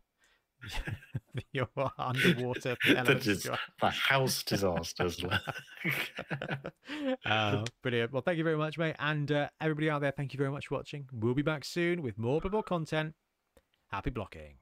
your 1.53 1.69
underwater 1.99 2.77
is 2.85 3.49
the 3.81 3.91
house 3.91 4.43
disasters. 4.43 5.25
uh, 7.27 7.65
brilliant. 7.83 8.13
Well, 8.13 8.23
thank 8.23 8.39
you 8.39 8.45
very 8.45 8.57
much, 8.57 8.79
mate. 8.79 8.97
And 8.99 9.31
uh, 9.31 9.49
everybody 9.61 9.91
out 9.91 10.01
there, 10.01 10.13
thank 10.13 10.33
you 10.33 10.39
very 10.39 10.51
much 10.51 10.69
for 10.69 10.77
watching. 10.77 11.09
We'll 11.13 11.35
be 11.35 11.43
back 11.43 11.65
soon 11.65 12.03
with 12.03 12.19
more 12.19 12.41
Blood 12.41 12.53
Bowl 12.53 12.63
content. 12.63 13.15
Happy 13.91 14.11
blocking. 14.11 14.62